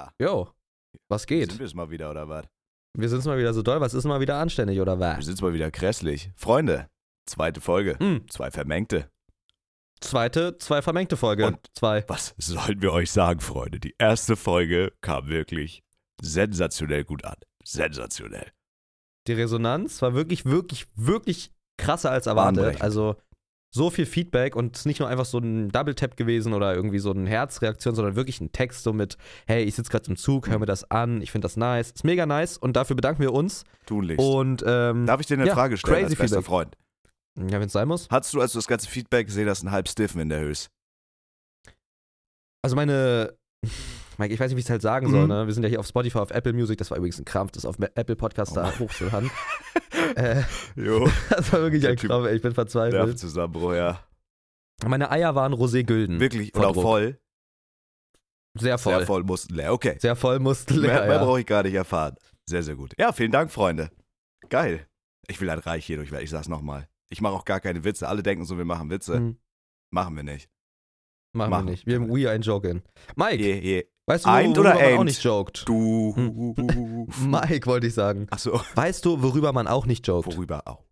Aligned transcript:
Holla. 0.00 0.12
Jo, 0.20 0.48
was 1.08 1.26
geht? 1.26 1.50
Sind 1.50 1.58
wir 1.58 1.66
es 1.66 1.74
mal 1.74 1.90
wieder, 1.90 2.10
oder 2.10 2.28
was? 2.28 2.46
Wir 2.96 3.08
sind's 3.08 3.26
mal 3.26 3.38
wieder 3.38 3.54
so 3.54 3.62
doll, 3.62 3.80
was 3.80 3.94
ist 3.94 4.04
mal 4.04 4.20
wieder 4.20 4.36
anständig, 4.38 4.80
oder 4.80 4.98
Wir 4.98 5.16
was? 5.18 5.24
sind 5.26 5.40
mal 5.42 5.52
wieder 5.54 5.70
grässlich. 5.70 6.30
Freunde, 6.36 6.88
zweite 7.26 7.60
Folge. 7.60 7.96
Hm, 7.98 8.28
Zwei 8.28 8.50
Vermengte. 8.50 9.10
zweite, 10.00 10.58
zwei 10.58 10.82
vermengte 10.82 11.16
Folge. 11.16 11.46
Und- 11.46 11.66
zwei. 11.74 12.04
Was 12.08 12.34
sollen 12.38 12.82
wir 12.82 12.92
euch 12.92 13.10
sagen, 13.12 13.40
Freunde? 13.40 13.78
Die 13.78 13.94
erste 13.98 14.34
Folge 14.36 14.92
kam 15.02 15.28
wirklich 15.28 15.82
sensationell 16.20 17.04
gut 17.04 17.24
an. 17.24 17.36
Sensationell. 17.64 18.50
Die 19.28 19.34
Resonanz 19.34 20.00
war 20.02 20.14
wirklich, 20.14 20.44
wirklich, 20.46 20.86
wirklich 20.96 21.52
krasser 21.78 22.10
als 22.10 22.26
erwartet. 22.26 22.80
Also 22.80 23.16
so 23.72 23.88
viel 23.90 24.04
Feedback 24.06 24.56
und 24.56 24.74
es 24.74 24.80
ist 24.82 24.86
nicht 24.86 24.98
nur 25.00 25.08
einfach 25.08 25.24
so 25.24 25.38
ein 25.38 25.68
Double-Tap 25.70 26.16
gewesen 26.16 26.52
oder 26.54 26.74
irgendwie 26.74 26.98
so 26.98 27.12
eine 27.12 27.28
Herzreaktion, 27.30 27.94
sondern 27.94 28.16
wirklich 28.16 28.40
ein 28.40 28.50
Text 28.52 28.82
so 28.82 28.92
mit, 28.92 29.16
hey, 29.46 29.62
ich 29.62 29.76
sitze 29.76 29.90
gerade 29.90 30.10
im 30.10 30.16
Zug, 30.16 30.48
hör 30.48 30.58
mir 30.58 30.66
das 30.66 30.90
an, 30.90 31.22
ich 31.22 31.30
finde 31.30 31.44
das 31.44 31.56
nice. 31.56 31.92
Ist 31.92 32.04
mega 32.04 32.26
nice 32.26 32.56
und 32.58 32.74
dafür 32.74 32.96
bedanken 32.96 33.22
wir 33.22 33.32
uns. 33.32 33.64
Tunlichst. 33.86 34.24
Und 34.26 34.64
ähm, 34.66 35.06
Darf 35.06 35.20
ich 35.20 35.26
dir 35.26 35.34
eine 35.34 35.46
ja, 35.46 35.54
Frage 35.54 35.76
stellen 35.76 35.94
crazy 36.06 36.12
als 36.12 36.18
bester. 36.18 36.42
Freund? 36.42 36.76
ja, 37.38 37.52
wenn 37.60 37.62
es 37.68 37.72
sein 37.72 37.86
muss. 37.86 38.08
Hattest 38.10 38.34
du, 38.34 38.40
als 38.40 38.52
du 38.52 38.58
das 38.58 38.66
ganze 38.66 38.88
Feedback 38.88 39.26
gesehen 39.28 39.48
hast, 39.48 39.60
einen 39.62 39.70
halb 39.70 39.88
Stiffen 39.88 40.20
in 40.20 40.28
der 40.28 40.40
Höhe? 40.40 40.52
Also 42.62 42.76
meine, 42.76 43.34
Mike, 44.18 44.34
ich 44.34 44.40
weiß 44.40 44.50
nicht, 44.50 44.56
wie 44.56 44.60
ich 44.60 44.66
es 44.66 44.70
halt 44.70 44.82
sagen 44.82 45.08
soll, 45.10 45.22
Mhm. 45.22 45.28
ne? 45.28 45.46
Wir 45.46 45.54
sind 45.54 45.62
ja 45.62 45.68
hier 45.68 45.80
auf 45.80 45.86
Spotify, 45.86 46.18
auf 46.18 46.30
Apple 46.32 46.52
Music, 46.52 46.76
das 46.78 46.90
war 46.90 46.98
übrigens 46.98 47.18
ein 47.18 47.24
Krampf, 47.24 47.52
das 47.52 47.64
auf 47.64 47.76
Apple 47.78 48.16
Podcast 48.16 48.56
da 48.56 48.76
hochzuhören. 48.78 49.30
äh, 50.16 50.42
Jo, 50.76 51.08
das 51.30 51.52
war 51.52 51.60
wirklich 51.62 51.86
ein 51.86 51.96
Krampf, 51.96 52.26
ey, 52.26 52.36
ich 52.36 52.42
bin 52.42 52.52
verzweifelt. 52.54 52.94
Nervenzusammenbruch, 52.94 53.74
ja. 53.74 54.04
Meine 54.86 55.10
Eier 55.10 55.34
waren 55.34 55.52
rosé-gülden. 55.52 56.20
Wirklich, 56.20 56.54
und 56.54 56.64
auch 56.64 56.72
Druck. 56.72 56.82
voll. 56.82 57.20
Sehr 58.58 58.78
voll. 58.78 58.96
Sehr 58.96 59.06
voll, 59.06 59.22
mussten 59.24 59.54
leer. 59.54 59.72
Okay. 59.72 59.96
Sehr 60.00 60.16
voll 60.16 60.38
mussten 60.40 60.80
Mehr, 60.80 60.94
leer. 61.00 61.06
mehr 61.06 61.16
ja. 61.16 61.24
brauche 61.24 61.40
ich 61.40 61.46
gar 61.46 61.62
nicht 61.62 61.74
erfahren. 61.74 62.16
Sehr, 62.48 62.62
sehr 62.62 62.74
gut. 62.76 62.92
Ja, 62.98 63.12
vielen 63.12 63.30
Dank, 63.30 63.50
Freunde. 63.52 63.90
Geil. 64.48 64.86
Ich 65.28 65.40
will 65.40 65.50
halt 65.50 65.64
reich 65.66 65.86
hier 65.86 65.96
durch, 65.98 66.10
ich 66.10 66.30
sag's 66.30 66.48
nochmal. 66.48 66.88
Ich 67.10 67.20
mache 67.20 67.34
auch 67.34 67.44
gar 67.44 67.60
keine 67.60 67.84
Witze. 67.84 68.08
Alle 68.08 68.22
denken 68.22 68.44
so, 68.44 68.56
wir 68.58 68.64
machen 68.64 68.90
Witze. 68.90 69.16
Hm, 69.16 69.38
Machen 69.92 70.16
wir 70.16 70.22
nicht. 70.22 70.48
machen, 71.32 71.50
Machen. 71.50 71.66
wir 71.66 71.70
nicht. 71.72 71.86
Wir 71.86 71.96
haben 71.96 72.08
We 72.10 72.28
Ain't 72.28 72.44
Joking. 72.44 72.82
Mike, 73.16 73.36
Je, 73.42 73.60
je. 73.60 73.84
Weißt 74.06 74.24
du, 74.26 74.28
worüber 74.30 74.60
oder 74.60 74.74
man 74.74 74.82
auch 74.82 74.98
ain't? 74.98 75.04
nicht 75.04 75.22
joked? 75.24 75.68
Du. 75.68 76.14
Mike, 77.20 77.66
wollte 77.66 77.86
ich 77.86 77.94
sagen. 77.94 78.26
Achso, 78.30 78.60
Weißt 78.74 79.04
du, 79.04 79.22
worüber 79.22 79.52
man 79.52 79.66
auch 79.68 79.86
nicht 79.86 80.06
joked? 80.06 80.26
worüber 80.34 80.62
auch. 80.66 80.84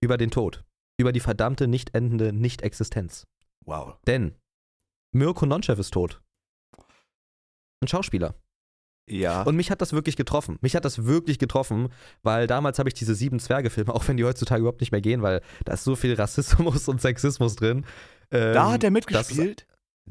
Über 0.00 0.16
den 0.16 0.30
Tod. 0.30 0.64
Über 0.98 1.12
die 1.12 1.20
verdammte, 1.20 1.68
nicht 1.68 1.94
endende 1.94 2.32
Nicht-Existenz. 2.32 3.26
Wow. 3.64 3.96
Denn 4.06 4.34
Mirko 5.12 5.46
Nonchev 5.46 5.80
ist 5.80 5.92
tot. 5.92 6.20
Ein 7.80 7.88
Schauspieler. 7.88 8.34
Ja. 9.08 9.42
Und 9.42 9.56
mich 9.56 9.70
hat 9.70 9.80
das 9.80 9.92
wirklich 9.92 10.16
getroffen. 10.16 10.58
Mich 10.60 10.76
hat 10.76 10.84
das 10.84 11.04
wirklich 11.06 11.38
getroffen, 11.38 11.88
weil 12.22 12.46
damals 12.46 12.78
habe 12.78 12.88
ich 12.90 12.94
diese 12.94 13.14
sieben 13.14 13.38
Zwerge-Filme, 13.40 13.94
auch 13.94 14.06
wenn 14.08 14.16
die 14.16 14.24
heutzutage 14.24 14.60
überhaupt 14.60 14.80
nicht 14.80 14.92
mehr 14.92 15.00
gehen, 15.00 15.22
weil 15.22 15.40
da 15.64 15.72
ist 15.74 15.84
so 15.84 15.96
viel 15.96 16.14
Rassismus 16.14 16.88
und 16.88 17.00
Sexismus 17.00 17.56
drin. 17.56 17.86
Ähm, 18.30 18.52
da 18.54 18.66
hat 18.72 18.84
er 18.84 18.90
das- 18.90 18.92
mitgespielt? 18.92 19.66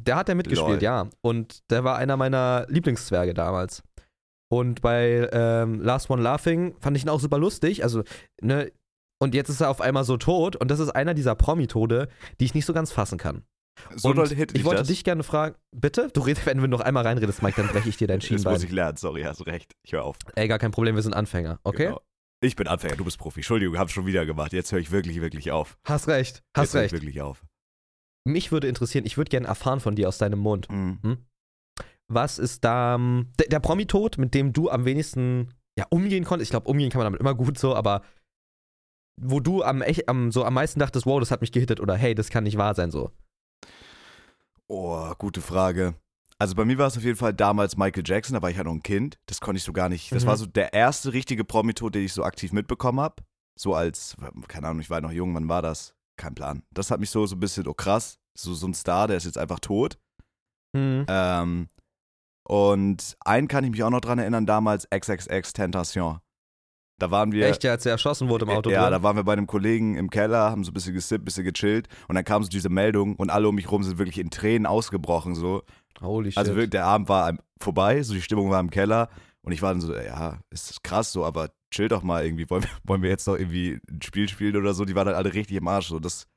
Der 0.05 0.15
hat 0.17 0.29
er 0.29 0.35
mitgespielt, 0.35 0.81
Lol. 0.81 0.83
ja. 0.83 1.09
Und 1.21 1.69
der 1.71 1.83
war 1.83 1.97
einer 1.97 2.17
meiner 2.17 2.65
Lieblingszwerge 2.69 3.33
damals. 3.33 3.83
Und 4.49 4.81
bei 4.81 5.29
ähm, 5.31 5.81
Last 5.81 6.09
One 6.09 6.21
Laughing 6.21 6.75
fand 6.79 6.95
ich 6.95 7.03
ihn 7.03 7.09
auch 7.09 7.19
super 7.19 7.37
lustig. 7.37 7.83
Also, 7.83 8.03
ne, 8.41 8.71
und 9.19 9.33
jetzt 9.35 9.49
ist 9.49 9.61
er 9.61 9.69
auf 9.69 9.81
einmal 9.81 10.03
so 10.05 10.15
tot. 10.17 10.55
Und 10.55 10.69
das 10.71 10.79
ist 10.79 10.89
einer 10.91 11.13
dieser 11.13 11.35
Promi-Tode, 11.35 12.07
die 12.39 12.45
ich 12.45 12.53
nicht 12.53 12.65
so 12.65 12.73
ganz 12.73 12.91
fassen 12.91 13.17
kann. 13.17 13.43
So 13.95 14.11
doll 14.13 14.27
hit 14.29 14.55
ich 14.57 14.63
wollte 14.63 14.79
das? 14.79 14.87
dich 14.87 15.03
gerne 15.03 15.21
fragen, 15.23 15.55
bitte? 15.75 16.09
Du 16.13 16.21
redest, 16.21 16.45
wenn 16.47 16.57
du 16.57 16.67
noch 16.67 16.79
einmal 16.79 17.03
reinredest, 17.05 17.43
Mike, 17.43 17.61
dann 17.61 17.67
breche 17.71 17.89
ich 17.89 17.97
dir 17.97 18.07
dein 18.07 18.19
Das 18.19 18.29
muss 18.31 18.41
Schienbein. 18.41 18.61
ich 18.63 18.71
lernen, 18.71 18.97
sorry, 18.97 19.21
hast 19.21 19.45
recht. 19.45 19.73
Ich 19.83 19.93
höre 19.93 20.03
auf. 20.03 20.17
Ey, 20.35 20.47
gar 20.47 20.57
kein 20.57 20.71
Problem, 20.71 20.95
wir 20.95 21.03
sind 21.03 21.13
Anfänger, 21.13 21.59
okay? 21.63 21.87
Genau. 21.87 22.01
Ich 22.41 22.55
bin 22.55 22.67
Anfänger, 22.67 22.95
du 22.95 23.03
bist 23.03 23.19
Profi. 23.19 23.39
Entschuldigung, 23.41 23.77
hab 23.77 23.91
schon 23.91 24.05
wieder 24.07 24.25
gemacht. 24.25 24.51
Jetzt 24.53 24.71
höre 24.71 24.79
ich 24.79 24.89
wirklich, 24.91 25.21
wirklich 25.21 25.51
auf. 25.51 25.77
Hast 25.83 26.07
recht, 26.07 26.41
hast 26.55 26.65
Jetzt 26.65 26.73
höre 26.73 26.85
ich 26.85 26.93
recht. 26.93 27.03
wirklich 27.03 27.21
auf. 27.21 27.43
Mich 28.27 28.51
würde 28.51 28.67
interessieren, 28.67 29.05
ich 29.05 29.17
würde 29.17 29.29
gerne 29.29 29.47
erfahren 29.47 29.79
von 29.79 29.95
dir 29.95 30.07
aus 30.07 30.17
deinem 30.17 30.39
Mund. 30.39 30.69
Mhm. 30.69 31.25
Was 32.09 32.39
ist 32.39 32.63
da 32.63 32.95
ähm, 32.95 33.31
der, 33.39 33.47
der 33.47 33.59
Promi-Tod, 33.59 34.17
mit 34.17 34.33
dem 34.33 34.53
du 34.53 34.69
am 34.69 34.85
wenigsten 34.85 35.53
ja, 35.77 35.85
umgehen 35.89 36.23
konntest? 36.23 36.47
Ich 36.47 36.51
glaube, 36.51 36.67
umgehen 36.69 36.89
kann 36.89 36.99
man 36.99 37.05
damit 37.05 37.19
immer 37.19 37.35
gut 37.35 37.57
so, 37.57 37.75
aber 37.75 38.01
wo 39.19 39.39
du 39.39 39.63
am, 39.63 39.81
echt, 39.81 40.07
am, 40.07 40.31
so 40.31 40.43
am 40.45 40.53
meisten 40.53 40.79
dachtest, 40.79 41.05
wow, 41.05 41.19
das 41.19 41.31
hat 41.31 41.41
mich 41.41 41.51
gehittet 41.51 41.79
oder 41.79 41.95
hey, 41.95 42.13
das 42.15 42.29
kann 42.29 42.43
nicht 42.43 42.57
wahr 42.57 42.75
sein 42.75 42.91
so. 42.91 43.11
Oh, 44.67 45.11
gute 45.17 45.41
Frage. 45.41 45.95
Also 46.39 46.53
bei 46.55 46.65
mir 46.65 46.77
war 46.77 46.87
es 46.87 46.97
auf 46.97 47.03
jeden 47.03 47.17
Fall 47.17 47.33
damals 47.33 47.77
Michael 47.77 48.03
Jackson, 48.05 48.35
da 48.35 48.41
war 48.41 48.51
ich 48.51 48.57
ja 48.57 48.63
noch 48.63 48.73
ein 48.73 48.83
Kind. 48.83 49.17
Das 49.25 49.41
konnte 49.41 49.57
ich 49.57 49.63
so 49.63 49.73
gar 49.73 49.89
nicht. 49.89 50.11
Das 50.11 50.23
Mhm. 50.23 50.27
war 50.27 50.37
so 50.37 50.45
der 50.45 50.73
erste 50.73 51.13
richtige 51.13 51.43
Promi-Tod, 51.43 51.95
den 51.95 52.03
ich 52.03 52.13
so 52.13 52.23
aktiv 52.23 52.51
mitbekommen 52.53 52.99
habe. 52.99 53.23
So 53.59 53.73
als, 53.73 54.15
keine 54.47 54.67
Ahnung, 54.67 54.81
ich 54.81 54.89
war 54.91 55.01
noch 55.01 55.11
jung, 55.11 55.33
wann 55.33 55.49
war 55.49 55.63
das? 55.63 55.95
Kein 56.17 56.35
Plan. 56.35 56.63
Das 56.71 56.91
hat 56.91 56.99
mich 56.99 57.09
so, 57.09 57.25
so 57.25 57.35
ein 57.35 57.39
bisschen, 57.39 57.67
oh 57.67 57.73
krass, 57.73 58.19
so, 58.37 58.53
so 58.53 58.67
ein 58.67 58.73
Star, 58.73 59.07
der 59.07 59.17
ist 59.17 59.25
jetzt 59.25 59.37
einfach 59.37 59.59
tot. 59.59 59.97
Mhm. 60.73 61.05
Ähm, 61.07 61.67
und 62.47 63.15
einen 63.25 63.47
kann 63.47 63.63
ich 63.63 63.71
mich 63.71 63.83
auch 63.83 63.89
noch 63.89 64.01
dran 64.01 64.19
erinnern, 64.19 64.45
damals 64.45 64.87
XXX 64.89 65.53
Tentation. 65.53 66.19
Da 66.99 67.11
waren 67.11 67.31
wir. 67.31 67.47
Echt, 67.47 67.63
ja, 67.63 67.71
als 67.71 67.85
er 67.85 67.91
erschossen 67.91 68.27
wurde 68.27 68.45
im 68.45 68.51
Auto 68.51 68.71
Ja, 68.71 68.83
drin? 68.83 68.91
da 68.91 69.03
waren 69.03 69.15
wir 69.15 69.23
bei 69.23 69.33
einem 69.33 69.45
Kollegen 69.45 69.95
im 69.95 70.09
Keller, 70.09 70.49
haben 70.49 70.63
so 70.63 70.71
ein 70.71 70.73
bisschen 70.73 70.95
gesippt, 70.95 71.21
ein 71.21 71.25
bisschen 71.25 71.43
gechillt 71.43 71.87
und 72.07 72.15
dann 72.15 72.23
kam 72.25 72.41
so 72.41 72.49
diese 72.49 72.69
Meldung 72.69 73.15
und 73.15 73.29
alle 73.29 73.47
um 73.47 73.55
mich 73.55 73.69
rum 73.69 73.83
sind 73.83 73.99
wirklich 73.99 74.17
in 74.17 74.31
Tränen 74.31 74.65
ausgebrochen 74.65 75.35
so. 75.35 75.61
Holy 76.01 76.31
shit. 76.31 76.37
Also 76.37 76.55
wirklich, 76.55 76.71
der 76.71 76.85
Abend 76.85 77.09
war 77.09 77.33
vorbei, 77.59 78.01
so 78.01 78.13
die 78.13 78.21
Stimmung 78.21 78.49
war 78.49 78.59
im 78.59 78.71
Keller 78.71 79.09
und 79.41 79.51
ich 79.51 79.61
war 79.61 79.73
dann 79.73 79.81
so, 79.81 79.95
ja, 79.95 80.39
ist 80.49 80.83
krass 80.83 81.11
so, 81.11 81.23
aber 81.23 81.49
chill 81.71 81.87
doch 81.87 82.03
mal 82.03 82.23
irgendwie, 82.25 82.49
wollen 82.49 82.63
wir, 82.63 82.69
wollen 82.83 83.01
wir 83.01 83.09
jetzt 83.09 83.27
noch 83.27 83.35
irgendwie 83.35 83.79
ein 83.89 84.01
Spiel 84.01 84.27
spielen 84.29 84.55
oder 84.55 84.73
so? 84.73 84.85
Die 84.85 84.95
waren 84.95 85.05
dann 85.07 85.15
alle 85.15 85.33
richtig 85.33 85.57
im 85.57 85.67
Arsch 85.67 85.87
so. 85.87 85.99
Das, 85.99 86.27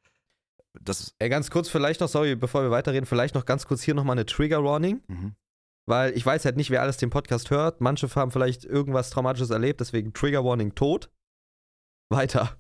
das, 0.81 1.15
Ey, 1.19 1.29
ganz 1.29 1.51
kurz, 1.51 1.69
vielleicht 1.69 2.01
noch, 2.01 2.09
sorry, 2.09 2.37
bevor 2.37 2.63
wir 2.63 2.71
weiterreden, 2.71 3.07
vielleicht 3.07 3.35
noch 3.35 3.45
ganz 3.45 3.67
kurz 3.67 3.83
hier 3.83 3.95
nochmal 3.95 4.15
eine 4.15 4.27
Trigger-Warning. 4.27 5.03
mhm. 5.09 5.35
Weil 5.89 6.17
ich 6.17 6.25
weiß 6.25 6.45
halt 6.45 6.57
nicht, 6.57 6.71
wer 6.71 6.83
alles 6.83 6.99
den 6.99 7.11
Podcast 7.11 7.51
hört. 7.51 7.81
Manche 7.81 8.09
haben 8.15 8.31
vielleicht 8.31 8.65
irgendwas 8.65 9.11
Traumatisches 9.11 9.51
erlebt, 9.51 9.81
deswegen 9.81 10.13
Trigger 10.13 10.45
Warning 10.45 10.75
tot. 10.77 11.11
Weiter. 12.13 12.57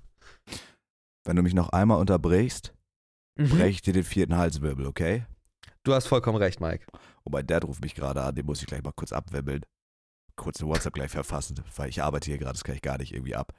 wenn 1.25 1.36
du 1.36 1.42
mich 1.42 1.54
noch 1.54 1.69
einmal 1.70 2.00
unterbrichst, 2.00 2.72
Mhm. 3.38 3.48
breche 3.50 3.69
ich 3.69 3.82
dir 3.82 3.92
den 3.92 4.04
vierten 4.04 4.36
Halswirbel, 4.36 4.86
okay? 4.86 5.25
Du 5.84 5.94
hast 5.94 6.06
vollkommen 6.09 6.38
recht, 6.38 6.60
Mike. 6.60 6.84
Oh, 7.25 7.30
mein 7.30 7.47
Dad 7.47 7.64
ruft 7.64 7.82
mich 7.82 7.94
gerade 7.94 8.20
an, 8.22 8.34
den 8.34 8.44
muss 8.47 8.60
ich 8.60 8.66
gleich 8.66 8.82
mal 8.82 8.92
kurz 8.92 9.12
abwibbeln. 9.12 9.64
Kurz 10.36 10.60
eine 10.60 10.68
WhatsApp 10.70 10.94
gleich 10.94 11.10
verfassen, 11.10 11.62
weil 11.76 11.88
ich 11.88 12.02
arbeite 12.02 12.26
hier 12.30 12.38
gerade, 12.38 12.52
das 12.54 12.64
kann 12.64 12.74
ich 12.74 12.82
gar 12.82 12.98
nicht 12.98 13.12
irgendwie 13.12 13.34
ab. 13.36 13.52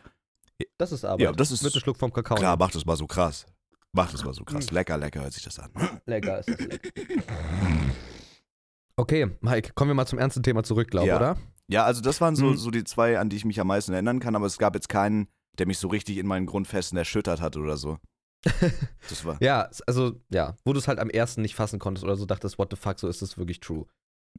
Das 0.78 0.92
ist 0.92 1.06
Arbeit. 1.06 1.22
Ja, 1.22 1.32
das 1.32 1.52
ist- 1.52 1.64
Mit 1.64 1.74
einem 1.74 1.82
Schluck 1.82 1.98
vom 1.98 2.12
Kakao. 2.14 2.36
Klar, 2.38 2.58
mach 2.58 2.72
das 2.72 2.86
mal 2.86 2.96
so 2.98 3.08
krass. 3.08 3.46
Mach 3.94 4.12
das 4.12 4.24
mal 4.24 4.34
so 4.34 4.44
krass. 4.44 4.72
Lecker, 4.72 4.98
lecker 4.98 5.22
hört 5.22 5.34
sich 5.34 5.44
das 5.44 5.60
an. 5.60 5.72
Lecker 6.06 6.40
ist 6.40 6.50
das 6.50 6.60
lecker. 6.60 6.90
Okay, 8.98 9.32
Mike, 9.42 9.72
kommen 9.74 9.90
wir 9.90 9.96
mal 9.96 10.06
zum 10.06 10.20
ernsten 10.20 10.44
Thema 10.44 10.64
zurück, 10.64 10.90
glaube 10.92 11.06
ich, 11.08 11.10
Ja. 11.10 11.18
oder? 11.18 11.38
Ja, 11.68 11.86
also 11.86 12.02
das 12.02 12.20
waren 12.22 12.36
so, 12.36 12.48
Mhm. 12.48 12.58
so 12.58 12.70
die 12.72 12.84
zwei, 12.84 13.18
an 13.18 13.30
die 13.30 13.38
ich 13.38 13.46
mich 13.46 13.60
am 13.60 13.68
meisten 13.68 13.94
erinnern 13.94 14.20
kann, 14.20 14.36
aber 14.36 14.46
es 14.46 14.58
gab 14.58 14.76
jetzt 14.76 14.90
keinen, 14.90 15.28
der 15.58 15.66
mich 15.68 15.80
so 15.80 15.88
richtig 15.88 16.18
in 16.18 16.28
meinen 16.28 16.46
Grundfesten 16.46 16.98
erschüttert 16.98 17.42
hat 17.42 17.56
oder 17.58 17.78
so. 17.78 17.98
Das 19.10 19.26
war, 19.26 19.38
Ja, 19.42 19.70
also, 19.88 20.20
ja, 20.30 20.56
wo 20.66 20.74
du 20.74 20.80
es 20.80 20.88
halt 20.88 21.00
am 21.00 21.10
ersten 21.10 21.42
nicht 21.42 21.56
fassen 21.56 21.80
konntest 21.80 22.04
oder 22.04 22.16
so 22.16 22.26
dachtest, 22.26 22.58
what 22.60 22.70
the 22.72 22.76
fuck, 22.76 23.00
so 23.00 23.08
ist 23.08 23.22
das 23.22 23.38
wirklich 23.38 23.60
true. 23.60 23.86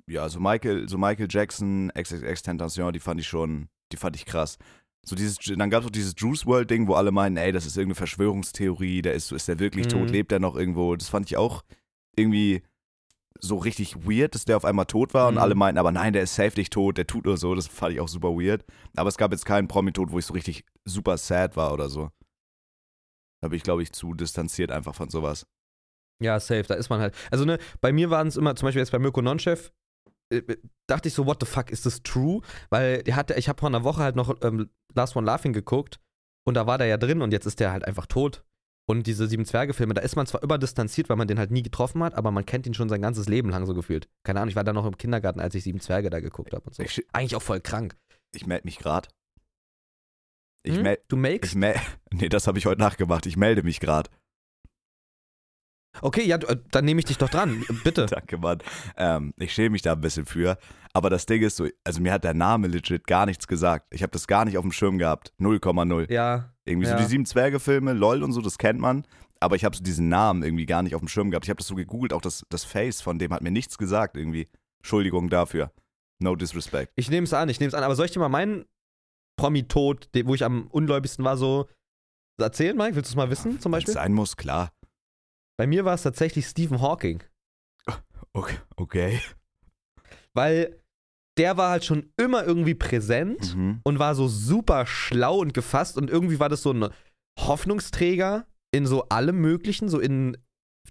Ja, 0.06 0.28
so 0.28 0.40
Michael, 0.40 0.88
so 0.88 0.98
Michael 0.98 1.28
Jackson, 1.30 1.90
XXX 1.96 2.42
Tentation, 2.42 2.92
die 2.92 3.00
fand 3.00 3.20
ich 3.20 3.26
schon, 3.28 3.68
die 3.92 3.96
fand 3.96 4.16
ich 4.16 4.26
krass. 4.26 4.58
So 5.04 5.16
dieses, 5.16 5.36
dann 5.38 5.70
gab 5.70 5.80
es 5.82 5.86
auch 5.86 5.90
dieses 5.90 6.14
Juice 6.16 6.46
World 6.46 6.70
Ding, 6.70 6.86
wo 6.86 6.94
alle 6.94 7.10
meinen, 7.10 7.36
ey, 7.36 7.50
das 7.52 7.66
ist 7.66 7.76
irgendeine 7.76 7.96
Verschwörungstheorie, 7.96 9.02
der 9.02 9.14
ist, 9.14 9.32
ist 9.32 9.48
der 9.48 9.58
wirklich 9.58 9.86
Mhm. 9.86 9.90
tot, 9.90 10.10
lebt 10.10 10.30
der 10.30 10.38
noch 10.40 10.54
irgendwo? 10.56 10.94
Das 10.96 11.08
fand 11.08 11.26
ich 11.26 11.36
auch 11.36 11.62
irgendwie 12.16 12.62
so 13.40 13.56
richtig 13.56 14.06
weird, 14.06 14.34
dass 14.36 14.44
der 14.44 14.56
auf 14.56 14.64
einmal 14.64 14.86
tot 14.86 15.14
war 15.14 15.26
und 15.28 15.34
Mhm. 15.34 15.40
alle 15.40 15.54
meinten, 15.56 15.78
aber 15.78 15.90
nein, 15.90 16.12
der 16.12 16.22
ist 16.22 16.36
safe 16.36 16.56
nicht 16.56 16.72
tot, 16.72 16.98
der 16.98 17.06
tut 17.08 17.24
nur 17.24 17.36
so, 17.36 17.54
das 17.56 17.66
fand 17.66 17.94
ich 17.94 18.00
auch 18.00 18.06
super 18.08 18.28
weird. 18.30 18.64
Aber 18.94 19.08
es 19.08 19.16
gab 19.16 19.32
jetzt 19.32 19.44
keinen 19.44 19.66
Promi-Tod, 19.66 20.12
wo 20.12 20.18
ich 20.20 20.26
so 20.26 20.34
richtig 20.34 20.64
super 20.84 21.16
sad 21.18 21.56
war 21.56 21.72
oder 21.72 21.88
so. 21.88 22.10
Da 23.40 23.48
bin 23.48 23.56
ich, 23.56 23.64
glaube 23.64 23.82
ich, 23.82 23.92
zu 23.92 24.14
distanziert 24.14 24.70
einfach 24.70 24.94
von 24.94 25.08
sowas. 25.10 25.46
Ja, 26.20 26.38
safe, 26.38 26.62
da 26.62 26.74
ist 26.74 26.88
man 26.90 27.00
halt. 27.00 27.14
Also, 27.32 27.44
ne, 27.44 27.58
bei 27.80 27.92
mir 27.92 28.10
waren 28.10 28.28
es 28.28 28.36
immer, 28.36 28.54
zum 28.54 28.66
Beispiel 28.66 28.80
jetzt 28.80 28.92
bei 28.92 29.00
Mirko 29.00 29.20
Nonchev, 29.22 29.66
äh, 29.66 29.70
dachte 30.86 31.08
ich 31.08 31.14
so, 31.14 31.26
what 31.26 31.38
the 31.40 31.46
fuck, 31.46 31.70
ist 31.70 31.84
das 31.86 32.02
true? 32.02 32.40
Weil 32.70 33.02
der 33.02 33.16
hatte, 33.16 33.34
ich 33.34 33.48
habe 33.48 33.58
vor 33.60 33.68
einer 33.68 33.84
Woche 33.84 34.02
halt 34.02 34.16
noch 34.16 34.36
ähm, 34.42 34.70
Last 34.94 35.16
One 35.16 35.26
Laughing 35.26 35.52
geguckt 35.52 36.00
und 36.44 36.54
da 36.54 36.66
war 36.66 36.78
der 36.78 36.86
ja 36.86 36.96
drin 36.96 37.22
und 37.22 37.32
jetzt 37.32 37.46
ist 37.46 37.60
der 37.60 37.72
halt 37.72 37.84
einfach 37.84 38.06
tot. 38.06 38.44
Und 38.88 39.06
diese 39.06 39.28
Sieben 39.28 39.44
Zwerge-Filme, 39.44 39.94
da 39.94 40.02
ist 40.02 40.16
man 40.16 40.26
zwar 40.26 40.42
immer 40.42 40.58
distanziert, 40.58 41.08
weil 41.08 41.16
man 41.16 41.28
den 41.28 41.38
halt 41.38 41.52
nie 41.52 41.62
getroffen 41.62 42.02
hat, 42.02 42.14
aber 42.14 42.32
man 42.32 42.44
kennt 42.44 42.66
ihn 42.66 42.74
schon 42.74 42.88
sein 42.88 43.00
ganzes 43.00 43.28
Leben 43.28 43.48
lang 43.50 43.64
so 43.64 43.74
gefühlt. 43.74 44.08
Keine 44.24 44.40
Ahnung, 44.40 44.48
ich 44.50 44.56
war 44.56 44.64
da 44.64 44.72
noch 44.72 44.84
im 44.86 44.96
Kindergarten, 44.98 45.38
als 45.38 45.54
ich 45.54 45.62
Sieben 45.62 45.80
Zwerge 45.80 46.10
da 46.10 46.18
geguckt 46.18 46.52
habe 46.52 46.64
und 46.66 46.74
so. 46.74 46.82
Ich, 46.82 47.06
Eigentlich 47.12 47.36
auch 47.36 47.42
voll 47.42 47.60
krank. 47.60 47.96
ich 48.34 48.44
melde 48.46 48.66
mich 48.66 48.78
gerade. 48.78 49.08
Ich 50.64 50.74
Hm? 50.76 50.82
melde 50.82 51.02
Du 51.08 51.16
Ich 51.16 51.22
makest? 51.22 51.54
mel 51.54 51.74
nee, 52.12 52.28
das 52.28 52.46
habe 52.48 52.58
ich 52.58 52.66
heute 52.66 52.80
nachgemacht. 52.80 53.26
Ich 53.26 53.36
melde 53.36 53.62
mich 53.62 53.78
gerade. 53.80 54.10
Okay, 56.00 56.24
ja, 56.24 56.36
äh, 56.36 56.56
dann 56.70 56.84
nehme 56.84 57.00
ich 57.00 57.04
dich 57.04 57.18
doch 57.18 57.28
dran. 57.28 57.64
Bitte. 57.84 58.06
Danke, 58.10 58.38
Mann. 58.38 58.58
Ähm, 58.96 59.34
ich 59.36 59.52
schäme 59.52 59.70
mich 59.70 59.82
da 59.82 59.92
ein 59.92 60.00
bisschen 60.00 60.24
für. 60.26 60.56
Aber 60.94 61.10
das 61.10 61.26
Ding 61.26 61.42
ist 61.42 61.56
so, 61.56 61.66
also 61.84 62.00
mir 62.00 62.12
hat 62.12 62.24
der 62.24 62.34
Name 62.34 62.66
legit 62.68 63.06
gar 63.06 63.26
nichts 63.26 63.46
gesagt. 63.46 63.86
Ich 63.94 64.02
habe 64.02 64.10
das 64.10 64.26
gar 64.26 64.44
nicht 64.44 64.56
auf 64.58 64.62
dem 64.62 64.72
Schirm 64.72 64.98
gehabt. 64.98 65.32
0,0. 65.38 66.10
Ja. 66.12 66.52
Irgendwie 66.64 66.86
Ja. 66.88 66.96
so 66.96 67.02
die 67.02 67.08
sieben 67.08 67.26
Zwerge-Filme, 67.26 67.92
LOL 67.92 68.22
und 68.22 68.32
so, 68.32 68.40
das 68.40 68.58
kennt 68.58 68.80
man. 68.80 69.06
Aber 69.40 69.56
ich 69.56 69.64
habe 69.64 69.76
so 69.76 69.82
diesen 69.82 70.08
Namen 70.08 70.42
irgendwie 70.42 70.66
gar 70.66 70.82
nicht 70.82 70.94
auf 70.94 71.00
dem 71.00 71.08
Schirm 71.08 71.30
gehabt. 71.30 71.46
Ich 71.46 71.50
habe 71.50 71.58
das 71.58 71.66
so 71.66 71.74
gegoogelt, 71.74 72.12
auch 72.12 72.20
das, 72.20 72.44
das 72.48 72.64
Face 72.64 73.00
von 73.00 73.18
dem 73.18 73.32
hat 73.32 73.42
mir 73.42 73.50
nichts 73.50 73.76
gesagt 73.78 74.16
irgendwie. 74.16 74.48
Entschuldigung 74.78 75.28
dafür. 75.28 75.72
No 76.20 76.36
disrespect. 76.36 76.92
Ich 76.94 77.10
nehme 77.10 77.24
es 77.24 77.32
an, 77.34 77.48
ich 77.48 77.58
nehme 77.58 77.68
es 77.68 77.74
an. 77.74 77.82
Aber 77.82 77.96
soll 77.96 78.06
ich 78.06 78.12
dir 78.12 78.20
mal 78.20 78.28
meinen 78.28 78.64
Promi-Tod, 79.36 80.10
wo 80.24 80.34
ich 80.34 80.44
am 80.44 80.68
ungläubigsten 80.68 81.24
war, 81.24 81.36
so 81.36 81.68
erzählen, 82.40 82.76
Mike? 82.76 82.94
Willst 82.96 83.10
du 83.10 83.12
es 83.12 83.16
mal 83.16 83.30
wissen, 83.30 83.60
zum 83.60 83.72
Beispiel? 83.72 83.94
sein 83.94 84.12
muss, 84.12 84.36
klar. 84.36 84.70
Bei 85.62 85.68
mir 85.68 85.84
war 85.84 85.94
es 85.94 86.02
tatsächlich 86.02 86.46
Stephen 86.46 86.80
Hawking. 86.82 87.22
Okay. 88.32 88.56
okay. 88.74 89.20
Weil 90.34 90.76
der 91.38 91.56
war 91.56 91.70
halt 91.70 91.84
schon 91.84 92.10
immer 92.16 92.44
irgendwie 92.44 92.74
präsent 92.74 93.54
Mhm. 93.54 93.80
und 93.84 94.00
war 94.00 94.16
so 94.16 94.26
super 94.26 94.86
schlau 94.86 95.38
und 95.38 95.54
gefasst 95.54 95.96
und 95.96 96.10
irgendwie 96.10 96.40
war 96.40 96.48
das 96.48 96.62
so 96.62 96.72
ein 96.72 96.88
Hoffnungsträger 97.38 98.44
in 98.74 98.86
so 98.86 99.08
allem 99.08 99.40
Möglichen, 99.40 99.88
so 99.88 100.00
in 100.00 100.36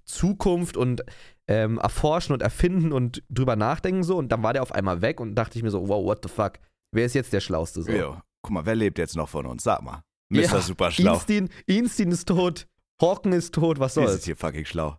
Zukunft 0.05 0.77
und 0.77 1.01
ähm, 1.49 1.77
erforschen 1.77 2.31
und 2.31 2.41
erfinden 2.41 2.93
und 2.93 3.23
drüber 3.29 3.57
nachdenken 3.57 4.03
so 4.03 4.17
und 4.17 4.29
dann 4.31 4.41
war 4.41 4.53
der 4.53 4.61
auf 4.61 4.71
einmal 4.71 5.01
weg 5.01 5.19
und 5.19 5.35
dachte 5.35 5.57
ich 5.57 5.63
mir 5.63 5.71
so, 5.71 5.85
wow, 5.89 6.01
what 6.05 6.19
the 6.23 6.29
fuck, 6.29 6.59
wer 6.95 7.05
ist 7.05 7.13
jetzt 7.13 7.33
der 7.33 7.41
Schlauste 7.41 7.83
so? 7.83 7.91
Jo. 7.91 8.21
Guck 8.41 8.53
mal, 8.53 8.65
wer 8.65 8.75
lebt 8.75 8.97
jetzt 8.99 9.17
noch 9.17 9.27
von 9.27 9.45
uns? 9.47 9.63
Sag 9.63 9.81
mal. 9.81 10.01
Mr. 10.31 10.39
Ja, 10.43 10.61
Super 10.61 10.91
schlau. 10.91 11.15
Einstein, 11.15 11.49
Einstein 11.69 12.11
ist 12.11 12.29
tot, 12.29 12.67
Hawken 13.01 13.33
ist 13.33 13.53
tot, 13.55 13.79
was 13.79 13.95
Wir 13.95 14.03
sind 14.03 14.11
soll's? 14.11 14.25
hier 14.25 14.35
fucking 14.35 14.65
schlau. 14.65 14.97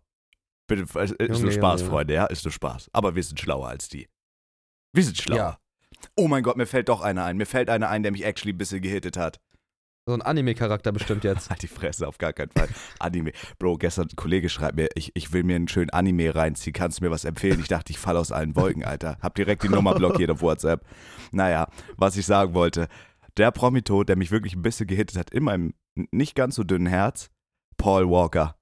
Bitte, 0.67 0.83
es 0.99 1.13
ist 1.13 1.21
Junge, 1.21 1.41
nur 1.41 1.53
Spaß, 1.53 1.81
Junge, 1.81 1.91
Freunde, 1.91 2.15
ja? 2.15 2.27
Ist 2.27 2.45
nur 2.45 2.53
Spaß. 2.53 2.91
Aber 2.93 3.15
wir 3.15 3.23
sind 3.23 3.39
schlauer 3.39 3.69
als 3.69 3.89
die. 3.89 4.09
Wir 4.93 5.05
sind 5.05 5.19
schlauer. 5.19 5.39
Ja. 5.39 5.59
Oh 6.17 6.29
mein 6.29 6.43
Gott, 6.43 6.57
mir 6.57 6.67
fällt 6.67 6.89
doch 6.89 7.01
einer 7.01 7.25
ein. 7.25 7.37
Mir 7.37 7.47
fällt 7.47 7.71
einer 7.71 7.89
ein, 7.89 8.03
der 8.03 8.13
mich 8.13 8.25
actually 8.25 8.53
ein 8.53 8.59
bisschen 8.59 8.83
gehittet 8.83 9.17
hat. 9.17 9.41
So 10.05 10.15
ein 10.15 10.23
Anime-Charakter 10.23 10.91
bestimmt 10.91 11.23
jetzt. 11.23 11.49
Halt 11.51 11.63
die 11.63 11.69
Fresse, 11.69 12.09
auf 12.09 12.19
gar 12.19 12.33
keinen 12.33 12.51
Fall. 12.51 12.69
Anime. 12.99 13.33
Bro, 13.59 13.79
gestern 13.79 14.09
ein 14.09 14.17
Kollege 14.17 14.49
schreibt 14.49 14.77
mir, 14.77 14.89
ich, 14.97 15.13
ich 15.15 15.33
will 15.33 15.45
mir 15.45 15.55
einen 15.55 15.69
schönen 15.69 15.91
Anime 15.91 16.35
reinziehen. 16.35 16.73
Kannst 16.73 16.99
du 16.99 17.05
mir 17.05 17.11
was 17.11 17.25
empfehlen? 17.25 17.61
Ich 17.61 17.69
dachte, 17.69 17.93
ich 17.93 17.99
falle 17.99 18.19
aus 18.19 18.33
allen 18.33 18.57
Wolken, 18.57 18.85
Alter. 18.85 19.19
Hab 19.21 19.37
direkt 19.37 19.63
die 19.63 19.69
Nummer 19.69 19.95
blockiert 19.95 20.31
auf 20.31 20.43
WhatsApp. 20.43 20.85
Naja, 21.31 21.69
was 21.97 22.17
ich 22.17 22.27
sagen 22.27 22.55
wollte. 22.55 22.89
Der 23.37 23.53
Promitod, 23.53 24.09
der 24.09 24.17
mich 24.17 24.33
wirklich 24.33 24.55
ein 24.57 24.63
bisschen 24.63 24.89
gehittet 24.89 25.17
hat, 25.17 25.31
in 25.31 25.45
meinem 25.45 25.75
nicht 26.11 26.35
ganz 26.35 26.57
so 26.57 26.65
dünnen 26.65 26.87
Herz, 26.87 27.31
Paul 27.83 28.09
Walker. 28.09 28.55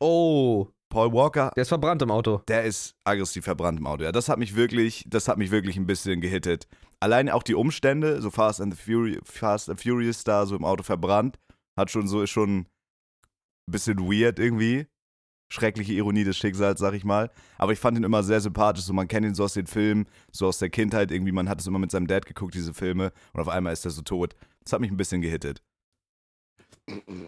Oh, 0.00 0.68
Paul 0.90 1.14
Walker, 1.14 1.50
der 1.56 1.62
ist 1.62 1.70
verbrannt 1.70 2.02
im 2.02 2.10
Auto. 2.10 2.42
der 2.46 2.64
ist 2.64 2.94
aggressiv 3.04 3.44
verbrannt 3.44 3.78
im 3.78 3.86
Auto. 3.86 4.04
Ja, 4.04 4.12
das 4.12 4.28
hat 4.28 4.38
mich 4.38 4.54
wirklich, 4.54 5.06
das 5.08 5.28
hat 5.28 5.38
mich 5.38 5.50
wirklich 5.50 5.78
ein 5.78 5.86
bisschen 5.86 6.20
gehittet. 6.20 6.68
Allein 7.00 7.30
auch 7.30 7.42
die 7.42 7.54
Umstände, 7.54 8.20
so 8.20 8.30
Fast 8.30 8.60
and 8.60 8.74
the 8.74 8.78
Furious, 8.78 9.22
Fast 9.24 9.70
and 9.70 9.80
Furious 9.80 10.24
da 10.24 10.44
so 10.44 10.56
im 10.56 10.64
Auto 10.66 10.82
verbrannt, 10.82 11.38
hat 11.74 11.90
schon 11.90 12.06
so, 12.06 12.20
ist 12.20 12.28
schon 12.28 12.58
ein 12.58 12.66
bisschen 13.72 13.98
weird 14.00 14.38
irgendwie. 14.38 14.88
Schreckliche 15.50 15.94
Ironie 15.94 16.24
des 16.24 16.36
Schicksals, 16.36 16.80
sag 16.80 16.92
ich 16.92 17.04
mal. 17.04 17.30
Aber 17.56 17.72
ich 17.72 17.78
fand 17.78 17.96
ihn 17.96 18.04
immer 18.04 18.22
sehr 18.22 18.42
sympathisch. 18.42 18.84
So, 18.84 18.92
man 18.92 19.08
kennt 19.08 19.24
ihn 19.24 19.34
so 19.34 19.44
aus 19.44 19.54
den 19.54 19.66
Filmen, 19.66 20.06
so 20.32 20.48
aus 20.48 20.58
der 20.58 20.68
Kindheit 20.68 21.10
irgendwie. 21.10 21.32
Man 21.32 21.48
hat 21.48 21.60
es 21.60 21.66
immer 21.66 21.78
mit 21.78 21.92
seinem 21.92 22.08
Dad 22.08 22.26
geguckt, 22.26 22.54
diese 22.54 22.74
Filme. 22.74 23.10
Und 23.32 23.40
auf 23.40 23.48
einmal 23.48 23.72
ist 23.72 23.86
er 23.86 23.90
so 23.90 24.02
tot. 24.02 24.34
Das 24.64 24.74
hat 24.74 24.80
mich 24.80 24.90
ein 24.90 24.98
bisschen 24.98 25.22
gehittet. 25.22 25.62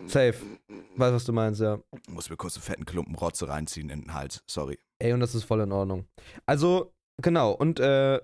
Safe. 0.06 0.34
Weiß, 0.96 1.12
was 1.12 1.24
du 1.24 1.32
meinst, 1.32 1.60
ja. 1.60 1.78
Muss 2.08 2.30
mir 2.30 2.36
kurz 2.36 2.56
einen 2.56 2.62
fetten 2.62 2.84
Klumpen 2.84 3.14
Rotze 3.16 3.48
reinziehen 3.48 3.90
in 3.90 4.02
den 4.02 4.14
Hals. 4.14 4.42
Sorry. 4.46 4.78
Ey, 4.98 5.12
und 5.12 5.20
das 5.20 5.34
ist 5.34 5.44
voll 5.44 5.60
in 5.60 5.72
Ordnung. 5.72 6.06
Also, 6.46 6.92
genau, 7.20 7.52
und 7.52 7.80
äh, 7.80 8.20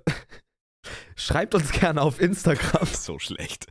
schreibt 1.16 1.54
uns 1.54 1.72
gerne 1.72 2.02
auf 2.02 2.20
Instagram, 2.20 2.86
So 2.92 3.18
schlecht. 3.18 3.66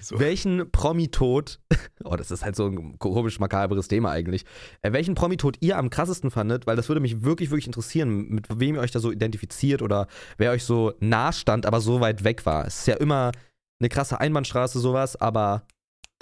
So. 0.00 0.18
welchen 0.18 0.70
Promi-Tod, 0.70 1.60
oh, 2.04 2.16
das 2.16 2.30
ist 2.30 2.44
halt 2.44 2.56
so 2.56 2.66
ein 2.66 2.98
komisch 2.98 3.38
makaberes 3.40 3.88
Thema 3.88 4.10
eigentlich, 4.10 4.44
äh, 4.82 4.92
welchen 4.92 5.14
Promi-Tod 5.14 5.58
ihr 5.60 5.78
am 5.78 5.88
krassesten 5.88 6.30
fandet, 6.30 6.66
weil 6.66 6.76
das 6.76 6.88
würde 6.88 7.00
mich 7.00 7.22
wirklich, 7.22 7.50
wirklich 7.50 7.66
interessieren, 7.66 8.28
mit 8.28 8.48
wem 8.50 8.74
ihr 8.74 8.80
euch 8.80 8.90
da 8.90 9.00
so 9.00 9.10
identifiziert 9.10 9.80
oder 9.80 10.08
wer 10.36 10.50
euch 10.50 10.64
so 10.64 10.92
nah 11.00 11.32
stand, 11.32 11.64
aber 11.64 11.80
so 11.80 12.00
weit 12.00 12.24
weg 12.24 12.44
war. 12.44 12.66
Es 12.66 12.80
ist 12.80 12.86
ja 12.86 12.96
immer 12.96 13.32
eine 13.80 13.88
krasse 13.88 14.20
Einbahnstraße, 14.20 14.78
sowas, 14.78 15.16
aber 15.16 15.64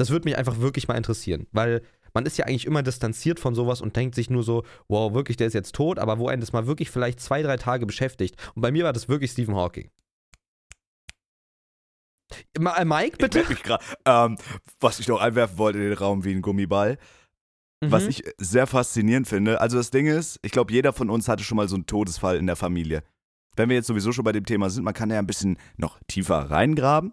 das 0.00 0.11
würde 0.11 0.25
mich 0.29 0.37
einfach 0.37 0.58
wirklich 0.58 0.88
mal 0.88 0.97
interessieren, 0.97 1.47
weil 1.52 1.82
man 2.12 2.26
ist 2.26 2.37
ja 2.38 2.47
eigentlich 2.47 2.67
immer 2.67 2.82
distanziert 2.82 3.38
von 3.38 3.55
sowas 3.55 3.81
und 3.81 3.94
denkt 3.94 4.14
sich 4.17 4.31
nur 4.31 4.43
so, 4.43 4.64
wow, 4.88 5.14
wirklich, 5.14 5.37
der 5.37 5.47
ist 5.47 5.52
jetzt 5.55 5.75
tot, 5.75 5.99
aber 5.99 6.19
wo 6.19 6.26
einen 6.29 6.41
das 6.41 6.52
mal 6.52 6.67
wirklich 6.67 6.91
vielleicht 6.91 7.20
zwei, 7.20 7.43
drei 7.43 7.56
Tage 7.56 7.87
beschäftigt. 7.87 8.35
Und 8.55 8.62
bei 8.62 8.73
mir 8.73 8.85
war 8.85 8.93
das 8.93 9.08
wirklich 9.08 9.31
Stephen 9.31 9.55
Hawking. 9.55 9.91
Äh, 12.55 12.85
Mike, 12.85 13.12
Ich 13.12 13.19
bitte? 13.19 13.44
mich 13.49 13.62
grad, 13.62 13.82
ähm, 14.05 14.38
was 14.81 15.00
ich 15.00 15.08
noch 15.08 15.20
einwerfen 15.20 15.58
wollte 15.58 15.79
in 15.79 15.85
den 15.85 15.93
Raum 15.99 16.25
wie 16.25 16.32
ein 16.32 16.43
Gummiball. 16.43 16.99
Was 17.82 18.05
Mhm. 18.05 18.08
ich 18.11 18.25
sehr 18.38 18.67
faszinierend 18.67 19.26
finde, 19.26 19.61
also 19.61 19.79
das 19.79 19.91
Ding 19.91 20.06
ist, 20.06 20.38
ich 20.43 20.52
glaube, 20.52 20.73
jeder 20.73 20.93
von 20.93 21.08
uns 21.11 21.29
hatte 21.29 21.43
schon 21.44 21.56
mal 21.56 21.67
so 21.69 21.76
einen 21.76 21.87
Todesfall 21.87 22.37
in 22.37 22.47
der 22.47 22.56
Familie. 22.56 23.02
Wenn 23.56 23.69
wir 23.69 23.76
jetzt 23.76 23.87
sowieso 23.87 24.12
schon 24.12 24.25
bei 24.25 24.32
dem 24.32 24.44
Thema 24.44 24.69
sind, 24.69 24.85
man 24.85 24.94
kann 24.94 25.11
ja 25.11 25.19
ein 25.19 25.26
bisschen 25.26 25.58
noch 25.76 25.99
tiefer 26.06 26.50
reingraben. 26.50 27.12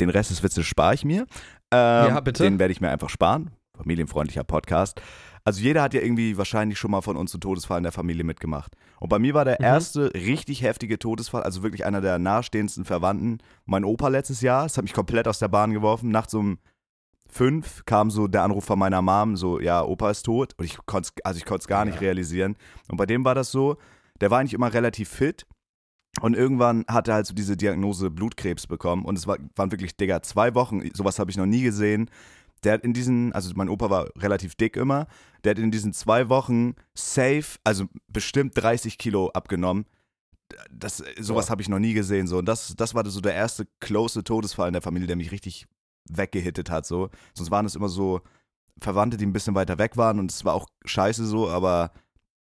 Den 0.00 0.10
Rest 0.10 0.30
des 0.30 0.42
Witzes 0.42 0.66
spare 0.66 0.94
ich 0.94 1.04
mir. 1.04 1.22
Ähm, 1.72 2.08
Ja, 2.08 2.20
bitte. 2.20 2.44
Den 2.44 2.58
werde 2.58 2.72
ich 2.72 2.80
mir 2.80 2.90
einfach 2.90 3.08
sparen. 3.10 3.50
Familienfreundlicher 3.76 4.44
Podcast. 4.44 5.00
Also 5.44 5.60
jeder 5.60 5.82
hat 5.82 5.94
ja 5.94 6.00
irgendwie 6.00 6.36
wahrscheinlich 6.36 6.78
schon 6.78 6.90
mal 6.90 7.00
von 7.00 7.16
uns 7.16 7.32
einen 7.32 7.40
Todesfall 7.40 7.78
in 7.78 7.84
der 7.84 7.92
Familie 7.92 8.24
mitgemacht. 8.24 8.74
Und 9.00 9.08
bei 9.08 9.18
mir 9.18 9.34
war 9.34 9.44
der 9.44 9.56
Mhm. 9.58 9.64
erste 9.64 10.12
richtig 10.14 10.62
heftige 10.62 10.98
Todesfall, 10.98 11.42
also 11.42 11.62
wirklich 11.62 11.84
einer 11.86 12.00
der 12.00 12.18
nahestehendsten 12.18 12.84
Verwandten, 12.84 13.38
mein 13.64 13.84
Opa 13.84 14.08
letztes 14.08 14.40
Jahr. 14.40 14.64
Das 14.64 14.76
hat 14.76 14.84
mich 14.84 14.92
komplett 14.92 15.26
aus 15.28 15.38
der 15.38 15.48
Bahn 15.48 15.72
geworfen. 15.72 16.10
Nachts 16.10 16.34
um 16.34 16.58
fünf 17.30 17.84
kam 17.86 18.10
so 18.10 18.26
der 18.26 18.42
Anruf 18.42 18.64
von 18.64 18.78
meiner 18.78 19.00
Mom, 19.02 19.36
so, 19.36 19.60
ja, 19.60 19.82
Opa 19.82 20.10
ist 20.10 20.22
tot. 20.24 20.54
Und 20.58 20.64
ich 20.64 20.76
konnte 20.86 21.10
es 21.16 21.24
also 21.24 21.38
ich 21.38 21.44
konnt's 21.44 21.66
gar 21.66 21.84
nicht 21.84 21.94
Ja. 21.96 22.00
realisieren. 22.00 22.56
Und 22.90 22.96
bei 22.96 23.06
dem 23.06 23.24
war 23.24 23.34
das 23.34 23.50
so, 23.50 23.76
der 24.20 24.30
war 24.30 24.40
eigentlich 24.40 24.54
immer 24.54 24.72
relativ 24.72 25.08
fit. 25.08 25.46
Und 26.20 26.34
irgendwann 26.34 26.84
hat 26.88 27.08
er 27.08 27.14
halt 27.14 27.26
so 27.26 27.34
diese 27.34 27.56
Diagnose 27.56 28.10
Blutkrebs 28.10 28.66
bekommen. 28.66 29.04
Und 29.04 29.16
es 29.16 29.26
war, 29.26 29.38
waren 29.56 29.70
wirklich, 29.70 29.96
Digga, 29.96 30.22
zwei 30.22 30.54
Wochen. 30.54 30.82
Sowas 30.94 31.18
habe 31.18 31.30
ich 31.30 31.36
noch 31.36 31.46
nie 31.46 31.62
gesehen. 31.62 32.10
Der 32.64 32.72
hat 32.72 32.82
in 32.82 32.92
diesen, 32.92 33.32
also 33.32 33.52
mein 33.54 33.68
Opa 33.68 33.90
war 33.90 34.08
relativ 34.16 34.54
dick 34.54 34.76
immer. 34.76 35.06
Der 35.44 35.50
hat 35.50 35.58
in 35.58 35.70
diesen 35.70 35.92
zwei 35.92 36.28
Wochen 36.28 36.74
safe, 36.94 37.58
also 37.64 37.86
bestimmt 38.08 38.52
30 38.56 38.98
Kilo 38.98 39.30
abgenommen. 39.30 39.86
Das, 40.70 41.02
sowas 41.20 41.46
Boah. 41.46 41.50
habe 41.50 41.62
ich 41.62 41.68
noch 41.68 41.78
nie 41.78 41.92
gesehen. 41.92 42.26
So. 42.26 42.38
Und 42.38 42.46
das, 42.46 42.74
das 42.76 42.94
war 42.94 43.08
so 43.08 43.20
der 43.20 43.34
erste 43.34 43.68
close 43.80 44.24
Todesfall 44.24 44.68
in 44.68 44.72
der 44.72 44.82
Familie, 44.82 45.06
der 45.06 45.16
mich 45.16 45.30
richtig 45.30 45.66
weggehittet 46.08 46.70
hat. 46.70 46.86
So. 46.86 47.10
Sonst 47.34 47.50
waren 47.50 47.66
es 47.66 47.76
immer 47.76 47.88
so 47.88 48.22
Verwandte, 48.80 49.16
die 49.16 49.26
ein 49.26 49.32
bisschen 49.32 49.54
weiter 49.54 49.78
weg 49.78 49.96
waren. 49.96 50.18
Und 50.18 50.32
es 50.32 50.44
war 50.44 50.54
auch 50.54 50.66
scheiße 50.84 51.26
so, 51.26 51.48
aber 51.48 51.92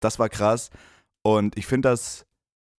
das 0.00 0.18
war 0.18 0.28
krass. 0.28 0.70
Und 1.22 1.56
ich 1.56 1.66
finde 1.66 1.88
das, 1.88 2.26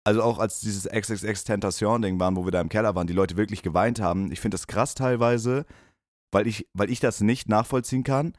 also 0.05 0.23
auch 0.23 0.39
als 0.39 0.61
dieses 0.61 0.85
XXX 0.85 1.43
Tentation-Ding 1.43 2.19
waren, 2.19 2.35
wo 2.37 2.45
wir 2.45 2.51
da 2.51 2.61
im 2.61 2.69
Keller 2.69 2.95
waren, 2.95 3.07
die 3.07 3.13
Leute 3.13 3.35
wirklich 3.37 3.61
geweint 3.63 3.99
haben. 3.99 4.31
Ich 4.31 4.39
finde 4.39 4.55
das 4.55 4.67
krass 4.67 4.95
teilweise, 4.95 5.65
weil 6.31 6.47
ich, 6.47 6.67
weil 6.73 6.89
ich 6.89 6.99
das 7.01 7.19
nicht 7.21 7.49
nachvollziehen 7.49 8.03
kann, 8.03 8.33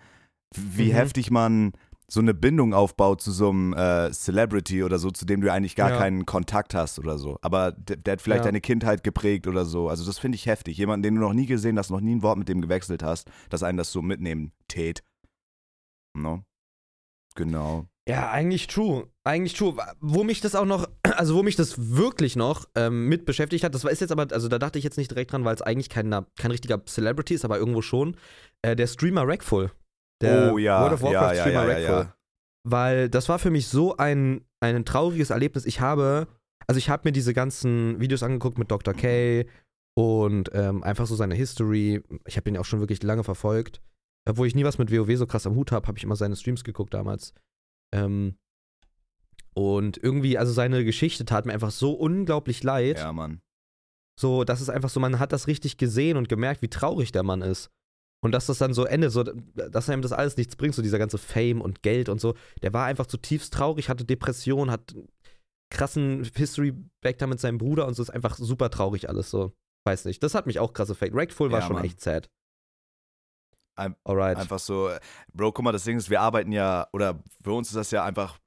wie 0.54 0.90
Mhm. 0.90 0.96
heftig 0.96 1.30
man 1.30 1.73
so 2.08 2.20
eine 2.20 2.35
Bindung 2.35 2.73
aufbaut 2.73 3.20
zu 3.20 3.32
so 3.32 3.50
einem 3.50 3.73
äh, 3.73 4.12
Celebrity 4.12 4.85
oder 4.85 5.00
so, 5.00 5.11
zu 5.11 5.26
dem 5.26 5.40
du 5.40 5.52
eigentlich 5.52 5.75
gar 5.75 5.90
Ja. 5.90 5.99
keinen 5.99 6.25
Kontakt 6.25 6.73
hast 6.73 7.00
oder 7.00 7.18
so. 7.18 7.37
Aber 7.42 7.73
der, 7.73 7.96
der 7.96 8.12
hat 8.12 8.23
vielleicht 8.23 8.44
Ja. 8.44 8.44
deine 8.44 8.61
Kindheit 8.61 9.02
geprägt 9.02 9.49
oder 9.49 9.64
so. 9.64 9.88
Also 9.88 10.06
das 10.06 10.20
finde 10.20 10.37
ich 10.37 10.46
heftig. 10.46 10.78
Jemanden, 10.78 11.02
den 11.02 11.16
du 11.16 11.20
noch 11.20 11.32
nie 11.32 11.46
gesehen 11.46 11.76
hast, 11.78 11.90
noch 11.90 12.00
nie 12.00 12.14
ein 12.14 12.23
Wort 12.23 12.38
mit 12.38 12.49
dem 12.49 12.61
gewechselt 12.61 13.02
hast, 13.02 13.28
dass 13.50 13.64
einen 13.64 13.76
das 13.76 13.90
so 13.90 14.02
mitnehmen 14.02 14.52
tät. 14.68 15.02
No? 16.14 16.44
Genau. 17.35 17.87
Ja, 18.08 18.30
eigentlich 18.30 18.68
true. 18.68 19.08
Eigentlich 19.25 19.54
true. 19.54 19.75
Wo 20.00 20.22
mich 20.22 20.40
das 20.40 20.54
auch 20.54 20.64
noch, 20.64 20.88
also 21.16 21.34
wo 21.34 21.42
mich 21.42 21.56
das 21.56 21.96
wirklich 21.96 22.36
noch 22.36 22.68
ähm, 22.76 23.08
mit 23.08 23.26
beschäftigt 23.26 23.64
hat, 23.64 23.75
das 23.75 23.82
war 23.84 23.90
ist 23.90 24.00
jetzt 24.00 24.12
aber, 24.12 24.28
also 24.30 24.48
da 24.48 24.58
dachte 24.58 24.78
ich 24.78 24.84
jetzt 24.84 24.96
nicht 24.96 25.10
direkt 25.10 25.32
dran, 25.32 25.44
weil 25.44 25.56
es 25.56 25.62
eigentlich 25.62 25.88
kein, 25.88 26.10
kein 26.10 26.50
richtiger 26.50 26.84
Celebrity 26.86 27.34
ist, 27.34 27.44
aber 27.44 27.58
irgendwo 27.58 27.82
schon. 27.82 28.16
Äh, 28.62 28.76
der 28.76 28.86
Streamer 28.86 29.26
Rackful. 29.26 29.72
Der 30.22 30.52
oh 30.52 30.58
ja, 30.58 30.80
World 30.80 30.94
of 30.94 31.02
Warcraft 31.02 31.34
ja, 31.34 31.40
Streamer 31.40 31.68
ja, 31.68 31.78
ja, 31.78 31.96
Rackful. 31.96 32.12
Weil 32.68 33.10
das 33.10 33.28
war 33.28 33.38
für 33.38 33.50
mich 33.50 33.66
so 33.66 33.96
ein, 33.96 34.44
ein 34.60 34.84
trauriges 34.84 35.30
Erlebnis. 35.30 35.66
Ich 35.66 35.80
habe, 35.80 36.28
also 36.68 36.78
ich 36.78 36.88
habe 36.88 37.08
mir 37.08 37.12
diese 37.12 37.34
ganzen 37.34 38.00
Videos 38.00 38.22
angeguckt 38.22 38.58
mit 38.58 38.70
Dr. 38.70 38.94
K 38.94 39.46
und 39.98 40.50
ähm, 40.52 40.82
einfach 40.84 41.06
so 41.06 41.16
seine 41.16 41.34
History. 41.34 42.02
Ich 42.25 42.36
habe 42.36 42.48
ihn 42.48 42.56
auch 42.56 42.64
schon 42.64 42.80
wirklich 42.80 43.02
lange 43.02 43.25
verfolgt. 43.25 43.82
Obwohl 44.28 44.46
ich 44.46 44.54
nie 44.54 44.64
was 44.64 44.78
mit 44.78 44.92
WoW 44.92 45.16
so 45.16 45.26
krass 45.26 45.46
am 45.46 45.54
Hut 45.54 45.72
habe, 45.72 45.86
habe 45.86 45.98
ich 45.98 46.04
immer 46.04 46.16
seine 46.16 46.36
Streams 46.36 46.64
geguckt 46.64 46.94
damals. 46.94 47.32
Ähm, 47.93 48.37
und 49.55 49.97
irgendwie, 50.02 50.37
also 50.38 50.52
seine 50.52 50.85
Geschichte 50.85 51.25
tat 51.25 51.47
mir 51.47 51.52
einfach 51.55 51.71
so 51.71 51.93
unglaublich 51.93 52.62
leid. 52.62 52.99
Ja, 52.99 53.12
Mann. 53.12 53.40
So, 54.19 54.45
das 54.45 54.61
ist 54.61 54.69
einfach 54.71 54.88
so, 54.90 55.00
man 55.00 55.19
hat 55.19 55.33
das 55.33 55.47
richtig 55.47 55.76
gesehen 55.78 56.16
und 56.16 56.28
gemerkt, 56.28 56.62
wie 56.62 56.69
traurig 56.69 57.12
der 57.12 57.23
Mann 57.23 57.43
ist. 57.43 57.71
Und 58.23 58.33
dass 58.33 58.47
das 58.47 58.59
dann 58.59 58.73
so 58.75 58.85
endet, 58.85 59.12
so, 59.12 59.23
dass 59.23 59.88
einem 59.90 60.02
das 60.02 60.12
alles 60.12 60.37
nichts 60.37 60.57
bringt, 60.57 60.75
so 60.75 60.83
dieser 60.83 60.99
ganze 60.99 61.19
Fame 61.19 61.61
und 61.61 61.83
Geld 61.83 62.09
und 62.09 62.21
so. 62.21 62.35
Der 62.62 62.73
war 62.73 62.87
einfach 62.87 63.07
zutiefst 63.07 63.52
traurig, 63.52 63.88
hatte 63.88 64.05
Depression, 64.05 64.71
hat 64.71 64.95
krassen 65.71 66.25
History-Back 66.35 67.19
da 67.19 67.26
mit 67.26 67.40
seinem 67.40 67.59
Bruder 67.59 67.87
und 67.87 67.95
so 67.95 68.02
ist 68.02 68.11
einfach 68.11 68.37
super 68.37 68.71
traurig 68.71 69.09
alles 69.09 69.31
so. 69.31 69.52
Weiß 69.85 70.05
nicht. 70.07 70.23
Das 70.23 70.35
hat 70.35 70.47
mich 70.47 70.59
auch 70.59 70.73
krass 70.73 70.90
affected. 70.90 71.16
Rackful 71.19 71.50
war 71.52 71.61
Ja, 71.61 71.66
schon 71.66 71.76
Mann. 71.76 71.85
echt 71.85 72.00
sad. 72.00 72.28
Ein- 73.76 73.95
Alright. 74.04 74.37
Einfach 74.38 74.59
so, 74.59 74.88
äh, 74.88 74.99
Bro, 75.33 75.52
guck 75.52 75.64
mal, 75.64 75.73
das 75.73 75.85
Ding 75.85 75.97
ist, 75.97 76.11
wir 76.11 76.21
arbeiten 76.21 76.50
ja, 76.52 76.88
oder 76.92 77.21
für 77.42 77.52
uns 77.52 77.68
ist 77.68 77.76
das 77.76 77.90
ja 77.90 78.04
einfach 78.04 78.38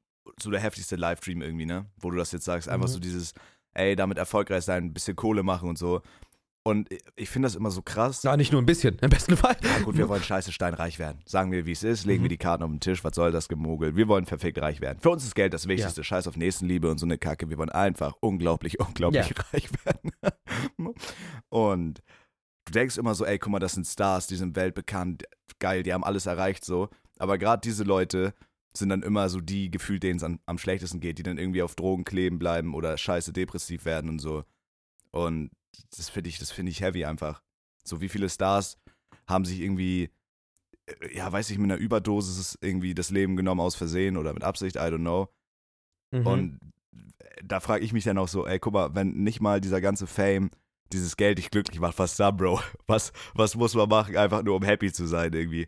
so 0.41 0.51
der 0.51 0.59
heftigste 0.59 0.95
Livestream 0.95 1.41
irgendwie, 1.41 1.65
ne? 1.65 1.85
Wo 1.97 2.09
du 2.11 2.17
das 2.17 2.31
jetzt 2.31 2.45
sagst, 2.45 2.67
einfach 2.69 2.87
Mhm. 2.87 2.91
so 2.93 2.99
dieses, 2.99 3.33
ey, 3.73 3.95
damit 3.95 4.17
erfolgreich 4.17 4.63
sein, 4.63 4.85
ein 4.85 4.93
bisschen 4.93 5.15
Kohle 5.15 5.43
machen 5.43 5.69
und 5.69 5.77
so. 5.77 6.01
Und 6.63 6.89
ich- 7.15 7.29
finde 7.29 7.45
das 7.47 7.55
immer 7.55 7.71
so 7.71 7.81
krass. 7.81 8.21
Ja, 8.23 8.35
nicht 8.35 8.51
nur 8.51 8.61
ein 8.61 8.65
bisschen, 8.65 8.97
im 8.99 9.09
besten 9.09 9.37
Fall. 9.37 9.55
Ja, 9.63 9.79
gut, 9.79 9.97
wir 9.97 10.09
wollen 10.09 10.21
scheiße 10.21 10.51
steinreich 10.51 10.99
werden. 10.99 11.19
Sagen 11.25 11.51
wir, 11.51 11.65
wie 11.65 11.71
es 11.71 11.83
ist, 11.83 12.05
legen 12.05 12.19
Mhm. 12.19 12.25
wir 12.25 12.29
die 12.29 12.37
Karten 12.37 12.63
auf 12.63 12.69
den 12.69 12.79
Tisch, 12.81 13.03
was 13.03 13.15
soll 13.15 13.31
das 13.31 13.47
gemogelt? 13.47 13.95
Wir 13.95 14.07
wollen 14.07 14.25
perfekt 14.25 14.59
reich 14.61 14.81
werden. 14.81 14.99
Für 14.99 15.09
uns 15.09 15.23
ist 15.23 15.35
Geld 15.35 15.53
das 15.53 15.67
Wichtigste. 15.67 16.03
Scheiß 16.03 16.27
auf 16.27 16.35
Nächstenliebe 16.35 16.91
und 16.91 16.97
so 16.99 17.05
eine 17.05 17.17
Kacke. 17.17 17.49
Wir 17.49 17.57
wollen 17.57 17.69
einfach 17.69 18.13
unglaublich, 18.19 18.77
unglaublich 18.79 19.33
reich 19.53 19.69
werden. 19.85 20.11
und 21.49 22.01
du 22.69 22.73
denkst 22.73 22.97
immer 22.97 23.15
so, 23.15 23.25
ey, 23.25 23.39
guck 23.39 23.51
mal, 23.51 23.59
das 23.59 23.73
sind 23.73 23.85
Stars, 23.85 24.27
die 24.27 24.35
sind 24.35 24.55
weltbekannt, 24.55 25.23
geil, 25.59 25.83
die 25.83 25.93
haben 25.93 26.03
alles 26.03 26.25
erreicht 26.27 26.63
so. 26.63 26.89
Aber 27.17 27.37
gerade 27.37 27.61
diese 27.61 27.83
Leute 27.83 28.33
sind 28.73 28.89
dann 28.89 29.01
immer 29.01 29.27
so 29.29 29.41
die 29.41 29.71
gefühlt, 29.71 30.03
denen 30.03 30.17
es 30.17 30.23
am, 30.23 30.39
am 30.45 30.57
schlechtesten 30.57 30.99
geht, 30.99 31.17
die 31.17 31.23
dann 31.23 31.37
irgendwie 31.37 31.63
auf 31.63 31.75
Drogen 31.75 32.03
kleben 32.03 32.37
bleiben 32.37 32.75
oder 32.75 32.97
scheiße 32.97 33.33
depressiv 33.33 33.85
werden 33.85 34.09
und 34.09 34.19
so. 34.19 34.43
Und 35.11 35.49
das 35.97 36.09
finde 36.09 36.29
ich, 36.29 36.37
das 36.37 36.51
finde 36.51 36.71
ich 36.71 36.81
heavy 36.81 37.05
einfach. 37.05 37.41
So 37.83 38.01
wie 38.01 38.09
viele 38.09 38.29
Stars 38.29 38.77
haben 39.27 39.45
sich 39.45 39.61
irgendwie, 39.61 40.11
äh, 40.85 41.15
ja, 41.15 41.31
weiß 41.31 41.49
ich, 41.49 41.57
mit 41.57 41.71
einer 41.71 41.81
Überdosis 41.81 42.57
irgendwie 42.61 42.93
das 42.93 43.09
Leben 43.09 43.35
genommen 43.35 43.61
aus 43.61 43.75
Versehen 43.75 44.17
oder 44.17 44.33
mit 44.33 44.43
Absicht, 44.43 44.75
I 44.75 44.79
don't 44.79 44.99
know. 44.99 45.29
Mhm. 46.11 46.27
Und 46.27 46.59
da 47.43 47.59
frage 47.59 47.83
ich 47.83 47.93
mich 47.93 48.03
dann 48.03 48.17
auch 48.19 48.27
so, 48.27 48.45
ey, 48.45 48.59
guck 48.59 48.73
mal, 48.73 48.93
wenn 48.93 49.23
nicht 49.23 49.41
mal 49.41 49.59
dieser 49.59 49.81
ganze 49.81 50.05
Fame, 50.05 50.51
dieses 50.93 51.17
Geld 51.17 51.37
dich 51.37 51.51
glücklich 51.51 51.79
macht, 51.79 51.99
was 51.99 52.15
da, 52.15 52.31
Bro? 52.31 52.59
Was, 52.87 53.11
was 53.33 53.55
muss 53.55 53.75
man 53.75 53.89
machen, 53.89 54.17
einfach 54.17 54.41
nur 54.43 54.55
um 54.55 54.63
happy 54.63 54.91
zu 54.91 55.05
sein 55.07 55.33
irgendwie? 55.33 55.67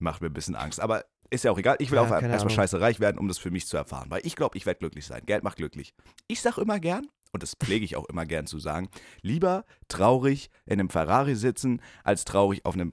Macht 0.00 0.20
mir 0.20 0.28
ein 0.28 0.32
bisschen 0.34 0.56
Angst. 0.56 0.80
Aber 0.80 1.04
ist 1.30 1.44
ja 1.44 1.50
auch 1.50 1.58
egal. 1.58 1.76
Ich 1.80 1.90
will 1.90 1.96
Ja, 1.96 2.02
auch 2.04 2.10
erstmal 2.22 2.54
scheiße 2.54 2.80
reich 2.80 3.00
werden, 3.00 3.18
um 3.18 3.28
das 3.28 3.38
für 3.38 3.50
mich 3.50 3.66
zu 3.66 3.76
erfahren. 3.76 4.10
Weil 4.10 4.20
ich 4.24 4.34
glaube, 4.36 4.56
ich 4.56 4.64
werde 4.66 4.78
glücklich 4.78 5.06
sein. 5.06 5.22
Geld 5.26 5.44
macht 5.44 5.56
glücklich. 5.56 5.94
Ich 6.26 6.40
sag 6.40 6.56
immer 6.58 6.80
gern, 6.80 7.06
und 7.32 7.42
das 7.42 7.54
pflege 7.54 7.84
ich 7.84 7.96
auch 7.96 8.06
immer 8.06 8.24
gern 8.24 8.46
zu 8.46 8.58
sagen, 8.58 8.88
lieber 9.20 9.64
traurig 9.88 10.50
in 10.66 10.80
einem 10.80 10.88
Ferrari 10.88 11.34
sitzen, 11.34 11.82
als 12.04 12.24
traurig 12.24 12.64
auf 12.64 12.74
einem 12.74 12.92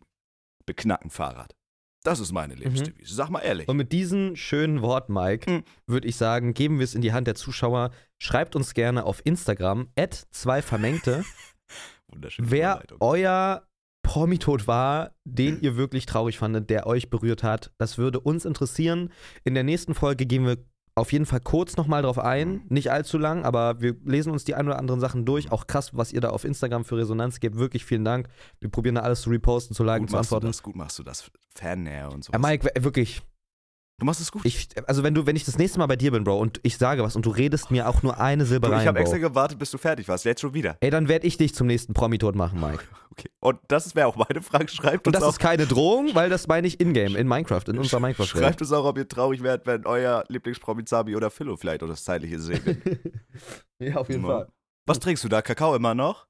beknackten 0.66 1.10
Fahrrad. 1.12 1.56
Das 2.04 2.20
ist 2.20 2.32
meine 2.34 2.54
Lebensdevise. 2.54 3.16
Sag 3.16 3.30
mal 3.30 3.40
ehrlich. 3.40 3.66
Mhm. 3.68 3.72
Und 3.72 3.78
mit 3.78 3.92
diesen 3.92 4.36
schönen 4.36 4.82
Worten, 4.82 5.14
Mike, 5.14 5.50
Mhm. 5.50 5.64
würde 5.88 6.08
ich 6.08 6.18
sagen, 6.18 6.54
geben 6.54 6.78
wir 6.80 6.84
es 6.84 6.94
in 6.94 7.02
die 7.02 7.14
Hand 7.14 7.28
der 7.28 7.36
Zuschauer. 7.36 7.92
Schreibt 8.20 8.56
uns 8.56 8.74
gerne 8.74 9.06
auf 9.06 9.22
Instagram, 9.26 9.90
zwei 10.32 10.62
Vermengte, 10.62 11.24
Wunderschöne 12.08 12.52
wer 12.52 12.84
euer 13.00 13.68
Promi-Tod 14.04 14.68
war, 14.68 15.16
den 15.24 15.62
ihr 15.62 15.78
wirklich 15.78 16.06
traurig 16.06 16.38
fandet, 16.38 16.70
der 16.70 16.86
euch 16.86 17.10
berührt 17.10 17.42
hat. 17.42 17.72
Das 17.80 17.98
würde 17.98 18.20
uns 18.20 18.46
interessieren. 18.46 19.12
In 19.44 19.56
der 19.56 19.64
nächsten 19.64 19.96
Folge 19.96 20.28
gehen 20.28 20.46
wir 20.46 20.58
auf 20.94 21.12
jeden 21.12 21.26
Fall 21.26 21.42
kurz 21.42 21.76
nochmal 21.76 22.04
drauf 22.04 22.20
ein. 22.20 22.62
Nicht 22.70 22.92
allzu 22.92 23.18
lang, 23.18 23.44
aber 23.44 23.82
wir 23.82 23.96
lesen 24.06 24.32
uns 24.32 24.46
die 24.46 24.56
ein 24.56 24.68
oder 24.68 24.80
anderen 24.80 25.02
Sachen 25.02 25.26
durch. 25.26 25.52
Auch 25.52 25.68
krass, 25.68 25.98
was 25.98 26.14
ihr 26.14 26.22
da 26.22 26.30
auf 26.30 26.46
Instagram 26.46 26.86
für 26.86 26.98
Resonanz 26.98 27.40
gebt. 27.40 27.58
Wirklich 27.58 27.84
vielen 27.84 28.06
Dank. 28.06 28.30
Wir 28.62 28.70
probieren 28.70 28.96
da 28.96 29.02
alles 29.02 29.22
zu 29.22 29.30
reposten, 29.30 29.76
zu 29.76 29.84
liken, 29.84 30.04
Gut 30.04 30.12
zu 30.12 30.16
machst 30.16 30.32
du 30.32 30.36
antworten. 30.36 30.48
das, 30.48 30.64
gut 30.64 30.76
machst 30.76 31.00
du 31.00 31.04
das. 31.04 31.30
Fannähe 31.54 32.10
und 32.10 32.24
so. 32.24 32.32
Ja, 32.32 32.40
Mike, 32.40 32.70
wirklich, 32.80 33.22
Du 33.98 34.06
machst 34.06 34.20
es 34.20 34.30
gut. 34.30 34.44
ich, 34.46 34.68
also 34.88 35.04
wenn 35.04 35.14
du, 35.14 35.26
wenn 35.26 35.38
ich 35.38 35.46
das 35.46 35.58
nächste 35.58 35.80
Mal 35.80 35.86
bei 35.86 35.96
dir 35.96 36.12
bin, 36.12 36.26
Bro, 36.26 36.38
und 36.38 36.60
ich 36.64 36.78
sage 36.78 37.02
was 37.02 37.16
und 37.16 37.26
du 37.26 37.30
redest 37.30 37.72
mir 37.72 37.88
auch 37.88 38.04
nur 38.04 38.20
eine 38.20 38.46
Silbe 38.46 38.68
Du, 38.68 38.74
rein, 38.74 38.82
ich 38.82 38.88
habe 38.88 39.00
extra 39.00 39.18
gewartet, 39.20 39.58
bis 39.58 39.72
du 39.72 39.78
fertig 39.78 40.10
warst. 40.10 40.26
Jetzt 40.26 40.42
schon 40.42 40.54
wieder. 40.54 40.76
ey, 40.82 40.90
dann 40.90 41.08
werde 41.08 41.26
ich 41.26 41.38
dich 41.38 41.56
zum 41.56 41.68
nächsten 41.68 41.94
Promi-Tod 41.94 42.36
machen, 42.36 42.60
Mike. 42.60 42.84
Okay. 43.18 43.30
Und 43.40 43.60
das 43.70 43.96
wäre 43.96 44.08
auch 44.08 44.18
meine 44.18 44.42
Frage. 44.42 44.68
Schreibt 44.68 45.08
Und 45.08 45.16
uns 45.16 45.22
das 45.22 45.24
auch, 45.24 45.30
ist 45.30 45.40
keine 45.40 45.66
Drohung, 45.66 46.14
weil 46.16 46.30
das 46.30 46.48
meine 46.50 46.68
ich 46.68 46.82
in-game, 46.82 47.16
in 47.16 47.30
Minecraft, 47.30 47.62
in 47.68 47.78
unserer 47.78 48.02
minecraft 48.02 48.26
schreibt 48.26 48.60
uns 48.60 48.74
auch, 48.74 48.84
ob 48.84 48.98
ihr 48.98 49.08
traurig 49.08 49.42
werdet, 49.42 49.66
wenn 49.68 49.86
euer 49.86 50.26
Lieblingspromi 50.28 50.84
Zabi 50.84 51.16
oder 51.16 51.32
Philo 51.32 51.56
vielleicht 51.56 51.82
oder 51.82 51.94
das 51.94 52.04
zeitliche 52.04 52.38
segnet. 52.40 52.78
ja, 53.80 53.96
auf 53.96 54.10
jeden 54.10 54.24
Ja. 54.26 54.28
Fall. 54.28 54.48
Was 54.86 55.00
trinkst 55.00 55.24
du 55.24 55.30
da? 55.30 55.42
Kakao 55.42 55.76
immer 55.78 55.96
noch? 55.96 56.28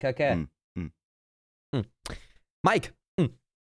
Kacke. 0.00 0.32
Hm, 0.32 0.48
hm. 0.76 0.92
Hm. 1.76 1.84
Mike. 2.64 2.92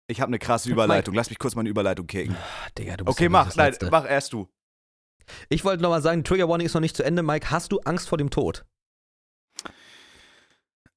Ich 0.08 0.20
habe 0.22 0.30
eine 0.30 0.40
krasse 0.40 0.70
Überleitung. 0.70 1.14
Lass 1.14 1.30
mich 1.30 1.40
kurz 1.40 1.56
meine 1.56 1.70
Überleitung 1.70 2.08
kicken. 2.08 2.36
Digga, 2.78 2.98
du 2.98 3.06
bist 3.06 3.18
Okay, 3.18 3.30
mach. 3.30 3.56
Nein, 3.56 3.76
mach 3.90 4.06
erst 4.10 4.34
du. 4.34 4.48
Ich 5.50 5.64
wollte 5.64 5.82
nochmal 5.82 6.02
sagen, 6.02 6.24
Trigger 6.24 6.50
Warning 6.50 6.66
ist 6.68 6.74
noch 6.74 6.82
nicht 6.82 6.98
zu 6.98 7.04
Ende. 7.04 7.24
Mike, 7.24 7.50
hast 7.50 7.72
du 7.72 7.80
Angst 7.80 8.10
vor 8.10 8.18
dem 8.18 8.30
Tod? 8.30 8.66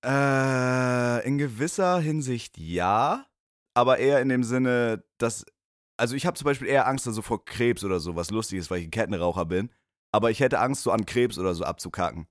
Äh, 0.04 1.26
in 1.26 1.38
gewisser 1.38 1.98
Hinsicht 2.00 2.58
ja, 2.58 3.26
aber 3.75 3.98
eher 3.98 4.20
in 4.20 4.28
dem 4.28 4.44
Sinne, 4.44 5.04
dass. 5.18 5.44
Also 5.98 6.14
ich 6.14 6.26
habe 6.26 6.36
zum 6.36 6.44
Beispiel 6.44 6.68
eher 6.68 6.86
Angst 6.86 7.06
also 7.06 7.22
vor 7.22 7.44
Krebs 7.44 7.82
oder 7.82 8.00
so, 8.00 8.16
was 8.16 8.30
lustig 8.30 8.58
ist, 8.58 8.70
weil 8.70 8.80
ich 8.80 8.86
ein 8.86 8.90
Kettenraucher 8.90 9.46
bin. 9.46 9.70
Aber 10.12 10.30
ich 10.30 10.40
hätte 10.40 10.58
Angst, 10.60 10.82
so 10.82 10.90
an 10.92 11.06
Krebs 11.06 11.38
oder 11.38 11.54
so 11.54 11.64
abzukacken. 11.64 12.26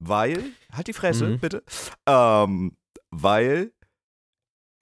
Weil, 0.00 0.42
halt 0.70 0.86
die 0.86 0.92
Fresse, 0.92 1.28
Mhm. 1.28 1.38
bitte. 1.38 1.64
Ähm, 2.06 2.76
weil, 3.10 3.72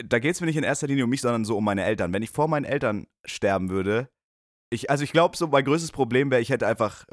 da 0.04 0.18
geht 0.18 0.34
es 0.34 0.40
mir 0.40 0.46
nicht 0.46 0.56
in 0.56 0.64
erster 0.64 0.86
Linie 0.86 1.04
um 1.04 1.10
mich, 1.10 1.20
sondern 1.20 1.44
so 1.44 1.56
um 1.56 1.64
meine 1.64 1.84
Eltern. 1.84 2.12
Wenn 2.12 2.22
ich 2.22 2.30
vor 2.30 2.48
meinen 2.48 2.64
Eltern 2.64 3.06
sterben 3.24 3.70
würde, 3.70 4.08
ich, 4.70 4.90
also 4.90 5.04
ich 5.04 5.12
glaube, 5.12 5.36
so 5.36 5.46
mein 5.48 5.64
größtes 5.64 5.92
Problem 5.92 6.30
wäre, 6.30 6.40
ich 6.40 6.48
hätte 6.48 6.66
einfach, 6.66 7.04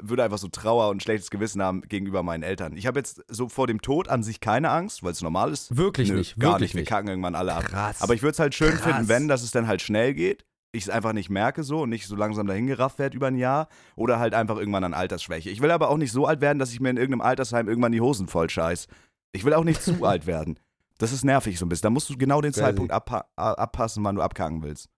würde 0.00 0.22
einfach 0.22 0.38
so 0.38 0.48
Trauer 0.48 0.88
und 0.90 1.02
schlechtes 1.02 1.30
Gewissen 1.30 1.60
haben 1.60 1.82
gegenüber 1.82 2.22
meinen 2.22 2.44
Eltern. 2.44 2.76
Ich 2.76 2.86
habe 2.86 3.00
jetzt 3.00 3.24
so 3.28 3.48
vor 3.48 3.66
dem 3.66 3.82
Tod 3.82 4.08
an 4.08 4.22
sich 4.22 4.40
keine 4.40 4.70
Angst, 4.70 5.02
weil 5.02 5.12
es 5.12 5.22
normal 5.22 5.52
ist. 5.52 5.76
Wirklich 5.76 6.10
Nö, 6.10 6.18
nicht. 6.18 6.38
gar 6.38 6.52
wirklich 6.52 6.74
nicht. 6.74 6.86
Wir 6.86 6.88
kacken 6.88 7.08
irgendwann 7.08 7.34
alle 7.34 7.54
ab. 7.54 7.64
Krass. 7.64 8.00
Aber 8.02 8.14
ich 8.14 8.22
würde 8.22 8.32
es 8.32 8.38
halt 8.38 8.54
schön 8.54 8.70
Krass. 8.74 8.82
finden, 8.82 9.08
wenn, 9.08 9.26
dass 9.26 9.42
es 9.42 9.50
dann 9.50 9.66
halt 9.66 9.82
schnell 9.82 10.14
geht. 10.14 10.44
Ich 10.70 10.84
es 10.84 10.90
einfach 10.90 11.14
nicht 11.14 11.30
merke 11.30 11.64
so 11.64 11.80
und 11.82 11.88
nicht 11.88 12.06
so 12.06 12.14
langsam 12.14 12.46
dahingerafft 12.46 12.98
werde 12.98 13.16
über 13.16 13.26
ein 13.28 13.36
Jahr. 13.36 13.68
Oder 13.96 14.20
halt 14.20 14.34
einfach 14.34 14.58
irgendwann 14.58 14.84
an 14.84 14.94
Altersschwäche. 14.94 15.50
Ich 15.50 15.60
will 15.60 15.70
aber 15.70 15.88
auch 15.88 15.96
nicht 15.96 16.12
so 16.12 16.26
alt 16.26 16.40
werden, 16.40 16.58
dass 16.58 16.72
ich 16.72 16.80
mir 16.80 16.90
in 16.90 16.98
irgendeinem 16.98 17.22
Altersheim 17.22 17.68
irgendwann 17.68 17.92
die 17.92 18.00
Hosen 18.02 18.28
voll 18.28 18.48
scheiß. 18.48 18.86
Ich 19.32 19.44
will 19.44 19.54
auch 19.54 19.64
nicht 19.64 19.82
zu 19.82 20.04
alt 20.04 20.26
werden. 20.26 20.60
Das 20.98 21.12
ist 21.12 21.24
nervig 21.24 21.58
so 21.58 21.64
ein 21.64 21.68
bisschen. 21.68 21.84
Da 21.84 21.90
musst 21.90 22.10
du 22.10 22.16
genau 22.16 22.40
den 22.40 22.52
Crazy. 22.52 22.64
Zeitpunkt 22.64 22.92
abpa 22.92 23.28
abpassen, 23.36 24.04
wann 24.04 24.16
du 24.16 24.22
abkacken 24.22 24.62
willst. 24.62 24.88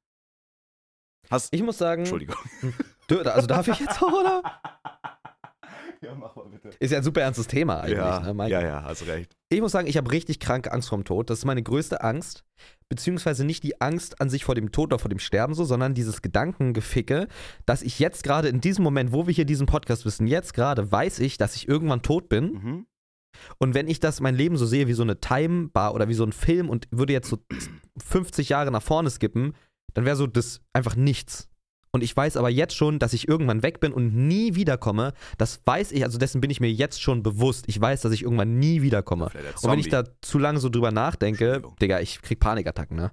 Hast. 1.31 1.53
ich 1.53 1.63
muss 1.63 1.79
sagen, 1.79 2.03
Entschuldigung. 2.03 2.37
also 3.25 3.47
darf 3.47 3.69
ich 3.69 3.79
jetzt 3.79 4.03
auch, 4.03 4.13
oder? 4.13 4.43
Ja, 6.03 6.15
mach 6.15 6.35
mal 6.35 6.47
bitte. 6.47 6.71
Ist 6.79 6.93
ja 6.93 6.99
ein 6.99 7.05
super 7.05 7.21
ernstes 7.21 7.47
Thema 7.47 7.81
eigentlich, 7.81 7.99
Ja, 7.99 8.33
ne, 8.33 8.49
ja, 8.49 8.63
ja, 8.63 8.83
hast 8.85 9.07
recht. 9.07 9.37
Ich 9.51 9.61
muss 9.61 9.73
sagen, 9.73 9.87
ich 9.87 9.99
habe 9.99 10.11
richtig 10.11 10.41
kranke 10.41 10.73
Angst 10.73 10.89
vorm 10.89 11.05
Tod. 11.05 11.29
Das 11.29 11.41
ist 11.41 11.45
meine 11.45 11.63
größte 11.63 12.03
Angst. 12.03 12.43
Beziehungsweise 12.89 13.45
nicht 13.45 13.63
die 13.65 13.83
Angst 13.83 14.19
an 14.19 14.31
sich 14.31 14.45
vor 14.45 14.55
dem 14.55 14.73
Tod 14.73 14.93
oder 14.93 14.99
vor 14.99 15.11
dem 15.11 15.19
Sterben 15.19 15.53
so, 15.53 15.65
sondern 15.65 15.93
dieses 15.93 16.23
Gedankengeficke, 16.23 17.29
dass 17.67 17.83
ich 17.83 17.99
jetzt 17.99 18.25
gerade 18.25 18.49
in 18.49 18.63
diesem 18.63 18.83
Moment, 18.83 19.13
wo 19.13 19.27
wir 19.27 19.35
hier 19.35 19.45
diesen 19.45 19.67
Podcast 19.67 20.07
wissen, 20.07 20.27
jetzt 20.27 20.55
gerade 20.55 20.91
weiß 20.91 21.19
ich, 21.19 21.37
dass 21.37 21.55
ich 21.55 21.69
irgendwann 21.69 22.01
tot 22.01 22.31
bin. 22.31 22.45
Mhm. 22.53 22.87
Und 23.59 23.75
wenn 23.75 23.89
ich 23.89 24.01
das 24.01 24.21
mein 24.21 24.35
Leben 24.35 24.57
so 24.57 24.67
sehe 24.67 24.87
wie 24.87 24.93
so 24.93 25.03
eine 25.03 25.21
Time-Bar 25.21 25.95
oder 25.95 26.09
wie 26.09 26.15
so 26.15 26.25
ein 26.25 26.33
Film 26.33 26.69
und 26.69 26.87
würde 26.91 27.13
jetzt 27.13 27.29
so 27.29 27.39
50 27.99 28.49
Jahre 28.49 28.71
nach 28.71 28.83
vorne 28.83 29.11
skippen, 29.11 29.55
dann 29.95 30.05
wäre 30.05 30.17
so 30.17 30.27
das 30.27 30.61
einfach 30.73 30.97
nichts. 30.97 31.49
Und 31.93 32.03
ich 32.03 32.17
weiß 32.17 32.37
aber 32.37 32.51
jetzt 32.51 32.77
schon, 32.77 32.99
dass 32.99 33.13
ich 33.13 33.27
irgendwann 33.27 33.63
weg 33.63 33.81
bin 33.81 33.93
und 33.93 34.15
nie 34.15 34.55
wiederkomme. 34.55 35.13
Das 35.39 35.61
weiß 35.65 35.91
ich, 35.93 36.05
also 36.05 36.19
dessen 36.19 36.41
bin 36.41 36.51
ich 36.51 36.61
mir 36.61 36.71
jetzt 36.71 37.03
schon 37.03 37.23
bewusst. 37.23 37.65
Ich 37.67 37.81
weiß, 37.81 38.03
dass 38.03 38.13
ich 38.13 38.23
irgendwann 38.23 38.59
nie 38.59 38.83
wiederkomme. 38.83 39.31
Und 39.63 39.71
wenn 39.71 39.79
ich 39.79 39.89
da 39.89 40.05
zu 40.21 40.39
lange 40.39 40.61
so 40.61 40.69
drüber 40.69 40.93
nachdenke. 40.93 41.63
Digga, 41.81 42.01
ich 42.01 42.23
krieg 42.23 42.39
Panikattacken, 42.39 42.97
ne? 42.97 43.11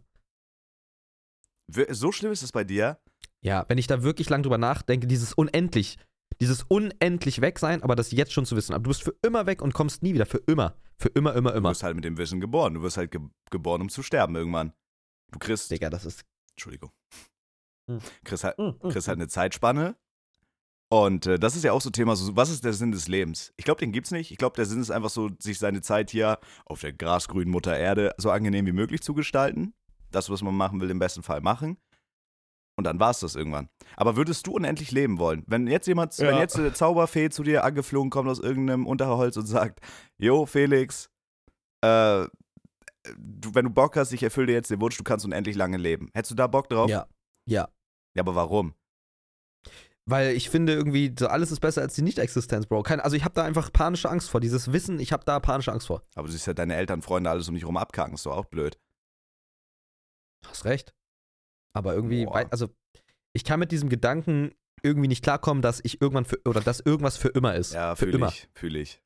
So 1.90 2.12
schlimm 2.12 2.32
ist 2.32 2.44
es 2.44 2.52
bei 2.52 2.64
dir? 2.64 3.00
Ja, 3.42 3.66
wenn 3.68 3.78
ich 3.78 3.88
da 3.88 4.04
wirklich 4.04 4.30
lang 4.30 4.44
drüber 4.44 4.58
nachdenke, 4.58 5.08
dieses 5.08 5.34
unendlich, 5.34 5.98
dieses 6.42 6.64
unendlich 6.64 7.42
weg 7.42 7.60
sein, 7.60 7.82
aber 7.84 7.96
das 7.96 8.12
jetzt 8.12 8.34
schon 8.34 8.46
zu 8.46 8.56
wissen. 8.56 8.74
Aber 8.74 8.84
du 8.84 8.90
bist 8.90 9.04
für 9.04 9.16
immer 9.24 9.46
weg 9.46 9.62
und 9.62 9.74
kommst 9.74 10.04
nie 10.04 10.14
wieder. 10.14 10.26
Für 10.26 10.42
immer. 10.48 10.76
Für 10.98 11.10
immer, 11.10 11.36
immer, 11.36 11.52
Du 11.52 11.58
immer. 11.58 11.70
wirst 11.70 11.84
halt 11.84 11.96
mit 11.96 12.06
dem 12.06 12.18
Wissen 12.18 12.40
geboren. 12.40 12.74
Du 12.76 12.82
wirst 12.82 12.98
halt 12.98 13.12
ge 13.12 13.22
geboren, 13.50 13.82
um 13.82 13.90
zu 13.90 14.04
sterben 14.04 14.36
irgendwann. 14.36 14.74
Du 15.32 15.40
kriegst. 15.40 15.72
Digga, 15.72 15.90
das 15.90 16.06
ist. 16.06 16.24
Entschuldigung. 16.52 16.92
Hm. 17.90 18.00
Kriegst 18.24 18.44
halt, 18.44 18.58
mm, 18.58 18.80
kriegst 18.90 19.08
halt 19.08 19.18
eine 19.18 19.28
Zeitspanne. 19.28 19.96
Und 20.90 21.26
äh, 21.26 21.38
das 21.38 21.56
ist 21.56 21.64
ja 21.64 21.74
auch 21.74 21.82
so 21.82 21.90
Thema, 21.90 22.16
so, 22.16 22.36
was 22.36 22.50
ist 22.50 22.64
der 22.64 22.72
Sinn 22.74 22.92
des 22.92 23.08
Lebens? 23.08 23.54
Ich 23.58 23.66
glaube, 23.66 23.80
den 23.80 23.92
gibt's 23.92 24.12
nicht. 24.12 24.32
Ich 24.32 24.38
glaube, 24.38 24.56
der 24.56 24.66
Sinn 24.66 24.80
ist 24.80 24.90
einfach 24.90 25.10
so, 25.10 25.30
sich 25.38 25.60
seine 25.60 25.82
Zeit 25.82 26.12
hier 26.12 26.40
auf 26.66 26.80
der 26.80 26.94
grasgrünen 26.94 27.50
Mutter 27.52 27.76
Erde 27.78 28.14
so 28.18 28.32
angenehm 28.32 28.66
wie 28.66 28.72
möglich 28.72 29.02
zu 29.02 29.14
gestalten. 29.14 29.74
Das, 30.12 30.30
was 30.30 30.42
man 30.42 30.56
machen 30.56 30.80
will, 30.80 30.90
im 30.90 31.00
besten 31.00 31.24
Fall 31.24 31.42
machen. 31.42 31.78
Und 32.78 32.84
dann 32.84 33.00
war's 33.00 33.20
das 33.22 33.36
irgendwann. 33.36 33.70
Aber 33.96 34.16
würdest 34.16 34.46
du 34.46 34.52
unendlich 34.54 34.92
leben 34.92 35.18
wollen? 35.18 35.44
Wenn 35.48 35.66
jetzt 35.68 35.88
jemand, 35.88 36.16
Ja. 36.18 36.28
wenn 36.28 36.38
jetzt 36.38 36.56
eine 36.58 36.74
Zauberfee 36.74 37.30
zu 37.30 37.42
dir 37.44 37.64
angeflogen 37.64 38.12
kommt 38.12 38.30
aus 38.30 38.40
irgendeinem 38.40 38.86
Unterholz 38.86 39.36
und 39.36 39.48
sagt, 39.48 39.80
Jo, 40.20 40.46
Felix, 40.46 41.10
äh, 41.84 42.28
du, 43.18 43.56
wenn 43.56 43.66
du 43.66 43.72
Bock 43.72 43.96
hast, 43.98 44.12
ich 44.14 44.22
erfülle 44.22 44.48
dir 44.48 44.54
jetzt 44.54 44.70
den 44.70 44.80
Wunsch, 44.80 44.96
du 44.98 45.04
kannst 45.04 45.26
unendlich 45.26 45.56
lange 45.56 45.78
leben. 45.78 46.10
Hättest 46.14 46.32
du 46.32 46.36
da 46.36 46.46
Bock 46.46 46.70
drauf? 46.70 46.90
Ja. 46.90 47.08
Ja. 47.50 47.68
Ja, 48.16 48.22
aber 48.24 48.36
warum? 48.36 48.74
Weil 50.10 50.36
ich 50.36 50.50
finde 50.50 50.74
irgendwie, 50.74 51.14
so 51.18 51.28
alles 51.28 51.52
ist 51.52 51.60
besser 51.60 51.82
als 51.82 51.96
die 51.96 52.02
Nicht-Existenz, 52.02 52.66
Bro. 52.68 52.84
Kein, 52.84 53.00
also 53.00 53.16
ich 53.18 53.26
habe 53.26 53.34
da 53.34 53.44
einfach 53.44 53.74
panische 53.74 54.10
Angst 54.10 54.30
vor. 54.30 54.40
Dieses 54.40 54.72
Wissen, 54.72 55.00
ich 55.00 55.12
habe 55.12 55.26
da 55.26 55.40
panische 55.40 55.72
Angst 55.72 55.88
vor. 55.88 56.04
Aber 56.16 56.28
du 56.28 56.32
siehst 56.32 56.48
ja 56.48 56.54
deine 56.54 56.76
Eltern, 56.76 57.02
Freunde, 57.02 57.30
alles 57.30 57.50
um 57.50 57.56
dich 57.56 57.66
rum 57.66 57.76
abkacken, 57.76 58.14
ist 58.14 58.26
doch 58.26 58.38
auch 58.38 58.46
blöd. 58.46 58.80
Hast 60.46 60.64
recht. 60.66 60.94
Aber 61.78 61.94
irgendwie, 61.94 62.26
Boah. 62.26 62.46
also 62.52 62.70
ich 63.34 63.44
kann 63.44 63.60
mit 63.60 63.72
diesem 63.72 63.90
Gedanken 63.90 64.52
irgendwie 64.84 65.08
nicht 65.08 65.24
klarkommen, 65.24 65.62
dass 65.62 65.80
ich 65.84 66.02
irgendwann 66.02 66.26
für, 66.26 66.40
oder 66.46 66.62
dass 66.62 66.80
irgendwas 66.80 67.18
für 67.18 67.30
immer 67.30 67.56
ist. 67.56 67.74
Ja, 67.74 67.96
für 67.96 68.06
fühle 68.06 68.18
immer. 68.18 68.28
ich, 68.30 68.48
fühle 68.54 68.80
ich. 68.80 69.02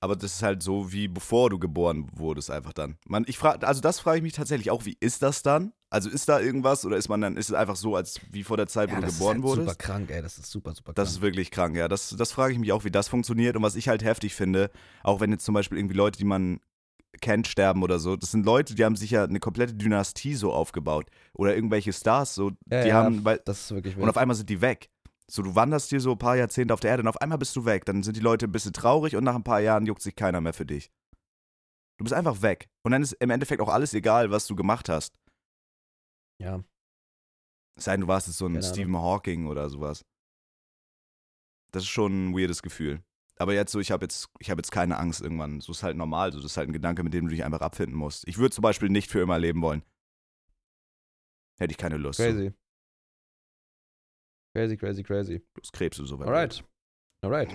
Aber 0.00 0.14
das 0.14 0.34
ist 0.34 0.42
halt 0.42 0.62
so, 0.62 0.92
wie 0.92 1.08
bevor 1.08 1.48
du 1.48 1.58
geboren 1.58 2.06
wurdest, 2.12 2.50
einfach 2.50 2.74
dann. 2.74 2.98
Man, 3.06 3.24
ich 3.26 3.38
frage, 3.38 3.66
also 3.66 3.80
das 3.80 3.98
frage 3.98 4.18
ich 4.18 4.22
mich 4.22 4.34
tatsächlich 4.34 4.70
auch, 4.70 4.84
wie 4.84 4.96
ist 5.00 5.22
das 5.22 5.42
dann? 5.42 5.72
Also 5.88 6.10
ist 6.10 6.28
da 6.28 6.38
irgendwas 6.38 6.84
oder 6.84 6.98
ist 6.98 7.08
man 7.08 7.22
dann, 7.22 7.36
ist 7.38 7.48
es 7.48 7.54
einfach 7.54 7.76
so, 7.76 7.96
als 7.96 8.20
wie 8.30 8.42
vor 8.44 8.58
der 8.58 8.66
Zeit, 8.66 8.90
wo 8.90 8.94
Ja, 8.94 9.00
du 9.00 9.06
das 9.06 9.14
geboren 9.14 9.38
ist 9.38 9.42
halt 9.44 9.50
wurdest? 9.58 9.68
super 9.70 9.74
krank, 9.92 10.10
ey. 10.10 10.20
Das 10.20 10.36
ist 10.36 10.50
super, 10.50 10.72
super 10.74 10.92
krank. 10.92 10.96
Das 10.96 11.10
ist 11.12 11.22
wirklich 11.22 11.50
krank, 11.50 11.76
ja. 11.76 11.88
Das, 11.88 12.10
das 12.10 12.30
frage 12.30 12.52
ich 12.52 12.58
mich 12.58 12.72
auch, 12.72 12.84
wie 12.84 12.90
das 12.90 13.08
funktioniert. 13.08 13.56
Und 13.56 13.62
was 13.62 13.74
ich 13.74 13.88
halt 13.88 14.04
heftig 14.04 14.34
finde, 14.34 14.70
auch 15.02 15.20
wenn 15.20 15.32
jetzt 15.32 15.46
zum 15.46 15.54
Beispiel 15.54 15.78
irgendwie 15.78 15.96
Leute, 15.96 16.18
die 16.18 16.24
man 16.26 16.60
kennt, 17.20 17.46
sterben 17.46 17.82
oder 17.82 17.98
so, 17.98 18.16
das 18.16 18.30
sind 18.30 18.44
Leute, 18.44 18.74
die 18.74 18.84
haben 18.84 18.96
sich 18.96 19.10
ja 19.10 19.24
eine 19.24 19.40
komplette 19.40 19.74
Dynastie 19.74 20.34
so 20.34 20.52
aufgebaut. 20.52 21.08
Oder 21.34 21.54
irgendwelche 21.54 21.92
Stars, 21.92 22.34
so, 22.34 22.50
Ja, 22.70 22.82
die 22.82 22.88
ja, 22.88 22.94
haben, 22.94 23.24
weil, 23.24 23.40
das 23.44 23.62
ist 23.62 23.70
wirklich 23.72 23.94
und 23.94 24.02
wild. 24.02 24.10
auf 24.10 24.16
einmal 24.18 24.36
sind 24.36 24.50
die 24.50 24.60
weg. 24.60 24.90
So, 25.28 25.42
du 25.42 25.54
wanderst 25.54 25.90
hier 25.90 26.00
so 26.00 26.12
ein 26.12 26.18
paar 26.18 26.36
Jahrzehnte 26.36 26.72
auf 26.72 26.80
der 26.80 26.90
Erde 26.90 27.02
und 27.02 27.08
auf 27.08 27.20
einmal 27.20 27.38
bist 27.38 27.56
du 27.56 27.64
weg. 27.64 27.84
Dann 27.84 28.02
sind 28.02 28.16
die 28.16 28.20
Leute 28.20 28.46
ein 28.46 28.52
bisschen 28.52 28.72
traurig 28.72 29.16
und 29.16 29.24
nach 29.24 29.34
ein 29.34 29.42
paar 29.44 29.60
Jahren 29.60 29.86
juckt 29.86 30.02
sich 30.02 30.14
keiner 30.14 30.40
mehr 30.40 30.52
für 30.52 30.66
dich. 30.66 30.92
Du 31.98 32.04
bist 32.04 32.14
einfach 32.14 32.42
weg. 32.42 32.68
Und 32.84 32.92
dann 32.92 33.02
ist 33.02 33.12
im 33.14 33.30
Endeffekt 33.30 33.60
auch 33.60 33.68
alles 33.70 33.92
egal, 33.94 34.30
was 34.30 34.46
du 34.46 34.54
gemacht 34.54 34.88
hast. 34.88 35.18
Ja. 36.38 36.62
Es 37.76 37.84
sei 37.84 37.92
denn, 37.92 38.02
du 38.02 38.08
warst 38.08 38.26
jetzt 38.28 38.36
so 38.38 38.46
ein. 38.46 38.62
Stephen 38.62 38.96
Hawking 38.96 39.46
oder 39.46 39.68
sowas. 39.68 40.04
Das 41.72 41.82
ist 41.82 41.88
schon 41.88 42.28
ein 42.30 42.34
weirdes 42.36 42.62
Gefühl. 42.62 43.02
Aber 43.38 43.52
jetzt 43.54 43.72
so, 43.72 43.80
ich 43.80 43.90
habe 43.90 44.04
jetzt, 44.04 44.28
ich 44.38 44.50
habe 44.50 44.58
jetzt 44.58 44.70
keine 44.70 44.98
Angst 44.98 45.20
irgendwann. 45.20 45.60
So 45.60 45.72
ist 45.72 45.82
halt 45.82 45.96
normal. 45.96 46.32
So, 46.32 46.38
das 46.38 46.52
ist 46.52 46.56
halt 46.56 46.68
ein 46.68 46.72
Gedanke, 46.72 47.02
mit 47.02 47.12
dem 47.12 47.26
du 47.26 47.30
dich 47.30 47.44
einfach 47.44 47.60
abfinden 47.60 47.96
musst. 47.96 48.26
Ich 48.26 48.38
würde 48.38 48.54
zum 48.54 48.62
Beispiel 48.62 48.88
nicht 48.88 49.10
für 49.10 49.20
immer 49.20 49.38
leben 49.38 49.60
wollen. 49.62 49.82
Hätte 51.58 51.72
ich 51.72 51.78
keine 51.78 51.96
Lust. 51.98 52.18
Crazy. 52.18 52.52
Crazy, 54.54 54.76
crazy, 54.76 55.02
crazy. 55.02 55.42
Bloß 55.54 55.70
Krebs 55.72 55.98
und 55.98 56.06
so 56.06 56.18
weiter. 56.18 56.30
Alright. 56.30 56.64
Alright. 57.22 57.50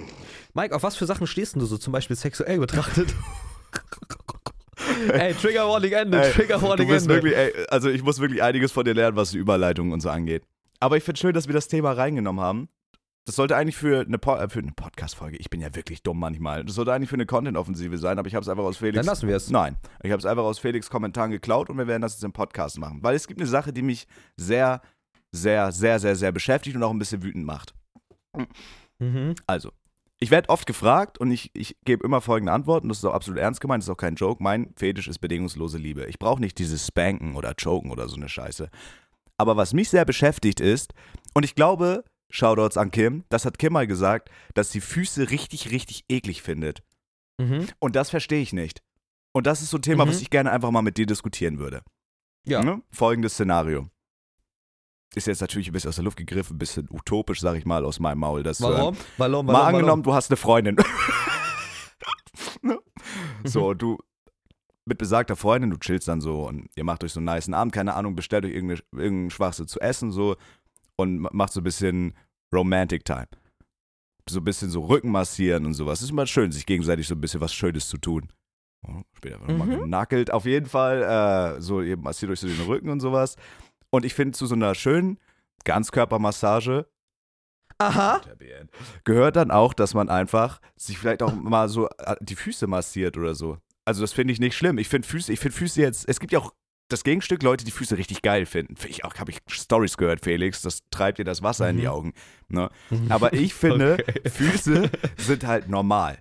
Mike, 0.54 0.76
auf 0.76 0.84
was 0.84 0.96
für 0.96 1.06
Sachen 1.06 1.26
stehst 1.26 1.56
denn 1.56 1.60
du 1.62 1.66
so 1.66 1.78
zum 1.78 1.94
Beispiel 1.94 2.16
sexuell 2.16 2.60
betrachtet? 2.60 3.14
ey, 5.14 5.34
Trigger 5.34 5.68
Warning 5.68 5.94
Ende, 5.94 6.22
Ey, 6.22 6.32
Trigger 6.32 6.58
Du 6.60 6.64
Warning 6.64 6.88
bist 6.88 7.06
Ende. 7.08 7.16
wirklich, 7.16 7.36
ey, 7.36 7.66
also 7.70 7.90
ich 7.90 8.04
muss 8.04 8.20
wirklich 8.20 8.44
einiges 8.44 8.72
von 8.72 8.86
dir 8.86 8.94
lernen, 8.94 9.18
was 9.18 9.32
die 9.32 9.38
Überleitung 9.38 9.92
und 9.92 10.02
so 10.02 10.10
angeht. 10.10 10.44
Aber 10.80 10.98
ich 10.98 11.04
finde 11.04 11.20
schön, 11.20 11.34
dass 11.34 11.48
wir 11.48 11.54
das 11.54 11.68
Thema 11.68 11.92
reingenommen 11.92 12.44
haben. 12.44 12.70
Das 13.26 13.36
sollte 13.36 13.56
eigentlich 13.56 13.78
für 13.78 14.02
eine, 14.02 14.18
Po- 14.18 14.36
äh, 14.36 14.50
für 14.50 14.60
eine 14.60 14.72
Podcast-Folge, 14.72 15.38
ich 15.38 15.50
bin 15.52 15.62
ja 15.62 15.76
wirklich 15.76 16.02
dumm 16.02 16.20
manchmal, 16.20 16.66
das 16.66 16.74
sollte 16.76 16.92
eigentlich 16.92 17.10
für 17.10 17.16
eine 17.16 17.28
Content-Offensive 17.28 17.98
sein, 18.00 18.18
aber 18.18 18.28
ich 18.28 18.34
habe 18.34 18.42
es 18.42 18.50
einfach 18.50 18.64
aus 18.64 18.78
Felix. 18.78 18.96
Dann 18.96 19.06
lassen 19.06 19.28
wir 19.28 19.36
es. 19.36 19.50
Nein, 19.52 19.78
ich 20.02 20.12
habe 20.12 20.20
es 20.20 20.26
einfach 20.26 20.44
aus 20.44 20.58
Felix 20.58 20.90
Kommentaren 20.90 21.30
geklaut 21.30 21.70
und 21.70 21.78
wir 21.78 21.86
werden 21.86 22.02
das 22.02 22.14
jetzt 22.14 22.24
im 22.24 22.34
Podcast 22.34 22.80
machen. 22.80 23.04
Weil 23.04 23.16
es 23.16 23.28
gibt 23.28 23.40
eine 23.40 23.48
Sache, 23.48 23.74
die 23.74 23.84
mich 23.84 24.08
sehr, 24.38 24.82
sehr, 25.32 25.72
sehr, 25.72 26.00
sehr, 26.00 26.16
sehr 26.16 26.32
beschäftigt 26.32 26.76
und 26.76 26.82
auch 26.84 26.90
ein 26.90 26.98
bisschen 27.00 27.22
wütend 27.22 27.46
macht. 27.46 27.76
Mhm. 28.98 29.36
Also, 29.46 29.72
ich 30.20 30.32
werde 30.32 30.50
oft 30.50 30.66
gefragt 30.66 31.20
und 31.20 31.30
ich, 31.32 31.52
ich 31.54 31.78
gebe 31.86 32.04
immer 32.04 32.22
folgende 32.22 32.52
Antworten. 32.54 32.90
Das 32.90 32.98
ist 32.98 33.06
auch 33.06 33.14
absolut 33.14 33.40
ernst 33.40 33.62
gemeint, 33.62 33.82
das 33.84 33.88
ist 33.88 33.94
auch 33.94 33.98
kein 33.98 34.16
Joke. 34.16 34.42
Mein 34.42 34.74
Fetisch 34.76 35.08
ist 35.08 35.20
bedingungslose 35.20 35.78
Liebe. 35.78 36.06
Ich 36.06 36.18
brauche 36.18 36.42
nicht 36.42 36.58
dieses 36.58 36.88
Spanken 36.88 37.36
oder 37.36 37.54
Choken 37.54 37.92
oder 37.92 38.08
so 38.08 38.16
eine 38.16 38.30
Scheiße. 38.30 38.70
Aber 39.38 39.58
was 39.58 39.74
mich 39.74 39.90
sehr 39.90 40.06
beschäftigt 40.06 40.60
ist, 40.60 40.94
und 41.34 41.44
ich 41.44 41.56
glaube, 41.56 42.04
Shoutouts 42.32 42.78
an 42.78 42.92
Kim, 42.92 43.24
das 43.30 43.46
hat 43.46 43.60
Kim 43.60 43.74
mal 43.74 43.88
gesagt, 43.88 44.30
dass 44.54 44.72
sie 44.72 44.82
Füße 44.82 45.30
richtig, 45.30 45.70
richtig 45.72 46.06
eklig 46.10 46.42
findet. 46.42 46.82
Mhm. 47.40 47.68
Und 47.80 47.96
das 47.96 48.10
verstehe 48.10 48.42
ich 48.42 48.54
nicht. 48.54 48.82
Und 49.34 49.48
das 49.48 49.62
ist 49.62 49.70
so 49.70 49.78
ein 49.78 49.82
Thema, 49.82 50.06
Mhm. 50.06 50.10
was 50.10 50.22
ich 50.22 50.30
gerne 50.30 50.52
einfach 50.52 50.72
mal 50.72 50.82
mit 50.82 50.98
dir 50.98 51.06
diskutieren 51.06 51.60
würde. 51.60 51.82
Ja. 52.46 52.64
Ne? 52.64 52.82
Folgendes 52.92 53.34
Szenario. 53.34 53.90
Ist 55.14 55.28
jetzt 55.28 55.42
natürlich 55.42 55.68
ein 55.68 55.74
bisschen 55.74 55.90
aus 55.90 55.96
der 55.96 56.06
Luft 56.06 56.18
gegriffen, 56.18 56.56
ein 56.56 56.60
bisschen 56.60 56.88
utopisch, 56.90 57.42
sag 57.42 57.56
ich 57.58 57.66
mal, 57.66 57.84
aus 57.84 58.00
meinem 58.00 58.20
Maul. 58.20 58.44
Das 58.44 58.58
zu 58.60 58.68
hören. 58.70 58.78
Warum? 58.78 58.98
Warum? 59.18 59.46
Mal 59.46 59.54
Warum? 59.54 59.66
angenommen, 59.76 60.04
du 60.04 60.14
hast 60.14 60.30
eine 60.32 60.38
Freundin. 60.38 60.78
Ne? 62.64 62.80
so, 63.44 63.74
du 63.74 63.98
mit 64.86 64.98
besagter 64.98 65.36
Freundin, 65.36 65.70
du 65.72 65.78
chillst 65.78 66.08
dann 66.08 66.22
so 66.22 66.44
und 66.48 66.70
ihr 66.76 66.84
macht 66.84 67.04
euch 67.04 67.12
so 67.14 67.20
einen 67.20 67.26
niceen 67.34 67.54
Abend, 67.54 67.74
keine 67.74 67.94
Ahnung, 67.96 68.16
bestellt 68.16 68.46
euch 68.46 68.52
irgendeine, 68.54 68.82
irgendeinen 68.92 69.30
Schwachsinn 69.32 69.68
zu 69.68 69.80
essen 69.80 70.12
so 70.12 70.36
und 71.02 71.20
ma- 71.20 71.30
macht 71.34 71.54
so 71.54 71.60
ein 71.62 71.64
bisschen 71.64 72.14
Romantic 72.54 73.04
Time. 73.06 73.28
So 74.30 74.40
ein 74.40 74.44
bisschen 74.44 74.70
so 74.70 74.82
Rücken 74.86 75.12
massieren 75.12 75.66
und 75.66 75.74
sowas. 75.74 76.02
Ist 76.02 76.12
immer 76.12 76.28
schön, 76.28 76.52
sich 76.52 76.66
gegenseitig 76.66 77.08
so 77.08 77.16
ein 77.16 77.22
bisschen 77.22 77.42
was 77.42 77.54
Schönes 77.54 77.88
zu 77.90 77.98
tun. 77.98 78.32
Oh, 78.88 79.02
später 79.18 79.40
wird 79.40 79.50
nochmal 79.52 79.68
Mhm. 79.78 79.82
genackelt. 79.82 80.32
Auf 80.32 80.46
jeden 80.46 80.66
Fall, 80.68 81.58
äh, 81.58 81.62
so, 81.62 81.82
ihr 81.82 81.98
massiert 81.98 82.32
euch 82.32 82.40
so 82.40 82.48
den 82.48 82.62
Rücken 82.62 82.90
und 82.90 83.00
sowas. 83.00 83.36
Und 83.90 84.06
ich 84.06 84.14
finde, 84.14 84.38
zu 84.38 84.46
so 84.46 84.56
einer 84.56 84.74
schönen 84.76 85.20
Ganzkörpermassage 85.66 86.88
Aha. 87.78 88.22
gehört 89.04 89.36
dann 89.36 89.52
auch, 89.52 89.74
dass 89.74 89.94
man 89.94 90.10
einfach 90.10 90.62
sich 90.76 90.98
vielleicht 90.98 91.24
auch 91.24 91.34
mal 91.34 91.68
so 91.68 91.90
äh, 91.98 92.16
die 92.22 92.36
Füße 92.36 92.68
massiert 92.68 93.18
oder 93.18 93.34
so. 93.36 93.58
Also 93.86 94.02
das 94.02 94.14
finde 94.14 94.34
ich 94.34 94.40
nicht 94.40 94.56
schlimm. 94.56 94.78
Ich 94.78 94.88
finde 94.88 95.08
Füße, 95.08 95.34
ich 95.34 95.40
finde 95.40 95.58
Füße 95.58 95.82
jetzt, 95.82 96.08
es 96.08 96.20
gibt 96.20 96.32
ja 96.32 96.40
auch 96.40 96.54
das 96.92 97.04
Gegenstück 97.04 97.44
Leute, 97.44 97.66
die 97.66 97.72
Füße 97.72 97.98
richtig 97.98 98.22
geil 98.22 98.46
finden. 98.46 98.76
Finde 98.76 98.92
ich 98.92 99.06
auch, 99.06 99.16
habe 99.16 99.32
ich 99.32 99.40
Stories 99.50 99.98
gehört, 99.98 100.24
Felix, 100.24 100.62
das 100.62 100.80
treibt 100.92 101.18
dir 101.20 101.24
das 101.24 101.42
Wasser 101.42 101.70
in 101.70 101.78
die 101.78 101.84
Mhm. 101.84 101.90
Augen. 101.90 102.14
Ne? 102.50 102.70
Aber 103.10 103.34
ich 103.34 103.54
finde, 103.54 103.94
Okay. 104.08 104.30
Füße 104.30 104.90
sind 105.18 105.46
halt 105.46 105.70
normal. 105.70 106.20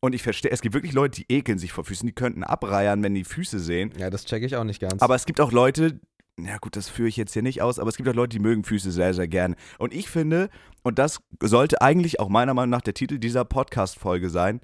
Und 0.00 0.14
ich 0.14 0.22
verstehe, 0.22 0.50
es 0.50 0.60
gibt 0.62 0.74
wirklich 0.74 0.92
Leute, 0.92 1.22
die 1.22 1.32
ekeln 1.32 1.58
sich 1.58 1.72
vor 1.72 1.84
Füßen, 1.84 2.06
die 2.06 2.14
könnten 2.14 2.42
abreiern, 2.42 3.02
wenn 3.02 3.14
die 3.14 3.24
Füße 3.24 3.60
sehen. 3.60 3.92
Ja, 3.98 4.10
das 4.10 4.24
checke 4.24 4.44
ich 4.46 4.56
auch 4.56 4.64
nicht 4.64 4.80
ganz. 4.80 5.00
Aber 5.00 5.14
es 5.14 5.26
gibt 5.26 5.40
auch 5.40 5.52
Leute, 5.52 6.00
na 6.36 6.56
gut, 6.58 6.74
das 6.74 6.88
führe 6.88 7.08
ich 7.08 7.16
jetzt 7.16 7.32
hier 7.34 7.42
nicht 7.42 7.62
aus, 7.62 7.78
aber 7.78 7.88
es 7.88 7.96
gibt 7.96 8.08
auch 8.08 8.14
Leute, 8.14 8.30
die 8.36 8.42
mögen 8.42 8.64
Füße 8.64 8.90
sehr, 8.90 9.14
sehr 9.14 9.28
gerne. 9.28 9.54
Und 9.78 9.94
ich 9.94 10.08
finde, 10.10 10.48
und 10.82 10.98
das 10.98 11.20
sollte 11.40 11.80
eigentlich 11.82 12.18
auch 12.18 12.28
meiner 12.28 12.52
Meinung 12.54 12.70
nach 12.70 12.80
der 12.80 12.94
Titel 12.94 13.18
dieser 13.18 13.44
Podcast-Folge 13.44 14.28
sein, 14.30 14.60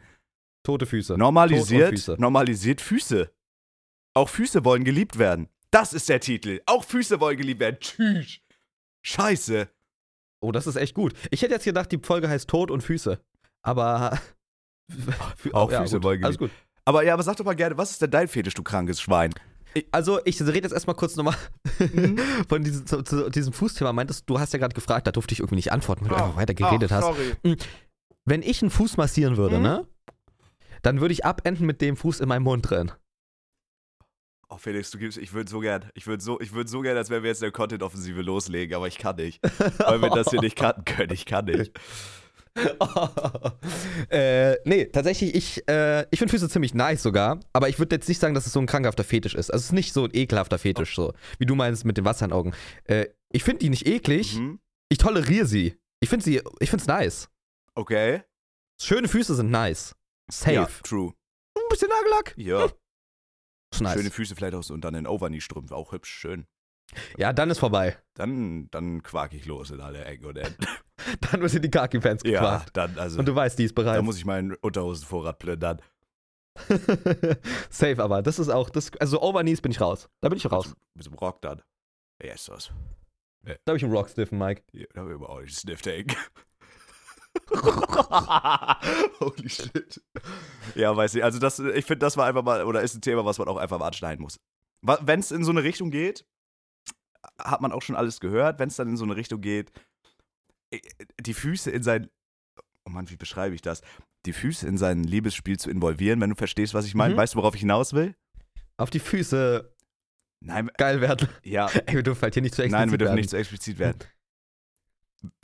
Tote 0.64 0.86
Füße. 0.86 1.16
normalisiert, 1.16 1.90
und 1.90 1.96
Füße. 1.98 2.16
normalisiert 2.18 2.80
Füße. 2.80 3.30
Auch 4.18 4.28
Füße 4.28 4.64
wollen 4.64 4.82
geliebt 4.82 5.16
werden. 5.18 5.48
Das 5.70 5.92
ist 5.92 6.08
der 6.08 6.18
Titel. 6.18 6.60
Auch 6.66 6.82
Füße 6.82 7.20
wollen 7.20 7.36
geliebt 7.36 7.60
werden. 7.60 7.76
Tschüss. 7.78 8.40
Scheiße. 9.06 9.68
Oh, 10.40 10.50
das 10.50 10.66
ist 10.66 10.74
echt 10.74 10.94
gut. 10.94 11.14
Ich 11.30 11.42
hätte 11.42 11.54
jetzt 11.54 11.64
gedacht, 11.64 11.92
die 11.92 11.98
Folge 11.98 12.28
heißt 12.28 12.48
Tod 12.48 12.72
und 12.72 12.80
Füße. 12.82 13.20
Aber. 13.62 14.18
Auch 15.52 15.70
ja, 15.70 15.82
Füße 15.82 15.96
gut. 15.96 16.04
wollen 16.04 16.24
Alles 16.24 16.36
gut. 16.38 16.50
Aber 16.84 17.04
ja, 17.04 17.14
aber 17.14 17.22
sag 17.22 17.36
doch 17.36 17.44
mal 17.44 17.54
gerne, 17.54 17.76
was 17.78 17.92
ist 17.92 18.02
denn 18.02 18.10
dein 18.10 18.26
Fetisch, 18.26 18.54
du 18.54 18.62
krankes 18.64 19.00
Schwein? 19.00 19.32
Also, 19.92 20.18
ich 20.24 20.40
rede 20.40 20.60
jetzt 20.62 20.72
erstmal 20.72 20.96
kurz 20.96 21.14
nochmal 21.14 21.36
von 22.48 22.64
diesem, 22.64 22.86
zu, 22.86 23.02
zu 23.02 23.30
diesem 23.30 23.52
Fußthema. 23.52 23.92
Meintest 23.92 24.24
du, 24.28 24.40
hast 24.40 24.52
ja 24.52 24.58
gerade 24.58 24.74
gefragt, 24.74 25.06
da 25.06 25.12
durfte 25.12 25.32
ich 25.34 25.38
irgendwie 25.40 25.56
nicht 25.56 25.70
antworten, 25.70 26.02
weil 26.02 26.08
du 26.08 26.14
einfach 26.16 26.36
weiter 26.36 26.54
geredet 26.54 26.90
hast. 26.90 27.04
sorry. 27.04 27.56
Wenn 28.24 28.42
ich 28.42 28.62
einen 28.62 28.70
Fuß 28.72 28.96
massieren 28.96 29.36
würde, 29.36 29.58
Mhm. 29.58 29.62
ne? 29.62 29.86
Dann 30.82 31.00
würde 31.00 31.12
ich 31.12 31.24
abenden 31.24 31.66
mit 31.66 31.80
dem 31.82 31.96
Fuß 31.96 32.18
in 32.20 32.28
meinem 32.28 32.44
Mund 32.44 32.68
drin. 32.68 32.90
Oh, 34.50 34.56
Felix, 34.56 34.90
du 34.90 34.98
gibst, 34.98 35.18
ich 35.18 35.32
würde 35.34 35.50
so 35.50 35.60
gern, 35.60 35.90
ich 35.94 36.06
würde 36.06 36.22
so, 36.22 36.40
ich 36.40 36.52
würde 36.54 36.70
so 36.70 36.80
gern, 36.80 36.96
als 36.96 37.10
wenn 37.10 37.22
wir 37.22 37.28
jetzt 37.28 37.42
eine 37.42 37.52
Content-Offensive 37.52 38.22
loslegen, 38.22 38.74
aber 38.76 38.88
ich 38.88 38.96
kann 38.96 39.16
nicht. 39.16 39.40
Weil 39.78 40.00
wir 40.00 40.08
das 40.10 40.30
hier 40.30 40.40
nicht 40.40 40.56
cutten 40.56 40.84
können. 40.86 41.12
Ich 41.12 41.26
kann 41.26 41.44
nicht. 41.44 41.78
äh, 44.10 44.56
nee, 44.64 44.86
tatsächlich, 44.86 45.34
ich, 45.34 45.68
äh, 45.68 46.06
ich 46.10 46.18
finde 46.18 46.32
Füße 46.32 46.48
ziemlich 46.48 46.74
nice 46.74 47.02
sogar, 47.02 47.40
aber 47.52 47.68
ich 47.68 47.78
würde 47.78 47.94
jetzt 47.96 48.08
nicht 48.08 48.20
sagen, 48.20 48.34
dass 48.34 48.46
es 48.46 48.52
so 48.52 48.60
ein 48.60 48.66
krankhafter 48.66 49.04
Fetisch 49.04 49.34
ist. 49.34 49.50
Also 49.50 49.60
es 49.62 49.66
ist 49.66 49.72
nicht 49.72 49.92
so 49.92 50.04
ein 50.04 50.10
ekelhafter 50.14 50.58
Fetisch, 50.58 50.94
so 50.94 51.12
wie 51.38 51.46
du 51.46 51.54
meinst 51.54 51.84
mit 51.84 51.96
den 51.98 52.04
Wasser 52.04 52.24
in 52.24 52.30
den 52.30 52.36
Augen. 52.38 52.52
Äh, 52.84 53.06
ich 53.30 53.44
finde 53.44 53.60
die 53.60 53.68
nicht 53.70 53.86
eklig, 53.86 54.36
Mhm. 54.38 54.58
ich 54.88 54.98
toleriere 54.98 55.46
sie. 55.46 55.76
Ich 56.00 56.08
finde 56.08 56.24
sie, 56.24 56.40
ich 56.60 56.70
finde 56.70 56.82
es 56.82 56.86
nice. 56.88 57.28
Okay. 57.74 58.22
Schöne 58.80 59.08
Füße 59.08 59.34
sind 59.34 59.50
nice. 59.50 59.94
Safe. 60.30 60.54
Ja, 60.54 60.68
true. 60.82 61.12
Ein 61.56 61.62
bisschen 61.70 61.88
Nagellack. 61.88 62.34
Ja. 62.36 62.64
Ist 62.64 62.74
nice. 63.80 63.94
Schöne 63.94 64.10
Füße 64.10 64.34
vielleicht 64.36 64.54
auch 64.54 64.62
so 64.62 64.74
und 64.74 64.82
dann 64.84 64.94
in 64.94 65.06
Overknee-Strümpfe, 65.06 65.74
auch 65.74 65.92
hübsch, 65.92 66.10
schön. 66.10 66.46
Ja, 67.18 67.32
dann 67.34 67.50
ist 67.50 67.58
vorbei. 67.58 67.98
Dann, 68.14 68.70
dann 68.70 69.02
quak 69.02 69.34
ich 69.34 69.44
los 69.44 69.70
in 69.70 69.80
alle 69.80 70.04
Ecken 70.06 70.24
und 70.26 70.36
Enden. 70.38 70.66
Dann 71.30 71.40
wird 71.40 71.54
in 71.54 71.62
die 71.62 71.70
Kaki-Fans 71.70 72.22
Ja, 72.24 72.40
gequakt. 72.40 72.76
dann, 72.76 72.98
also, 72.98 73.18
Und 73.20 73.26
du 73.26 73.34
weißt, 73.34 73.58
die 73.58 73.64
ist 73.64 73.78
da 73.78 73.82
bereit. 73.82 74.02
muss 74.02 74.16
ich 74.18 74.24
meinen 74.24 74.54
Unterhosenvorrat 74.56 75.38
plündern. 75.38 75.80
Safe, 77.70 78.02
aber 78.02 78.20
das 78.22 78.38
ist 78.38 78.48
auch, 78.48 78.68
das, 78.68 78.90
also 78.98 79.22
Overknees 79.22 79.60
bin 79.60 79.70
ich 79.70 79.80
raus. 79.80 80.08
Da 80.20 80.28
bin 80.28 80.38
ich 80.38 80.50
raus. 80.50 80.74
Mit 80.94 81.06
einem 81.06 81.14
Rock 81.14 81.40
dann. 81.42 81.62
Ja, 82.22 82.32
ist 82.34 82.48
das. 82.48 82.72
Da 83.44 83.54
habe 83.68 83.76
ich 83.78 83.84
einen 83.84 83.92
Rockstiffen, 83.94 84.38
Mike. 84.38 84.62
Hier, 84.72 84.88
da 84.92 85.00
haben 85.00 85.08
wir 85.08 85.14
aber 85.14 85.30
auch 85.30 85.40
nicht 85.40 85.56
Sniff-Tank. 85.56 86.16
Holy 89.20 89.48
shit. 89.48 90.02
Ja, 90.74 90.96
weiß 90.96 91.14
ich. 91.14 91.24
Also, 91.24 91.38
das, 91.38 91.58
ich 91.58 91.84
finde, 91.84 92.00
das 92.00 92.16
war 92.16 92.26
einfach 92.26 92.42
mal, 92.42 92.64
oder 92.64 92.82
ist 92.82 92.94
ein 92.94 93.00
Thema, 93.00 93.24
was 93.24 93.38
man 93.38 93.48
auch 93.48 93.56
einfach 93.56 93.78
mal 93.78 93.86
anschneiden 93.86 94.22
muss. 94.22 94.38
Wenn 94.82 95.20
es 95.20 95.30
in 95.30 95.44
so 95.44 95.50
eine 95.50 95.62
Richtung 95.62 95.90
geht, 95.90 96.24
hat 97.40 97.60
man 97.60 97.72
auch 97.72 97.82
schon 97.82 97.96
alles 97.96 98.20
gehört. 98.20 98.58
Wenn 98.58 98.68
es 98.68 98.76
dann 98.76 98.88
in 98.88 98.96
so 98.96 99.04
eine 99.04 99.16
Richtung 99.16 99.40
geht, 99.40 99.72
äh, 100.72 100.80
die 101.20 101.34
Füße 101.34 101.70
in 101.70 101.82
sein. 101.82 102.08
Oh 102.86 102.90
Mann, 102.90 103.10
wie 103.10 103.16
beschreibe 103.16 103.54
ich 103.54 103.62
das? 103.62 103.82
Die 104.26 104.32
Füße 104.32 104.66
in 104.66 104.78
sein 104.78 105.04
Liebesspiel 105.04 105.58
zu 105.58 105.70
involvieren, 105.70 106.20
wenn 106.20 106.30
du 106.30 106.36
verstehst, 106.36 106.74
was 106.74 106.86
ich 106.86 106.94
meine. 106.94 107.14
Mhm. 107.14 107.18
Weißt 107.18 107.34
du, 107.34 107.38
worauf 107.38 107.54
ich 107.54 107.60
hinaus 107.60 107.92
will? 107.92 108.14
Auf 108.76 108.90
die 108.90 109.00
Füße 109.00 109.74
Nein, 110.40 110.70
geil 110.76 111.00
werden. 111.00 111.28
ja. 111.42 111.66
Ey, 111.86 111.96
wir 111.96 112.02
dürfen 112.02 112.22
halt 112.22 112.34
hier 112.34 112.42
nicht 112.42 112.54
zu 112.54 112.62
explizit 112.62 112.80
Nein, 112.80 112.90
wir 112.90 112.98
dürfen 112.98 113.10
werden. 113.10 113.20
nicht 113.20 113.30
zu 113.30 113.36
explizit 113.36 113.78
werden. 113.78 113.98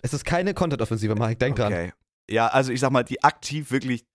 Es 0.03 0.13
ist 0.15 0.25
keine 0.25 0.55
Content-Offensive, 0.55 1.15
Marek, 1.15 1.39
denk 1.39 1.57
dran. 1.57 1.73
Okay. 1.73 1.93
Ja, 2.31 2.47
also 2.49 2.73
ich 2.73 2.81
sag 2.81 2.91
mal, 2.91 3.03
die 3.05 3.23
aktiv 3.23 3.71
wirklich 3.71 4.07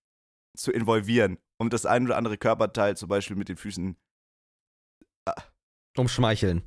zu 0.58 0.72
involvieren, 0.72 1.38
um 1.60 1.70
das 1.70 1.86
ein 1.86 2.06
oder 2.06 2.18
andere 2.18 2.38
Körperteil 2.38 2.98
zum 2.98 3.10
Beispiel 3.10 3.36
mit 3.36 3.50
den 3.50 3.58
Füßen 3.58 3.96
Umschmeicheln. 5.98 6.64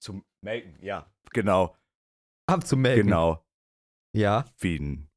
zu 0.00 0.22
melken. 0.42 0.76
Ja, 0.82 1.10
genau, 1.32 1.76
Abzumelken. 2.46 3.06
genau. 3.06 3.44
Ja, 4.14 4.44
Wie, 4.58 4.76
ein, 4.76 5.08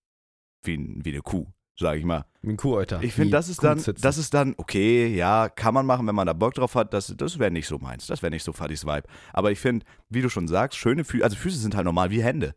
wie, 0.64 0.76
ein, 0.78 1.04
wie 1.06 1.10
eine 1.12 1.22
Kuh, 1.22 1.46
sag 1.78 1.98
ich 1.98 2.04
mal. 2.06 2.26
wie 2.42 2.52
ein 2.52 2.58
Kuhäuter. 2.58 3.04
Ich 3.04 3.14
finde, 3.14 3.32
das 3.32 3.48
ist 3.50 3.64
dann, 3.64 3.84
das 4.00 4.18
ist 4.18 4.34
dann 4.34 4.56
okay, 4.58 5.08
ja, 5.08 5.50
kann 5.50 5.74
man 5.74 5.86
machen, 5.86 6.08
wenn 6.08 6.16
man 6.16 6.26
da 6.26 6.34
Bock 6.34 6.54
drauf 6.56 6.74
hat. 6.76 6.94
Das, 6.94 7.14
das 7.16 7.38
wäre 7.38 7.52
nicht 7.52 7.68
so 7.68 7.78
meins. 7.78 8.08
Das 8.08 8.22
wäre 8.24 8.32
nicht 8.32 8.44
so 8.44 8.54
Fadis 8.54 8.86
Vibe. 8.86 9.08
Aber 9.34 9.52
ich 9.52 9.60
finde, 9.60 9.86
wie 10.10 10.22
du 10.22 10.30
schon 10.30 10.48
sagst, 10.48 10.80
schöne 10.80 11.04
Füße, 11.04 11.24
also 11.24 11.36
Füße 11.36 11.58
sind 11.60 11.76
halt 11.76 11.86
normal 11.86 12.10
wie 12.10 12.24
Hände. 12.24 12.56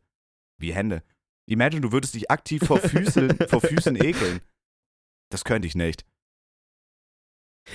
Wie 0.60 0.72
Hände. 0.72 1.02
Imagine, 1.46 1.80
du 1.80 1.92
würdest 1.92 2.14
dich 2.14 2.30
aktiv 2.30 2.62
vor 2.64 2.78
Füßen, 2.78 3.36
vor 3.48 3.60
Füßen 3.60 3.96
ekeln. 3.96 4.40
Das 5.30 5.44
könnte 5.44 5.66
ich 5.66 5.74
nicht. 5.74 6.04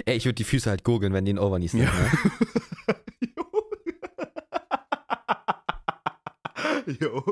Ey, 0.05 0.17
ich 0.17 0.25
würde 0.25 0.35
die 0.35 0.43
Füße 0.43 0.69
halt 0.69 0.83
gurgeln, 0.83 1.13
wenn 1.13 1.25
die 1.25 1.31
in 1.31 1.39
Overknees 1.39 1.71
sind. 1.71 1.81
Ja. 1.81 1.93
Ne? 1.93 2.11
Jo. 7.01 7.23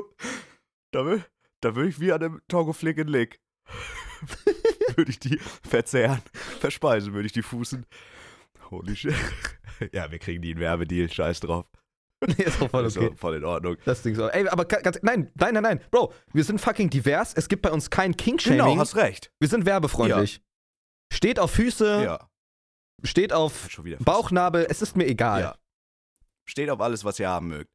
Da 0.90 1.24
da 1.60 1.76
will 1.76 1.86
ich 1.86 2.00
wie 2.00 2.12
an 2.12 2.22
einem 2.22 2.42
Togo 2.48 2.72
Flick 2.72 2.98
and 2.98 3.08
Lick. 3.08 3.40
würde 4.96 5.10
ich 5.10 5.18
die 5.18 5.38
verzehren, 5.38 6.22
verspeisen, 6.60 7.14
würde 7.14 7.26
ich 7.26 7.32
die 7.32 7.42
Fußen. 7.42 7.86
Holy 8.70 8.96
shit. 8.96 9.14
Ja, 9.92 10.10
wir 10.10 10.18
kriegen 10.18 10.42
die 10.42 10.52
einen 10.52 10.60
Werbedeal, 10.60 11.10
scheiß 11.10 11.40
drauf. 11.40 11.66
nee, 12.38 12.44
ist 12.44 12.60
doch 12.60 12.70
voll 12.70 12.84
Ist 12.86 12.96
okay. 12.96 13.10
auch 13.12 13.18
voll 13.18 13.36
in 13.36 13.44
Ordnung. 13.44 13.76
Das 13.84 14.02
Ding 14.02 14.14
so. 14.14 14.28
Ey, 14.28 14.46
aber 14.48 14.64
ga- 14.64 14.80
ganz, 14.80 14.98
nein, 15.02 15.30
nein, 15.34 15.54
nein, 15.54 15.62
nein. 15.62 15.80
Bro, 15.90 16.12
wir 16.32 16.44
sind 16.44 16.60
fucking 16.60 16.90
divers. 16.90 17.32
Es 17.34 17.48
gibt 17.48 17.62
bei 17.62 17.70
uns 17.70 17.90
kein 17.90 18.16
King-Shaming. 18.16 18.58
Genau, 18.58 18.76
hast 18.78 18.96
recht. 18.96 19.30
wir 19.40 19.48
sind 19.48 19.66
werbefreundlich. 19.66 20.40
Steht 21.12 21.38
auf 21.38 21.50
Füße, 21.52 22.02
Ja. 22.04 22.28
steht 23.02 23.32
auf. 23.32 23.68
Bauchnabel, 24.00 24.66
es 24.68 24.82
ist 24.82 24.96
mir 24.96 25.06
egal. 25.06 25.40
Ja. 25.42 25.54
Steht 26.46 26.70
auf 26.70 26.80
alles, 26.80 27.04
was 27.04 27.18
ihr 27.18 27.28
haben 27.28 27.48
mögt. 27.48 27.70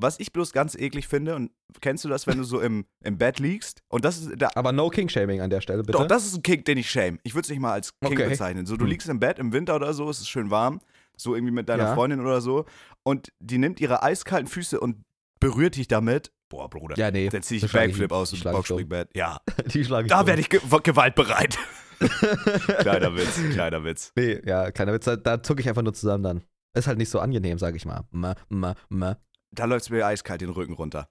Was 0.00 0.20
ich 0.20 0.32
bloß 0.32 0.52
ganz 0.52 0.76
eklig 0.76 1.08
finde, 1.08 1.34
und 1.34 1.50
kennst 1.80 2.04
du 2.04 2.08
das, 2.08 2.28
wenn 2.28 2.38
du 2.38 2.44
so 2.44 2.60
im, 2.60 2.86
im 3.04 3.18
Bett 3.18 3.40
liegst? 3.40 3.82
Und 3.88 4.04
das 4.04 4.18
ist 4.18 4.40
der 4.40 4.56
Aber 4.56 4.70
no 4.70 4.90
King-Shaming 4.90 5.40
an 5.40 5.50
der 5.50 5.60
Stelle, 5.60 5.82
bitte. 5.82 5.98
Doch, 5.98 6.06
das 6.06 6.24
ist 6.24 6.36
ein 6.36 6.42
Kink, 6.42 6.64
den 6.66 6.78
ich 6.78 6.88
shame. 6.88 7.18
Ich 7.24 7.34
würde 7.34 7.46
es 7.46 7.50
nicht 7.50 7.58
mal 7.58 7.72
als 7.72 7.90
Kink 8.00 8.12
Okay. 8.12 8.28
bezeichnen. 8.28 8.64
So, 8.66 8.76
du 8.76 8.84
Hm. 8.84 8.90
liegst 8.90 9.08
im 9.08 9.18
Bett 9.18 9.40
im 9.40 9.52
Winter 9.52 9.74
oder 9.74 9.92
so, 9.94 10.08
es 10.08 10.20
ist 10.20 10.28
schön 10.28 10.50
warm, 10.52 10.80
so 11.18 11.34
irgendwie 11.34 11.52
mit 11.52 11.68
deiner 11.68 11.84
Ja. 11.84 11.94
Freundin 11.94 12.20
oder 12.20 12.40
so, 12.40 12.64
und 13.02 13.32
die 13.40 13.58
nimmt 13.58 13.80
ihre 13.80 14.02
eiskalten 14.02 14.46
Füße 14.48 14.78
und 14.80 15.04
berührt 15.40 15.76
dich 15.76 15.88
damit. 15.88 16.32
Boah, 16.48 16.70
Bruder. 16.70 16.96
ja, 16.96 17.10
nee. 17.10 17.28
Dann 17.28 17.42
zieh 17.42 17.56
ich 17.56 17.70
Backflip 17.70 18.10
aus 18.10 18.30
die 18.30 18.36
dem 18.40 18.48
ich 18.48 18.52
Boxspringbett. 18.56 19.10
Ja, 19.14 19.40
Die 19.66 19.84
schlage 19.84 20.06
ich 20.06 20.10
da 20.10 20.26
werde 20.26 20.40
ich 20.40 20.48
ge 20.48 20.60
gewaltbereit. 20.82 21.58
kleiner 22.78 23.14
Witz, 23.14 23.38
kleiner 23.52 23.84
Witz. 23.84 24.12
Nee, 24.16 24.40
ja, 24.46 24.70
kleiner 24.70 24.92
Witz, 24.94 25.04
da, 25.04 25.16
da 25.16 25.42
zucke 25.42 25.60
ich 25.60 25.68
einfach 25.68 25.82
nur 25.82 25.94
zusammen 25.94 26.22
dann. 26.24 26.42
Ist 26.74 26.86
halt 26.86 26.98
nicht 26.98 27.10
so 27.10 27.18
angenehm, 27.20 27.58
sag 27.58 27.74
ich 27.74 27.84
mal. 27.84 28.04
Ma, 28.10 28.34
ma, 28.48 28.74
ma. 28.88 29.16
Da 29.50 29.64
läuft 29.64 29.82
es 29.86 29.90
mir 29.90 30.06
eiskalt 30.06 30.40
den 30.40 30.50
Rücken 30.50 30.74
runter. 30.74 31.08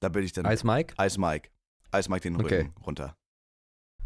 Da 0.00 0.08
bin 0.08 0.24
ich 0.24 0.32
dann 0.32 0.44
Eis 0.46 0.64
Mike? 0.64 0.94
Eis 0.96 1.18
Mike. 1.18 1.50
Eis 1.92 2.08
Mike 2.08 2.22
den 2.22 2.36
Okay. 2.36 2.62
Rücken 2.62 2.74
runter. 2.84 3.16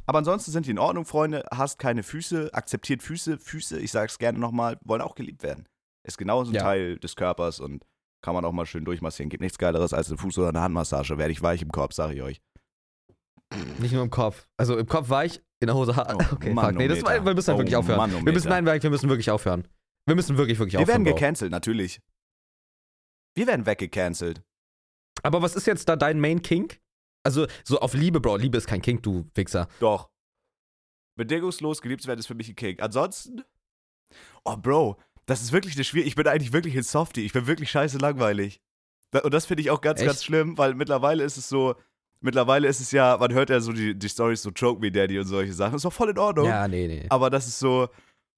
Aber 0.09 0.19
ansonsten 0.19 0.51
sind 0.53 0.65
die 0.67 0.71
in 0.71 0.79
Ordnung, 0.79 1.05
Freunde. 1.05 1.45
Hast 1.53 1.79
keine 1.79 2.03
Füße, 2.03 2.51
akzeptiert 2.55 3.03
Füße. 3.03 3.39
Füße, 3.39 3.79
ich 3.79 3.91
sag's 3.93 4.19
gerne 4.19 4.39
nochmal, 4.39 4.79
wollen 4.85 5.03
auch 5.03 5.15
geliebt 5.15 5.43
werden. 5.43 5.69
Ist 6.07 6.17
genauso 6.17 6.51
ein 6.51 6.55
Ja. 6.55 6.63
Teil 6.63 6.99
des 6.99 7.15
Körpers 7.15 7.61
und 7.61 7.85
kann 8.23 8.35
man 8.35 8.45
auch 8.47 8.53
mal 8.53 8.65
schön 8.67 8.85
durchmassieren. 8.87 9.29
Gibt 9.29 9.43
nichts 9.43 9.59
Geileres 9.59 9.93
als 9.93 10.09
eine 10.09 10.19
Fuß- 10.19 10.39
oder 10.39 10.49
eine 10.49 10.61
Handmassage. 10.63 11.19
Werde 11.19 11.33
ich 11.33 11.43
weich 11.43 11.61
im 11.63 11.71
Korb, 11.71 11.93
sage 11.93 12.15
ich 12.15 12.23
euch. 12.23 12.41
Nicht 13.79 13.93
nur 13.93 14.03
im 14.03 14.11
Kopf. 14.11 14.47
Also 14.57 14.77
im 14.79 14.87
Kopf 14.87 15.09
war 15.11 15.25
ich, 15.25 15.43
in 15.61 15.67
der 15.67 15.75
Hose 15.77 15.95
hart. 15.95 16.13
Oh, 16.15 16.19
okay, 16.33 16.55
fuck. 16.55 16.75
Nee, 16.75 16.89
das, 16.89 17.03
Manometer. 17.03 17.25
wir 17.27 17.35
müssen 17.35 17.55
Oh, 17.55 17.59
wirklich 17.59 17.77
aufhören. 17.77 17.99
Wir 17.99 18.33
müssen, 18.33 18.49
Manometer. 18.49 18.63
nein, 18.73 18.83
wir 18.83 18.91
müssen 18.91 19.09
wirklich 19.11 19.31
aufhören. 19.31 19.69
Wir 20.07 20.15
müssen 20.15 20.39
wirklich, 20.39 20.59
wirklich 20.59 20.73
Wir 20.75 20.81
aufhören. 20.81 21.05
werden 21.05 21.13
Bro. 21.13 21.15
gecancelt, 21.21 21.51
natürlich. 21.53 22.01
Wir 23.37 23.47
werden 23.47 23.67
weggecancelt. 23.67 24.43
Aber 25.23 25.43
was 25.43 25.55
ist 25.55 25.67
jetzt 25.67 25.89
da 25.89 25.97
dein 25.97 26.19
Main 26.19 26.41
Kink? 26.43 26.81
Also, 27.29 27.47
so 27.63 27.79
auf 27.81 27.93
Liebe, 27.93 28.21
Bro. 28.21 28.39
Liebe 28.39 28.57
ist 28.57 28.67
kein 28.67 28.81
Kink, 28.81 29.03
du 29.03 29.29
Wichser. 29.35 29.69
Doch. 29.81 30.09
Bedingungslos 31.15 31.83
geliebt 31.83 32.07
werden 32.07 32.21
ist 32.21 32.27
für 32.27 32.35
mich 32.35 32.49
ein 32.49 32.57
Kick. 32.57 32.83
Ansonsten. 32.83 33.45
Oh, 34.47 34.57
Bro, 34.57 34.97
das 35.27 35.43
ist 35.43 35.53
wirklich 35.53 35.75
eine 35.75 35.85
schwierige. 35.85 36.09
Ich 36.09 36.15
bin 36.15 36.27
eigentlich 36.27 36.55
wirklich 36.55 36.75
ein 36.75 36.83
Softie. 36.83 37.27
Ich 37.27 37.35
bin 37.35 37.47
wirklich 37.47 37.71
scheiße 37.71 37.99
langweilig. 37.99 38.63
Und 39.23 39.35
das 39.35 39.45
finde 39.45 39.61
ich 39.61 39.71
auch 39.71 39.83
ganz, 39.83 40.01
Echt? 40.01 40.07
ganz 40.07 40.25
schlimm, 40.25 40.57
weil 40.57 40.75
mittlerweile 40.75 41.23
ist 41.23 41.37
es 41.37 41.51
so. 41.51 41.75
Mittlerweile 42.21 42.67
ist 42.67 42.81
es 42.81 42.93
ja, 42.93 43.19
man 43.19 43.33
hört 43.35 43.51
ja 43.51 43.61
so 43.61 43.73
die, 43.73 43.95
die 43.95 44.09
Stories, 44.09 44.43
so 44.43 44.51
Choke 44.51 44.81
Me 44.81 44.91
Daddy 44.91 45.19
und 45.19 45.27
solche 45.27 45.53
Sachen. 45.53 45.75
Ist 45.77 45.85
doch 45.85 45.93
voll 45.93 46.09
in 46.09 46.19
Ordnung. 46.19 46.47
Ja, 46.47 46.67
nee, 46.67 46.89
nee. 46.89 47.07
Aber 47.11 47.29
das 47.29 47.47
ist 47.47 47.59
so. 47.59 47.89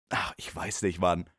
Ach, 0.09 0.35
ich 0.37 0.55
weiß 0.55 0.83
nicht, 0.83 0.99
Mann. 0.99 1.31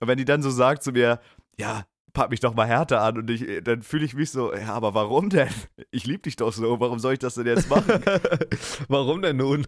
Und 0.00 0.08
wenn 0.08 0.18
die 0.18 0.24
dann 0.24 0.42
so 0.42 0.50
sagt 0.50 0.82
zu 0.82 0.90
mir, 0.90 1.20
ja, 1.56 1.86
pack 2.16 2.30
mich 2.30 2.40
doch 2.40 2.54
mal 2.54 2.66
härter 2.66 3.02
an 3.02 3.18
und 3.18 3.30
ich, 3.30 3.62
dann 3.62 3.82
fühle 3.82 4.06
ich 4.06 4.14
mich 4.14 4.30
so, 4.30 4.52
ja, 4.54 4.72
aber 4.72 4.94
warum 4.94 5.28
denn? 5.28 5.50
Ich 5.90 6.06
liebe 6.06 6.22
dich 6.22 6.36
doch 6.36 6.50
so, 6.50 6.80
warum 6.80 6.98
soll 6.98 7.12
ich 7.12 7.18
das 7.18 7.34
denn 7.34 7.46
jetzt 7.46 7.68
machen? 7.68 8.02
Warum 8.88 9.20
denn 9.20 9.36
nun? 9.36 9.66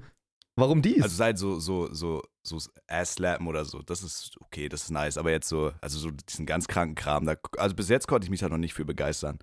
Warum 0.57 0.81
dies? 0.81 1.03
Also 1.03 1.15
sein 1.15 1.37
so, 1.37 1.61
so, 1.61 1.93
so, 1.93 2.23
so 2.43 2.59
Ass-Slappen 2.89 3.47
oder 3.47 3.67
so, 3.67 3.83
das 3.83 4.03
ist 4.03 4.35
okay, 4.41 4.69
das 4.69 4.85
ist 4.85 4.91
nice. 4.91 5.19
Aber 5.19 5.31
jetzt 5.31 5.49
so, 5.49 5.73
also 5.83 5.99
so 5.99 6.11
diesen 6.11 6.47
ganz 6.47 6.67
kranken 6.67 6.95
Kram, 6.95 7.27
da, 7.27 7.37
also 7.59 7.77
bis 7.77 7.91
jetzt 7.91 8.09
konnte 8.09 8.25
ich 8.25 8.31
mich 8.31 8.41
da 8.41 8.49
noch 8.49 8.57
nicht 8.57 8.73
für 8.73 8.87
begeistern. 8.87 9.39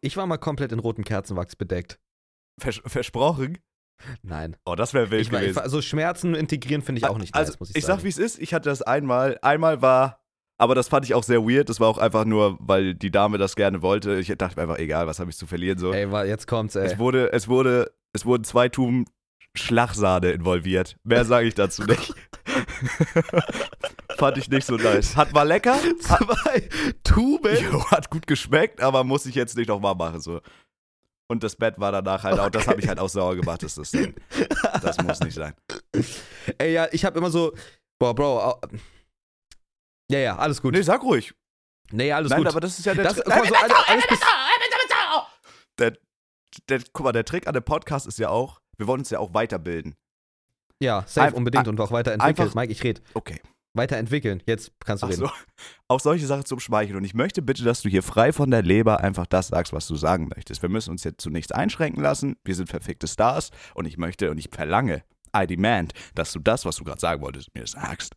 ich 0.00 0.16
war 0.16 0.26
mal 0.26 0.38
komplett 0.38 0.72
in 0.72 0.78
rotem 0.78 1.04
Kerzenwachs 1.04 1.56
bedeckt. 1.56 2.00
Vers 2.58 2.80
versprochen? 2.86 3.58
Nein. 4.22 4.56
Oh, 4.64 4.74
das 4.74 4.94
wäre 4.94 5.10
wild 5.10 5.22
Ich 5.22 5.30
war, 5.30 5.40
ich 5.40 5.48
gewesen. 5.48 5.56
war, 5.56 5.68
so 5.68 5.82
Schmerzen 5.82 6.34
integrieren 6.34 6.82
finde 6.82 7.00
ich 7.00 7.06
auch 7.06 7.18
nicht 7.18 7.34
also, 7.34 7.52
nice, 7.52 7.60
muss 7.60 7.70
ich, 7.70 7.76
ich 7.76 7.84
sagen. 7.84 7.98
sag, 7.98 8.04
wie 8.04 8.08
es 8.08 8.18
ist, 8.18 8.38
ich 8.38 8.54
hatte 8.54 8.70
das 8.70 8.80
einmal, 8.82 9.38
einmal 9.42 9.82
war, 9.82 10.23
aber 10.58 10.74
das 10.74 10.88
fand 10.88 11.04
ich 11.04 11.14
auch 11.14 11.24
sehr 11.24 11.44
weird, 11.44 11.68
das 11.68 11.80
war 11.80 11.88
auch 11.88 11.98
einfach 11.98 12.24
nur, 12.24 12.56
weil 12.60 12.94
die 12.94 13.10
Dame 13.10 13.38
das 13.38 13.56
gerne 13.56 13.82
wollte. 13.82 14.18
Ich 14.18 14.28
dachte 14.38 14.56
mir 14.56 14.62
einfach, 14.62 14.78
egal, 14.78 15.06
was 15.06 15.18
habe 15.18 15.30
ich 15.30 15.36
zu 15.36 15.46
verlieren, 15.46 15.78
so. 15.78 15.92
Ey, 15.92 16.08
jetzt 16.26 16.46
kommt's, 16.46 16.76
ey. 16.76 16.86
Es 16.86 16.98
wurde, 16.98 17.32
es 17.32 17.48
wurde, 17.48 17.92
es 18.12 18.24
wurden 18.24 18.44
zwei 18.44 18.68
Tuben 18.68 19.06
Schlagsahne 19.56 20.32
involviert. 20.32 20.96
Mehr 21.04 21.24
sage 21.24 21.46
ich 21.46 21.54
dazu 21.54 21.84
nicht. 21.84 22.12
Fand 24.16 24.36
ich 24.38 24.48
nicht 24.48 24.66
so 24.66 24.76
nice. 24.76 25.16
Hat 25.16 25.32
war 25.32 25.44
lecker, 25.44 25.78
Zwei 26.00 26.68
Tuben? 27.04 27.56
Jo, 27.56 27.84
hat 27.90 28.10
gut 28.10 28.26
geschmeckt, 28.26 28.80
aber 28.80 29.04
muss 29.04 29.26
ich 29.26 29.34
jetzt 29.34 29.56
nicht 29.56 29.68
nochmal 29.68 29.94
machen. 29.94 30.20
So. 30.20 30.40
Und 31.28 31.42
das 31.42 31.56
Bett 31.56 31.78
war 31.78 31.92
danach 31.92 32.24
halt 32.24 32.38
auch, 32.38 32.50
das 32.50 32.66
habe 32.66 32.80
ich 32.80 32.88
halt 32.88 32.98
auch 32.98 33.08
sauer 33.08 33.36
gemacht. 33.36 33.62
Das, 33.62 33.78
ist, 33.78 33.96
das 34.82 35.02
muss 35.02 35.20
nicht 35.20 35.34
sein. 35.34 35.54
Ey, 36.58 36.72
ja, 36.72 36.88
ich 36.90 37.04
hab 37.04 37.16
immer 37.16 37.30
so, 37.30 37.52
boah, 37.98 38.14
Bro, 38.14 38.60
ja, 40.10 40.18
ja, 40.18 40.36
alles 40.36 40.60
gut. 40.62 40.74
Nee, 40.74 40.82
sag 40.82 41.02
ruhig. 41.02 41.32
Nee, 41.90 42.12
alles 42.12 42.30
Nein, 42.30 42.38
gut. 42.40 42.48
aber 42.48 42.60
das 42.60 42.78
ist 42.78 42.84
ja 42.86 42.94
der 42.94 43.04
das, 43.04 43.14
Trick. 43.14 43.24
guck 43.24 43.34
mal, 43.34 43.46
so, 43.48 43.54
alles, 43.54 43.76
alles 43.88 44.06
bis, 44.08 44.20
Der, 45.78 45.92
der, 46.68 46.80
guck 46.92 47.04
mal, 47.04 47.12
der 47.12 47.24
Trick 47.24 47.46
an 47.46 47.54
dem 47.54 47.64
Podcast 47.64 48.06
ist 48.06 48.18
ja 48.18 48.28
auch, 48.28 48.60
wir 48.78 48.86
wollen 48.86 49.00
uns 49.00 49.10
ja 49.10 49.18
auch 49.18 49.34
weiterbilden. 49.34 49.94
ja, 50.82 51.04
safe 51.06 51.28
Ein- 51.28 51.34
unbedingt 51.34 51.68
und 51.68 51.80
auch 51.80 51.90
weiterentwickeln. 51.92 52.46
einfach- 52.48 52.54
Mike, 52.54 52.72
ich 52.72 52.82
red. 52.84 53.02
Okay. 53.14 53.40
Weiterentwickeln. 53.76 54.40
Jetzt 54.46 54.70
kannst 54.84 55.02
du 55.02 55.06
Ach 55.06 55.10
reden. 55.10 55.22
so. 55.26 55.30
Auch 55.88 55.98
solche 55.98 56.26
Sachen 56.28 56.44
zum 56.44 56.60
Schmeicheln. 56.60 56.96
Und 56.96 57.02
ich 57.02 57.12
möchte 57.14 57.42
bitte, 57.42 57.64
dass 57.64 57.82
du 57.82 57.88
hier 57.88 58.04
frei 58.04 58.32
von 58.32 58.48
der 58.52 58.62
Leber 58.62 59.00
einfach 59.00 59.26
das 59.26 59.48
sagst, 59.48 59.72
was 59.72 59.88
du 59.88 59.96
sagen 59.96 60.28
möchtest. 60.32 60.62
Wir 60.62 60.68
müssen 60.68 60.90
uns 60.92 61.02
jetzt 61.02 61.20
zu 61.20 61.28
nichts 61.28 61.50
einschränken 61.50 62.00
lassen. 62.00 62.36
Wir 62.44 62.54
sind 62.54 62.68
verfickte 62.70 63.08
Stars. 63.08 63.50
Und 63.74 63.86
ich 63.86 63.96
möchte 63.98 64.30
und 64.30 64.38
ich 64.38 64.48
verlange, 64.52 65.02
I 65.36 65.48
demand, 65.48 65.92
dass 66.14 66.30
du 66.30 66.38
das, 66.38 66.64
was 66.64 66.76
du 66.76 66.84
gerade 66.84 67.00
sagen 67.00 67.20
wolltest, 67.20 67.52
mir 67.56 67.66
sagst. 67.66 68.14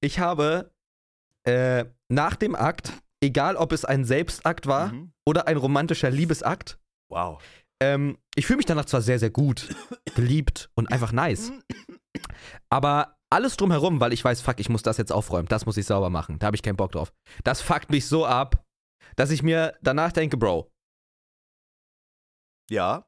Ich 0.00 0.18
habe 0.18 0.72
äh, 1.44 1.84
nach 2.08 2.36
dem 2.36 2.54
Akt, 2.54 2.92
egal 3.22 3.56
ob 3.56 3.72
es 3.72 3.84
ein 3.84 4.04
Selbstakt 4.04 4.66
war 4.66 4.92
Mhm. 4.92 5.12
oder 5.26 5.46
ein 5.46 5.56
romantischer 5.56 6.10
Liebesakt, 6.10 6.78
Wow. 7.10 7.42
ähm, 7.80 8.18
ich 8.34 8.46
fühle 8.46 8.58
mich 8.58 8.66
danach 8.66 8.84
zwar 8.86 9.00
sehr, 9.02 9.18
sehr 9.18 9.30
gut, 9.30 9.68
geliebt 10.14 10.70
und 10.74 10.92
einfach 10.92 11.12
nice. 11.12 11.52
Aber 12.68 13.16
alles 13.30 13.56
drumherum, 13.56 14.00
weil 14.00 14.12
ich 14.12 14.24
weiß, 14.24 14.40
fuck, 14.42 14.58
ich 14.60 14.68
muss 14.68 14.82
das 14.82 14.96
jetzt 14.96 15.12
aufräumen, 15.12 15.48
das 15.48 15.64
muss 15.66 15.76
ich 15.76 15.86
sauber 15.86 16.10
machen, 16.10 16.38
da 16.38 16.46
habe 16.46 16.56
ich 16.56 16.62
keinen 16.62 16.76
Bock 16.76 16.92
drauf. 16.92 17.12
Das 17.44 17.60
fuckt 17.60 17.90
mich 17.90 18.06
so 18.06 18.26
ab, 18.26 18.64
dass 19.16 19.30
ich 19.30 19.42
mir 19.42 19.76
danach 19.82 20.12
denke, 20.12 20.36
Bro, 20.36 20.70
Ja. 22.70 23.06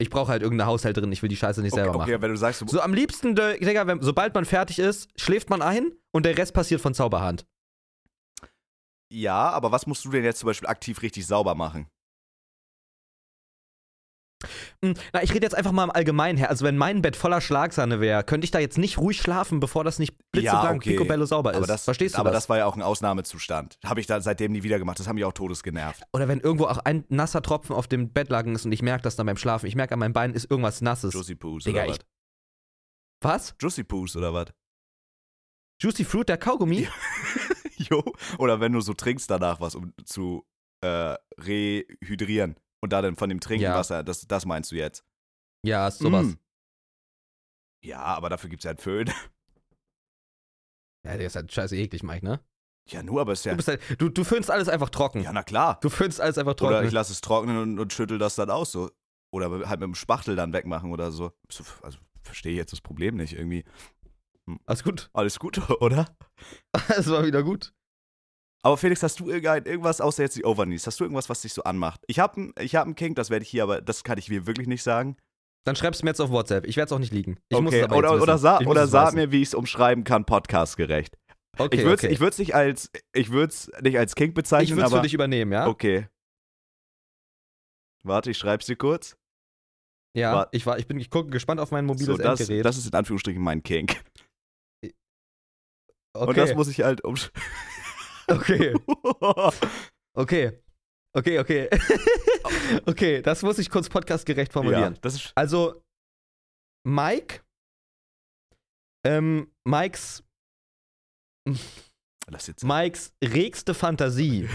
Ich 0.00 0.08
brauche 0.10 0.32
halt 0.32 0.42
irgendeine 0.42 0.68
Haushälterin, 0.70 1.12
ich 1.12 1.20
will 1.22 1.28
die 1.28 1.36
Scheiße 1.36 1.60
nicht 1.60 1.72
Okay, 1.74 1.82
selber 1.82 1.96
okay, 2.00 2.12
machen. 2.12 2.22
wenn 2.22 2.30
du 2.30 2.36
sagst, 2.38 2.62
du, 2.62 2.66
So 2.68 2.80
am 2.80 2.94
liebsten, 2.94 3.36
äh, 3.36 3.58
Digga, 3.58 3.86
wenn, 3.86 4.00
sobald 4.00 4.34
man 4.34 4.46
fertig 4.46 4.78
ist, 4.78 5.08
schläft 5.20 5.50
man 5.50 5.60
ein 5.60 5.92
und 6.10 6.24
der 6.24 6.36
Rest 6.38 6.54
passiert 6.54 6.80
von 6.80 6.94
Zauberhand. 6.94 7.46
ja, 9.12 9.50
aber 9.50 9.72
was 9.72 9.86
musst 9.86 10.04
du 10.04 10.10
denn 10.10 10.24
jetzt 10.24 10.38
zum 10.38 10.46
Beispiel 10.46 10.68
aktiv 10.68 11.02
richtig 11.02 11.26
sauber 11.26 11.54
machen? 11.54 11.86
Hm, 14.82 14.94
Na, 15.12 15.22
ich 15.22 15.34
rede 15.34 15.44
jetzt 15.44 15.54
einfach 15.54 15.72
mal 15.72 15.84
im 15.84 15.90
Allgemeinen 15.90 16.38
her. 16.38 16.50
Also 16.50 16.64
wenn 16.64 16.76
mein 16.76 17.02
Bett 17.02 17.16
voller 17.16 17.40
Schlagsahne 17.40 18.00
wäre, 18.00 18.24
könnte 18.24 18.44
ich 18.44 18.50
da 18.50 18.58
jetzt 18.58 18.78
nicht 18.78 18.98
ruhig 18.98 19.20
schlafen, 19.20 19.60
bevor 19.60 19.84
das 19.84 19.98
nicht 19.98 20.14
blitzeblank 20.32 20.76
okay. 20.76 20.90
picobello 20.90 21.26
sauber 21.26 21.52
ist. 21.52 21.58
Aber 21.58 21.66
das, 21.66 21.84
Verstehst 21.84 22.14
du 22.14 22.18
aber 22.18 22.30
das? 22.30 22.44
das 22.44 22.48
war 22.48 22.58
ja 22.58 22.66
auch 22.66 22.76
ein 22.76 22.82
Ausnahmezustand. 22.82 23.78
Habe 23.84 24.00
ich 24.00 24.06
da 24.06 24.20
seitdem 24.20 24.52
nie 24.52 24.62
wieder 24.62 24.78
gemacht. 24.78 24.98
Das 24.98 25.08
hat 25.08 25.14
mich 25.14 25.24
auch 25.24 25.32
todes 25.32 25.62
genervt. 25.62 26.02
Oder 26.12 26.28
wenn 26.28 26.40
irgendwo 26.40 26.66
auch 26.66 26.78
ein 26.78 27.04
nasser 27.08 27.42
Tropfen 27.42 27.74
auf 27.74 27.88
dem 27.88 28.12
Bettlaken 28.12 28.54
ist 28.54 28.64
und 28.64 28.72
ich 28.72 28.82
merke 28.82 29.02
das 29.02 29.16
dann 29.16 29.26
beim 29.26 29.36
Schlafen. 29.36 29.66
Ich 29.66 29.76
merke 29.76 29.94
an 29.94 30.00
meinem 30.00 30.12
Bein 30.12 30.32
ist 30.32 30.50
irgendwas 30.50 30.80
Nasses. 30.80 31.12
Juicy 31.12 31.34
Poos 31.34 31.64
Digga, 31.64 31.84
oder 31.84 31.90
was? 31.90 31.98
Was? 33.22 33.54
Juicy 33.60 33.84
Poos 33.84 34.16
oder 34.16 34.32
was? 34.32 34.46
Juicy 35.80 36.04
Fruit, 36.04 36.28
der 36.28 36.38
Kaugummi? 36.38 36.88
Jo. 37.90 38.04
Oder 38.36 38.60
wenn 38.60 38.72
du 38.72 38.82
so 38.82 38.92
trinkst 38.92 39.30
danach 39.30 39.60
was, 39.60 39.74
um 39.74 39.94
zu 40.04 40.46
äh, 40.82 41.16
rehydrieren. 41.38 42.56
Und 42.82 42.92
da 42.92 43.02
dann 43.02 43.16
von 43.16 43.28
dem 43.28 43.40
Trinkenwasser, 43.40 44.02
das, 44.02 44.26
das 44.26 44.46
meinst 44.46 44.72
du 44.72 44.76
jetzt? 44.76 45.04
Ja, 45.64 45.90
sowas. 45.90 46.26
Mm. 46.26 46.38
Ja, 47.82 48.00
aber 48.02 48.30
dafür 48.30 48.50
gibt's 48.50 48.64
ja 48.64 48.70
einen 48.70 48.78
Föhn. 48.78 49.10
Ja, 51.02 51.16
der 51.16 51.28
ist 51.28 51.34
halt 51.34 51.50
scheiße 51.50 51.76
eklig, 51.76 52.02
Mike, 52.02 52.22
ne? 52.22 52.40
Ja, 52.86 53.02
nur, 53.02 53.22
aber 53.22 53.32
ist 53.32 53.46
ja. 53.46 53.54
Du, 53.54 53.66
halt, 53.66 53.80
du, 53.98 54.10
du 54.10 54.24
föhnst 54.24 54.50
alles 54.50 54.68
einfach 54.68 54.90
trocken. 54.90 55.22
Ja, 55.22 55.32
na 55.32 55.42
klar. 55.42 55.78
Du 55.80 55.88
föhnst 55.88 56.20
alles 56.20 56.36
einfach 56.36 56.54
trocken. 56.54 56.74
Oder 56.74 56.84
ich 56.84 56.92
lasse 56.92 57.12
es 57.12 57.22
trocknen 57.22 57.56
und, 57.56 57.78
und 57.78 57.92
schüttel 57.92 58.18
das 58.18 58.34
dann 58.34 58.50
aus. 58.50 58.72
So. 58.72 58.90
Oder 59.32 59.50
halt 59.66 59.80
mit 59.80 59.86
dem 59.86 59.94
Spachtel 59.94 60.36
dann 60.36 60.52
wegmachen 60.52 60.92
oder 60.92 61.10
so. 61.10 61.32
So, 61.50 61.64
Also 61.82 61.98
verstehe 62.22 62.52
ich 62.52 62.58
jetzt 62.58 62.72
das 62.72 62.80
Problem 62.80 63.16
nicht 63.16 63.32
irgendwie. 63.32 63.64
Alles 64.66 64.82
gut. 64.82 65.08
Alles 65.12 65.38
gut, 65.38 65.70
oder? 65.80 66.14
Es 66.88 67.08
war 67.08 67.24
wieder 67.24 67.42
gut. 67.42 67.72
Aber 68.62 68.76
Felix, 68.76 69.02
hast 69.02 69.20
du 69.20 69.30
irgendwas, 69.30 70.00
außer 70.00 70.22
jetzt 70.22 70.36
die 70.36 70.44
Overknees, 70.44 70.86
hast 70.86 71.00
du 71.00 71.04
irgendwas, 71.04 71.28
was 71.30 71.40
dich 71.40 71.54
so 71.54 71.62
anmacht? 71.62 72.02
Ich 72.06 72.18
habe 72.18 72.52
ich 72.58 72.76
hab 72.76 72.84
einen 72.84 72.94
Kink, 72.94 73.16
das 73.16 73.30
werde 73.30 73.42
ich 73.42 73.48
hier, 73.48 73.62
aber 73.62 73.80
das 73.80 74.04
kann 74.04 74.18
ich 74.18 74.28
mir 74.28 74.46
wirklich 74.46 74.68
nicht 74.68 74.82
sagen. 74.82 75.16
Dann 75.64 75.76
schreibst 75.76 76.00
du 76.00 76.06
mir 76.06 76.10
jetzt 76.10 76.20
auf 76.20 76.30
WhatsApp. 76.30 76.66
Ich 76.66 76.76
werde 76.76 76.86
es 76.86 76.92
auch 76.92 76.98
nicht 76.98 77.12
liegen. 77.12 77.38
Ich 77.48 77.60
muss 77.60 77.74
okay, 77.74 77.84
oder, 77.84 78.20
oder, 78.20 78.38
sa 78.38 78.60
Ich 78.60 78.66
oder 78.66 78.86
sag 78.86 79.14
mir, 79.14 79.30
wie 79.30 79.42
ich 79.42 79.48
es 79.48 79.54
umschreiben 79.54 80.04
kann, 80.04 80.24
podcastgerecht. 80.24 81.16
Okay, 81.58 81.76
ich 81.76 81.82
würde 81.82 81.94
es 81.94 82.04
okay. 82.04 82.30
ich 82.30 82.38
nicht 82.38 82.54
als, 82.54 82.90
ich 83.12 83.30
nicht 83.30 83.98
als 83.98 84.14
Kink 84.14 84.30
ich 84.30 84.34
bezeichnen, 84.34 84.76
würde 84.76 84.86
es 84.88 84.94
für 84.94 85.02
dich 85.02 85.14
übernehmen, 85.14 85.52
ja? 85.52 85.66
okay. 85.66 86.08
Warte, 88.02 88.30
ich 88.30 88.38
schreib's 88.38 88.66
dir 88.66 88.76
kurz. 88.76 89.16
Ja, 90.16 90.34
Warte. 90.34 90.56
ich, 90.56 90.64
war, 90.66 90.78
ich 90.78 90.86
bin 90.86 90.98
ich 90.98 91.10
gucke 91.10 91.30
gespannt 91.30 91.60
auf 91.60 91.70
mein 91.70 91.84
mobiles 91.84 92.06
So, 92.06 92.16
das, 92.16 92.40
Endgerät. 92.40 92.64
das 92.64 92.78
ist 92.78 92.86
in 92.86 92.94
Anführungsstrichen 92.94 93.42
mein 93.42 93.62
Kink. 93.62 94.02
okay. 94.82 94.94
Und 96.14 96.36
das 96.36 96.54
muss 96.54 96.68
ich 96.68 96.80
halt 96.80 97.04
umschreiben. 97.04 97.42
okay, 98.30 98.74
okay. 100.14 100.60
Okay, 101.12 101.40
okay. 101.40 101.68
okay, 102.86 103.20
das 103.20 103.42
muss 103.42 103.58
ich 103.58 103.68
kurz 103.68 103.88
podcastgerecht 103.88 104.50
ja, 104.50 104.52
formulieren. 104.52 104.96
das 105.00 105.14
ist, 105.14 105.32
Also, 105.34 105.82
Mike, 106.86 107.40
ähm, 109.04 109.50
Mikes, 109.64 110.22
lass 112.28 112.46
jetzt. 112.46 112.62
Mikes 112.62 113.12
regste 113.24 113.74
Fantasie, 113.74 114.48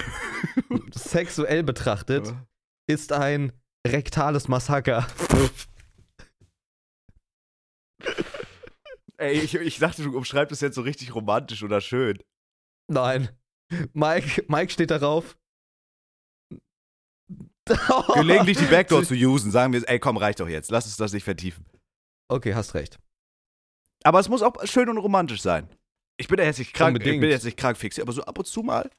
sexuell 0.93 1.63
betrachtet, 1.63 2.33
ist 2.87 3.11
ein 3.11 3.51
rektales 3.85 4.47
Massaker. 4.47 5.05
Ey, 9.17 9.39
ich, 9.39 9.55
ich 9.55 9.79
dachte, 9.79 10.03
du 10.03 10.15
umschreibst 10.15 10.53
es 10.53 10.61
jetzt 10.61 10.75
so 10.75 10.81
richtig 10.81 11.15
romantisch 11.15 11.63
oder 11.63 11.81
schön. 11.81 12.21
Nein. 12.87 13.29
Mike, 13.93 14.45
Mike 14.47 14.71
steht 14.71 14.91
darauf. 14.91 15.37
Gelegentlich 18.13 18.57
die 18.57 18.65
Backdoor 18.65 19.03
zu 19.03 19.15
usen, 19.15 19.49
sagen 19.51 19.73
wir, 19.73 19.81
ey, 19.89 19.99
komm, 19.99 20.17
reicht 20.17 20.39
doch 20.39 20.47
jetzt. 20.47 20.69
Lass 20.69 20.85
uns 20.85 20.97
das 20.97 21.13
nicht 21.13 21.23
vertiefen. 21.23 21.65
Okay, 22.27 22.53
hast 22.53 22.75
recht. 22.75 22.99
Aber 24.03 24.19
es 24.19 24.29
muss 24.29 24.43
auch 24.43 24.53
schön 24.65 24.87
und 24.89 24.97
romantisch 24.97 25.41
sein. 25.41 25.67
Ich 26.17 26.27
bin 26.27 26.37
ja 26.37 26.45
jetzt 26.45 26.59
nicht 26.59 26.73
krank, 26.73 26.95
ich 26.95 27.01
Unbedingt. 27.01 27.21
bin 27.21 27.29
jetzt 27.31 27.43
nicht 27.43 27.57
krank 27.57 27.77
fixiert, 27.77 28.05
aber 28.05 28.13
so 28.13 28.23
ab 28.23 28.37
und 28.37 28.45
zu 28.45 28.61
mal. 28.61 28.89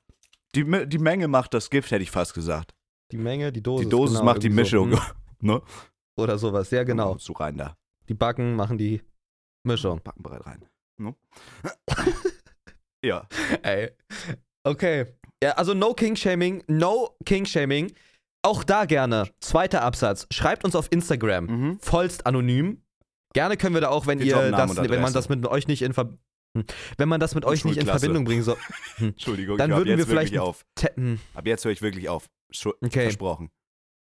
Die, 0.54 0.64
die 0.86 0.98
Menge 0.98 1.28
macht 1.28 1.54
das 1.54 1.70
Gift, 1.70 1.90
hätte 1.90 2.02
ich 2.02 2.10
fast 2.10 2.34
gesagt. 2.34 2.74
Die 3.12 3.18
Menge, 3.18 3.52
die 3.52 3.62
Dosis. 3.62 3.86
Die 3.86 3.90
Dosis 3.90 4.18
genau, 4.18 4.24
macht 4.32 4.42
die 4.42 4.50
Mischung. 4.50 4.92
So. 4.92 4.98
Hm, 4.98 5.14
ne? 5.40 5.62
Oder 6.16 6.38
sowas, 6.38 6.70
ja 6.70 6.82
genau. 6.82 7.16
So 7.18 7.34
rein 7.34 7.56
da. 7.56 7.76
Die 8.08 8.14
Backen 8.14 8.56
machen 8.56 8.78
die 8.78 9.02
Mischung. 9.62 10.00
Packen 10.00 10.22
bereit 10.22 10.46
rein. 10.46 10.64
Ne? 10.98 11.14
ja. 13.04 13.28
Ey. 13.62 13.92
Okay. 14.66 15.06
Ja, 15.42 15.52
also 15.52 15.74
no 15.74 15.94
King-Shaming, 15.94 16.64
no 16.66 17.16
King-Shaming. 17.24 17.92
Auch 18.42 18.64
da 18.64 18.84
gerne. 18.84 19.30
Zweiter 19.40 19.82
Absatz. 19.82 20.26
Schreibt 20.32 20.64
uns 20.64 20.74
auf 20.74 20.88
Instagram. 20.90 21.46
Mhm. 21.46 21.78
Vollst 21.80 22.26
anonym. 22.26 22.82
Gerne 23.32 23.56
können 23.56 23.74
wir 23.74 23.80
da 23.80 23.90
auch, 23.90 24.06
wenn 24.06 24.18
Wir 24.18 24.26
ihr 24.26 24.50
das, 24.50 24.76
wenn 24.76 25.02
man 25.02 25.12
das 25.12 25.28
mit 25.28 25.46
euch 25.46 25.68
nicht 25.68 25.82
in 25.82 25.92
Ver 25.92 26.16
hm. 26.56 26.64
wenn 26.96 27.08
man 27.08 27.20
das 27.20 27.34
mit 27.34 27.44
euch 27.44 27.64
nicht 27.64 27.76
in. 27.76 27.86
Verbindung 27.86 28.24
bringen 28.24 28.42
soll. 28.42 28.56
Entschuldigung, 28.98 29.58
Dann 29.58 29.70
würden 29.70 29.98
wir 29.98 30.06
vielleicht 30.06 30.32
wirklich 30.32 30.40
auf. 30.40 30.64
Hm. 30.94 31.20
Ab 31.34 31.46
jetzt 31.46 31.64
höre 31.64 31.72
ich 31.72 31.82
wirklich 31.82 32.08
auf. 32.08 32.28
Schu 32.50 32.72
Okay. 32.82 33.02
Versprochen. 33.02 33.50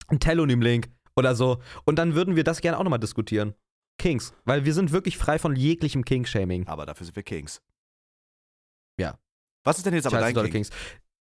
ein 0.08 0.20
Telonym-Link 0.20 0.90
oder 1.16 1.34
so. 1.34 1.60
Und 1.84 1.98
dann 1.98 2.14
würden 2.14 2.36
wir 2.36 2.44
das 2.44 2.60
gerne 2.60 2.78
auch 2.78 2.84
nochmal 2.84 2.98
diskutieren. 2.98 3.54
Kings. 3.98 4.34
Weil 4.44 4.64
wir 4.66 4.74
sind 4.74 4.92
wirklich 4.92 5.16
frei 5.16 5.38
von 5.38 5.56
jeglichem 5.56 6.04
King-Shaming. 6.04 6.66
Aber 6.66 6.84
dafür 6.84 7.06
sind 7.06 7.16
wir 7.16 7.22
Kings. 7.22 7.62
Ja. 9.00 9.18
Was 9.66 9.78
ist 9.78 9.84
denn 9.86 9.94
jetzt 9.94 10.06
aber 10.06 10.16
Scheiße, 10.16 10.24
dein 10.26 10.34
dolle 10.34 10.48
King? 10.48 10.62
Kings. 10.64 10.70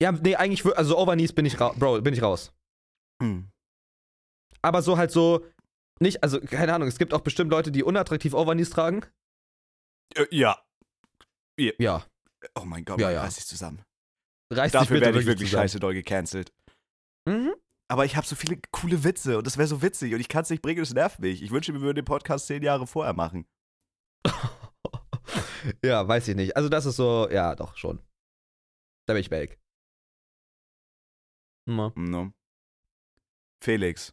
Ja, 0.00 0.12
nee, 0.12 0.36
eigentlich, 0.36 0.64
also 0.76 0.96
Overknees 0.96 1.32
bin 1.32 1.44
ich 1.44 1.60
raus. 1.60 1.74
Bro, 1.78 2.00
bin 2.02 2.14
ich 2.14 2.22
raus. 2.22 2.52
Hm. 3.22 3.50
Aber 4.62 4.82
so 4.82 4.96
halt 4.96 5.10
so, 5.10 5.44
nicht, 6.00 6.22
also 6.22 6.40
keine 6.40 6.72
Ahnung, 6.72 6.88
es 6.88 6.98
gibt 6.98 7.12
auch 7.12 7.20
bestimmt 7.20 7.50
Leute, 7.50 7.72
die 7.72 7.82
unattraktiv 7.82 8.32
Overknees 8.34 8.70
tragen. 8.70 9.04
Äh, 10.14 10.26
ja. 10.30 10.56
Ja. 11.58 12.04
Oh 12.54 12.64
mein 12.64 12.84
Gott, 12.84 13.00
Ja, 13.00 13.08
ja, 13.10 13.16
ja. 13.16 13.22
reiß 13.22 13.34
dich 13.34 13.46
zusammen. 13.46 13.82
Reißt 14.52 14.72
sich 14.72 14.80
Dafür 14.80 14.94
bitte 14.96 15.06
werde 15.06 15.20
ich 15.20 15.26
wirklich 15.26 15.50
zusammen. 15.50 15.64
scheiße 15.64 15.80
doll 15.80 15.94
gecancelt. 15.94 16.52
Mhm. 17.28 17.52
Aber 17.90 18.04
ich 18.04 18.16
habe 18.16 18.26
so 18.26 18.36
viele 18.36 18.60
coole 18.70 19.02
Witze 19.02 19.38
und 19.38 19.46
das 19.46 19.58
wäre 19.58 19.66
so 19.66 19.82
witzig 19.82 20.14
und 20.14 20.20
ich 20.20 20.28
kann 20.28 20.42
es 20.42 20.50
nicht 20.50 20.62
bringen, 20.62 20.80
das 20.80 20.94
nervt 20.94 21.18
mich. 21.18 21.42
Ich 21.42 21.50
wünsche, 21.50 21.72
wir 21.72 21.80
würden 21.80 21.96
den 21.96 22.04
Podcast 22.04 22.46
zehn 22.46 22.62
Jahre 22.62 22.86
vorher 22.86 23.14
machen. 23.14 23.46
ja, 25.84 26.06
weiß 26.06 26.28
ich 26.28 26.36
nicht. 26.36 26.56
Also 26.56 26.68
das 26.68 26.86
ist 26.86 26.96
so, 26.96 27.28
ja, 27.30 27.54
doch, 27.56 27.76
schon. 27.76 27.98
Da 29.08 29.14
bin 29.14 29.20
ich 29.22 29.30
weg. 29.30 29.58
Na, 31.66 31.92
No. 31.96 32.32
Felix. 33.62 34.12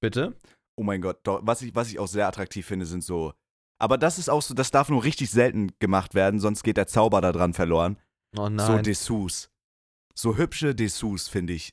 bitte? 0.00 0.36
Oh 0.76 0.82
mein 0.82 1.00
Gott, 1.02 1.20
doch, 1.24 1.40
was 1.44 1.62
ich, 1.62 1.74
was 1.74 1.90
ich 1.90 1.98
auch 1.98 2.06
sehr 2.08 2.26
attraktiv 2.26 2.66
finde, 2.66 2.86
sind 2.86 3.02
so. 3.02 3.34
Aber 3.80 3.98
das 3.98 4.18
ist 4.18 4.28
auch 4.28 4.42
so, 4.42 4.54
das 4.54 4.70
darf 4.70 4.88
nur 4.88 5.04
richtig 5.04 5.30
selten 5.30 5.72
gemacht 5.78 6.14
werden, 6.14 6.40
sonst 6.40 6.62
geht 6.62 6.76
der 6.76 6.86
Zauber 6.86 7.20
da 7.20 7.32
dran 7.32 7.54
verloren. 7.54 7.98
Oh 8.36 8.44
So 8.44 8.48
nein. 8.48 8.82
Dessous. 8.82 9.50
So 10.14 10.36
hübsche 10.36 10.74
Dessous 10.74 11.28
finde 11.28 11.52
ich, 11.52 11.70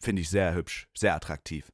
finde 0.00 0.22
ich 0.22 0.28
sehr 0.30 0.54
hübsch, 0.54 0.86
sehr 0.96 1.14
attraktiv. 1.14 1.70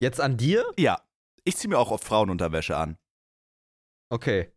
Jetzt 0.00 0.20
an 0.20 0.36
dir? 0.36 0.64
Ja, 0.78 1.02
ich 1.44 1.56
ziehe 1.56 1.68
mir 1.68 1.78
auch 1.78 1.90
oft 1.90 2.04
Frauenunterwäsche 2.04 2.76
an. 2.76 2.96
Okay. 4.10 4.50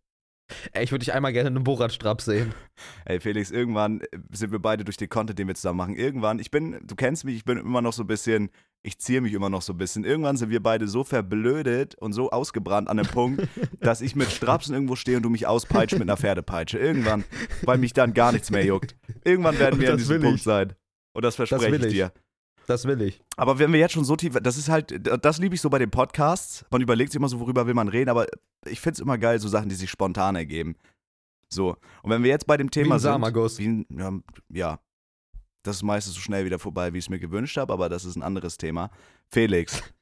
Ey, 0.73 0.83
ich 0.83 0.91
würde 0.91 1.03
dich 1.05 1.13
einmal 1.13 1.33
gerne 1.33 1.49
in 1.49 1.55
einem 1.55 1.63
Borat-Strap 1.63 2.21
sehen. 2.21 2.53
Ey 3.05 3.19
Felix, 3.19 3.51
irgendwann 3.51 4.01
äh, 4.01 4.07
sind 4.31 4.51
wir 4.51 4.59
beide 4.59 4.83
durch 4.83 4.97
den 4.97 5.09
Content, 5.09 5.37
den 5.39 5.47
wir 5.47 5.55
zusammen 5.55 5.77
machen. 5.77 5.95
Irgendwann, 5.95 6.39
ich 6.39 6.51
bin, 6.51 6.79
du 6.85 6.95
kennst 6.95 7.25
mich, 7.25 7.35
ich 7.35 7.45
bin 7.45 7.57
immer 7.57 7.81
noch 7.81 7.93
so 7.93 8.03
ein 8.03 8.07
bisschen, 8.07 8.49
ich 8.83 8.99
ziehe 8.99 9.21
mich 9.21 9.33
immer 9.33 9.49
noch 9.49 9.61
so 9.61 9.73
ein 9.73 9.77
bisschen. 9.77 10.03
Irgendwann 10.03 10.37
sind 10.37 10.49
wir 10.49 10.61
beide 10.61 10.87
so 10.87 11.03
verblödet 11.03 11.95
und 11.95 12.13
so 12.13 12.31
ausgebrannt 12.31 12.89
an 12.89 12.99
einem 12.99 13.09
Punkt, 13.09 13.47
dass 13.79 14.01
ich 14.01 14.15
mit 14.15 14.31
Strapsen 14.31 14.73
irgendwo 14.73 14.95
stehe 14.95 15.17
und 15.17 15.23
du 15.23 15.29
mich 15.29 15.47
auspeitscht 15.47 15.93
mit 15.93 16.03
einer 16.03 16.17
Pferdepeitsche. 16.17 16.79
Irgendwann, 16.79 17.23
weil 17.63 17.77
mich 17.77 17.93
dann 17.93 18.13
gar 18.13 18.31
nichts 18.31 18.49
mehr 18.51 18.65
juckt. 18.65 18.95
Irgendwann 19.23 19.59
werden 19.59 19.79
wir 19.79 19.89
an 19.89 19.97
Das 19.97 20.07
diesem 20.07 20.21
Punkt 20.21 20.37
ich. 20.37 20.43
sein. 20.43 20.73
Und 21.13 21.23
das 21.25 21.35
verspreche 21.35 21.71
will 21.71 21.85
ich 21.85 21.99
ich. 21.99 22.05
Das 22.67 22.85
will 22.85 23.01
ich. 23.01 23.21
Aber 23.37 23.59
wenn 23.59 23.73
wir 23.73 23.79
jetzt 23.79 23.93
schon 23.93 24.05
so 24.05 24.15
tief, 24.15 24.33
das 24.41 24.57
ist 24.57 24.69
halt, 24.69 24.93
das 25.25 25.37
liebe 25.39 25.55
ich 25.55 25.61
so 25.61 25.69
bei 25.69 25.79
den 25.79 25.91
Podcasts. 25.91 26.65
Man 26.71 26.81
überlegt 26.81 27.11
sich 27.11 27.17
immer 27.19 27.27
so, 27.29 27.39
worüber 27.39 27.65
will 27.67 27.73
man 27.73 27.87
reden, 27.87 28.09
aber 28.09 28.27
ich 28.65 28.79
finde 28.79 28.93
es 28.95 28.99
immer 28.99 29.17
geil, 29.17 29.39
so 29.39 29.47
Sachen, 29.47 29.69
die 29.69 29.75
sich 29.75 29.89
spontan 29.89 30.35
ergeben. 30.35 30.75
So. 31.49 31.75
Und 32.03 32.11
wenn 32.11 32.23
wir 32.23 32.29
jetzt 32.29 32.47
bei 32.47 32.57
dem 32.57 32.71
Thema 32.71 32.95
ein 32.95 32.99
sind. 32.99 33.11
Samagus. 33.11 33.57
Wie 33.59 33.67
ein, 33.67 34.23
ja. 34.49 34.79
Das 35.63 35.75
ist 35.77 35.83
meistens 35.83 36.15
so 36.15 36.21
schnell 36.21 36.45
wieder 36.45 36.59
vorbei, 36.59 36.93
wie 36.93 36.97
ich 36.97 37.05
es 37.05 37.09
mir 37.09 37.19
gewünscht 37.19 37.57
habe, 37.57 37.71
aber 37.73 37.89
das 37.89 38.05
ist 38.05 38.15
ein 38.15 38.23
anderes 38.23 38.57
Thema. 38.57 38.89
Felix. 39.27 39.81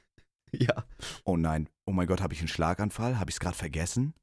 Ja. 0.51 0.83
Oh 1.25 1.37
nein. 1.37 1.69
Oh 1.85 1.91
mein 1.91 2.07
Gott, 2.07 2.21
habe 2.21 2.33
ich 2.33 2.39
einen 2.39 2.47
Schlaganfall? 2.47 3.19
Habe 3.19 3.29
ich 3.29 3.35
es 3.35 3.39
gerade 3.39 3.55
vergessen? 3.55 4.15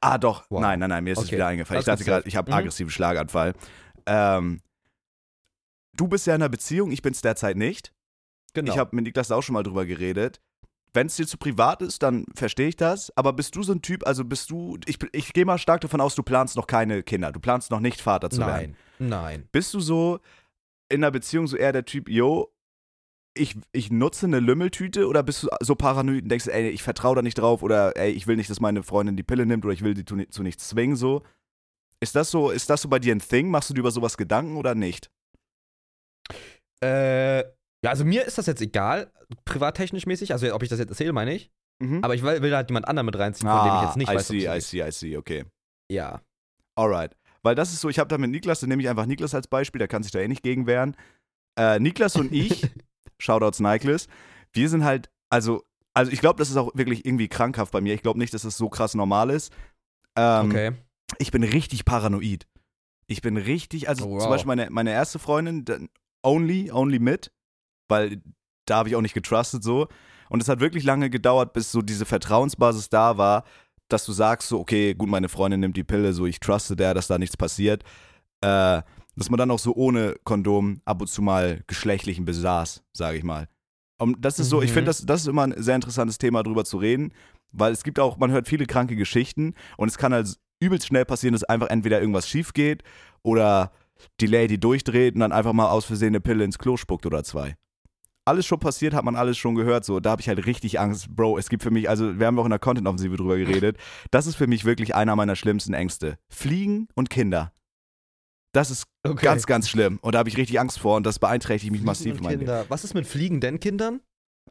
Ah, 0.00 0.16
doch. 0.16 0.44
Wow. 0.48 0.60
Nein, 0.60 0.78
nein, 0.78 0.90
nein, 0.90 1.02
mir 1.02 1.14
ist 1.14 1.18
es 1.18 1.24
Okay. 1.24 1.34
wieder 1.34 1.48
eingefallen. 1.48 1.80
Ich 1.82 1.88
Alles 1.88 1.98
dachte 1.98 2.08
gerade, 2.08 2.28
ich 2.28 2.36
habe 2.36 2.52
Mhm. 2.52 2.56
aggressiven 2.58 2.90
Schlaganfall. 2.92 3.54
Ähm, 4.06 4.60
du 5.96 6.08
bist 6.08 6.26
ja 6.26 6.34
in 6.34 6.42
einer 6.42 6.48
Beziehung, 6.48 6.90
ich 6.92 7.02
bin 7.02 7.12
es 7.12 7.20
derzeit 7.20 7.56
nicht. 7.56 7.92
Genau. 8.54 8.72
Ich 8.72 8.78
habe 8.78 8.96
mit 8.96 9.04
Niklas 9.04 9.30
auch 9.30 9.42
schon 9.42 9.54
mal 9.54 9.62
drüber 9.62 9.86
geredet. 9.86 10.40
wenn 10.92 11.06
es 11.06 11.16
dir 11.16 11.26
zu 11.26 11.38
privat 11.38 11.82
ist, 11.82 12.02
dann 12.02 12.24
verstehe 12.34 12.68
ich 12.68 12.76
das. 12.76 13.16
Aber 13.16 13.32
bist 13.32 13.54
du 13.54 13.62
so 13.62 13.72
ein 13.72 13.82
Typ, 13.82 14.06
also 14.06 14.24
bist 14.24 14.50
du, 14.50 14.76
ich, 14.86 14.98
ich 15.12 15.32
gehe 15.32 15.44
mal 15.44 15.58
stark 15.58 15.80
davon 15.82 16.00
aus, 16.00 16.14
du 16.14 16.22
planst 16.22 16.56
noch 16.56 16.66
keine 16.66 17.02
Kinder. 17.02 17.30
Du 17.32 17.38
planst 17.40 17.70
noch 17.70 17.80
nicht 17.80 18.00
Vater 18.00 18.28
zu 18.30 18.40
werden. 18.40 18.76
Nein, 18.98 19.08
nein. 19.08 19.48
Bist 19.52 19.72
du 19.72 19.80
so 19.80 20.18
in 20.88 21.04
einer 21.04 21.12
Beziehung 21.12 21.46
so 21.46 21.56
eher 21.56 21.72
der 21.72 21.84
Typ, 21.84 22.08
yo, 22.08 22.52
ich, 23.34 23.56
ich 23.70 23.92
nutze 23.92 24.26
eine 24.26 24.40
Lümmeltüte 24.40 25.06
oder 25.06 25.22
bist 25.22 25.44
du 25.44 25.48
so 25.60 25.76
paranoid 25.76 26.24
und 26.24 26.28
denkst, 26.28 26.48
ey, 26.48 26.68
ich 26.70 26.82
vertraue 26.82 27.14
da 27.14 27.22
nicht 27.22 27.38
drauf 27.38 27.62
oder 27.62 27.96
ey, 27.96 28.10
ich 28.10 28.26
will 28.26 28.34
nicht, 28.34 28.50
dass 28.50 28.58
meine 28.58 28.82
Freundin 28.82 29.16
die 29.16 29.22
Pille 29.22 29.46
nimmt 29.46 29.64
oder 29.64 29.72
ich 29.72 29.82
will 29.82 29.94
die 29.94 30.04
zu, 30.04 30.16
zu 30.28 30.42
nichts 30.42 30.68
zwingen, 30.68 30.96
so. 30.96 31.22
Ist 32.00 32.16
das 32.16 32.32
so, 32.32 32.50
ist 32.50 32.68
das 32.68 32.82
so 32.82 32.88
bei 32.88 32.98
dir 32.98 33.14
ein 33.14 33.20
Thing? 33.20 33.48
Machst 33.48 33.70
du 33.70 33.74
dir 33.74 33.80
über 33.80 33.92
sowas 33.92 34.16
Gedanken 34.16 34.56
oder 34.56 34.74
nicht? 34.74 35.10
Äh, 36.82 37.40
ja, 37.82 37.90
also 37.90 38.04
mir 38.04 38.24
ist 38.26 38.38
das 38.38 38.46
jetzt 38.46 38.60
egal, 38.62 39.10
privattechnisch 39.44 40.06
mäßig, 40.06 40.32
also 40.32 40.52
ob 40.54 40.62
ich 40.62 40.68
das 40.68 40.78
jetzt 40.78 40.90
erzähle, 40.90 41.12
meine 41.12 41.34
ich. 41.34 41.50
Mhm. 41.82 42.04
Aber 42.04 42.14
ich 42.14 42.22
will, 42.22 42.42
will 42.42 42.54
halt 42.54 42.68
jemand 42.68 42.86
anderen 42.88 43.06
mit 43.06 43.18
reinziehen, 43.18 43.48
von 43.50 43.64
dem 43.64 43.74
ich 43.76 43.82
jetzt 43.82 43.96
nicht 43.96 44.08
Ah, 44.08 44.12
I 44.12 44.16
weiß, 44.16 44.28
see, 44.28 44.46
I 44.56 44.60
see, 44.60 44.82
I 44.86 44.92
see, 44.92 45.16
okay. 45.16 45.44
Ja. 45.90 46.20
Alright. 46.76 47.16
Weil 47.42 47.54
das 47.54 47.72
ist 47.72 47.80
so, 47.80 47.88
ich 47.88 47.98
habe 47.98 48.08
da 48.08 48.18
mit 48.18 48.30
Niklas, 48.30 48.60
dann 48.60 48.68
nehme 48.68 48.82
ich 48.82 48.88
einfach 48.88 49.06
Niklas 49.06 49.34
als 49.34 49.48
Beispiel, 49.48 49.78
der 49.78 49.88
kann 49.88 50.02
sich 50.02 50.12
da 50.12 50.18
eh 50.18 50.28
nicht 50.28 50.42
gegen 50.42 50.66
wehren. 50.66 50.94
Äh, 51.58 51.78
Niklas 51.80 52.16
und 52.16 52.32
ich, 52.32 52.68
Shoutouts 53.18 53.60
Niklas, 53.60 54.08
wir 54.52 54.68
sind 54.68 54.84
halt, 54.84 55.10
also, 55.30 55.64
also 55.94 56.12
ich 56.12 56.20
glaube, 56.20 56.38
das 56.38 56.50
ist 56.50 56.56
auch 56.56 56.70
wirklich 56.74 57.06
irgendwie 57.06 57.28
krankhaft 57.28 57.72
bei 57.72 57.80
mir. 57.80 57.94
Ich 57.94 58.02
glaube 58.02 58.18
nicht, 58.18 58.34
dass 58.34 58.42
das 58.42 58.56
so 58.58 58.68
krass 58.68 58.94
normal 58.94 59.30
ist. 59.30 59.52
Ähm, 60.16 60.50
Okay. 60.50 60.72
Ich 61.18 61.30
bin 61.32 61.42
richtig 61.42 61.84
paranoid. 61.84 62.46
Ich 63.08 63.20
bin 63.22 63.36
richtig, 63.36 63.88
also 63.88 64.04
Oh, 64.06 64.10
wow. 64.12 64.22
zum 64.22 64.30
Beispiel 64.30 64.46
meine, 64.48 64.70
meine 64.70 64.92
erste 64.92 65.18
Freundin, 65.18 65.88
only, 66.22 66.70
only 66.72 66.98
mit, 66.98 67.32
weil 67.88 68.22
da 68.66 68.76
habe 68.76 68.88
ich 68.88 68.96
auch 68.96 69.00
nicht 69.00 69.14
getrustet 69.14 69.62
so. 69.62 69.88
Und 70.28 70.40
es 70.42 70.48
hat 70.48 70.60
wirklich 70.60 70.84
lange 70.84 71.10
gedauert, 71.10 71.52
bis 71.52 71.72
so 71.72 71.82
diese 71.82 72.06
Vertrauensbasis 72.06 72.88
da 72.88 73.16
war, 73.18 73.44
dass 73.88 74.04
du 74.04 74.12
sagst 74.12 74.48
so, 74.48 74.60
okay, 74.60 74.94
gut, 74.94 75.08
meine 75.08 75.28
Freundin 75.28 75.60
nimmt 75.60 75.76
die 75.76 75.82
Pille, 75.84 76.12
so 76.12 76.24
ich 76.26 76.38
truste 76.38 76.76
der, 76.76 76.94
dass 76.94 77.08
da 77.08 77.18
nichts 77.18 77.36
passiert. 77.36 77.82
Äh, 78.42 78.82
dass 79.16 79.28
man 79.28 79.38
dann 79.38 79.50
auch 79.50 79.58
so 79.58 79.74
ohne 79.74 80.14
Kondom 80.24 80.80
ab 80.84 81.00
und 81.00 81.08
zu 81.08 81.20
mal 81.20 81.62
geschlechtlichen 81.66 82.24
besaß, 82.24 82.84
sage 82.92 83.18
ich 83.18 83.24
mal. 83.24 83.48
Und 83.98 84.24
das 84.24 84.38
ist 84.38 84.48
so, 84.48 84.62
ich 84.62 84.70
Mhm. 84.70 84.74
finde, 84.74 84.86
das, 84.90 85.04
das 85.04 85.22
ist 85.22 85.26
immer 85.26 85.42
ein 85.42 85.54
sehr 85.60 85.74
interessantes 85.74 86.16
Thema, 86.16 86.42
drüber 86.42 86.64
zu 86.64 86.78
reden, 86.78 87.12
weil 87.52 87.72
es 87.72 87.82
gibt 87.82 87.98
auch, 87.98 88.16
man 88.16 88.30
hört 88.30 88.48
viele 88.48 88.66
kranke 88.66 88.94
Geschichten 88.96 89.54
und 89.76 89.88
es 89.88 89.98
kann 89.98 90.14
halt 90.14 90.38
übelst 90.60 90.86
schnell 90.86 91.04
passieren, 91.04 91.32
dass 91.32 91.44
einfach 91.44 91.68
entweder 91.68 92.00
irgendwas 92.00 92.28
schief 92.28 92.54
geht 92.54 92.82
oder 93.22 93.72
die 94.20 94.26
Lady 94.26 94.58
durchdreht 94.58 95.14
und 95.14 95.20
dann 95.20 95.32
einfach 95.32 95.52
mal 95.52 95.68
aus 95.68 95.84
Versehen 95.84 96.08
eine 96.08 96.20
Pille 96.20 96.44
ins 96.44 96.58
Klo 96.58 96.76
spuckt 96.76 97.06
oder 97.06 97.24
zwei. 97.24 97.56
Alles 98.26 98.46
schon 98.46 98.60
passiert, 98.60 98.94
hat 98.94 99.04
man 99.04 99.16
alles 99.16 99.38
schon 99.38 99.54
gehört, 99.54 99.84
so, 99.84 99.98
da 99.98 100.10
habe 100.10 100.22
ich 100.22 100.28
halt 100.28 100.44
richtig 100.46 100.78
Angst. 100.78 101.08
Bro, 101.14 101.38
es 101.38 101.48
gibt 101.48 101.62
für 101.62 101.70
mich, 101.70 101.88
also 101.88 102.18
wir 102.18 102.26
haben 102.26 102.38
auch 102.38 102.44
in 102.44 102.50
der 102.50 102.58
Content-Offensive 102.58 103.16
drüber 103.16 103.36
geredet, 103.38 103.78
das 104.10 104.26
ist 104.26 104.36
für 104.36 104.46
mich 104.46 104.64
wirklich 104.64 104.94
einer 104.94 105.16
meiner 105.16 105.36
schlimmsten 105.36 105.74
Ängste. 105.74 106.18
Fliegen 106.28 106.88
und 106.94 107.10
Kinder. 107.10 107.52
Das 108.52 108.70
ist 108.70 108.86
okay. 109.06 109.24
ganz, 109.24 109.46
ganz 109.46 109.68
schlimm 109.68 109.98
und 110.02 110.14
da 110.14 110.18
habe 110.18 110.28
ich 110.28 110.36
richtig 110.36 110.60
Angst 110.60 110.78
vor 110.78 110.96
und 110.96 111.06
das 111.06 111.18
beeinträchtigt 111.18 111.72
mich 111.72 111.80
Fliegen 111.80 111.86
massiv. 111.86 112.20
Kinder. 112.20 112.66
Was 112.68 112.84
ist 112.84 112.94
mit 112.94 113.06
fliegenden 113.06 113.58
Kindern? 113.60 114.00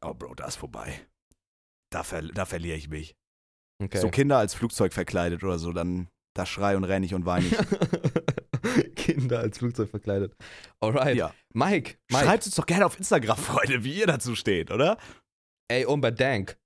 Oh, 0.02 0.14
Bro, 0.14 0.36
da 0.36 0.46
ist 0.46 0.56
vorbei. 0.56 1.02
Da, 1.92 2.04
ver 2.04 2.22
da 2.22 2.46
verliere 2.46 2.78
ich 2.78 2.90
mich. 2.90 3.16
Okay. 3.82 4.00
So 4.00 4.10
Kinder 4.10 4.38
als 4.38 4.54
Flugzeug 4.54 4.94
verkleidet 4.94 5.44
oder 5.44 5.60
so, 5.60 5.72
dann 5.72 6.08
da 6.34 6.46
schrei 6.46 6.78
und 6.78 6.84
renn 6.84 7.04
ich 7.04 7.14
und 7.14 7.26
weine 7.26 7.48
ich. 7.48 7.58
Kinder 9.14 9.40
als 9.40 9.58
Flugzeug 9.58 9.90
verkleidet. 9.90 10.36
Alright. 10.80 11.16
ja. 11.18 11.34
Mike, 11.54 11.98
Mike. 12.10 12.26
Schreibt 12.26 12.46
uns 12.46 12.56
doch 12.56 12.66
gerne 12.66 12.86
auf 12.86 12.98
Instagram, 12.98 13.38
Freunde, 13.50 13.84
wie 13.84 14.00
ihr 14.00 14.08
dazu 14.08 14.36
steht, 14.36 14.72
oder? 14.72 14.98
Ey, 15.68 15.86
unbedingt. 15.86 16.58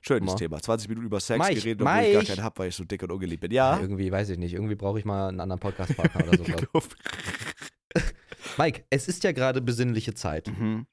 Schönes 0.00 0.30
Mal. 0.32 0.36
Thema. 0.36 0.60
20 0.60 0.88
Minuten 0.88 1.06
über 1.06 1.20
Sex 1.20 1.38
Mike, 1.38 1.54
geredet, 1.60 1.82
obwohl 1.82 2.02
ich 2.02 2.12
gar 2.12 2.20
Mike. 2.20 2.32
keinen 2.34 2.44
hab, 2.44 2.58
weil 2.58 2.68
ich 2.68 2.76
so 2.76 2.84
dick 2.84 3.02
und 3.02 3.10
ungeliebt 3.12 3.40
bin. 3.40 3.50
Ja. 3.50 3.78
Irgendwie, 3.80 4.10
weiß 4.12 4.30
ich 4.30 4.38
nicht. 4.38 4.54
Irgendwie 4.54 4.76
brauche 4.76 4.98
ich 4.98 5.04
mal 5.04 5.28
einen 5.28 5.40
anderen 5.40 5.60
Podcast-Partner 5.60 6.28
oder 6.28 6.38
so. 6.38 6.82
Mike, 8.58 8.84
es 8.90 9.08
ist 9.08 9.24
ja 9.24 9.32
gerade 9.32 9.60
besinnliche 9.60 10.14
Zeit. 10.14 10.48
mhm. 10.48 10.86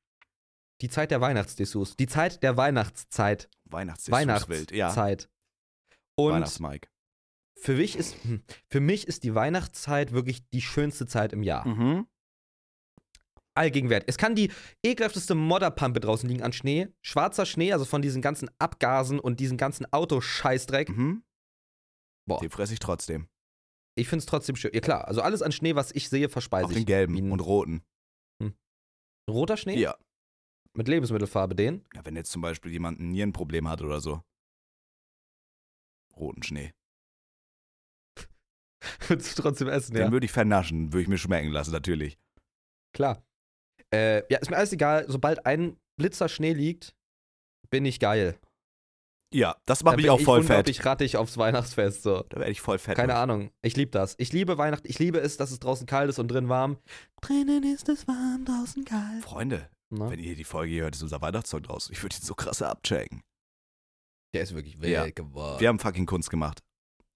Die 0.81 0.89
Zeit 0.89 1.09
der 1.11 1.21
Weihnachtsdessous. 1.21 1.95
Die 1.95 2.07
Zeit 2.07 2.43
der 2.43 2.57
Weihnachtszeit. 2.57 3.49
Weihnachtsdessous 3.65 4.49
wild. 4.49 4.71
Ja. 4.71 4.87
Weihnachtszeit. 4.87 5.29
Und 6.15 6.33
Weihnachtsmike. 6.33 6.89
Für 7.57 7.73
mich, 7.75 7.95
ist, 7.95 8.15
hm, 8.23 8.43
für 8.69 8.79
mich 8.79 9.07
ist 9.07 9.23
die 9.23 9.33
Weihnachtszeit 9.35 10.11
wirklich 10.11 10.47
die 10.49 10.61
schönste 10.61 11.07
Zeit 11.07 11.33
im 11.33 11.43
Jahr. 11.43 11.67
Mhm. 11.67 12.07
Allgegenwärtig. 13.57 14.09
Es 14.09 14.17
kann 14.17 14.35
die 14.35 14.51
ekelhafteste 14.83 15.33
Modderpampe 15.33 16.01
draußen 16.01 16.27
liegen 16.27 16.43
an 16.43 16.51
Schnee. 16.51 16.89
Schwarzer 17.01 17.45
Schnee, 17.45 17.71
also 17.71 17.85
von 17.85 18.01
diesen 18.01 18.21
ganzen 18.21 18.49
Abgasen 18.59 19.17
und 19.19 19.39
diesen 19.39 19.57
ganzen 19.57 19.91
Autoscheißdreck. 19.91 20.89
Mhm. 20.89 21.23
Boah. 22.27 22.39
Den 22.41 22.49
fresse 22.49 22.73
ich 22.73 22.79
trotzdem. 22.79 23.29
Ich 23.97 24.09
finde 24.09 24.19
es 24.19 24.25
trotzdem 24.25 24.57
schön. 24.57 24.71
Ja 24.73 24.81
klar, 24.81 25.07
also 25.07 25.21
alles 25.21 25.41
an 25.41 25.53
Schnee, 25.53 25.75
was 25.75 25.91
ich 25.91 26.09
sehe, 26.09 26.27
verspeise 26.27 26.65
Auch 26.65 26.69
ich. 26.71 26.75
den 26.77 26.85
gelben 26.85 27.31
und 27.31 27.39
roten. 27.39 27.81
Roter 29.29 29.57
Schnee? 29.57 29.79
Ja. 29.79 29.97
Mit 30.73 30.87
Lebensmittelfarbe, 30.87 31.55
den? 31.55 31.83
ja. 31.95 32.05
Wenn 32.05 32.15
jetzt 32.15 32.31
zum 32.31 32.41
Beispiel 32.41 32.71
jemand 32.71 32.99
ein 32.99 33.09
Nierenproblem 33.09 33.67
hat 33.69 33.81
oder 33.81 34.01
so. 34.01 34.21
Roten 36.15 36.43
Schnee. 36.43 36.73
Würdest 39.07 39.37
du 39.37 39.41
trotzdem 39.41 39.67
essen, 39.67 39.93
Den 39.93 40.05
ja? 40.07 40.11
würde 40.11 40.25
ich 40.25 40.31
vernaschen, 40.31 40.93
würde 40.93 41.01
ich 41.03 41.07
mir 41.07 41.17
schmecken 41.17 41.49
lassen, 41.49 41.71
natürlich. 41.71 42.17
Klar. 42.93 43.23
Äh, 43.93 44.23
ja, 44.31 44.39
ist 44.39 44.49
mir 44.49 44.57
alles 44.57 44.71
egal. 44.73 45.05
Sobald 45.07 45.45
ein 45.45 45.77
Blitzer 45.97 46.29
Schnee 46.29 46.53
liegt, 46.53 46.95
bin 47.69 47.85
ich 47.85 47.99
geil. 47.99 48.37
Ja, 49.33 49.55
das 49.65 49.79
Da 49.79 49.85
macht 49.85 49.97
mich 49.97 50.05
bin 50.05 50.11
auch 50.11 50.21
voll 50.21 50.39
ich 50.41 50.45
fett. 50.47 50.57
unglaublich 50.57 50.85
rattig 50.85 51.17
aufs 51.17 51.37
Weihnachtsfest. 51.37 52.03
So. 52.03 52.23
Da 52.29 52.37
werde 52.39 52.51
ich 52.51 52.61
voll 52.61 52.77
fett. 52.79 52.95
Keine 52.95 53.15
Ahnung. 53.15 53.51
Ich 53.61 53.75
liebe 53.75 53.91
das. 53.91 54.15
Ich 54.17 54.31
liebe 54.31 54.57
Weihnachten. 54.57 54.87
Ich 54.89 54.97
liebe 54.99 55.19
es, 55.19 55.35
dass 55.37 55.51
es 55.51 55.59
draußen 55.59 55.85
kalt 55.87 56.09
ist 56.09 56.19
und 56.19 56.29
drin 56.29 56.47
warm. 56.47 56.77
Drinnen 57.21 57.63
ist 57.63 57.89
es 57.89 58.07
warm, 58.07 58.45
draußen 58.45 58.85
kalt. 58.85 59.23
Freunde, 59.23 59.69
Na? 59.89 60.09
wenn 60.09 60.19
ihr 60.19 60.25
hier 60.27 60.35
die 60.35 60.43
Folge 60.45 60.71
hier 60.71 60.83
hört, 60.83 60.95
ist 60.95 61.01
unser 61.03 61.21
Weihnachtszeug 61.21 61.63
draußen. 61.63 61.91
Ich 61.93 62.01
würde 62.01 62.15
ihn 62.15 62.21
so 62.23 62.33
krass 62.33 62.61
abchecken. 62.61 63.21
Der 64.33 64.43
ist 64.43 64.53
wirklich 64.55 64.79
wild 64.79 64.91
Ja. 64.91 65.09
geworden. 65.09 65.59
Wir 65.59 65.67
haben 65.69 65.79
fucking 65.79 66.05
Kunst 66.05 66.29
gemacht. 66.29 66.61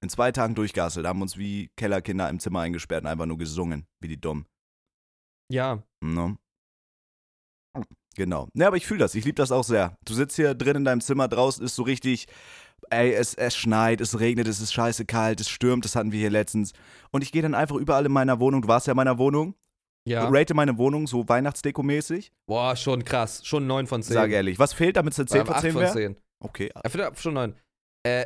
In 0.01 0.09
zwei 0.09 0.31
Tagen 0.31 0.55
durchgasselt, 0.55 1.05
haben 1.05 1.21
uns 1.21 1.38
wie 1.38 1.69
Kellerkinder 1.75 2.29
im 2.29 2.39
Zimmer 2.39 2.62
eingesperrt 2.62 3.03
und 3.03 3.09
einfach 3.09 3.25
nur 3.25 3.38
gesungen, 3.38 3.85
wie 4.01 4.07
die 4.07 4.19
dumm. 4.19 4.45
ja. 5.51 5.81
No? 6.01 6.38
Genau. 8.15 8.47
Ne, 8.53 8.65
aber 8.67 8.75
ich 8.77 8.85
fühle 8.88 8.99
das. 9.01 9.15
Ich 9.15 9.23
liebe 9.23 9.35
das 9.35 9.51
auch 9.51 9.63
sehr. 9.63 9.95
Du 10.05 10.13
sitzt 10.13 10.35
hier 10.35 10.53
drin 10.55 10.77
in 10.77 10.83
deinem 10.85 10.99
Zimmer, 11.01 11.27
draußen 11.27 11.63
ist 11.63 11.75
so 11.75 11.83
richtig, 11.83 12.25
ey, 12.89 13.13
es, 13.13 13.33
es 13.35 13.55
schneit, 13.55 14.01
es 14.01 14.19
regnet, 14.19 14.47
es 14.47 14.59
ist 14.59 14.73
scheiße 14.73 15.05
kalt, 15.05 15.39
es 15.39 15.47
stürmt, 15.49 15.85
das 15.85 15.95
hatten 15.95 16.12
wir 16.12 16.19
hier 16.19 16.29
letztens. 16.31 16.73
Und 17.12 17.21
ich 17.21 17.31
gehe 17.31 17.41
dann 17.41 17.53
einfach 17.53 17.75
überall 17.75 18.05
in 18.05 18.12
meiner 18.12 18.39
Wohnung, 18.39 18.62
du 18.63 18.67
warst 18.67 18.88
ja 18.88 18.91
in 18.93 18.97
meiner 18.97 19.17
Wohnung, 19.19 19.55
Ja. 20.05 20.27
rate 20.27 20.53
meine 20.53 20.77
Wohnung 20.77 21.07
so 21.07 21.21
Weihnachtsdeko-mäßig. 21.27 22.31
Boah, 22.47 22.75
schon 22.75 23.05
krass. 23.05 23.45
Schon 23.45 23.67
9 23.67 23.88
von 23.88 24.01
10. 24.03 24.13
Sag 24.13 24.31
ehrlich, 24.31 24.57
was 24.59 24.73
fehlt, 24.73 24.97
damit 24.97 25.13
es 25.13 25.19
eine 25.19 25.27
10 25.27 25.39
Ähm, 25.41 25.45
von 25.45 25.55
8 25.55 25.62
10 25.62 25.71
von 25.73 25.81
wäre? 25.81 25.93
10. 25.93 26.17
Okay. 26.43 26.71
Ja, 26.97 27.15
schon 27.15 27.33
9. 27.35 27.55
Äh, 28.03 28.25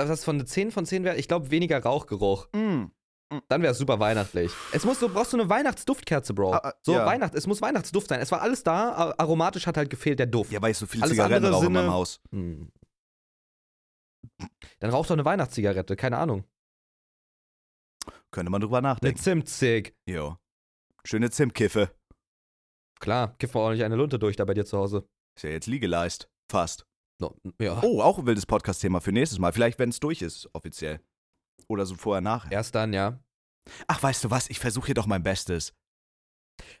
dass 0.00 0.08
das 0.08 0.24
von 0.24 0.36
einer 0.36 0.46
10 0.46 0.70
von 0.70 0.86
10 0.86 1.04
wäre, 1.04 1.16
ich 1.16 1.28
glaube 1.28 1.50
weniger 1.50 1.82
Rauchgeruch. 1.82 2.48
Mm. 2.52 2.86
Dann 3.48 3.62
wäre 3.62 3.72
es 3.72 3.78
super 3.78 4.00
weihnachtlich. 4.00 4.52
Es 4.72 4.84
muss, 4.84 4.98
du 4.98 5.08
brauchst 5.08 5.30
so 5.30 5.38
eine 5.38 5.48
Weihnachtsduftkerze, 5.48 6.34
Bro. 6.34 6.52
Ah, 6.52 6.60
ah, 6.64 6.74
so 6.82 6.94
ja. 6.94 7.06
Weihnacht, 7.06 7.36
es 7.36 7.46
muss 7.46 7.62
Weihnachtsduft 7.62 8.08
sein. 8.08 8.20
Es 8.20 8.32
war 8.32 8.42
alles 8.42 8.64
da, 8.64 9.14
aromatisch 9.18 9.68
hat 9.68 9.76
halt 9.76 9.88
gefehlt 9.88 10.18
der 10.18 10.26
Duft. 10.26 10.50
Ja, 10.50 10.60
weil 10.60 10.72
ich 10.72 10.78
so 10.78 10.86
viele 10.86 11.04
Alles 11.04 11.14
Zigaretten 11.14 11.46
rauche 11.46 11.66
in 11.66 11.72
meinem 11.72 11.92
Haus. 11.92 12.20
Hm. 12.32 12.72
Dann 14.80 14.90
rauch 14.90 15.06
doch 15.06 15.12
eine 15.12 15.24
Weihnachtszigarette, 15.24 15.94
keine 15.94 16.18
Ahnung. 16.18 16.44
Könnte 18.32 18.50
man 18.50 18.60
drüber 18.60 18.78
Eine 18.78 18.88
nachdenken. 18.88 19.20
Zimtzig. 19.20 19.94
Jo. 20.06 20.36
Schöne 21.04 21.30
Zimtkiffe. 21.30 21.94
Klar, 23.00 23.36
kiff 23.38 23.54
mal 23.54 23.60
auch 23.60 23.70
nicht 23.70 23.84
eine 23.84 23.96
Lunte 23.96 24.18
durch 24.18 24.36
da 24.36 24.44
bei 24.44 24.54
dir 24.54 24.64
zu 24.64 24.76
Hause. 24.76 25.08
Ist 25.36 25.44
ja 25.44 25.50
jetzt 25.50 25.66
legalized. 25.66 26.28
Fast. 26.50 26.86
No, 27.20 27.36
ja. 27.60 27.80
Oh, 27.82 28.00
auch 28.00 28.18
ein 28.18 28.26
wildes 28.26 28.46
Podcast-Thema 28.46 29.00
für 29.00 29.12
nächstes 29.12 29.38
Mal. 29.38 29.52
Vielleicht, 29.52 29.78
wenn 29.78 29.90
es 29.90 30.00
durch 30.00 30.22
ist, 30.22 30.48
offiziell. 30.54 31.00
Oder 31.68 31.86
so 31.86 31.94
vorher, 31.94 32.20
nachher. 32.20 32.50
Erst 32.50 32.74
dann, 32.74 32.92
ja. 32.92 33.20
Ach, 33.86 34.02
weißt 34.02 34.24
du 34.24 34.30
was? 34.30 34.48
Ich 34.48 34.58
versuche 34.58 34.86
hier 34.86 34.94
doch 34.94 35.06
mein 35.06 35.22
Bestes. 35.22 35.74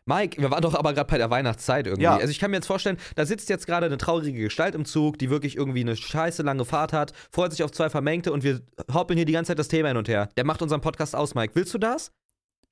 Mike, 0.04 0.40
wir 0.40 0.50
waren 0.50 0.62
doch 0.62 0.74
aber 0.74 0.92
gerade 0.92 1.08
bei 1.08 1.18
der 1.18 1.30
Weihnachtszeit 1.30 1.86
irgendwie. 1.86 2.04
Ja. 2.04 2.16
Also 2.16 2.30
ich 2.30 2.38
kann 2.38 2.50
mir 2.50 2.58
jetzt 2.58 2.66
vorstellen, 2.66 2.98
da 3.14 3.24
sitzt 3.24 3.48
jetzt 3.48 3.66
gerade 3.66 3.86
eine 3.86 3.98
traurige 3.98 4.40
Gestalt 4.40 4.74
im 4.74 4.84
Zug, 4.84 5.18
die 5.18 5.30
wirklich 5.30 5.56
irgendwie 5.56 5.80
eine 5.80 5.96
scheiße 5.96 6.42
lange 6.42 6.64
Fahrt 6.64 6.92
hat, 6.92 7.12
freut 7.32 7.52
sich 7.52 7.62
auf 7.62 7.70
zwei 7.70 7.88
Vermengte 7.88 8.32
und 8.32 8.42
wir 8.42 8.60
hoppeln 8.92 9.16
hier 9.16 9.26
die 9.26 9.32
ganze 9.32 9.50
Zeit 9.50 9.58
das 9.58 9.68
Thema 9.68 9.88
hin 9.88 9.96
und 9.96 10.08
her. 10.08 10.28
Der 10.36 10.44
macht 10.44 10.62
unseren 10.62 10.80
Podcast 10.80 11.14
aus, 11.14 11.34
Mike. 11.34 11.54
Willst 11.54 11.72
du 11.72 11.78
das? 11.78 12.12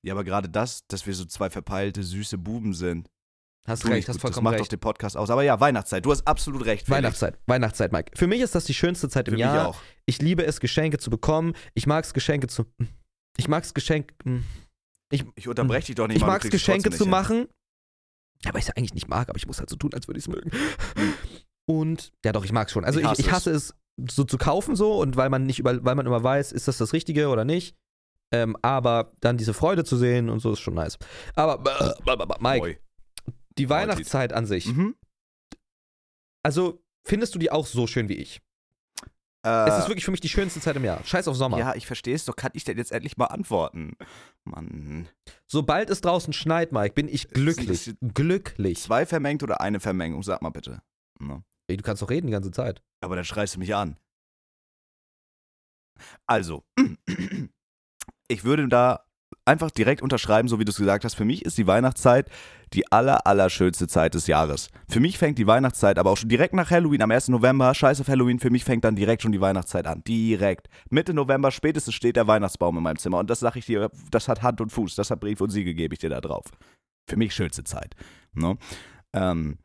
Ja, 0.03 0.15
aber 0.15 0.25
gerade 0.25 0.49
das, 0.49 0.87
dass 0.87 1.07
wir 1.07 1.15
so 1.15 1.25
zwei 1.25 1.51
verpeilte, 1.51 2.03
süße 2.03 2.39
Buben 2.39 2.75
sind. 2.75 3.09
Hast 3.67 3.83
tu 3.83 3.89
recht, 3.89 4.09
hast 4.09 4.15
gut. 4.17 4.25
Das 4.25 4.31
vollkommen 4.31 4.45
macht 4.45 4.55
doch 4.57 4.61
recht. 4.61 4.73
den 4.73 4.81
Podcast 4.81 5.17
aus. 5.17 5.29
Aber 5.31 5.43
ja, 5.43 5.59
Weihnachtszeit. 5.61 6.05
Du 6.05 6.11
hast 6.11 6.27
absolut 6.27 6.65
recht. 6.65 6.89
Weihnachtszeit, 6.89 7.39
Weihnachtszeit, 7.47 7.93
Mike. 7.93 8.13
Für 8.17 8.27
mich 8.27 8.41
ist 8.41 8.55
das 8.55 8.65
die 8.65 8.75
schönste 8.75 9.09
Zeit 9.09 9.27
Für 9.27 9.33
im 9.33 9.35
mich 9.37 9.41
Jahr. 9.43 9.69
auch. 9.69 9.81
Ich 10.07 10.23
liebe 10.23 10.45
es, 10.45 10.61
Geschenke 10.61 10.99
zu 10.99 11.11
bekommen. 11.11 11.53
Ich 11.75 11.87
mag 11.87 12.05
es, 12.05 12.15
Geschenke 12.15 12.47
zu. 12.47 12.65
Ich 13.37 13.49
mag 13.49 13.65
es, 13.65 13.75
Geschenke. 13.75 14.15
Ich 15.11 15.49
unterbreche 15.49 15.87
dich 15.87 15.95
doch 15.97 16.07
nicht 16.07 16.17
Ich 16.17 16.23
du 16.23 16.27
mag 16.27 16.43
es, 16.45 16.51
Geschenke 16.51 16.91
zu 16.91 17.05
hin. 17.05 17.11
machen. 17.11 17.49
Ja, 18.45 18.53
weil 18.55 18.61
ich 18.61 18.69
es 18.69 18.77
eigentlich 18.77 18.95
nicht 18.95 19.09
mag, 19.09 19.29
aber 19.29 19.37
ich 19.37 19.47
muss 19.47 19.59
halt 19.59 19.69
so 19.69 19.77
tun, 19.77 19.93
als 19.95 20.07
würde 20.09 20.19
ich 20.19 20.27
es 20.27 20.29
mögen. 20.33 20.51
Und 21.67 22.13
ja, 22.25 22.33
doch, 22.33 22.45
ich 22.45 22.53
mag 22.53 22.69
es 22.69 22.73
schon. 22.73 22.85
Also 22.85 23.01
Ich 23.01 23.05
ich, 23.05 23.11
hasse 23.11 23.21
ich 23.23 23.31
hasse 23.33 23.51
es 23.51 23.75
so 24.09 24.25
zu 24.25 24.39
kaufen 24.39 24.77
so 24.77 24.99
und 25.01 25.17
weil 25.17 25.29
man 25.29 25.45
nicht 25.45 25.59
über, 25.59 25.85
weil 25.85 25.95
man 25.97 26.07
immer 26.07 26.23
weiß, 26.23 26.53
ist 26.53 26.69
das 26.69 26.79
das 26.79 26.93
Richtige 26.93 27.29
oder 27.29 27.45
nicht. 27.45 27.77
Ähm, 28.33 28.57
aber 28.63 29.13
dann 29.21 29.37
diese 29.39 29.55
Freude 29.55 29.85
zu 29.85 29.97
sehen 29.97 30.29
und 30.29 30.41
so 30.41 30.53
ist 30.53 30.61
schon 30.61 30.75
nice. 30.75 30.99
Aber 31.35 31.59
Mike, 32.41 32.59
Moi. 32.59 32.75
Die 33.59 33.69
Weihnachtszeit 33.69 34.33
an 34.33 34.47
sich. 34.47 34.67
Mhm. 34.67 34.95
Also 36.43 36.83
findest 37.05 37.35
du 37.35 37.39
die 37.39 37.51
auch 37.51 37.67
so 37.67 37.87
schön 37.87 38.09
wie 38.09 38.15
ich? 38.15 38.41
Äh, 39.45 39.69
Es 39.69 39.79
ist 39.79 39.89
wirklich 39.89 40.05
für 40.05 40.11
mich 40.11 40.21
die 40.21 40.29
schönste 40.29 40.61
Zeit 40.61 40.77
im 40.77 40.85
Jahr. 40.85 41.05
Scheiß 41.05 41.29
auf 41.29 41.37
Sommer. 41.37 41.59
ja, 41.59 41.75
ich 41.75 41.87
verstehe 41.87 42.15
es, 42.15 42.25
doch 42.25 42.37
kann 42.37 42.51
ich 42.55 42.65
denn 42.65 42.77
jetzt 42.79 42.93
endlich 42.93 43.17
mal 43.17 43.27
antworten? 43.27 43.97
Mann. 44.45 45.09
Sobald 45.47 45.91
es 45.91 46.01
draußen 46.01 46.33
schneit, 46.33 46.73
Mike, 46.73 46.95
bin 46.95 47.09
ich 47.09 47.29
glücklich. 47.29 47.95
Glücklich. 48.15 48.79
Zwei 48.81 49.07
vermengt 49.07 49.43
oder 49.43 49.61
eine 49.61 49.81
Vermengung? 49.81 50.23
Sag 50.23 50.43
mal 50.43 50.51
bitte. 50.51 50.83
Ne? 51.21 51.43
Ey, 51.69 51.77
Du 51.77 51.83
kannst 51.83 52.03
doch 52.03 52.11
reden 52.11 52.27
die 52.27 52.33
ganze 52.33 52.51
Zeit. 52.51 52.83
Aber 53.01 53.15
dann 53.17 53.25
schreist 53.25 53.55
du 53.55 53.59
mich 53.61 53.75
an. 53.75 53.97
Also, 56.27 56.65
ich 58.29 58.45
würde 58.45 58.69
da 58.69 59.05
einfach 59.49 59.71
direkt 59.71 60.03
unterschreiben, 60.03 60.49
so 60.49 60.61
wie 60.61 60.65
du 60.65 60.71
es 60.71 60.77
gesagt 60.77 61.05
hast. 61.05 61.15
Für 61.15 61.25
mich 61.25 61.45
ist 61.45 61.59
die 61.59 61.67
Weihnachtszeit 61.67 62.31
die 62.75 62.91
aller, 62.93 63.27
aller 63.27 63.49
schönste 63.51 63.89
Zeit 63.89 64.15
des 64.15 64.27
Jahres. 64.27 64.69
Für 64.89 65.01
mich 65.01 65.19
fängt 65.19 65.39
die 65.39 65.47
Weihnachtszeit 65.47 65.99
aber 65.99 66.11
auch 66.11 66.17
schon 66.17 66.29
direkt 66.29 66.55
nach 66.55 66.71
Halloween, 66.71 67.03
am 67.03 67.11
1. 67.11 67.29
November, 67.29 67.75
scheiß 67.75 68.01
auf 68.01 68.09
Halloween, 68.09 68.39
für 68.39 68.51
mich 68.51 68.65
fängt 68.65 68.85
dann 68.85 68.95
direkt 68.95 69.23
schon 69.23 69.33
die 69.33 69.41
Weihnachtszeit 69.41 69.87
an. 69.87 70.03
Direkt. 70.05 70.69
Mitte 70.91 71.15
November 71.15 71.51
spätestens 71.51 71.95
steht 71.95 72.17
der 72.17 72.27
Weihnachtsbaum 72.27 72.77
in 72.77 72.83
meinem 72.83 72.99
Zimmer. 72.99 73.19
Und 73.19 73.31
das 73.31 73.41
sage 73.41 73.59
ich 73.59 73.67
dir, 73.67 73.91
das 74.11 74.29
hat 74.29 74.43
Hand 74.43 74.61
und 74.61 74.71
Fuß, 74.71 74.95
das 74.95 75.11
hat 75.11 75.21
Brief 75.21 75.41
und 75.41 75.51
Siegel, 75.51 75.75
gebe 75.75 75.95
ich 75.95 76.01
dir 76.01 76.11
da 76.11 76.21
drauf. 76.21 76.45
Für 77.09 77.17
mich 77.17 77.35
schönste 77.35 77.65
Zeit. 77.65 77.95
Ne? 78.35 78.59
Ähm, 79.15 79.59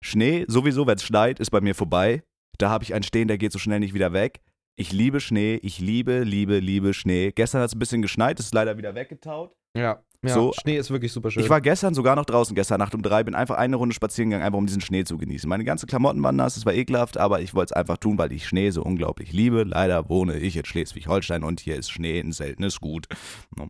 Schnee, 0.00 0.44
sowieso, 0.48 0.86
wenn 0.86 0.96
es 0.96 1.04
schneit, 1.04 1.40
ist 1.40 1.50
bei 1.50 1.60
mir 1.60 1.74
vorbei. 1.74 2.22
Da 2.56 2.70
habe 2.70 2.84
ich 2.84 2.94
einen 2.94 3.02
stehen, 3.02 3.28
der 3.28 3.38
geht 3.38 3.52
so 3.52 3.58
schnell 3.58 3.80
nicht 3.80 3.94
wieder 3.94 4.12
weg. 4.12 4.40
Ich 4.80 4.92
liebe 4.92 5.18
Schnee, 5.18 5.56
ich 5.56 5.80
liebe, 5.80 6.20
liebe, 6.20 6.60
liebe 6.60 6.94
Schnee. 6.94 7.32
Gestern 7.32 7.62
hat 7.62 7.70
es 7.70 7.74
ein 7.74 7.80
bisschen 7.80 8.00
geschneit, 8.00 8.38
ist 8.38 8.54
leider 8.54 8.78
wieder 8.78 8.94
weggetaut. 8.94 9.52
Ja. 9.74 10.04
ja. 10.22 10.32
So, 10.34 10.52
Schnee 10.52 10.76
ist 10.76 10.88
wirklich 10.92 11.10
super 11.12 11.32
schön. 11.32 11.42
Ich 11.42 11.50
war 11.50 11.60
gestern 11.60 11.94
sogar 11.94 12.14
noch 12.14 12.24
draußen, 12.24 12.54
gestern 12.54 12.78
Nacht 12.78 12.94
um 12.94 13.02
drei, 13.02 13.24
bin 13.24 13.34
einfach 13.34 13.56
eine 13.56 13.74
Runde 13.74 13.92
spazieren 13.92 14.30
gegangen, 14.30 14.44
einfach 14.46 14.58
um 14.58 14.66
diesen 14.66 14.80
Schnee 14.80 15.02
zu 15.02 15.18
genießen. 15.18 15.48
Meine 15.48 15.64
ganzen 15.64 15.88
Klamotten 15.88 16.22
waren 16.22 16.36
nass, 16.36 16.56
es 16.56 16.64
war 16.64 16.74
ekelhaft, 16.74 17.18
aber 17.18 17.40
ich 17.40 17.54
wollte 17.54 17.72
es 17.72 17.76
einfach 17.76 17.96
tun, 17.96 18.18
weil 18.18 18.30
ich 18.32 18.46
Schnee 18.46 18.70
so 18.70 18.84
unglaublich 18.84 19.32
liebe. 19.32 19.64
Leider 19.64 20.08
wohne 20.08 20.36
ich 20.36 20.56
in 20.56 20.64
Schleswig-Holstein 20.64 21.42
und 21.42 21.58
hier 21.58 21.74
ist 21.74 21.90
Schnee 21.90 22.20
ein 22.20 22.30
seltenes 22.30 22.78
Gut. 22.78 23.08
No. 23.56 23.66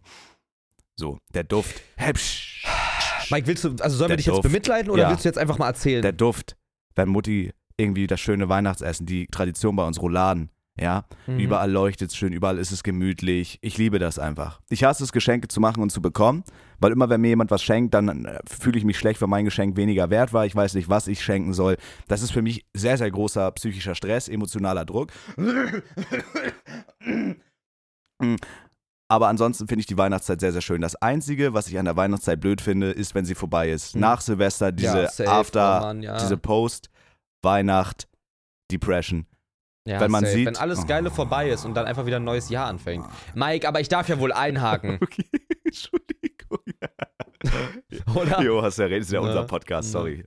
So, 0.95 1.21
der 1.33 1.45
Duft. 1.45 1.81
Häpsch. 1.97 2.67
Mike, 3.31 3.47
willst 3.47 3.65
du, 3.65 3.71
also 3.81 3.97
sollen 3.97 4.09
Der 4.09 4.11
wir 4.11 4.17
dich 4.19 4.27
jetzt 4.27 4.35
Duft. 4.37 4.43
bemitleiden 4.43 4.91
oder 4.91 5.05
Ja. 5.05 5.11
willst 5.11 5.25
du 5.25 5.29
jetzt 5.31 5.39
einfach 5.39 5.57
mal 5.57 5.69
erzählen? 5.69 6.03
Der 6.03 6.13
Duft, 6.13 6.59
wenn 6.97 7.09
Mutti 7.09 7.51
irgendwie 7.79 8.07
das 8.07 8.21
schöne 8.21 8.51
Weihnachtsessen, 8.51 9.07
die 9.07 9.27
Tradition 9.29 9.75
bei 9.75 9.87
uns 9.87 10.03
Rouladen, 10.03 10.51
ja, 10.81 11.05
Mhm. 11.27 11.39
überall 11.39 11.71
leuchtet 11.71 12.11
es 12.11 12.17
schön, 12.17 12.33
überall 12.33 12.59
ist 12.59 12.73
es 12.73 12.83
gemütlich. 12.83 13.59
Ich 13.63 13.79
liebe 13.79 13.99
das 13.99 14.19
einfach. 14.19 14.61
Ich 14.69 14.85
hasse 14.85 15.05
es, 15.05 15.13
Geschenke 15.13 15.49
zu 15.49 15.61
machen 15.61 15.83
und 15.83 15.91
zu 15.91 16.01
bekommen, 16.01 16.45
weil 16.79 16.93
immer, 16.93 17.09
wenn 17.09 17.21
mir 17.21 17.29
jemand 17.29 17.51
was 17.51 17.63
schenkt, 17.63 17.95
dann 17.95 18.25
äh, 18.25 18.39
fühle 18.47 18.79
ich 18.79 18.85
mich 18.85 18.99
schlecht, 18.99 19.21
weil 19.21 19.29
mein 19.29 19.45
Geschenk 19.45 19.77
weniger 19.77 20.11
wert 20.11 20.33
war. 20.33 20.47
Ich 20.47 20.55
weiß 20.55 20.75
nicht, 20.75 20.89
was 20.89 21.09
ich 21.09 21.23
schenken 21.23 21.55
soll. 21.55 21.77
Das 22.07 22.23
ist 22.23 22.31
für 22.31 22.43
mich 22.43 22.65
sehr, 22.75 22.97
sehr 22.99 23.11
großer 23.11 23.51
psychischer 23.53 23.95
Stress, 23.95 24.29
emotionaler 24.29 24.85
Druck. 24.85 25.11
Aber 29.11 29.29
ansonsten 29.29 29.67
finde 29.69 29.81
ich 29.81 29.87
die 29.87 29.97
Weihnachtszeit 29.97 30.39
sehr, 30.41 30.53
sehr 30.53 30.61
schön. 30.61 30.83
Das 30.83 30.95
Einzige, 30.97 31.55
was 31.55 31.67
ich 31.69 31.79
an 31.79 31.87
der 31.87 31.97
Weihnachtszeit 31.97 32.41
blöd 32.41 32.61
finde, 32.61 32.91
ist, 32.91 33.15
wenn 33.15 33.25
sie 33.25 33.35
vorbei 33.35 33.71
ist. 33.71 33.95
Hm. 33.95 34.03
Nach 34.03 34.21
Silvester 34.21 34.71
diese 34.71 35.03
ja, 35.03 35.09
safe, 35.09 35.31
After, 35.31 35.79
oh 35.81 35.85
Mann, 35.87 36.03
ja. 36.03 36.19
diese 36.19 36.37
Post-Weihnacht-Depression. 36.37 39.25
Ja, 39.89 40.01
wenn 40.01 40.11
man 40.11 40.25
safe. 40.25 40.37
sieht- 40.37 40.47
Wenn 40.47 40.57
alles 40.57 40.87
Geile 40.87 41.11
Oh. 41.11 41.15
vorbei 41.15 41.51
ist 41.51 41.65
und 41.65 41.75
dann 41.75 41.87
einfach 41.87 42.07
wieder 42.07 42.17
ein 42.17 42.25
neues 42.25 42.49
Jahr 42.49 42.67
anfängt. 42.69 43.07
Mike, 43.35 43.67
aber 43.67 43.81
ich 43.81 43.89
darf 43.89 44.09
ja 44.09 44.19
wohl 44.19 44.33
einhaken, 44.33 44.99
Okay, 45.03 45.25
Entschuldigung. 45.65 46.59
oder? 48.15 48.43
Jo, 48.43 48.63
hast 48.63 48.79
ja 48.79 48.87
recht, 48.87 49.03
ist 49.03 49.13
ja 49.13 49.21
Ne? 49.21 49.27
unser 49.29 49.45
Podcast, 49.45 49.91
sorry. 49.93 50.25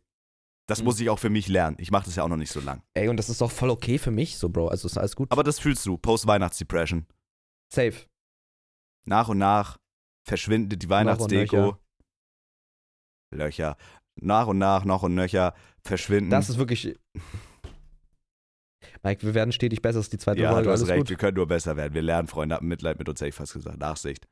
Das 0.67 0.79
Hm. 0.79 0.85
muss 0.85 0.99
ich 0.99 1.09
auch 1.09 1.19
für 1.19 1.29
mich 1.29 1.47
lernen. 1.47 1.75
Ich 1.79 1.91
mache 1.91 2.05
das 2.05 2.15
ja 2.15 2.23
auch 2.23 2.27
noch 2.29 2.37
nicht 2.37 2.51
so 2.51 2.59
lang. 2.61 2.81
Ey, 2.93 3.09
und 3.09 3.17
das 3.17 3.29
ist 3.29 3.41
doch 3.41 3.51
voll 3.51 3.69
okay 3.69 3.97
für 3.97 4.11
mich, 4.11 4.37
so, 4.37 4.47
Bro. 4.49 4.69
Also 4.69 4.87
ist 4.87 4.97
alles 4.97 5.15
gut. 5.15 5.31
Aber 5.31 5.43
das 5.43 5.59
fühlst 5.59 5.85
du, 5.85 5.97
Post-Weihnachts-Depression. 5.97 7.05
safe. 7.73 8.05
Nach 9.05 9.27
und 9.29 9.39
nach 9.39 9.77
verschwindet 10.27 10.81
die 10.83 10.89
Weihnachtsdeko. 10.89 11.77
Löcher. 13.33 13.75
Nach 14.21 14.47
und 14.47 14.57
nach, 14.59 14.85
noch 14.85 15.03
und 15.03 15.15
nöcher 15.15 15.53
verschwinden. 15.83 16.29
Das 16.29 16.49
ist 16.49 16.57
wirklich. 16.57 16.95
Mike, 19.03 19.25
wir 19.25 19.33
werden 19.33 19.51
stetig 19.51 19.81
besser, 19.81 19.99
ist 19.99 20.13
die 20.13 20.17
zweite 20.17 20.41
ja, 20.41 20.51
Folge. 20.51 20.65
du 20.67 20.71
hast 20.71 20.87
recht, 20.87 20.99
gut. 20.99 21.09
wir 21.09 21.17
können 21.17 21.35
nur 21.37 21.47
besser 21.47 21.75
werden. 21.75 21.93
Wir 21.93 22.01
lernen, 22.03 22.27
Freunde, 22.27 22.55
habt 22.55 22.63
Mitleid 22.63 22.99
mit 22.99 23.09
uns, 23.09 23.19
hätte 23.19 23.29
ich 23.29 23.35
fast 23.35 23.53
gesagt. 23.53 23.79
Nachsicht. 23.79 24.27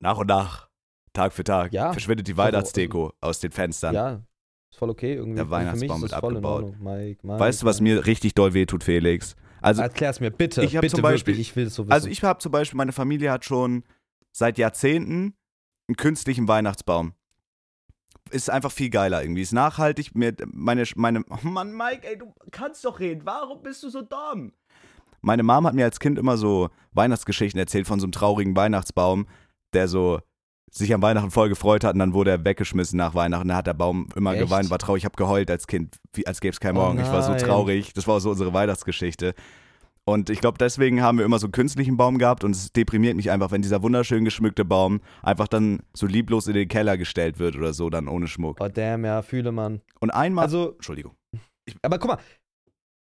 Nach 0.00 0.16
und 0.18 0.28
nach, 0.28 0.68
Tag 1.12 1.32
für 1.32 1.44
Tag, 1.44 1.72
Ja. 1.72 1.92
verschwindet 1.92 2.28
die 2.28 2.32
Also- 2.32 2.42
Weihnachtsdeko 2.42 3.12
aus 3.20 3.40
den 3.40 3.50
Fenstern. 3.50 3.94
Ja, 3.94 4.22
ist 4.70 4.78
voll 4.78 4.90
okay. 4.90 5.14
Irgendwie. 5.14 5.36
Der 5.36 5.50
Weihnachtsbaum 5.50 6.02
wird 6.02 6.12
abgebaut. 6.12 6.78
Mike, 6.78 7.26
Mike, 7.26 7.40
Weißt 7.40 7.62
du, 7.62 7.66
was 7.66 7.80
Mike. 7.80 7.94
mir 7.96 8.06
richtig 8.06 8.34
doll 8.34 8.54
wehtut, 8.54 8.84
Felix? 8.84 9.34
Also, 9.60 9.82
Erklär's 9.82 10.20
mir, 10.20 10.30
bitte. 10.30 10.62
Ich 10.62 10.72
bitte 10.74 10.94
zum 10.94 11.02
Beispiel- 11.02 11.34
wirklich, 11.34 11.48
ich 11.50 11.56
will 11.56 11.66
es 11.66 11.74
so 11.74 11.82
wissen. 11.84 11.92
also 11.92 12.08
ich 12.08 12.22
habe 12.22 12.38
zum 12.38 12.52
Beispiel, 12.52 12.76
meine 12.76 12.92
Familie 12.92 13.32
hat 13.32 13.44
schon 13.44 13.82
seit 14.30 14.56
Jahrzehnten 14.56 15.34
einen 15.88 15.96
künstlichen 15.96 16.46
Weihnachtsbaum. 16.46 17.14
Ist 18.30 18.50
einfach 18.50 18.72
viel 18.72 18.90
geiler 18.90 19.22
irgendwie. 19.22 19.42
Ist 19.42 19.52
nachhaltig. 19.52 20.14
Mir, 20.14 20.34
meine, 20.52 20.84
meine, 20.96 21.24
oh 21.30 21.46
Mann, 21.46 21.72
Mike, 21.74 22.06
ey, 22.06 22.18
du 22.18 22.32
kannst 22.50 22.84
doch 22.84 23.00
reden. 23.00 23.22
Warum 23.24 23.62
bist 23.62 23.82
du 23.82 23.90
so 23.90 24.02
dumm? 24.02 24.52
Meine 25.20 25.42
Mom 25.42 25.66
hat 25.66 25.74
mir 25.74 25.84
als 25.84 25.98
Kind 26.00 26.18
immer 26.18 26.36
so 26.36 26.68
Weihnachtsgeschichten 26.92 27.58
erzählt 27.58 27.86
von 27.86 27.98
so 28.00 28.04
einem 28.04 28.12
traurigen 28.12 28.54
Weihnachtsbaum, 28.56 29.26
der 29.72 29.88
so 29.88 30.20
sich 30.70 30.92
an 30.94 31.02
Weihnachten 31.02 31.30
voll 31.30 31.48
gefreut 31.48 31.82
hat 31.82 31.94
und 31.94 31.98
dann 31.98 32.12
wurde 32.12 32.30
er 32.30 32.44
weggeschmissen 32.44 32.98
nach 32.98 33.14
Weihnachten. 33.14 33.48
Da 33.48 33.56
hat 33.56 33.66
der 33.66 33.74
Baum 33.74 34.06
immer 34.14 34.34
Echt? 34.34 34.42
geweint, 34.42 34.70
war 34.70 34.78
traurig. 34.78 35.00
Ich 35.00 35.04
habe 35.06 35.16
geheult 35.16 35.50
als 35.50 35.66
Kind, 35.66 35.96
wie, 36.12 36.26
als 36.26 36.40
gäbe 36.40 36.52
es 36.52 36.60
keinen 36.60 36.76
Oh 36.76 36.80
Morgen. 36.82 37.00
ich 37.00 37.10
war 37.10 37.22
so 37.22 37.34
traurig. 37.34 37.92
Das 37.94 38.06
war 38.06 38.20
so 38.20 38.30
unsere 38.30 38.52
Weihnachtsgeschichte. 38.52 39.34
Und 40.08 40.30
ich 40.30 40.40
glaube, 40.40 40.56
deswegen 40.58 41.02
haben 41.02 41.18
wir 41.18 41.24
immer 41.26 41.38
so 41.38 41.46
einen 41.46 41.52
künstlichen 41.52 41.98
Baum 41.98 42.16
gehabt 42.16 42.42
und 42.42 42.52
es 42.52 42.72
deprimiert 42.72 43.14
mich 43.14 43.30
einfach, 43.30 43.50
wenn 43.50 43.60
dieser 43.60 43.82
wunderschön 43.82 44.24
geschmückte 44.24 44.64
Baum 44.64 45.00
einfach 45.22 45.48
dann 45.48 45.80
so 45.92 46.06
lieblos 46.06 46.46
in 46.46 46.54
den 46.54 46.66
Keller 46.68 46.96
gestellt 46.96 47.38
wird 47.38 47.56
oder 47.56 47.74
so, 47.74 47.90
dann 47.90 48.08
ohne 48.08 48.26
Schmuck. 48.26 48.56
oh, 48.60 48.68
damn, 48.68 49.04
ja, 49.04 49.20
fühle 49.20 49.52
man. 49.52 49.82
Und 50.00 50.10
einmal. 50.10 50.44
Also, 50.44 50.72
Entschuldigung, 50.72 51.12
aber 51.82 51.98
guck 51.98 52.08
mal, 52.12 52.18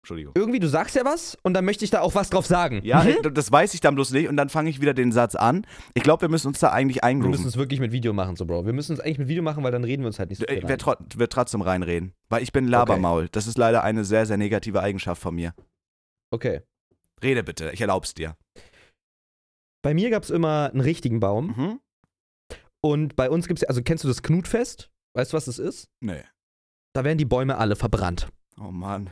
Entschuldigung. 0.02 0.32
irgendwie, 0.36 0.58
du 0.60 0.68
sagst 0.68 0.94
ja 0.94 1.04
was 1.04 1.38
und 1.42 1.54
dann 1.54 1.64
möchte 1.64 1.84
ich 1.86 1.90
da 1.90 2.00
auch 2.02 2.14
was 2.14 2.28
drauf 2.28 2.44
sagen. 2.46 2.80
Ja, 2.84 3.02
Mhm. 3.02 3.32
das 3.34 3.50
weiß 3.50 3.72
ich 3.74 3.80
dann 3.80 3.94
bloß 3.94 4.10
nicht 4.12 4.28
und 4.28 4.36
dann 4.36 4.50
fange 4.50 4.68
ich 4.68 4.80
wieder 4.82 4.92
den 4.92 5.10
Satz 5.12 5.34
an. 5.34 5.66
Ich 5.94 6.02
glaube, 6.02 6.20
wir 6.22 6.28
müssen 6.28 6.48
uns 6.48 6.58
da 6.60 6.70
eigentlich 6.70 6.96
Wir 6.96 7.04
eingrooven. 7.04 7.30
müssen 7.30 7.48
es 7.48 7.56
wirklich 7.56 7.80
mit 7.80 7.92
Video 7.92 8.12
machen, 8.12 8.36
so, 8.36 8.44
Bro. 8.44 8.66
Wir 8.66 8.72
müssen 8.74 8.92
es 8.92 9.00
eigentlich 9.00 9.18
mit 9.18 9.28
Video 9.28 9.42
machen, 9.42 9.64
weil 9.64 9.72
dann 9.72 9.84
reden 9.84 10.02
wir 10.02 10.08
uns 10.08 10.18
halt 10.18 10.28
nicht 10.28 10.38
so 10.40 10.44
viel 10.46 10.56
Ich 10.58 10.62
werde 10.68 10.76
tro 10.84 10.94
werd 11.16 11.32
trotzdem 11.32 11.62
reinreden, 11.62 12.12
weil 12.28 12.42
ich 12.42 12.52
bin 12.52 12.68
Labermaul. 12.68 13.28
Das 13.32 13.46
ist 13.46 13.56
leider 13.56 13.82
eine 13.84 14.04
sehr, 14.04 14.26
sehr 14.26 14.36
negative 14.36 14.82
Eigenschaft 14.82 15.22
von 15.22 15.34
mir. 15.34 15.54
Okay. 16.30 16.60
Rede 17.22 17.42
bitte, 17.42 17.70
ich 17.72 17.80
erlaub's 17.80 18.14
dir. 18.14 18.36
Bei 19.82 19.94
mir 19.94 20.10
gab 20.10 20.22
es 20.24 20.30
immer 20.30 20.70
einen 20.70 20.80
richtigen 20.80 21.20
Baum 21.20 21.46
Mhm. 21.56 21.80
und 22.84 23.16
bei 23.16 23.30
uns 23.30 23.46
gibt 23.48 23.62
es, 23.62 23.68
also 23.68 23.82
kennst 23.82 24.04
du 24.04 24.08
das 24.08 24.22
Knutfest? 24.22 24.90
Weißt 25.16 25.32
du, 25.32 25.36
was 25.36 25.46
das 25.46 25.58
ist? 25.58 25.88
Nee. 26.00 26.22
Da 26.94 27.04
werden 27.04 27.18
die 27.18 27.24
Bäume 27.24 27.56
alle 27.58 27.76
verbrannt. 27.76 28.28
Oh 28.58 28.70
Mann. 28.70 29.10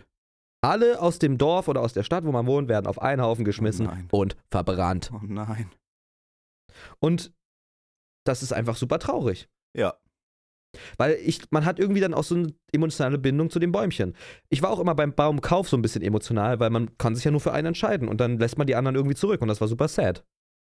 Alle 0.63 1.01
aus 1.01 1.19
dem 1.19 1.39
Dorf 1.39 1.69
oder 1.69 1.81
aus 1.81 1.93
der 1.93 2.03
Stadt, 2.03 2.25
wo 2.25 2.33
man 2.33 2.47
wohnt, 2.47 2.69
werden 2.69 2.87
auf 2.87 3.01
einen 3.01 3.23
Haufen 3.23 3.45
geschmissen 3.45 3.89
Oh 4.11 4.19
und 4.19 4.37
verbrannt. 4.51 5.11
Oh 5.15 5.21
nein. 5.23 5.71
Und 7.01 7.33
das 8.27 8.43
ist 8.43 8.53
einfach 8.53 8.77
super 8.77 8.99
traurig. 8.99 9.49
Ja. 9.77 9.97
Weil 10.97 11.15
ich, 11.25 11.51
man 11.51 11.65
hat 11.65 11.79
irgendwie 11.79 12.01
dann 12.01 12.15
auch 12.15 12.25
so 12.25 12.35
eine 12.35 12.55
emotionale 12.73 13.19
Bindung 13.19 13.51
zu 13.51 13.59
den 13.59 13.73
Bäumchen. 13.73 14.15
Ich 14.49 14.63
war 14.63 14.71
auch 14.71 14.81
immer 14.81 14.95
beim 14.95 15.15
Baumkauf 15.15 15.69
so 15.69 15.77
ein 15.77 15.83
bisschen 15.83 16.03
emotional, 16.03 16.61
weil 16.61 16.71
man 16.71 16.97
kann 16.99 17.15
sich 17.15 17.25
ja 17.25 17.31
nur 17.31 17.41
für 17.41 17.53
einen 17.53 17.69
entscheiden 17.69 18.09
und 18.09 18.21
dann 18.21 18.39
lässt 18.39 18.59
man 18.59 18.67
die 18.67 18.75
anderen 18.75 18.97
irgendwie 18.97 19.17
zurück 19.17 19.41
und 19.41 19.49
das 19.49 19.61
war 19.61 19.69
super 19.69 19.89
sad. 19.89 20.25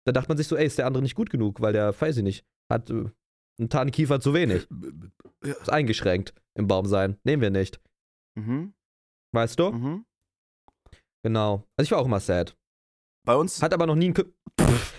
Da 0.06 0.12
dachte 0.12 0.28
man 0.28 0.38
sich 0.38 0.46
so, 0.46 0.56
ey, 0.56 0.66
ist 0.66 0.78
der 0.78 0.86
andere 0.86 1.02
nicht 1.02 1.14
gut 1.14 1.30
genug, 1.30 1.60
weil 1.60 1.72
der, 1.72 1.98
weiß 2.00 2.18
ich 2.18 2.22
nicht, 2.22 2.44
hat 2.70 2.90
äh, 2.90 3.10
einen 3.58 3.68
Tarnkiefer 3.68 4.20
zu 4.20 4.32
wenig. 4.32 4.66
Ist 5.40 5.70
eingeschränkt 5.70 6.34
im 6.54 6.66
Baum 6.66 6.86
sein. 6.86 7.18
Nehmen 7.24 7.42
wir 7.42 7.50
nicht. 7.50 7.80
Mhm. 8.36 8.74
Weißt 9.32 9.58
du? 9.58 9.70
Mhm. 9.70 10.04
Genau. 11.22 11.64
Also 11.76 11.86
ich 11.86 11.90
war 11.90 11.98
auch 11.98 12.06
immer 12.06 12.20
sad. 12.20 12.56
Bei 13.26 13.36
uns. 13.36 13.62
Hat 13.62 13.74
aber 13.74 13.86
noch 13.86 13.96
nie 13.96 14.06
einen, 14.06 14.34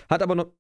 hat 0.10 0.22
aber 0.22 0.36
noch, 0.36 0.52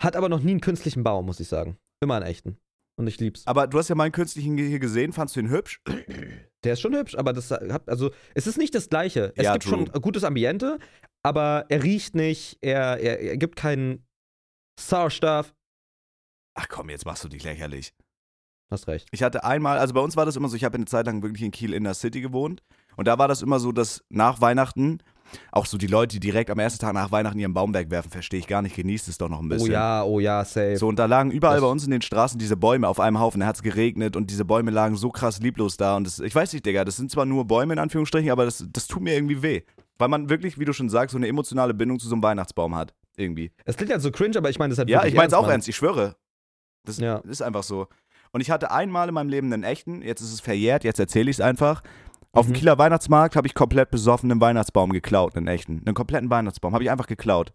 hat 0.00 0.16
aber 0.16 0.28
noch 0.28 0.40
nie 0.40 0.52
einen 0.52 0.60
künstlichen 0.60 1.04
Baum, 1.04 1.26
muss 1.26 1.40
ich 1.40 1.48
sagen. 1.48 1.78
Immer 2.00 2.16
einen 2.16 2.26
echten. 2.26 2.58
Und 2.98 3.06
ich 3.06 3.20
lieb's. 3.20 3.46
Aber 3.46 3.66
du 3.66 3.78
hast 3.78 3.88
ja 3.88 3.94
meinen 3.94 4.12
künstlichen 4.12 4.56
hier 4.56 4.78
gesehen, 4.78 5.12
fandst 5.12 5.36
du 5.36 5.40
ihn 5.40 5.50
hübsch? 5.50 5.80
Der 6.64 6.72
ist 6.72 6.80
schon 6.80 6.94
hübsch, 6.96 7.14
aber 7.14 7.32
das 7.32 7.50
hat, 7.50 7.88
also, 7.88 8.10
es 8.34 8.46
ist 8.46 8.58
nicht 8.58 8.74
das 8.74 8.88
Gleiche. 8.88 9.32
Es 9.36 9.44
Ja, 9.44 9.52
gibt 9.52 9.64
true. 9.64 9.84
schon 9.84 9.90
ein 9.94 10.00
gutes 10.00 10.24
Ambiente, 10.24 10.78
aber 11.22 11.66
er 11.68 11.82
riecht 11.82 12.14
nicht, 12.16 12.58
er, 12.60 12.98
er, 12.98 13.20
er 13.20 13.36
gibt 13.36 13.54
keinen 13.56 14.04
Sauerstoff. 14.80 15.54
Ach 16.54 16.66
komm, 16.68 16.88
jetzt 16.90 17.04
machst 17.04 17.22
du 17.22 17.28
dich 17.28 17.44
lächerlich. 17.44 17.92
Hast 18.70 18.88
recht. 18.88 19.06
Ich 19.12 19.22
hatte 19.22 19.44
einmal, 19.44 19.78
also 19.78 19.94
bei 19.94 20.00
uns 20.00 20.16
war 20.16 20.26
das 20.26 20.34
immer 20.34 20.48
so, 20.48 20.56
ich 20.56 20.64
habe 20.64 20.74
eine 20.74 20.86
Zeit 20.86 21.06
lang 21.06 21.22
wirklich 21.22 21.42
in 21.42 21.52
Kiel 21.52 21.72
in 21.72 21.84
der 21.84 21.94
City 21.94 22.20
gewohnt. 22.20 22.62
Und 22.96 23.06
da 23.06 23.16
war 23.18 23.28
das 23.28 23.42
immer 23.42 23.60
so, 23.60 23.70
dass 23.70 24.02
nach 24.08 24.40
Weihnachten 24.40 24.98
auch 25.52 25.66
so 25.66 25.78
die 25.78 25.86
Leute, 25.86 26.14
die 26.14 26.20
direkt 26.20 26.50
am 26.50 26.58
ersten 26.58 26.78
Tag 26.80 26.94
nach 26.94 27.10
Weihnachten 27.12 27.38
ihren 27.38 27.54
Baum 27.54 27.72
wegwerfen, 27.74 28.10
verstehe 28.10 28.38
ich 28.40 28.46
gar 28.46 28.62
nicht, 28.62 28.76
genießt 28.76 29.08
es 29.08 29.18
doch 29.18 29.28
noch 29.28 29.40
ein 29.40 29.48
bisschen. 29.48 29.68
Oh 29.70 29.72
ja, 29.72 30.02
oh 30.04 30.20
ja, 30.20 30.44
safe. 30.44 30.76
So, 30.76 30.88
und 30.88 30.98
da 30.98 31.06
lagen 31.06 31.30
überall 31.30 31.56
Das- 31.56 31.62
bei 31.64 31.68
uns 31.70 31.84
in 31.84 31.90
den 31.90 32.02
Straßen 32.02 32.38
diese 32.38 32.56
Bäume 32.56 32.88
auf 32.88 33.00
einem 33.00 33.18
Haufen. 33.20 33.40
Da 33.40 33.46
hat 33.46 33.56
es 33.56 33.62
geregnet 33.62 34.16
und 34.16 34.30
diese 34.30 34.44
Bäume 34.44 34.70
lagen 34.70 34.96
so 34.96 35.10
krass 35.10 35.40
lieblos 35.40 35.76
da. 35.76 35.96
Und 35.96 36.04
das, 36.06 36.18
ich 36.20 36.34
weiß 36.34 36.52
nicht, 36.52 36.64
Digga, 36.66 36.84
das 36.84 36.96
sind 36.96 37.10
zwar 37.10 37.26
nur 37.26 37.44
Bäume 37.46 37.72
in 37.74 37.78
Anführungsstrichen, 37.78 38.30
aber 38.30 38.44
das, 38.44 38.64
das 38.72 38.86
tut 38.86 39.02
mir 39.02 39.14
irgendwie 39.14 39.42
weh. 39.42 39.62
Weil 39.98 40.08
man 40.08 40.28
wirklich, 40.28 40.58
wie 40.58 40.64
du 40.66 40.72
schon 40.72 40.88
sagst, 40.90 41.12
so 41.12 41.18
eine 41.18 41.26
emotionale 41.28 41.72
Bindung 41.74 41.98
zu 41.98 42.08
so 42.08 42.14
einem 42.14 42.22
Weihnachtsbaum 42.22 42.74
hat. 42.74 42.94
Irgendwie. 43.16 43.50
Es 43.64 43.76
klingt 43.76 43.90
halt 43.92 44.02
so 44.02 44.10
cringe, 44.10 44.36
aber 44.36 44.50
ich 44.50 44.58
meine 44.58 44.70
das 44.72 44.78
halt 44.78 44.90
Ja, 44.90 45.04
ich 45.06 45.14
meine 45.14 45.28
es 45.28 45.32
auch 45.34 45.42
Mann. 45.42 45.52
ernst, 45.52 45.68
ich 45.68 45.76
schwöre. 45.76 46.16
Das 46.84 46.98
Ja. 46.98 47.16
ist 47.18 47.40
einfach 47.42 47.62
so. 47.62 47.88
Und 48.32 48.42
ich 48.42 48.50
hatte 48.50 48.70
einmal 48.70 49.08
in 49.08 49.14
meinem 49.14 49.30
Leben 49.30 49.50
einen 49.52 49.62
echten, 49.62 50.02
jetzt 50.02 50.20
ist 50.20 50.32
es 50.34 50.40
verjährt, 50.40 50.84
jetzt 50.84 51.00
erzähle 51.00 51.30
ich 51.30 51.36
es 51.38 51.40
einfach. 51.40 51.82
Auf 52.36 52.46
dem 52.46 52.52
Mhm. 52.52 52.56
Kieler 52.56 52.78
Weihnachtsmarkt 52.78 53.36
habe 53.36 53.46
ich 53.46 53.54
komplett 53.54 53.90
besoffen 53.90 54.30
einen 54.30 54.40
Weihnachtsbaum 54.40 54.90
geklaut, 54.92 55.36
einen 55.36 55.48
echten. 55.48 55.82
Einen 55.84 55.94
kompletten 55.94 56.30
Weihnachtsbaum 56.30 56.72
habe 56.74 56.84
ich 56.84 56.90
einfach 56.90 57.06
geklaut. 57.06 57.52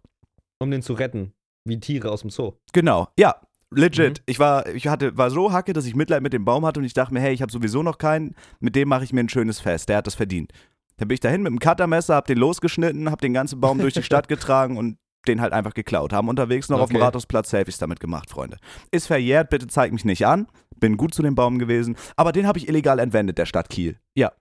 Um 0.58 0.70
den 0.70 0.82
zu 0.82 0.92
retten. 0.94 1.32
Wie 1.64 1.78
Tiere 1.78 2.10
aus 2.10 2.22
dem 2.22 2.30
Zoo. 2.30 2.52
Genau, 2.72 3.08
ja, 3.18 3.36
legit. 3.70 4.18
Mhm. 4.18 4.24
Ich 4.26 4.38
war, 4.38 4.66
ich 4.68 4.88
hatte, 4.88 5.16
war 5.16 5.30
so 5.30 5.52
hacke, 5.52 5.72
dass 5.72 5.86
ich 5.86 5.94
Mitleid 5.94 6.22
mit 6.22 6.32
dem 6.32 6.44
Baum 6.44 6.66
hatte 6.66 6.80
und 6.80 6.86
ich 6.86 6.94
dachte 6.94 7.14
mir, 7.14 7.20
hey, 7.20 7.32
ich 7.32 7.42
habe 7.42 7.52
sowieso 7.52 7.82
noch 7.82 7.98
keinen, 7.98 8.34
mit 8.60 8.74
dem 8.76 8.88
mache 8.88 9.04
ich 9.04 9.12
mir 9.12 9.20
ein 9.20 9.28
schönes 9.28 9.60
Fest. 9.60 9.88
Der 9.88 9.98
hat 9.98 10.06
das 10.06 10.14
verdient. 10.16 10.52
Dann 10.96 11.08
bin 11.08 11.14
ich 11.14 11.20
dahin 11.20 11.42
mit 11.42 11.50
dem 11.50 11.58
Cuttermesser, 11.58 12.14
hab 12.16 12.26
den 12.26 12.38
losgeschnitten, 12.38 13.10
hab 13.10 13.20
den 13.20 13.32
ganzen 13.32 13.60
Baum 13.60 13.78
durch 13.78 13.94
die 13.94 14.02
Stadt 14.02 14.28
getragen 14.28 14.76
und 14.76 14.98
den 15.28 15.40
halt 15.40 15.52
einfach 15.52 15.72
geklaut. 15.74 16.12
Haben 16.12 16.28
unterwegs 16.28 16.68
noch 16.68 16.80
auf 16.80 16.90
dem 16.90 16.96
Okay. 16.96 17.04
Rathausplatz 17.04 17.50
Selfies 17.50 17.78
damit 17.78 18.00
gemacht, 18.00 18.28
Freunde. 18.28 18.58
Ist 18.90 19.06
verjährt, 19.06 19.50
bitte 19.50 19.68
zeig 19.68 19.92
mich 19.92 20.04
nicht 20.04 20.26
an. 20.26 20.48
Bin 20.80 20.96
gut 20.96 21.14
zu 21.14 21.22
dem 21.22 21.36
Baum 21.36 21.60
gewesen, 21.60 21.96
aber 22.16 22.32
den 22.32 22.46
habe 22.48 22.58
ich 22.58 22.68
illegal 22.68 22.98
entwendet, 22.98 23.38
der 23.38 23.46
Stadt 23.46 23.68
Kiel. 23.68 23.98
Ja. 24.16 24.32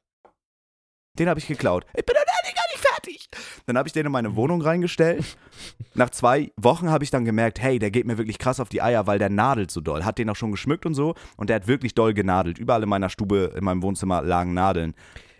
Den 1.19 1.29
habe 1.29 1.39
ich 1.39 1.47
geklaut. 1.47 1.85
Ich 1.93 2.05
bin 2.05 2.15
doch 2.15 2.25
gar 2.25 2.41
nicht 2.43 2.85
fertig. 2.85 3.29
Dann 3.65 3.77
habe 3.77 3.87
ich 3.87 3.93
den 3.93 4.05
in 4.05 4.11
meine 4.11 4.35
Wohnung 4.35 4.61
reingestellt. 4.61 5.37
Nach 5.93 6.09
zwei 6.09 6.51
Wochen 6.57 6.89
habe 6.89 7.03
ich 7.03 7.11
dann 7.11 7.25
gemerkt, 7.25 7.61
hey, 7.61 7.79
der 7.79 7.91
geht 7.91 8.05
mir 8.05 8.17
wirklich 8.17 8.39
krass 8.39 8.59
auf 8.59 8.69
die 8.69 8.81
Eier, 8.81 9.07
weil 9.07 9.19
der 9.19 9.29
nadelt 9.29 9.71
so 9.71 9.81
doll. 9.81 10.03
Hat 10.03 10.17
den 10.17 10.29
auch 10.29 10.35
schon 10.35 10.51
geschmückt 10.51 10.85
und 10.85 10.93
so. 10.93 11.15
Und 11.37 11.49
der 11.49 11.57
hat 11.57 11.67
wirklich 11.67 11.93
doll 11.93 12.13
genadelt. 12.13 12.57
Überall 12.57 12.83
in 12.83 12.89
meiner 12.89 13.09
Stube, 13.09 13.53
in 13.55 13.63
meinem 13.63 13.81
Wohnzimmer 13.81 14.21
lagen 14.21 14.53
Nadeln. 14.53 14.93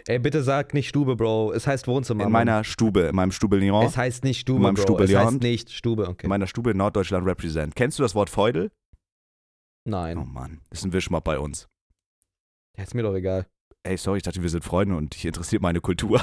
Ey, 0.08 0.20
bitte 0.20 0.44
sag 0.44 0.74
nicht 0.74 0.90
Stube, 0.90 1.16
Bro. 1.16 1.54
Es 1.54 1.68
heißt 1.68 1.88
Wohnzimmer. 1.88 2.24
In 2.24 2.32
Mann. 2.32 2.48
meiner 2.48 2.64
Stube, 2.64 3.02
in 3.02 3.16
meinem 3.16 3.32
Stubelion. 3.32 3.86
Es 3.86 3.98
heißt 3.98 4.24
nicht 4.24 4.40
Stube, 4.42 4.58
In 4.58 4.64
meinem 4.64 4.76
Bro. 4.76 4.84
Stube 4.84 5.04
es 5.04 5.16
heißt 5.16 5.42
nicht 5.42 5.72
Stube, 5.72 6.08
okay. 6.08 6.26
In 6.26 6.30
meiner 6.30 6.48
Stube 6.48 6.72
in 6.72 6.78
Norddeutschland 6.78 7.26
represent. 7.26 7.76
Kennst 7.76 8.00
du 8.00 8.04
das 8.04 8.16
Wort 8.16 8.30
Feudel? 8.30 8.72
Nein. 9.86 10.18
Oh 10.18 10.26
Mann, 10.26 10.60
ist 10.72 10.84
ein 10.84 10.94
Wischmopp 10.94 11.24
bei 11.24 11.40
uns. 11.40 11.68
Ja, 12.78 12.84
ist 12.84 12.96
mir 12.96 13.04
doch 13.04 13.16
egal. 13.16 13.46
Ey, 13.84 13.98
sorry, 13.98 14.18
ich 14.18 14.24
dachte, 14.24 14.42
wir 14.42 14.50
sind 14.50 14.64
Freunde 14.64 14.96
und 14.96 15.16
dich 15.16 15.26
interessiert 15.26 15.62
meine 15.62 15.82
Kultur. 15.82 16.22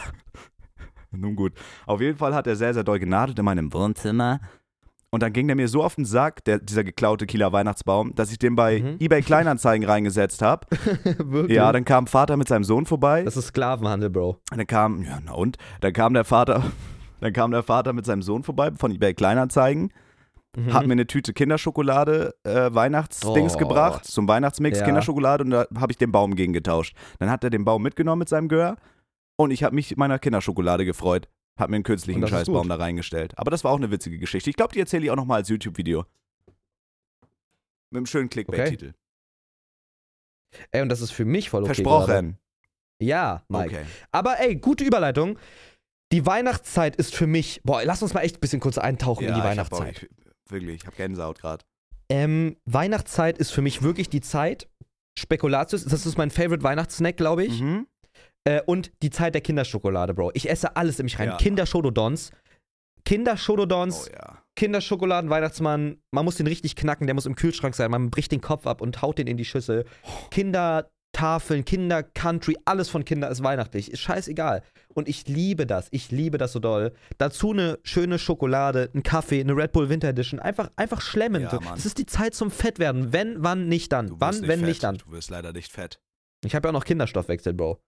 Nun 1.11 1.35
gut. 1.37 1.53
Auf 1.87 2.01
jeden 2.01 2.17
Fall 2.19 2.35
hat 2.35 2.47
er 2.47 2.55
sehr, 2.57 2.75
sehr 2.75 2.85
doll 2.85 2.99
genadelt 2.99 3.39
in 3.39 3.45
meinem 3.45 3.73
Wohnzimmer. 3.73 4.41
Und 5.11 5.23
dann 5.23 5.33
ging 5.33 5.47
der 5.47 5.57
mir 5.57 5.69
so 5.69 5.83
auf 5.83 5.95
den 5.95 6.05
Sack, 6.05 6.45
der, 6.45 6.59
dieser 6.59 6.85
geklaute 6.85 7.25
Kieler 7.27 7.51
Weihnachtsbaum, 7.51 8.15
dass 8.15 8.31
ich 8.31 8.39
den 8.39 8.55
bei 8.57 8.81
Mhm. 8.81 8.97
eBay 9.01 9.23
Kleinanzeigen 9.23 9.89
reingesetzt 9.89 10.43
habe. 10.43 10.67
Ja, 11.49 11.73
dann 11.73 11.85
kam 11.87 12.07
Vater 12.07 12.37
mit 12.37 12.47
seinem 12.47 12.65
Sohn 12.65 12.85
vorbei. 12.85 13.23
das 13.23 13.37
ist 13.39 13.47
Sklavenhandel, 13.49 14.11
Bro. 14.11 14.39
Und 14.51 14.59
dann 14.59 14.67
kam, 14.67 15.03
ja, 15.03 15.19
na 15.25 15.33
und? 15.33 15.57
Dann 15.81 15.95
kam 15.95 16.13
der 16.13 16.25
Vater, 16.25 16.63
dann 17.21 17.33
kam 17.33 17.51
der 17.53 17.63
Vater 17.63 17.95
mit 17.95 18.05
seinem 18.05 18.21
Sohn 18.23 18.43
vorbei 18.45 18.71
von 18.77 18.93
eBay 18.93 19.15
Kleinanzeigen, 19.15 19.91
Mhm. 20.57 20.73
hat 20.73 20.87
mir 20.87 20.93
eine 20.93 21.07
Tüte 21.07 21.33
Kinderschokolade, 21.35 22.35
äh, 22.45 22.73
Weihnachtsdings 22.75 23.55
Oh. 23.55 23.59
gebracht, 23.59 24.05
zum 24.07 24.27
Weihnachtsmix 24.27 24.79
Ja. 24.79 24.85
Kinderschokolade 24.87 25.45
und 25.45 25.51
da 25.51 25.67
habe 25.79 25.93
ich 25.93 25.99
den 25.99 26.11
Baum 26.11 26.35
gegen 26.35 26.53
getauscht. 26.53 26.97
Dann 27.19 27.31
hat 27.31 27.45
er 27.45 27.51
den 27.51 27.65
Baum 27.65 27.83
mitgenommen 27.83 28.21
mit 28.21 28.29
seinem 28.29 28.49
Gehör 28.49 28.77
und 29.37 29.51
ich 29.51 29.63
habe 29.63 29.75
mich 29.75 29.97
meiner 29.97 30.19
Kinderschokolade 30.19 30.85
gefreut. 30.85 31.29
Hab 31.59 31.71
mir 31.71 31.77
einen 31.77 31.85
künstlichen 31.85 32.27
Scheißbaum 32.27 32.69
da 32.69 32.77
reingestellt. 32.77 33.37
Aber 33.37 33.51
das 33.51 33.65
war 33.65 33.73
auch 33.73 33.77
eine 33.79 33.91
witzige 33.91 34.19
Geschichte. 34.19 34.49
Ich 34.49 34.57
glaube, 34.57 34.73
die 34.73 34.81
erzähle 34.81 35.05
ich 35.05 35.11
auch 35.11 35.17
nochmal 35.17 35.39
als 35.39 35.49
YouTube-Video. 35.49 36.05
Mit 37.91 37.99
einem 37.99 38.07
schönen 38.07 38.29
Clickbait-Titel. 38.31 38.93
Ey, 40.71 40.83
und 40.83 40.89
das 40.89 41.01
ist 41.01 41.11
für 41.11 41.25
mich 41.25 41.51
voll 41.51 41.65
okay. 41.65 41.83
Gerade. 41.83 42.05
Versprochen. 42.07 42.39
Ja, 43.01 43.43
Mike. 43.49 43.77
Okay. 43.77 43.87
Aber 44.13 44.41
ey, 44.41 44.57
gute 44.57 44.85
Überleitung. 44.85 45.39
Die 46.13 46.25
Weihnachtszeit 46.25 46.97
ist 46.97 47.15
für 47.15 47.27
mich. 47.27 47.61
Boah, 47.65 47.83
lass 47.85 48.03
uns 48.03 48.15
mal 48.15 48.21
echt 48.21 48.37
ein 48.37 48.41
bisschen 48.41 48.61
kurz 48.61 48.79
eintauchen 48.79 49.27
in 49.27 49.35
die 49.35 49.43
Weihnachtszeit. 49.43 50.09
Wirklich, 50.51 50.77
ich 50.77 50.87
habe 50.87 50.97
Gänsehaut 50.97 51.41
gerade. 51.41 51.65
Ähm, 52.11 52.57
Weihnachtszeit 52.65 53.39
ist 53.39 53.51
für 53.51 53.63
mich 53.63 53.83
wirklich 53.83 54.09
die 54.09 54.21
Zeit. 54.21 54.69
Spekulatius, 55.19 55.85
das 55.85 56.07
ist 56.07 56.17
mein 56.17 56.31
Favorite 56.31 56.63
Weihnachtssnack, 56.63 57.17
glaube 57.17 57.45
ich. 57.45 57.61
Mhm. 57.61 57.87
Äh, 58.45 58.63
und 58.67 58.93
die 59.03 59.11
Zeit 59.11 59.35
der 59.35 59.43
Kinderschokolade, 59.43 60.15
Bro. 60.15 60.31
Ich 60.35 60.49
esse 60.49 60.77
alles 60.77 60.99
in 60.99 61.05
mich 61.05 61.19
rein. 61.19 61.29
Ja. 61.29 61.37
Kinderschododons. 61.37 62.31
Kinderschododons, 63.05 64.09
Oh 64.09 64.13
ja. 64.13 64.43
Kinderschokoladen, 64.55 65.31
Weihnachtsmann. 65.31 65.99
Man 66.11 66.25
muss 66.25 66.37
den 66.37 66.47
richtig 66.47 66.77
knacken, 66.77 67.07
der 67.07 67.15
muss 67.15 67.27
im 67.27 67.35
Kühlschrank 67.35 67.75
sein. 67.75 67.91
Man 67.91 68.11
bricht 68.11 68.33
den 68.33 68.41
Kopf 68.41 68.67
ab 68.67 68.81
und 68.81 69.03
haut 69.03 69.19
den 69.19 69.27
in 69.27 69.37
die 69.37 69.45
Schüssel. 69.45 69.85
Kindertafeln, 71.19 71.65
Kinder-Country, 71.65 72.57
alles 72.65 72.89
von 72.89 73.05
Kinder 73.05 73.29
ist 73.29 73.43
weihnachtlich. 73.43 73.91
Ist 73.91 74.01
scheißegal. 74.01 74.63
Und 74.95 75.09
ich 75.09 75.27
liebe 75.27 75.67
das. 75.67 75.89
Ich 75.91 76.13
liebe 76.13 76.39
das 76.39 76.53
so 76.53 76.61
doll. 76.61 76.93
Dazu 77.19 77.51
eine 77.51 77.81
schöne 77.83 78.21
Schokolade, 78.21 78.89
ein 78.95 79.03
Kaffee, 79.03 79.41
eine 79.41 79.57
Red 79.57 79.73
Bull 79.73 79.89
Winter 79.89 80.09
Edition. 80.09 80.39
Einfach, 80.39 80.71
einfach 80.77 81.01
schlemmen. 81.01 81.43
Ja, 81.43 81.59
das 81.75 81.87
ist 81.87 81.99
die 81.99 82.07
Zeit 82.07 82.35
zum 82.35 82.53
Fettwerden. 82.53 83.13
Wenn, 83.13 83.43
wann, 83.43 83.67
nicht 83.69 83.93
dann. 83.93 84.13
Wann, 84.21 84.43
wenn, 84.43 84.61
fett. 84.61 84.69
nicht 84.69 84.85
dann. 84.85 84.99
Du 84.99 85.11
wirst 85.11 85.31
leider 85.31 85.53
nicht 85.53 85.73
fett. 85.73 86.01
Ich 86.45 86.55
habe 86.55 86.69
ja 86.69 86.71
auch 86.71 86.79
noch 86.79 86.85
Kinderstoffwechsel, 86.85 87.53
Bro. 87.53 87.81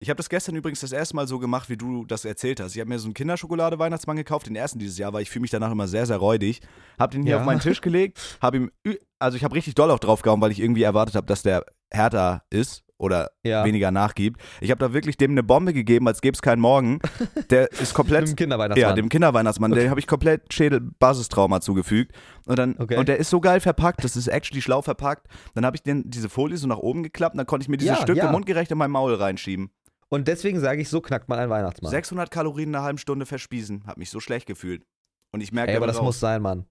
Ich 0.00 0.10
habe 0.10 0.16
das 0.16 0.28
gestern 0.28 0.56
übrigens 0.56 0.80
das 0.80 0.92
erste 0.92 1.16
Mal 1.16 1.26
so 1.26 1.38
gemacht, 1.38 1.70
wie 1.70 1.76
du 1.76 2.04
das 2.04 2.24
erzählt 2.24 2.60
hast. 2.60 2.74
Ich 2.74 2.80
habe 2.80 2.88
mir 2.90 2.98
so 2.98 3.06
einen 3.06 3.14
Kinderschokolade-Weihnachtsmann 3.14 4.16
gekauft, 4.16 4.46
den 4.46 4.56
ersten 4.56 4.78
dieses 4.78 4.98
Jahr, 4.98 5.12
weil 5.12 5.22
ich 5.22 5.30
fühle 5.30 5.42
mich 5.42 5.50
danach 5.50 5.70
immer 5.70 5.86
sehr, 5.88 6.04
sehr 6.04 6.16
räudig. 6.18 6.60
Hab 6.98 7.12
den 7.12 7.22
hier 7.22 7.32
Ja. 7.32 7.40
auf 7.40 7.46
meinen 7.46 7.60
Tisch 7.60 7.80
gelegt, 7.80 8.38
habe 8.42 8.56
ihm, 8.56 8.70
also 9.18 9.36
ich 9.36 9.44
habe 9.44 9.54
richtig 9.54 9.74
doll 9.76 9.90
auch 9.90 9.98
drauf 10.00 10.22
gehauen, 10.22 10.40
weil 10.40 10.50
ich 10.50 10.60
irgendwie 10.60 10.82
erwartet 10.82 11.14
habe, 11.14 11.26
dass 11.26 11.42
der 11.42 11.64
härter 11.90 12.42
ist 12.50 12.82
oder 12.98 13.30
Ja. 13.44 13.64
weniger 13.64 13.90
nachgibt. 13.92 14.40
Ich 14.60 14.70
habe 14.70 14.78
da 14.80 14.92
wirklich 14.92 15.16
dem 15.16 15.30
eine 15.30 15.42
Bombe 15.42 15.72
gegeben, 15.72 16.06
als 16.08 16.20
gäbe 16.20 16.34
es 16.34 16.42
keinen 16.42 16.60
Morgen. 16.60 16.98
Der 17.50 17.70
ist 17.72 17.94
komplett 17.94 18.26
dem 18.28 18.36
Kinderweihnachtsmann. 18.36 18.90
ja, 18.90 18.94
dem 18.94 19.08
Kinderweihnachtsmann, 19.08 19.70
der 19.72 19.90
habe 19.90 20.00
ich 20.00 20.06
komplett 20.06 20.52
Schädel-Basistrauma 20.52 21.60
zugefügt. 21.60 22.12
Und 22.46 22.58
dann, 22.58 22.76
Okay. 22.78 22.96
und 22.96 23.08
der 23.08 23.18
ist 23.18 23.30
so 23.30 23.40
geil 23.40 23.60
verpackt, 23.60 24.02
das 24.04 24.16
ist 24.16 24.28
actually 24.28 24.60
schlau 24.60 24.82
verpackt. 24.82 25.28
Dann 25.54 25.64
habe 25.64 25.76
ich 25.76 25.82
den, 25.82 26.10
diese 26.10 26.28
Folie 26.28 26.56
so 26.58 26.66
nach 26.66 26.78
oben 26.78 27.02
geklappt 27.02 27.34
und 27.34 27.38
dann 27.38 27.46
konnte 27.46 27.64
ich 27.64 27.68
mir 27.68 27.76
dieses 27.76 27.96
Ja, 27.96 28.02
Stück 28.02 28.16
ja. 28.16 28.30
mundgerecht 28.30 28.70
in 28.70 28.78
mein 28.78 28.90
Maul 28.90 29.14
reinschieben. 29.14 29.70
Und 30.14 30.28
deswegen 30.28 30.60
sage 30.60 30.80
ich, 30.80 30.88
so 30.88 31.00
knackt 31.00 31.28
man 31.28 31.38
einen 31.38 31.50
Weihnachtsmann. 31.50 31.90
600 31.90 32.30
Kalorien 32.30 32.68
in 32.70 32.74
einer 32.76 32.84
halben 32.84 32.98
Stunde 32.98 33.26
verspießen, 33.26 33.84
hab 33.86 33.96
mich 33.96 34.10
so 34.10 34.20
schlecht 34.20 34.46
gefühlt. 34.46 34.86
Und 35.32 35.40
ich 35.40 35.52
merke, 35.52 35.72
Ey, 35.72 35.76
aber 35.76 35.86
das 35.86 36.00
muss 36.00 36.20
sein, 36.20 36.40
Mann. 36.42 36.66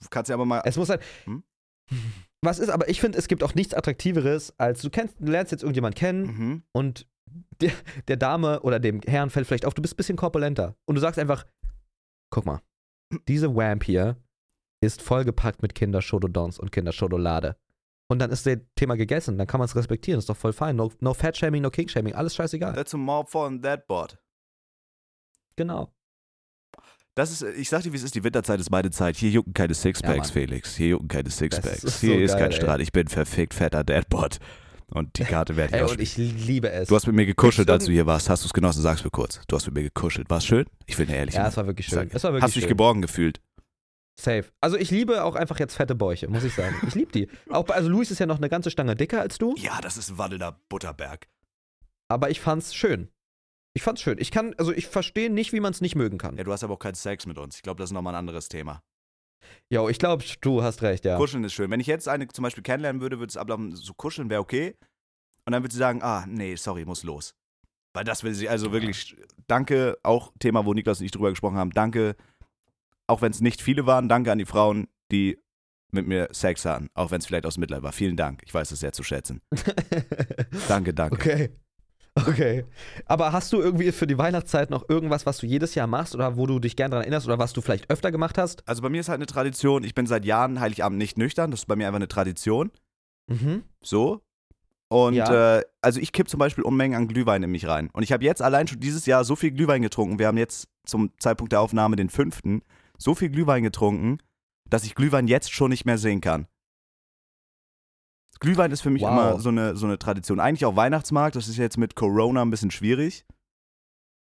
Du 0.00 0.08
kannst 0.10 0.28
ja 0.28 0.34
aber 0.34 0.44
mal. 0.44 0.62
Es 0.64 0.76
muss 0.76 0.88
sein. 0.88 0.98
Hm? 1.24 1.42
Was 2.42 2.58
ist, 2.58 2.68
aber 2.68 2.88
ich 2.88 3.00
finde, 3.00 3.18
es 3.18 3.28
gibt 3.28 3.42
auch 3.42 3.54
nichts 3.54 3.74
Attraktiveres, 3.74 4.52
als 4.58 4.82
du 4.82 4.90
kennst, 4.90 5.16
du 5.18 5.30
lernst 5.30 5.52
jetzt 5.52 5.62
irgendjemand 5.62 5.96
kennen 5.96 6.22
Mhm. 6.26 6.62
und 6.72 7.06
der, 7.60 7.72
der 8.08 8.16
Dame 8.16 8.60
oder 8.62 8.78
dem 8.78 9.00
Herrn 9.06 9.30
fällt 9.30 9.46
vielleicht 9.46 9.64
auf, 9.66 9.74
du 9.74 9.82
bist 9.82 9.94
ein 9.94 9.96
bisschen 9.96 10.16
korpulenter. 10.16 10.76
Und 10.86 10.94
du 10.94 11.00
sagst 11.00 11.18
einfach, 11.18 11.44
guck 12.30 12.46
mal, 12.46 12.60
diese 13.26 13.54
Wamp 13.54 13.84
hier 13.84 14.16
ist 14.80 15.02
vollgepackt 15.02 15.62
mit 15.62 15.74
Kinderschododons 15.74 16.58
und 16.58 16.70
Kinderschokolade. 16.72 17.56
Und 18.10 18.20
dann 18.20 18.30
ist 18.30 18.46
das 18.46 18.56
Thema 18.74 18.96
gegessen, 18.96 19.36
dann 19.36 19.46
kann 19.46 19.58
man 19.58 19.66
es 19.66 19.76
respektieren, 19.76 20.18
ist 20.18 20.28
doch 20.30 20.36
voll 20.36 20.54
fein. 20.54 20.76
No, 20.76 20.90
no 21.00 21.12
Fat-Shaming, 21.12 21.60
no 21.62 21.70
King-Shaming, 21.70 22.14
alles 22.14 22.34
scheißegal. 22.34 22.74
That's 22.74 22.94
a 22.94 22.96
mob 22.96 23.34
on 23.34 23.60
that 23.62 23.86
board. 23.86 24.18
Genau. 25.56 25.92
Das 27.14 27.32
ist, 27.32 27.42
ich 27.42 27.68
sag 27.68 27.82
dir, 27.82 27.92
wie 27.92 27.96
es 27.96 28.04
ist, 28.04 28.14
die 28.14 28.22
Winterzeit 28.22 28.60
ist 28.60 28.70
meine 28.70 28.90
Zeit. 28.90 29.16
Hier 29.16 29.30
jucken 29.30 29.52
keine 29.52 29.72
Ja, 29.72 29.74
Sixpacks, 29.74 30.28
Mann. 30.28 30.32
Felix. 30.32 30.76
Hier 30.76 30.88
jucken 30.88 31.08
keine 31.08 31.30
Sixpacks. 31.30 31.84
ist 31.84 32.00
Hier 32.00 32.14
so 32.14 32.20
ist 32.20 32.32
geil, 32.32 32.42
kein. 32.42 32.52
Streit. 32.52 32.80
Ich 32.80 32.92
bin 32.92 33.08
verfickt 33.08 33.54
fetter 33.54 33.82
Deadbot. 33.84 34.38
Und 34.90 35.18
die 35.18 35.24
Karte 35.24 35.56
werde 35.56 35.74
ich 35.74 35.80
Ey, 35.82 35.86
auch 35.86 35.90
und 35.90 36.00
ich 36.00 36.16
liebe 36.16 36.70
es. 36.70 36.88
Du 36.88 36.94
hast 36.94 37.06
mit 37.06 37.14
mir 37.16 37.26
gekuschelt, 37.26 37.68
als 37.68 37.84
du 37.84 37.92
hier 37.92 38.06
warst. 38.06 38.30
Hast 38.30 38.44
du 38.44 38.46
es 38.46 38.54
genossen? 38.54 38.80
Sag's 38.80 39.04
mir 39.04 39.10
kurz. 39.10 39.40
Du 39.46 39.56
hast 39.56 39.66
mit 39.66 39.74
mir 39.74 39.82
gekuschelt. 39.82 40.30
War's 40.30 40.46
schön? 40.46 40.64
Ich 40.86 40.96
will 40.96 41.04
dir 41.06 41.16
ehrlich 41.16 41.34
ja, 41.34 41.46
es 41.48 41.56
war 41.58 41.66
wirklich 41.66 41.88
Sag 41.88 42.02
schön. 42.02 42.08
mir. 42.08 42.14
Es 42.14 42.24
war 42.24 42.32
wirklich 42.32 42.44
Hast 42.44 42.56
du 42.56 42.60
dich 42.60 42.68
geborgen 42.68 43.02
gefühlt? 43.02 43.40
Safe. 44.20 44.44
Also 44.60 44.76
ich 44.76 44.90
liebe 44.90 45.22
auch 45.24 45.36
einfach 45.36 45.58
jetzt 45.60 45.74
fette 45.74 45.94
Bäuche, 45.94 46.28
muss 46.28 46.42
ich 46.44 46.54
sagen. 46.54 46.74
Ich 46.86 46.94
liebe 46.94 47.12
die. 47.12 47.28
Auch 47.50 47.64
bei, 47.64 47.74
also 47.74 47.88
Luis 47.88 48.10
ist 48.10 48.18
ja 48.18 48.26
noch 48.26 48.38
eine 48.38 48.48
ganze 48.48 48.70
Stange 48.70 48.96
dicker 48.96 49.20
als 49.20 49.38
du, 49.38 49.54
Ja, 49.56 49.80
das 49.80 49.96
ist 49.96 50.10
ein 50.10 50.18
wandelnder 50.18 50.60
Butterberg. 50.68 51.28
aber 52.08 52.30
ich 52.30 52.40
fand's 52.40 52.74
schön. 52.74 53.08
Ich 53.74 53.82
fand's 53.82 54.02
schön. 54.02 54.18
Ich 54.18 54.30
kann, 54.32 54.54
also 54.58 54.72
ich 54.72 54.88
verstehe 54.88 55.30
nicht, 55.30 55.52
wie 55.52 55.60
man 55.60 55.72
es 55.72 55.80
nicht 55.80 55.94
mögen 55.94 56.18
kann. 56.18 56.36
Ja, 56.36 56.42
du 56.42 56.52
hast 56.52 56.64
aber 56.64 56.74
auch 56.74 56.78
keinen 56.80 56.94
Sex 56.96 57.26
mit 57.26 57.38
uns. 57.38 57.56
Ich 57.56 57.62
glaube, 57.62 57.78
das 57.78 57.90
ist 57.90 57.94
nochmal 57.94 58.14
ein 58.14 58.18
anderes 58.18 58.48
Thema. 58.48 58.82
Jo, 59.70 59.88
ich 59.88 59.98
glaube, 60.00 60.24
du 60.40 60.62
hast 60.64 60.82
recht, 60.82 61.04
ja. 61.04 61.16
Kuscheln 61.16 61.44
ist 61.44 61.52
schön. 61.52 61.70
Wenn 61.70 61.78
ich 61.78 61.86
jetzt 61.86 62.08
eine 62.08 62.26
zum 62.26 62.42
Beispiel 62.42 62.64
kennenlernen 62.64 63.00
würde, 63.00 63.20
würde 63.20 63.30
es 63.30 63.36
ablaufen, 63.36 63.76
so 63.76 63.94
kuscheln 63.94 64.30
wäre 64.30 64.40
okay. 64.40 64.74
Und 65.46 65.52
dann 65.52 65.62
würde 65.62 65.72
sie 65.72 65.78
sagen, 65.78 66.02
ah, 66.02 66.24
nee, 66.26 66.56
sorry, 66.56 66.84
muss 66.84 67.04
los. 67.04 67.34
Weil 67.94 68.04
das 68.04 68.24
will 68.24 68.34
sie, 68.34 68.48
also 68.48 68.72
wirklich, 68.72 69.16
danke, 69.46 69.96
auch 70.02 70.32
Thema, 70.40 70.66
wo 70.66 70.74
Niklas 70.74 70.98
und 71.00 71.06
ich 71.06 71.12
drüber 71.12 71.30
gesprochen 71.30 71.56
haben, 71.56 71.70
danke, 71.70 72.16
auch 73.08 73.22
wenn 73.22 73.32
es 73.32 73.40
nicht 73.40 73.60
viele 73.62 73.86
waren, 73.86 74.08
danke 74.08 74.30
an 74.30 74.38
die 74.38 74.44
Frauen, 74.46 74.86
die 75.10 75.38
mit 75.90 76.06
mir 76.06 76.28
Sex 76.32 76.64
hatten, 76.64 76.88
auch 76.94 77.10
wenn 77.10 77.18
es 77.20 77.26
vielleicht 77.26 77.46
aus 77.46 77.56
Mitleid 77.58 77.82
war. 77.82 77.92
Vielen 77.92 78.16
Dank. 78.16 78.42
Ich 78.44 78.52
weiß 78.52 78.70
es 78.70 78.80
sehr 78.80 78.92
zu 78.92 79.02
schätzen. 79.02 79.40
danke, 80.68 80.92
danke. 80.94 81.14
Okay. 81.14 81.50
Okay. 82.26 82.64
Aber 83.06 83.32
hast 83.32 83.52
du 83.52 83.60
irgendwie 83.60 83.92
für 83.92 84.06
die 84.06 84.18
Weihnachtszeit 84.18 84.70
noch 84.70 84.88
irgendwas, 84.88 85.24
was 85.24 85.38
du 85.38 85.46
jedes 85.46 85.74
Jahr 85.76 85.86
machst 85.86 86.14
oder 86.16 86.36
wo 86.36 86.46
du 86.46 86.58
dich 86.58 86.74
gern 86.74 86.90
daran 86.90 87.04
erinnerst 87.04 87.26
oder 87.26 87.38
was 87.38 87.52
du 87.52 87.60
vielleicht 87.60 87.88
öfter 87.90 88.10
gemacht 88.10 88.38
hast? 88.38 88.66
Also 88.68 88.82
bei 88.82 88.88
mir 88.88 89.00
ist 89.00 89.08
halt 89.08 89.18
eine 89.18 89.26
Tradition, 89.26 89.84
ich 89.84 89.94
bin 89.94 90.06
seit 90.06 90.24
Jahren 90.24 90.58
Heiligabend 90.60 90.98
nicht 90.98 91.16
nüchtern, 91.16 91.50
das 91.52 91.60
ist 91.60 91.66
bei 91.66 91.76
mir 91.76 91.86
einfach 91.86 91.96
eine 91.98 92.08
Tradition. 92.08 92.72
Mhm. 93.28 93.62
So. 93.82 94.20
Und 94.90 95.14
Ja. 95.14 95.58
äh, 95.58 95.64
also 95.80 96.00
ich 96.00 96.12
kipp 96.12 96.28
zum 96.28 96.38
Beispiel 96.38 96.64
Unmengen 96.64 96.96
an 96.96 97.06
Glühwein 97.08 97.42
in 97.44 97.50
mich 97.50 97.68
rein. 97.68 97.88
Und 97.92 98.02
ich 98.02 98.10
habe 98.10 98.24
jetzt 98.24 98.42
allein 98.42 98.66
schon 98.66 98.80
dieses 98.80 99.06
Jahr 99.06 99.22
so 99.24 99.36
viel 99.36 99.52
Glühwein 99.52 99.82
getrunken. 99.82 100.18
Wir 100.18 100.26
haben 100.26 100.38
jetzt 100.38 100.66
zum 100.86 101.12
Zeitpunkt 101.20 101.52
der 101.52 101.60
Aufnahme 101.60 101.94
den 101.96 102.08
fünften, 102.10 102.62
so 102.98 103.14
viel 103.14 103.30
Glühwein 103.30 103.62
getrunken, 103.62 104.18
dass 104.68 104.84
ich 104.84 104.94
Glühwein 104.94 105.26
jetzt 105.28 105.52
schon 105.52 105.70
nicht 105.70 105.86
mehr 105.86 105.98
sehen 105.98 106.20
kann. 106.20 106.46
Glühwein 108.40 108.70
ist 108.70 108.82
für 108.82 108.90
mich 108.90 109.02
Wow. 109.02 109.10
immer 109.10 109.40
so 109.40 109.48
eine, 109.48 109.74
so 109.76 109.86
eine 109.86 109.98
Tradition. 109.98 110.38
Eigentlich 110.38 110.64
auch 110.64 110.76
Weihnachtsmarkt, 110.76 111.34
das 111.34 111.48
ist 111.48 111.56
jetzt 111.56 111.78
mit 111.78 111.96
Corona 111.96 112.42
ein 112.42 112.50
bisschen 112.50 112.70
schwierig. 112.70 113.24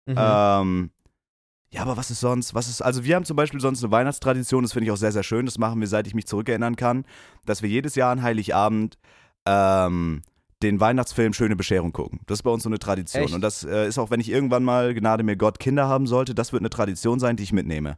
Mhm. 0.05 0.15
Ähm, 0.17 0.91
ja, 1.71 1.81
aber 1.81 1.97
was 1.97 2.09
ist 2.09 2.19
sonst? 2.21 2.53
Was 2.55 2.67
ist, 2.67 2.81
also 2.81 3.03
wir 3.03 3.15
haben 3.15 3.25
zum 3.25 3.35
Beispiel 3.35 3.59
sonst 3.59 3.83
eine 3.83 3.91
Weihnachtstradition, 3.91 4.63
das 4.63 4.73
finde 4.73 4.85
ich 4.85 4.91
auch 4.91 4.97
sehr, 4.97 5.11
sehr 5.11 5.23
schön. 5.23 5.45
Das 5.45 5.57
machen 5.57 5.79
wir, 5.79 5.87
seit 5.87 6.07
ich 6.07 6.15
mich 6.15 6.27
zurückerinnern 6.27 6.75
kann, 6.75 7.05
dass 7.45 7.61
wir 7.61 7.69
jedes 7.69 7.95
Jahr 7.95 8.11
an 8.11 8.21
Heiligabend 8.23 8.97
ähm, 9.45 10.21
den 10.63 10.79
Weihnachtsfilm 10.79 11.33
Schöne 11.33 11.55
Bescherung 11.55 11.91
gucken. 11.93 12.21
Das 12.25 12.39
ist 12.39 12.43
bei 12.43 12.49
uns 12.51 12.63
so 12.63 12.69
eine 12.69 12.79
Tradition. 12.79 13.23
Echt? 13.23 13.33
Und 13.33 13.41
das 13.41 13.63
äh, 13.63 13.87
ist 13.87 13.97
auch, 13.97 14.09
wenn 14.11 14.19
ich 14.19 14.29
irgendwann 14.29 14.63
mal, 14.63 14.93
Gnade 14.93 15.23
mir 15.23 15.35
Gott, 15.35 15.59
Kinder 15.59 15.87
haben 15.87 16.07
sollte, 16.07 16.33
das 16.33 16.53
wird 16.53 16.61
eine 16.61 16.69
Tradition 16.69 17.19
sein, 17.19 17.35
die 17.35 17.43
ich 17.43 17.53
mitnehme. 17.53 17.97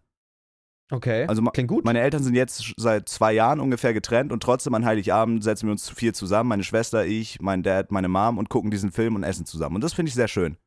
Okay. 0.91 1.25
also 1.25 1.41
Klingt 1.43 1.69
gut. 1.69 1.85
Meine 1.85 2.01
Eltern 2.01 2.23
sind 2.23 2.35
jetzt 2.35 2.73
seit 2.77 3.09
zwei 3.09 3.33
Jahren 3.33 3.59
ungefähr 3.59 3.93
getrennt 3.93 4.31
und 4.31 4.43
trotzdem 4.43 4.73
an 4.75 4.85
Heiligabend 4.85 5.43
setzen 5.43 5.67
wir 5.67 5.71
uns 5.71 5.83
zu 5.83 5.95
vier 5.95 6.13
zusammen, 6.13 6.49
meine 6.49 6.63
Schwester, 6.63 7.05
ich, 7.05 7.41
mein 7.41 7.63
Dad, 7.63 7.91
meine 7.91 8.07
Mom 8.07 8.37
und 8.37 8.49
gucken 8.49 8.71
diesen 8.71 8.91
Film 8.91 9.15
und 9.15 9.23
essen 9.23 9.45
zusammen. 9.45 9.75
Und 9.75 9.83
das 9.83 9.93
finde 9.93 10.09
ich 10.09 10.15
sehr 10.15 10.27
schön. 10.27 10.57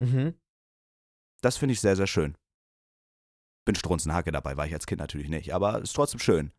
mhm. 0.00 0.34
Das 1.42 1.56
finde 1.56 1.72
ich 1.72 1.80
sehr, 1.80 1.96
sehr 1.96 2.06
schön. 2.06 2.36
Bin 3.64 3.74
Strunzenhacke 3.74 4.30
dabei, 4.30 4.58
war 4.58 4.66
ich 4.66 4.74
als 4.74 4.86
Kind 4.86 5.00
natürlich 5.00 5.30
nicht, 5.30 5.54
aber 5.54 5.80
ist 5.80 5.94
trotzdem 5.94 6.20
schön. 6.20 6.52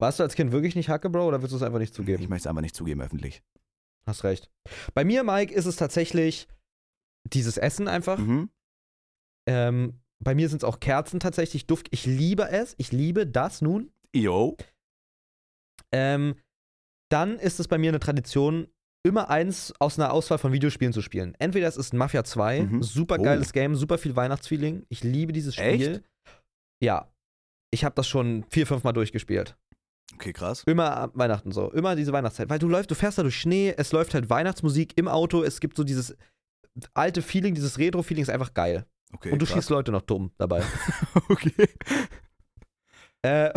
Warst 0.00 0.18
du 0.18 0.24
als 0.24 0.34
Kind 0.34 0.50
wirklich 0.50 0.74
nicht 0.74 0.88
Hacke, 0.88 1.08
Bro, 1.08 1.28
oder 1.28 1.40
willst 1.40 1.52
du 1.52 1.56
es 1.56 1.62
einfach 1.62 1.78
nicht 1.78 1.94
zugeben? 1.94 2.22
Ich 2.22 2.28
möchte 2.28 2.42
es 2.42 2.46
einfach 2.48 2.62
nicht 2.62 2.74
zugeben 2.74 3.00
öffentlich. 3.00 3.42
Hast 4.06 4.24
recht. 4.24 4.50
Bei 4.92 5.04
mir, 5.04 5.22
Mike, 5.22 5.54
ist 5.54 5.66
es 5.66 5.76
tatsächlich 5.76 6.48
dieses 7.24 7.56
Essen 7.56 7.88
einfach. 7.88 8.18
Mhm. 8.18 8.50
Ähm, 9.46 10.00
bei 10.22 10.34
mir 10.34 10.48
sind 10.48 10.58
es 10.58 10.64
auch 10.64 10.80
Kerzen 10.80 11.20
tatsächlich, 11.20 11.66
Duft. 11.66 11.88
Ich 11.90 12.06
liebe 12.06 12.48
es. 12.50 12.74
Ich 12.78 12.92
liebe 12.92 13.26
das 13.26 13.62
nun. 13.62 13.90
Yo. 14.14 14.56
Ähm, 15.92 16.36
dann 17.10 17.38
ist 17.38 17.60
es 17.60 17.68
bei 17.68 17.78
mir 17.78 17.90
eine 17.90 18.00
Tradition, 18.00 18.68
immer 19.06 19.28
eins 19.28 19.72
aus 19.80 19.98
einer 19.98 20.12
Auswahl 20.12 20.38
von 20.38 20.52
Videospielen 20.52 20.92
zu 20.92 21.02
spielen. 21.02 21.34
Entweder 21.38 21.68
es 21.68 21.76
ist 21.76 21.92
Mafia 21.92 22.24
2, 22.24 22.62
Mhm. 22.62 22.82
super 22.82 23.18
geiles 23.18 23.52
Game, 23.52 23.74
super 23.76 23.98
viel 23.98 24.16
Weihnachtsfeeling. 24.16 24.86
Ich 24.88 25.04
liebe 25.04 25.32
dieses 25.32 25.54
Spiel. 25.54 26.02
Ja. 26.82 27.10
Ich 27.70 27.84
habe 27.84 27.94
das 27.94 28.08
schon 28.08 28.44
vier, 28.50 28.66
fünf 28.66 28.82
Mal 28.84 28.92
durchgespielt. 28.92 29.56
Okay, 30.14 30.32
krass. 30.32 30.62
Immer 30.66 31.10
Weihnachten 31.14 31.50
so. 31.52 31.70
Immer 31.72 31.96
diese 31.96 32.12
Weihnachtszeit. 32.12 32.48
Weil 32.48 32.58
du 32.58 32.68
läufst, 32.68 32.90
du 32.90 32.94
fährst 32.94 33.18
da 33.18 33.22
durch 33.22 33.38
Schnee, 33.38 33.74
es 33.76 33.90
läuft 33.92 34.14
halt 34.14 34.30
Weihnachtsmusik 34.30 34.96
im 34.96 35.08
Auto, 35.08 35.42
es 35.42 35.60
gibt 35.60 35.76
so 35.76 35.84
dieses 35.84 36.16
alte 36.94 37.20
Feeling, 37.22 37.54
dieses 37.54 37.78
Retro-Feeling 37.78 38.22
ist 38.22 38.30
einfach 38.30 38.54
geil. 38.54 38.86
Okay, 39.14 39.30
Und 39.32 39.40
du 39.40 39.46
krass. 39.46 39.54
schießt 39.56 39.70
Leute 39.70 39.92
noch 39.92 40.02
dumm 40.02 40.32
dabei. 40.38 40.62
Okay. 41.28 41.68
Äh, 43.22 43.50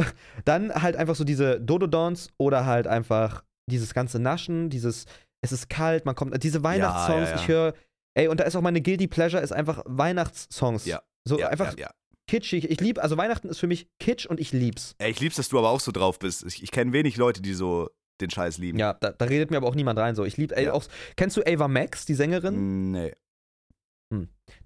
dann 0.45 0.73
halt 0.73 0.95
einfach 0.95 1.15
so 1.15 1.25
diese 1.25 1.59
Dodo-Dons 1.59 2.29
oder 2.37 2.65
halt 2.65 2.87
einfach 2.87 3.43
dieses 3.69 3.93
ganze 3.93 4.17
Naschen, 4.17 4.69
dieses, 4.69 5.05
es 5.41 5.51
ist 5.51 5.69
kalt, 5.69 6.05
man 6.05 6.15
kommt, 6.15 6.41
diese 6.41 6.63
Weihnachtssongs, 6.63 7.29
ja, 7.29 7.35
ja. 7.35 7.41
ich 7.41 7.47
höre, 7.49 7.73
ey, 8.15 8.27
und 8.29 8.39
da 8.39 8.45
ist 8.45 8.55
auch 8.55 8.61
meine 8.61 8.81
Guilty 8.81 9.07
Pleasure, 9.07 9.43
ist 9.43 9.51
einfach 9.51 9.83
Weihnachtssongs. 9.85 10.85
Ja, 10.85 11.01
So 11.27 11.37
ja, 11.37 11.49
einfach 11.49 11.73
ja, 11.77 11.87
ja. 11.87 11.91
kitschig. 12.27 12.69
Ich 12.69 12.79
liebe, 12.79 13.01
also 13.03 13.17
Weihnachten 13.17 13.49
ist 13.49 13.59
für 13.59 13.67
mich 13.67 13.89
kitsch 13.99 14.25
und 14.25 14.39
ich 14.39 14.53
lieb's. 14.53 14.95
Ey, 14.99 15.11
ich 15.11 15.19
lieb's, 15.19 15.35
dass 15.35 15.49
du 15.49 15.57
aber 15.59 15.69
auch 15.71 15.81
so 15.81 15.91
drauf 15.91 16.17
bist. 16.17 16.45
Ich, 16.45 16.63
ich 16.63 16.71
kenne 16.71 16.93
wenig 16.93 17.17
Leute, 17.17 17.41
die 17.41 17.53
so 17.53 17.89
den 18.21 18.29
Scheiß 18.29 18.59
lieben. 18.59 18.79
Ja, 18.79 18.93
da, 18.93 19.11
da 19.11 19.25
redet 19.25 19.51
mir 19.51 19.57
aber 19.57 19.67
auch 19.67 19.75
niemand 19.75 19.99
rein 19.99 20.15
so. 20.15 20.23
Ich 20.23 20.37
liebe, 20.37 20.55
ey, 20.55 20.65
Ja. 20.67 20.73
auch, 20.73 20.85
kennst 21.17 21.35
du 21.35 21.41
Ava 21.45 21.67
Max, 21.67 22.05
die 22.05 22.15
Sängerin? 22.15 22.91
Nee. 22.91 23.13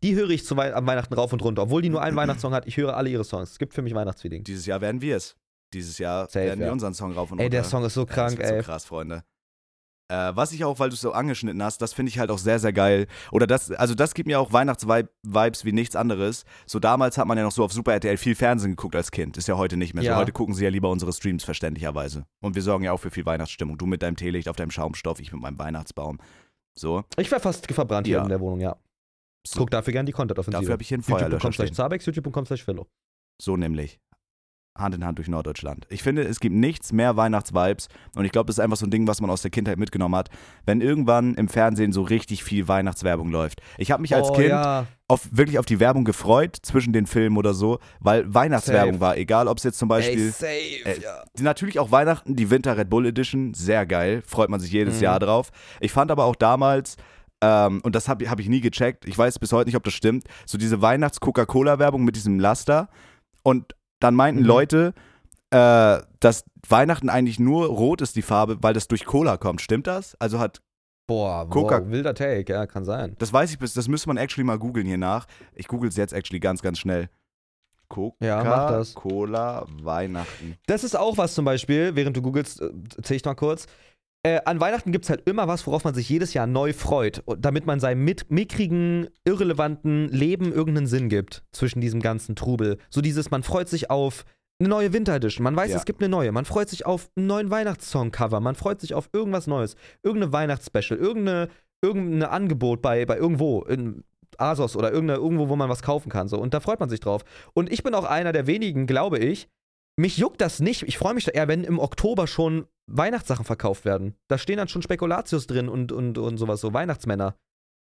Die 0.03 0.15
höre 0.15 0.29
ich 0.29 0.45
zu 0.45 0.55
Wei 0.57 0.73
am 0.73 0.85
Weihnachten 0.87 1.13
rauf 1.13 1.33
und 1.33 1.43
runter. 1.43 1.63
Obwohl 1.63 1.81
die 1.81 1.89
nur 1.89 2.01
einen 2.01 2.15
Weihnachtssong 2.15 2.53
hat, 2.53 2.67
ich 2.67 2.77
höre 2.77 2.95
alle 2.95 3.09
ihre 3.09 3.23
Songs. 3.23 3.51
Es 3.51 3.59
gibt 3.59 3.73
für 3.73 3.81
mich 3.81 3.93
Weihnachtsfeeling. 3.95 4.43
Dieses 4.43 4.65
Jahr 4.65 4.81
werden 4.81 5.01
wir 5.01 5.17
es. 5.17 5.35
Dieses 5.73 5.97
Jahr 5.97 6.27
Safe, 6.27 6.45
werden 6.45 6.59
wir 6.59 6.67
ja. 6.67 6.73
unseren 6.73 6.93
Song 6.93 7.13
rauf 7.13 7.31
und 7.31 7.39
Ey, 7.39 7.49
der 7.49 7.61
runter. 7.61 7.69
Song 7.69 7.85
ist 7.85 7.93
so 7.93 8.01
Ja, 8.01 8.05
krank, 8.07 8.31
das 8.31 8.39
wird 8.39 8.51
ey. 8.51 8.59
so 8.61 8.65
krass, 8.65 8.85
Freunde. 8.85 9.23
Äh, 10.09 10.35
was 10.35 10.51
ich 10.51 10.65
auch, 10.65 10.77
weil 10.79 10.89
du 10.89 10.95
es 10.95 10.99
so 11.01 11.13
angeschnitten 11.13 11.63
hast, 11.63 11.81
das 11.81 11.93
finde 11.93 12.09
ich 12.09 12.19
halt 12.19 12.29
auch 12.31 12.37
sehr, 12.37 12.59
sehr 12.59 12.73
geil. 12.73 13.07
Oder 13.31 13.47
das, 13.47 13.71
also 13.71 13.95
das 13.95 14.13
gibt 14.13 14.27
mir 14.27 14.41
auch 14.41 14.51
Weihnachtsvibes 14.51 15.63
wie 15.63 15.71
nichts 15.71 15.95
anderes. 15.95 16.43
So 16.65 16.79
damals 16.79 17.17
hat 17.17 17.27
man 17.27 17.37
ja 17.37 17.45
noch 17.45 17.53
so 17.53 17.63
auf 17.63 17.71
Super 17.71 17.93
RTL 17.93 18.17
viel 18.17 18.35
Fernsehen 18.35 18.71
geguckt 18.71 18.95
als 18.97 19.11
Kind. 19.11 19.37
Ist 19.37 19.47
ja 19.47 19.55
heute 19.55 19.77
nicht 19.77 19.93
mehr 19.93 20.03
Ja. 20.03 20.15
so. 20.15 20.19
Heute 20.19 20.33
gucken 20.33 20.53
sie 20.53 20.65
ja 20.65 20.69
lieber 20.69 20.89
unsere 20.89 21.13
Streams 21.13 21.45
verständlicherweise. 21.45 22.25
Und 22.41 22.55
wir 22.55 22.61
sorgen 22.61 22.83
ja 22.83 22.91
auch 22.91 22.99
für 22.99 23.09
viel 23.11 23.25
Weihnachtsstimmung. 23.25 23.77
Du 23.77 23.85
mit 23.85 24.01
deinem 24.03 24.17
Teelicht 24.17 24.49
auf 24.49 24.57
deinem 24.57 24.71
Schaumstoff, 24.71 25.21
ich 25.21 25.31
mit 25.31 25.41
meinem 25.41 25.57
Weihnachtsbaum. 25.57 26.17
So. 26.77 27.05
Ich 27.15 27.31
wäre 27.31 27.39
fast 27.39 27.71
verbrannt 27.71 28.05
hier 28.07 28.17
Ja. 28.17 28.23
in 28.23 28.29
der 28.29 28.41
Wohnung, 28.41 28.59
ja. 28.59 28.75
So. 29.45 29.59
Guck 29.59 29.71
dafür 29.71 29.93
gerne 29.93 30.05
die 30.07 30.11
Content-Offensive. 30.13 30.61
Dafür 30.61 30.73
habe 30.73 30.83
ich 30.83 30.89
hier 30.89 30.97
einen 30.97 31.03
Feuerlöscher 31.03 31.51
stehen. 31.51 31.73
Zabex, 31.73 32.05
youtube.com 32.05 32.45
slash. 32.45 32.65
So 33.41 33.57
nämlich. 33.57 33.99
Hand 34.77 34.95
in 34.95 35.05
Hand 35.05 35.17
durch 35.17 35.27
Norddeutschland. 35.27 35.85
Ich 35.89 36.01
finde, 36.01 36.23
es 36.23 36.39
gibt 36.39 36.55
nichts 36.55 36.93
mehr 36.93 37.17
Weihnachtsvibes 37.17 37.89
und 38.15 38.23
ich 38.23 38.31
glaube, 38.31 38.47
das 38.47 38.55
ist 38.57 38.63
einfach 38.63 38.77
so 38.77 38.85
ein 38.85 38.89
Ding, 38.91 39.05
was 39.05 39.19
man 39.19 39.29
aus 39.29 39.41
der 39.41 39.51
Kindheit 39.51 39.77
mitgenommen 39.77 40.15
hat, 40.15 40.29
wenn 40.65 40.79
irgendwann 40.79 41.35
im 41.35 41.49
Fernsehen 41.49 41.91
so 41.91 42.03
richtig 42.03 42.45
viel 42.45 42.69
Weihnachtswerbung 42.69 43.31
läuft. 43.31 43.61
Ich 43.77 43.91
habe 43.91 44.01
mich 44.01 44.15
als 44.15 44.29
oh, 44.29 44.33
Kind 44.33 44.47
ja. 44.47 44.87
auf, 45.09 45.27
wirklich 45.31 45.59
auf 45.59 45.65
die 45.65 45.81
Werbung 45.81 46.05
gefreut 46.05 46.55
zwischen 46.61 46.93
den 46.93 47.05
Filmen 47.05 47.35
oder 47.35 47.53
so, 47.53 47.79
weil 47.99 48.33
Weihnachtswerbung 48.33 48.93
Safe. 48.93 49.01
war, 49.01 49.17
egal 49.17 49.49
ob 49.49 49.57
es 49.57 49.65
jetzt 49.65 49.77
zum 49.77 49.89
Beispiel 49.89 50.27
Ey, 50.27 50.31
safe, 50.31 50.85
äh, 50.85 51.01
ja. 51.01 51.23
Natürlich 51.41 51.77
auch 51.77 51.91
Weihnachten, 51.91 52.37
die 52.37 52.49
Winter 52.49 52.77
Red 52.77 52.89
Bull 52.89 53.05
Edition, 53.05 53.53
sehr 53.53 53.85
geil, 53.85 54.23
freut 54.25 54.49
man 54.49 54.61
sich 54.61 54.71
jedes 54.71 54.97
Mhm. 54.97 55.03
Jahr 55.03 55.19
drauf. 55.19 55.51
Ich 55.81 55.91
fand 55.91 56.11
aber 56.11 56.23
auch 56.23 56.35
damals, 56.37 56.95
ähm, 57.41 57.81
und 57.83 57.95
das 57.95 58.07
habe 58.07 58.29
hab 58.29 58.39
ich 58.39 58.47
nie 58.49 58.61
gecheckt, 58.61 59.05
ich 59.05 59.17
weiß 59.17 59.39
bis 59.39 59.51
heute 59.51 59.67
nicht, 59.67 59.75
ob 59.75 59.83
das 59.83 59.93
stimmt, 59.93 60.25
so 60.45 60.57
diese 60.57 60.81
Weihnachts-Coca-Cola-Werbung 60.81 62.03
mit 62.03 62.15
diesem 62.15 62.39
Laster. 62.39 62.89
Und 63.43 63.75
dann 63.99 64.15
meinten 64.15 64.41
Mhm. 64.41 64.47
Leute, 64.47 64.93
äh, 65.51 65.99
dass 66.19 66.43
Weihnachten 66.69 67.09
eigentlich 67.09 67.39
nur 67.39 67.67
rot 67.67 68.01
ist, 68.01 68.15
die 68.15 68.21
Farbe, 68.21 68.57
weil 68.61 68.73
das 68.73 68.87
durch 68.87 69.05
Cola 69.05 69.37
kommt. 69.37 69.61
Stimmt 69.61 69.87
das? 69.87 70.15
Also 70.19 70.39
hat, 70.39 70.61
Boah, 71.07 71.49
Coca- 71.49 71.81
wow, 71.83 71.89
wilder 71.91 72.13
Take, 72.13 72.53
ja, 72.53 72.65
kann 72.67 72.85
sein. 72.85 73.15
das 73.19 73.33
weiß 73.33 73.51
ich 73.51 73.59
bis, 73.59 73.73
das 73.73 73.87
müsste 73.87 74.07
man 74.07 74.17
actually 74.17 74.45
mal 74.45 74.57
googeln 74.59 74.85
hier 74.87 74.97
nach. 74.99 75.25
Ich 75.53 75.67
google 75.67 75.89
es 75.89 75.97
jetzt 75.97 76.13
actually 76.13 76.39
ganz, 76.39 76.61
ganz 76.61 76.79
schnell. 76.79 77.09
Ja. 78.21 78.39
Coca-Cola 78.41 79.65
Weihnachten. 79.81 80.55
Das 80.67 80.85
ist 80.85 80.95
auch 80.95 81.17
was 81.17 81.33
zum 81.33 81.43
Beispiel, 81.43 81.93
während 81.95 82.15
du 82.15 82.21
googelst, 82.21 82.61
äh, 82.61 82.69
erzähl 82.95 83.17
ich 83.17 83.25
mal 83.25 83.33
kurz. 83.35 83.65
Äh, 84.23 84.41
an 84.45 84.59
Weihnachten 84.59 84.91
gibt 84.91 85.05
es 85.05 85.09
halt 85.09 85.27
immer 85.27 85.47
was, 85.47 85.65
worauf 85.65 85.83
man 85.83 85.95
sich 85.95 86.07
jedes 86.07 86.33
Jahr 86.35 86.45
neu 86.45 86.73
freut, 86.73 87.23
damit 87.39 87.65
man 87.65 87.79
seinem 87.79 88.03
mit 88.03 88.29
mickrigen, 88.29 89.07
irrelevanten 89.25 90.09
Leben 90.09 90.51
irgendeinen 90.51 90.85
Sinn 90.85 91.09
gibt 91.09 91.43
zwischen 91.51 91.81
diesem 91.81 92.01
ganzen 92.01 92.35
Trubel. 92.35 92.77
So 92.91 93.01
dieses, 93.01 93.31
man 93.31 93.41
freut 93.41 93.67
sich 93.67 93.89
auf 93.89 94.25
eine 94.59 94.69
neue 94.69 94.93
Winter 94.93 95.15
Edition, 95.15 95.43
man 95.43 95.55
weiß, 95.55 95.71
Ja. 95.71 95.77
es 95.77 95.85
gibt 95.85 96.01
eine 96.03 96.09
neue, 96.09 96.31
man 96.31 96.45
freut 96.45 96.69
sich 96.69 96.85
auf 96.85 97.09
einen 97.15 97.25
neuen 97.25 97.49
Weihnachtssong-Cover, 97.49 98.39
man 98.41 98.53
freut 98.53 98.79
sich 98.79 98.93
auf 98.93 99.09
irgendwas 99.11 99.47
Neues, 99.47 99.75
irgendeine 100.03 100.33
Weihnachtsspecial, 100.33 100.99
irgendeine, 100.99 101.49
irgendein 101.81 102.29
Angebot 102.29 102.83
bei, 102.83 103.03
bei 103.07 103.17
irgendwo, 103.17 103.63
in 103.63 104.03
Asos 104.37 104.75
oder 104.75 104.91
irgendeine, 104.91 105.19
irgendwo, 105.19 105.49
wo 105.49 105.55
man 105.55 105.67
was 105.69 105.81
kaufen 105.81 106.09
kann. 106.09 106.27
So. 106.27 106.37
Und 106.37 106.53
da 106.53 106.59
freut 106.59 106.79
man 106.79 106.89
sich 106.89 106.99
drauf. 106.99 107.23
Und 107.53 107.71
ich 107.71 107.81
bin 107.81 107.95
auch 107.95 108.05
einer 108.05 108.31
der 108.33 108.45
wenigen, 108.45 108.85
glaube 108.85 109.17
ich, 109.17 109.49
mich 109.97 110.17
juckt 110.17 110.41
das 110.41 110.59
nicht. 110.59 110.83
Ich 110.83 110.97
freue 110.97 111.13
mich 111.13 111.25
da 111.25 111.31
eher, 111.31 111.47
wenn 111.47 111.63
im 111.63 111.79
Oktober 111.79 112.27
schon 112.27 112.67
Weihnachtssachen 112.87 113.45
verkauft 113.45 113.85
werden. 113.85 114.15
Da 114.27 114.37
stehen 114.37 114.57
dann 114.57 114.67
schon 114.67 114.81
Spekulatius 114.81 115.47
drin 115.47 115.69
und, 115.69 115.91
und, 115.91 116.17
und 116.17 116.37
sowas, 116.37 116.61
so 116.61 116.73
Weihnachtsmänner. 116.73 117.35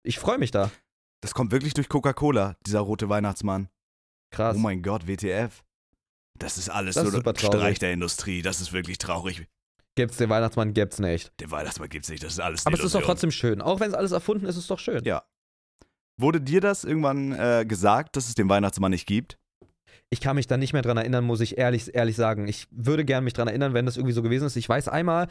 Ich 0.04 0.18
freue 0.18 0.38
mich 0.38 0.50
da. 0.50 0.70
Das 1.22 1.34
kommt 1.34 1.52
wirklich 1.52 1.74
durch 1.74 1.88
Coca-Cola, 1.88 2.56
dieser 2.66 2.80
rote 2.80 3.08
Weihnachtsmann. 3.08 3.68
Krass. 4.30 4.56
Oh 4.56 4.60
mein 4.60 4.82
Gott, 4.82 5.06
WTF. 5.06 5.64
Das 6.38 6.58
ist 6.58 6.68
alles 6.68 6.94
Das 6.94 7.08
so 7.08 7.18
ein. 7.18 7.36
Streich 7.36 7.78
der 7.78 7.92
Industrie. 7.92 8.42
Das 8.42 8.60
ist 8.60 8.72
wirklich 8.72 8.98
traurig. 8.98 9.46
Gibt's 9.96 10.18
den 10.18 10.28
Weihnachtsmann, 10.28 10.74
gibt's 10.74 10.98
nicht. 10.98 11.32
Den 11.40 11.50
Weihnachtsmann 11.50 11.88
gibt's 11.88 12.10
nicht. 12.10 12.22
Das 12.22 12.34
ist 12.34 12.40
alles 12.40 12.66
Aber 12.66 12.76
es 12.76 12.84
ist 12.84 12.94
doch 12.94 13.02
trotzdem 13.02 13.30
schön. 13.30 13.62
Auch 13.62 13.80
wenn 13.80 13.88
es 13.88 13.94
alles 13.94 14.12
erfunden 14.12 14.44
ist, 14.44 14.56
ist 14.56 14.64
es 14.64 14.66
doch 14.68 14.78
schön. 14.78 15.02
Ja. 15.04 15.24
Wurde 16.20 16.40
dir 16.40 16.60
das 16.60 16.84
irgendwann 16.84 17.32
äh, 17.32 17.64
gesagt, 17.66 18.16
dass 18.16 18.28
es 18.28 18.34
den 18.34 18.48
Weihnachtsmann 18.48 18.90
nicht 18.90 19.06
gibt? 19.06 19.38
Ich 20.10 20.20
kann 20.20 20.36
mich 20.36 20.46
da 20.46 20.56
nicht 20.56 20.72
mehr 20.72 20.82
dran 20.82 20.96
erinnern, 20.96 21.24
muss 21.24 21.40
ich 21.40 21.58
ehrlich, 21.58 21.94
ehrlich 21.94 22.14
sagen. 22.14 22.46
Ich 22.46 22.68
würde 22.70 23.04
gern 23.04 23.24
mich 23.24 23.32
dran 23.32 23.48
erinnern, 23.48 23.74
wenn 23.74 23.86
das 23.86 23.96
irgendwie 23.96 24.12
so 24.12 24.22
gewesen 24.22 24.46
ist. 24.46 24.56
Ich 24.56 24.68
weiß, 24.68 24.88
einmal 24.88 25.26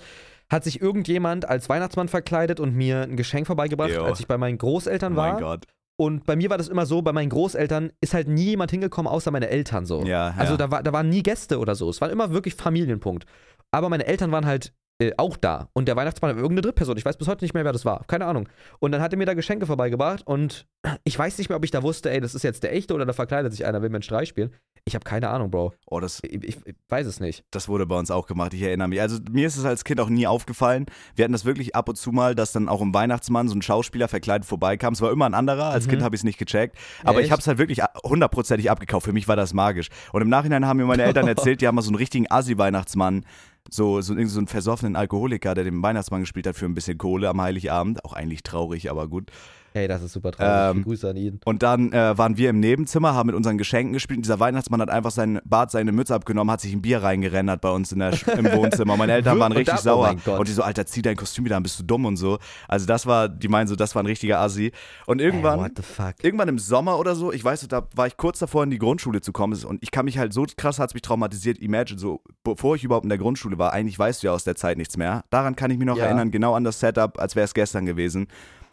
hat 0.49 0.63
sich 0.65 0.82
irgendjemand 0.82 1.47
als 1.47 1.69
Weihnachtsmann 1.69 2.09
verkleidet 2.09 2.59
und 2.59 2.76
mir 2.76 3.01
ein 3.03 3.15
Geschenk 3.15 3.47
vorbeigebracht, 3.47 3.91
Jo. 3.91 4.03
als 4.03 4.19
ich 4.19 4.28
bei 4.28 4.38
meinen 4.38 4.57
Großeltern 4.57 5.13
oh 5.13 5.17
war. 5.17 5.34
mein 5.34 5.41
Gott. 5.41 5.65
Und 5.97 6.26
bei 6.26 6.36
mir 6.36 6.49
war 6.49 6.57
das 6.57 6.67
immer 6.67 6.86
so, 6.86 7.01
bei 7.01 7.13
meinen 7.13 7.30
Großeltern 7.30 7.93
ist 8.01 8.13
halt 8.13 8.28
nie 8.28 8.43
jemand 8.43 8.69
hingekommen, 8.71 9.09
außer 9.09 9.32
meine 9.32 9.47
Eltern 9.47 9.86
so. 9.86 10.01
Ja, 10.01 10.30
ja. 10.30 10.36
Also 10.38 10.57
da, 10.57 10.69
war, 10.69 10.84
da 10.84 10.91
waren 10.91 11.07
nie 11.07 11.23
Gäste 11.23 11.57
oder 11.57 11.76
so. 11.76 11.89
Es 11.89 12.01
war 12.01 12.09
immer 12.09 12.32
wirklich 12.32 12.55
Familienpunkt. 12.55 13.26
Aber 13.71 13.88
meine 13.88 14.05
Eltern 14.05 14.32
waren 14.32 14.45
halt 14.45 14.73
äh, 15.00 15.12
auch 15.18 15.36
da. 15.38 15.68
Und 15.74 15.88
der 15.88 15.96
Weihnachtsmann 15.96 16.32
war 16.32 16.38
irgendeine 16.38 16.62
Drittperson. 16.62 16.96
Ich 16.98 17.06
weiß 17.06 17.18
bis 17.18 17.28
heute 17.28 17.43
nicht 17.43 17.54
mehr, 17.54 17.66
wer 17.66 17.74
das 17.74 17.84
war. 17.86 18.04
Keine 18.08 18.26
Ahnung. 18.26 18.48
Und 18.80 18.91
dann 18.93 19.02
hat 19.02 19.12
er 19.14 19.18
mir 19.18 19.26
da 19.26 19.34
Geschenke 19.34 19.66
vorbeigebracht 19.66 20.26
und 20.26 20.66
ich 21.04 21.18
weiß 21.20 21.38
nicht 21.38 21.50
mehr, 21.50 21.58
ob 21.58 21.66
ich 21.66 21.72
da 21.72 21.84
wusste, 21.84 22.10
ey, 22.12 22.22
das 22.22 22.34
ist 22.36 22.43
jetzt 22.43 22.64
der 22.64 22.74
echte 22.74 22.93
oder 22.93 23.06
da 23.06 23.14
verkleidet 23.14 23.52
sich 23.52 23.66
einer, 23.66 23.82
will 23.82 23.89
mir 23.89 23.98
einen 23.98 24.04
Streich 24.04 24.30
spielen. 24.30 24.54
Ich 24.88 24.93
habe 24.93 25.04
keine 25.04 25.30
Ahnung, 25.30 25.50
Bro. 25.50 25.74
Oh, 25.88 26.00
das, 26.00 26.22
Ich, 26.24 26.43
ich, 26.43 26.58
ich 26.66 26.76
weiß 26.89 27.08
es 27.08 27.20
nicht. 27.20 27.43
das 27.50 27.68
wurde 27.68 27.88
bei 27.88 27.98
uns 27.98 28.12
auch 28.12 28.28
gemacht, 28.28 28.54
ich 28.54 28.62
erinnere 28.62 28.88
mich. 28.88 29.02
Also 29.02 29.18
mir 29.32 29.48
ist 29.48 29.58
es 29.58 29.66
als 29.66 29.84
Kind 29.84 30.00
auch 30.00 30.10
nie 30.10 30.28
aufgefallen. 30.28 30.86
Wir 31.16 31.24
hatten 31.26 31.32
das 31.34 31.43
wirklich 31.43 31.76
ab 31.76 31.89
und 31.89 31.96
zu 31.96 32.12
mal, 32.12 32.36
dass 32.36 32.52
dann 32.52 32.70
auch 32.70 32.82
im 32.82 32.93
Weihnachtsmann 32.93 33.48
so 33.50 33.56
ein 33.56 33.64
Schauspieler 33.64 34.08
verkleidet 34.08 34.46
vorbeikam. 34.48 34.93
Es 34.93 35.02
war 35.02 35.12
immer 35.12 35.26
ein 35.26 35.34
anderer, 35.34 35.66
als 35.72 35.88
Mhm. 35.88 35.89
Kind 35.91 36.04
habe 36.04 36.16
ich 36.16 36.20
es 36.20 36.24
nicht 36.24 36.38
gecheckt. 36.38 36.78
Aber 37.04 37.18
ich 37.20 37.26
Echt? 37.26 37.32
habe 37.32 37.39
es 37.41 37.48
halt 37.48 37.58
wirklich 37.58 37.82
hundertprozentig 38.06 38.70
abgekauft. 38.70 39.06
Für 39.06 39.14
mich 39.14 39.28
war 39.28 39.36
das 39.36 39.54
magisch. 39.56 39.89
Und 40.14 40.22
im 40.22 40.30
Nachhinein 40.30 40.68
haben 40.68 40.78
mir 40.78 40.86
meine 40.86 41.04
Eltern 41.04 41.28
erzählt, 41.28 41.62
die 41.62 41.68
haben 41.68 41.74
mal 41.76 41.82
so 41.82 41.89
einen 41.89 41.96
richtigen 41.98 42.30
Assi-Weihnachtsmann, 42.30 43.26
so, 43.70 44.01
so, 44.01 44.13
so 44.26 44.39
einen 44.39 44.47
versoffenen 44.47 44.95
Alkoholiker, 44.95 45.55
der 45.55 45.63
den 45.63 45.82
Weihnachtsmann 45.82 46.22
gespielt 46.22 46.47
hat 46.47 46.55
für 46.55 46.66
ein 46.66 46.76
bisschen 46.76 46.97
Kohle 46.97 47.30
am 47.30 47.41
Heiligabend. 47.41 48.03
Auch 48.05 48.13
eigentlich 48.13 48.43
traurig, 48.43 48.89
aber 48.89 49.07
gut. 49.07 49.32
Ey, 49.76 49.89
das 49.89 50.01
ist 50.01 50.13
super 50.13 50.32
traurig. 50.32 50.78
Ähm, 50.78 50.84
Grüße 50.86 51.09
an 51.09 51.17
ihn. 51.17 51.41
Und 51.43 51.61
dann 51.61 51.91
äh, 51.91 52.17
waren 52.17 52.38
wir 52.38 52.49
im 52.49 52.61
Nebenzimmer, 52.61 53.13
haben 53.13 53.28
mit 53.28 53.36
unseren 53.36 53.57
Geschenken 53.57 53.91
gespielt. 53.91 54.19
Und 54.19 54.26
dieser 54.26 54.39
Weihnachtsmann 54.39 54.80
hat 54.80 54.89
einfach 54.89 55.11
seinen 55.11 55.41
Bart, 55.43 55.69
seine 55.69 55.91
Mütze 55.91 56.15
abgenommen, 56.15 56.49
hat 56.49 56.61
sich 56.61 56.71
ein 56.71 56.82
Bier 56.82 57.03
reingerendert 57.03 57.59
bei 57.59 57.69
uns 57.69 57.91
in 57.91 57.99
der, 57.99 58.13
im 58.38 58.45
Wohnzimmer. 58.53 58.95
Meine 58.95 59.11
Eltern 59.11 59.38
waren 59.41 59.51
richtig 59.51 59.76
da- 59.76 59.80
oh 59.82 59.84
sauer. 60.05 60.15
Gott. 60.23 60.39
und 60.39 60.47
die 60.47 60.53
so, 60.53 60.63
Alter, 60.63 60.86
zieh 60.86 61.01
dein 61.01 61.17
Kostüm 61.17 61.43
wieder 61.43 61.57
an, 61.57 61.63
bist 61.63 61.78
du 61.78 61.84
dumm 61.84 62.05
und 62.05 62.15
so. 62.15 62.38
Also 62.69 62.86
das 62.86 63.05
war, 63.05 63.28
die 63.28 63.49
meinen 63.49 63.67
so, 63.67 63.76
das 63.76 63.95
war 63.95 64.01
ein 64.03 64.05
richtiger 64.05 64.39
Assi. 64.39 64.71
Und 65.07 65.19
irgendwann, 65.19 65.59
Ey, 65.59 65.65
what 65.65 65.71
the 65.76 65.84
fuck? 65.84 66.13
irgendwann 66.23 66.47
im 66.47 66.57
Sommer 66.57 66.97
oder 66.97 67.13
so, 67.15 67.34
ich 67.34 67.43
weiß, 67.43 67.67
da 67.67 67.86
war 67.95 68.07
ich 68.07 68.15
kurz 68.15 68.39
davor 68.39 68.63
in 68.63 68.69
die 68.69 68.80
Grundschule 68.80 69.19
zu 69.19 69.34
kommen 69.34 69.61
und 69.65 69.84
ich 69.84 69.91
kann 69.91 70.05
mich 70.05 70.17
halt 70.17 70.32
so 70.32 70.45
krass 70.55 70.80
hat 70.80 70.91
es 70.91 70.93
mich 70.93 71.01
traumatisiert. 71.01 71.57
Imagine 71.59 71.99
so, 71.99 72.21
bevor 72.45 72.76
ich 72.78 72.84
überhaupt 72.86 73.03
in 73.03 73.09
der 73.09 73.17
Grundschule 73.17 73.57
war, 73.57 73.73
eigentlich 73.73 73.99
weißt 73.99 74.23
du 74.23 74.28
ja 74.28 74.34
aus 74.34 74.45
der 74.45 74.55
Zeit 74.55 74.78
nichts 74.78 74.95
mehr. 74.95 75.26
Daran 75.32 75.57
kann 75.57 75.69
ich 75.69 75.78
mich 75.78 75.86
noch 75.86 75.97
Ja. 75.97 76.05
erinnern, 76.05 76.32
genau 76.32 76.53
an 76.53 76.63
das 76.63 76.80
Setup, 76.80 77.19
als 77.19 77.36
wäre 77.36 77.43
es 77.43 77.53
gestern 77.53 77.86
gewesen. 77.86 78.28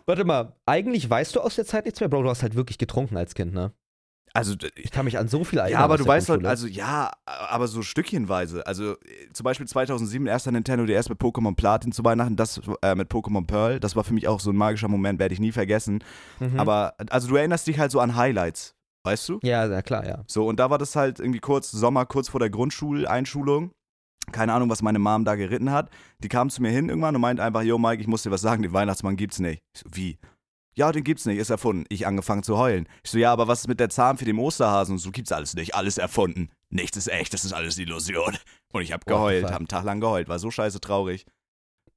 Warte 0.06 0.24
mal, 0.24 0.56
eigentlich 0.66 1.08
weißt 1.08 1.36
du 1.36 1.40
aus 1.40 1.56
der 1.56 1.64
Zeit 1.64 1.84
nichts 1.84 2.00
mehr, 2.00 2.08
Bro. 2.08 2.22
Du 2.22 2.28
hast 2.28 2.42
halt 2.42 2.54
wirklich 2.54 2.78
getrunken 2.78 3.16
als 3.16 3.34
Kind, 3.34 3.52
ne? 3.54 3.72
Also 4.34 4.54
Ich 4.76 4.90
kann 4.90 5.04
mich 5.04 5.18
an 5.18 5.28
so 5.28 5.44
viel 5.44 5.58
erinnern. 5.58 5.80
Ja, 5.80 5.84
aber 5.84 5.98
du 5.98 6.06
weißt 6.06 6.30
halt, 6.30 6.46
also 6.46 6.66
ja, 6.66 7.10
aber 7.26 7.68
so 7.68 7.82
stückchenweise. 7.82 8.66
Also 8.66 8.96
zum 9.32 9.44
Beispiel 9.44 9.66
2007 9.66 10.26
erster 10.26 10.52
Nintendo 10.52 10.86
DS 10.86 11.08
mit 11.08 11.20
Pokémon 11.20 11.54
Platin 11.54 11.92
zu 11.92 12.02
Weihnachten, 12.04 12.36
das 12.36 12.60
äh, 12.80 12.94
mit 12.94 13.10
Pokémon 13.10 13.46
Pearl, 13.46 13.78
das 13.78 13.94
war 13.94 14.04
für 14.04 14.14
mich 14.14 14.28
auch 14.28 14.40
so 14.40 14.50
ein 14.50 14.56
magischer 14.56 14.88
Moment, 14.88 15.18
werde 15.18 15.34
ich 15.34 15.40
nie 15.40 15.52
vergessen. 15.52 16.02
Mhm. 16.40 16.58
Aber 16.58 16.94
also 17.10 17.28
du 17.28 17.36
erinnerst 17.36 17.66
dich 17.66 17.78
halt 17.78 17.90
so 17.90 18.00
an 18.00 18.16
Highlights, 18.16 18.74
weißt 19.04 19.28
du? 19.28 19.38
Ja, 19.42 19.66
na 19.66 19.82
klar, 19.82 20.06
ja. 20.06 20.24
So 20.26 20.46
und 20.46 20.58
da 20.58 20.70
war 20.70 20.78
das 20.78 20.96
halt 20.96 21.20
irgendwie 21.20 21.40
kurz 21.40 21.70
Sommer, 21.70 22.06
kurz 22.06 22.30
vor 22.30 22.40
der 22.40 22.50
Grundschuleinschulung. 22.50 23.72
Keine 24.30 24.52
Ahnung, 24.52 24.70
was 24.70 24.82
meine 24.82 24.98
Mom 24.98 25.24
da 25.24 25.34
geritten 25.34 25.72
hat. 25.72 25.90
Die 26.20 26.28
kam 26.28 26.48
zu 26.48 26.62
mir 26.62 26.70
hin 26.70 26.88
irgendwann 26.88 27.14
und 27.16 27.20
meint 27.20 27.40
einfach, 27.40 27.62
yo 27.62 27.76
Mike, 27.78 28.00
ich 28.00 28.06
muss 28.06 28.22
dir 28.22 28.30
was 28.30 28.40
sagen, 28.40 28.62
den 28.62 28.72
Weihnachtsmann 28.72 29.16
gibt's 29.16 29.40
nicht. 29.40 29.60
Ich 29.74 29.80
so, 29.82 29.88
wie? 29.92 30.18
Ja, 30.74 30.90
den 30.92 31.04
gibt's 31.04 31.26
nicht, 31.26 31.38
ist 31.38 31.50
erfunden. 31.50 31.84
Ich 31.90 32.06
angefangen 32.06 32.42
zu 32.42 32.56
heulen. 32.56 32.88
Ich 33.02 33.10
so, 33.10 33.18
ja, 33.18 33.32
aber 33.32 33.48
was 33.48 33.60
ist 33.60 33.68
mit 33.68 33.80
der 33.80 33.90
Zahn 33.90 34.16
für 34.16 34.24
den 34.24 34.38
Osterhasen? 34.38 34.94
Und 34.94 34.98
so 35.00 35.10
gibt's 35.10 35.32
alles 35.32 35.54
nicht, 35.54 35.74
alles 35.74 35.98
erfunden. 35.98 36.50
Nichts 36.70 36.96
ist 36.96 37.08
echt, 37.08 37.34
das 37.34 37.44
ist 37.44 37.52
alles 37.52 37.76
Illusion. 37.78 38.36
Und 38.72 38.80
ich 38.82 38.92
hab 38.92 39.04
geheult, 39.04 39.44
hab 39.46 39.56
einen 39.58 39.68
Tag 39.68 39.84
lang 39.84 40.00
geheult, 40.00 40.28
war 40.28 40.38
so 40.38 40.50
scheiße 40.50 40.80
traurig. 40.80 41.26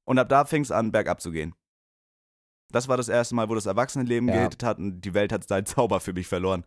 Und 0.03 0.19
ab 0.19 0.27
da 0.27 0.43
fing's 0.43 0.71
an, 0.71 0.91
bergab 0.91 1.21
zu 1.21 1.31
gehen. 1.31 1.53
Das 2.71 2.87
war 2.89 2.97
das 2.97 3.07
erste 3.07 3.35
Mal, 3.35 3.47
wo 3.47 3.55
das 3.55 3.65
Erwachsenenleben 3.67 4.27
Ja. 4.27 4.35
gehittet 4.35 4.63
hat 4.63 4.77
und 4.79 4.99
die 5.01 5.13
Welt 5.13 5.31
hat 5.31 5.47
seinen 5.47 5.65
Zauber 5.67 5.99
für 6.01 6.13
mich 6.13 6.27
verloren. 6.27 6.65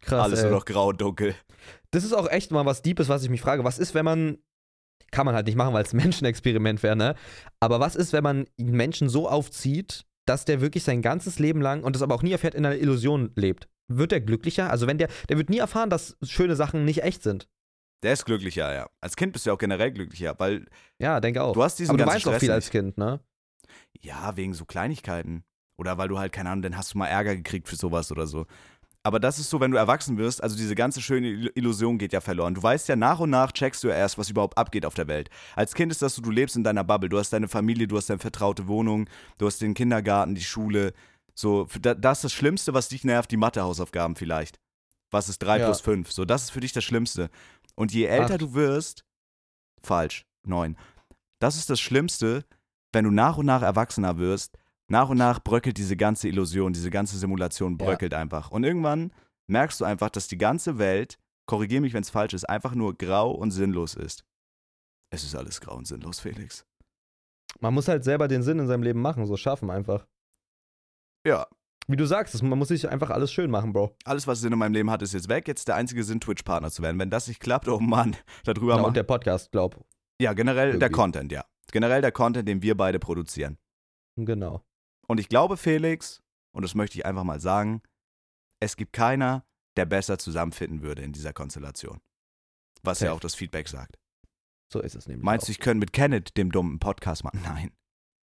Krass. 0.00 0.22
Alles 0.24 0.38
ey. 0.40 0.46
nur 0.50 0.58
noch 0.60 0.64
grau 0.64 0.88
und 0.88 1.00
dunkel. 1.00 1.34
Das 1.90 2.04
ist 2.04 2.12
auch 2.12 2.28
echt 2.28 2.50
mal 2.52 2.64
was 2.64 2.80
Deepes, 2.82 3.08
was 3.08 3.22
ich 3.22 3.30
mich 3.30 3.40
frage. 3.42 3.64
Was 3.64 3.78
ist, 3.78 3.94
wenn 3.94 4.04
man. 4.04 4.38
Kann 5.10 5.26
man 5.26 5.34
halt 5.34 5.46
nicht 5.46 5.56
machen, 5.56 5.74
weil 5.74 5.84
es 5.84 5.92
ein 5.92 5.96
Menschenexperiment 6.02 6.82
wäre, 6.82 6.96
ne? 6.96 7.14
Aber 7.60 7.80
was 7.80 7.94
ist, 7.96 8.12
wenn 8.12 8.24
man 8.24 8.46
einen 8.58 8.72
Menschen 8.72 9.08
so 9.08 9.28
aufzieht, 9.28 10.04
dass 10.26 10.44
der 10.44 10.60
wirklich 10.60 10.84
sein 10.84 11.02
ganzes 11.02 11.38
Leben 11.38 11.60
lang 11.60 11.82
und 11.84 11.94
das 11.94 12.02
aber 12.02 12.14
auch 12.14 12.22
nie 12.22 12.32
erfährt, 12.32 12.54
in 12.54 12.64
einer 12.66 12.76
Illusion 12.76 13.30
lebt? 13.36 13.68
Wird 13.88 14.12
der 14.12 14.20
glücklicher? 14.20 14.70
Also, 14.70 14.86
wenn 14.86 14.96
der. 14.98 15.08
Der 15.28 15.36
wird 15.36 15.50
nie 15.50 15.58
erfahren, 15.58 15.90
dass 15.90 16.16
schöne 16.22 16.56
Sachen 16.56 16.84
nicht 16.84 17.02
echt 17.02 17.22
sind. 17.22 17.48
Der 18.02 18.12
ist 18.14 18.24
glücklicher, 18.24 18.74
ja. 18.74 18.88
Als 19.00 19.16
Kind 19.16 19.32
bist 19.32 19.44
du 19.46 19.50
ja 19.50 19.54
auch 19.54 19.58
generell 19.58 19.92
glücklicher, 19.92 20.34
weil 20.38 20.66
Ja, 20.98 21.20
denke 21.20 21.42
auch. 21.42 21.52
du 21.54 21.62
hast 21.62 21.78
diesen 21.78 21.90
aber 21.94 21.98
du 22.04 22.06
weißt 22.06 22.26
auch 22.26 22.30
Stress 22.32 22.40
viel 22.40 22.48
nicht. 22.48 22.54
als 22.54 22.70
Kind, 22.70 22.98
ne? 22.98 23.20
Ja, 24.00 24.36
wegen 24.36 24.54
so 24.54 24.64
Kleinigkeiten. 24.64 25.44
Oder 25.76 25.98
weil 25.98 26.08
du 26.08 26.18
halt, 26.18 26.32
keine 26.32 26.50
Ahnung, 26.50 26.62
dann 26.62 26.76
hast 26.76 26.94
du 26.94 26.98
mal 26.98 27.08
Ärger 27.08 27.34
gekriegt 27.34 27.66
für 27.68 27.76
sowas 27.76 28.12
oder 28.12 28.26
so. 28.26 28.46
Aber 29.06 29.20
das 29.20 29.38
ist 29.38 29.50
so, 29.50 29.60
wenn 29.60 29.70
du 29.70 29.76
erwachsen 29.76 30.16
wirst, 30.16 30.42
also 30.42 30.56
diese 30.56 30.74
ganze 30.74 31.02
schöne 31.02 31.28
Il- 31.28 31.52
Illusion 31.54 31.98
geht 31.98 32.14
ja 32.14 32.22
verloren. 32.22 32.54
Du 32.54 32.62
weißt 32.62 32.88
ja, 32.88 32.96
nach 32.96 33.20
und 33.20 33.28
nach 33.30 33.52
checkst 33.52 33.84
du 33.84 33.88
ja 33.88 33.94
erst, 33.94 34.16
was 34.16 34.30
überhaupt 34.30 34.56
abgeht 34.56 34.86
auf 34.86 34.94
der 34.94 35.06
Welt. 35.08 35.28
Als 35.54 35.74
Kind 35.74 35.92
ist 35.92 36.00
das 36.00 36.14
so, 36.14 36.22
du 36.22 36.30
lebst 36.30 36.56
in 36.56 36.64
deiner 36.64 36.84
Bubble, 36.84 37.10
du 37.10 37.18
hast 37.18 37.30
deine 37.32 37.46
Familie, 37.48 37.86
du 37.86 37.98
hast 37.98 38.08
deine 38.08 38.18
vertraute 38.18 38.66
Wohnung, 38.66 39.08
du 39.36 39.46
hast 39.46 39.60
den 39.60 39.74
Kindergarten, 39.74 40.34
die 40.34 40.42
Schule. 40.42 40.94
So, 41.34 41.68
das 41.80 42.18
ist 42.18 42.24
das 42.24 42.32
Schlimmste, 42.32 42.72
was 42.72 42.88
dich 42.88 43.04
nervt, 43.04 43.30
die 43.30 43.36
Mathehausaufgaben 43.36 44.16
vielleicht. 44.16 44.58
Was 45.10 45.28
ist 45.28 45.38
3 45.40 45.58
Ja. 45.58 45.64
plus 45.66 45.82
5? 45.82 46.10
So, 46.10 46.24
das 46.24 46.44
ist 46.44 46.50
für 46.50 46.60
dich 46.60 46.72
das 46.72 46.84
Schlimmste. 46.84 47.28
Und 47.74 47.92
je 47.92 48.04
älter 48.06 48.34
Acht. 48.34 48.40
du 48.40 48.54
wirst, 48.54 49.04
falsch, 49.82 50.24
9. 50.46 50.78
Das 51.40 51.56
ist 51.56 51.68
das 51.68 51.78
Schlimmste, 51.80 52.44
wenn 52.92 53.04
du 53.04 53.10
nach 53.10 53.36
und 53.36 53.44
nach 53.46 53.60
erwachsener 53.62 54.16
wirst, 54.16 54.56
nach 54.90 55.08
und 55.08 55.16
nach 55.18 55.40
bröckelt 55.42 55.78
diese 55.78 55.96
ganze 55.96 56.28
Illusion, 56.28 56.72
diese 56.72 56.90
ganze 56.90 57.16
Simulation 57.18 57.76
Ja. 57.78 57.86
bröckelt 57.86 58.14
einfach. 58.14 58.50
Und 58.50 58.64
irgendwann 58.64 59.12
merkst 59.48 59.80
du 59.80 59.84
einfach, 59.84 60.10
dass 60.10 60.28
die 60.28 60.38
ganze 60.38 60.78
Welt, 60.78 61.18
korrigier 61.46 61.80
mich, 61.80 61.92
wenn 61.94 62.02
es 62.02 62.10
falsch 62.10 62.34
ist, 62.34 62.48
einfach 62.48 62.74
nur 62.74 62.94
grau 62.96 63.30
und 63.30 63.50
sinnlos 63.50 63.94
ist. 63.94 64.24
Es 65.10 65.22
ist 65.24 65.34
alles 65.34 65.60
grau 65.60 65.76
und 65.76 65.86
sinnlos, 65.86 66.20
Felix. 66.20 66.66
Man 67.60 67.72
muss 67.74 67.88
halt 67.88 68.04
selber 68.04 68.26
den 68.28 68.42
Sinn 68.42 68.58
in 68.58 68.66
seinem 68.66 68.82
Leben 68.82 69.00
machen, 69.00 69.26
so 69.26 69.36
schaffen 69.36 69.70
einfach. 69.70 70.06
Ja, 71.26 71.46
Wie 71.86 71.96
du 71.96 72.06
sagst, 72.06 72.42
man 72.42 72.58
muss 72.58 72.68
sich 72.68 72.88
einfach 72.88 73.10
alles 73.10 73.30
schön 73.30 73.50
machen, 73.50 73.72
Bro. 73.74 73.94
alles, 74.06 74.26
was 74.26 74.40
Sinn 74.40 74.52
in 74.54 74.58
meinem 74.58 74.72
Leben 74.72 74.90
hat, 74.90 75.02
ist 75.02 75.12
jetzt 75.12 75.28
weg. 75.28 75.46
Jetzt 75.46 75.68
der 75.68 75.74
einzige 75.76 76.02
Sinn, 76.02 76.18
Twitch-Partner 76.20 76.70
zu 76.70 76.82
werden. 76.82 76.98
Wenn 76.98 77.10
das 77.10 77.28
nicht 77.28 77.40
klappt, 77.40 77.68
oh 77.68 77.78
Mann, 77.78 78.16
darüber 78.44 78.76
Ja, 78.76 78.82
mal. 78.82 78.88
und 78.88 78.96
der 78.96 79.02
Podcast, 79.02 79.52
glaub. 79.52 79.84
Ja, 80.20 80.32
generell 80.32 80.70
der 80.78 80.88
Irgendwie. 80.88 80.92
Content, 80.92 81.32
ja. 81.32 81.44
Generell 81.72 82.00
der 82.00 82.12
Content, 82.12 82.48
den 82.48 82.62
wir 82.62 82.74
beide 82.76 82.98
produzieren. 82.98 83.58
Genau. 84.16 84.62
Und 85.06 85.20
ich 85.20 85.28
glaube, 85.28 85.56
Felix, 85.56 86.22
und 86.54 86.62
das 86.62 86.74
möchte 86.74 86.98
ich 86.98 87.06
einfach 87.06 87.24
mal 87.24 87.40
sagen, 87.40 87.82
es 88.60 88.76
gibt 88.76 88.92
keiner, 88.92 89.44
der 89.76 89.84
besser 89.86 90.18
zusammenfinden 90.18 90.82
würde 90.82 91.02
in 91.02 91.12
dieser 91.12 91.32
Konstellation. 91.32 92.00
Was 92.82 93.00
ja 93.00 93.06
Safe. 93.08 93.16
auch 93.16 93.20
das 93.20 93.34
Feedback 93.34 93.68
sagt. 93.68 93.98
So 94.72 94.80
ist 94.80 94.94
es 94.94 95.06
nämlich. 95.06 95.24
Meinst 95.24 95.48
du, 95.48 95.52
ich 95.52 95.58
könnte 95.60 95.80
mit 95.80 95.92
Kenneth, 95.92 96.36
dem 96.36 96.50
dummen 96.50 96.78
Podcast 96.78 97.24
machen? 97.24 97.40
Nein. 97.44 97.72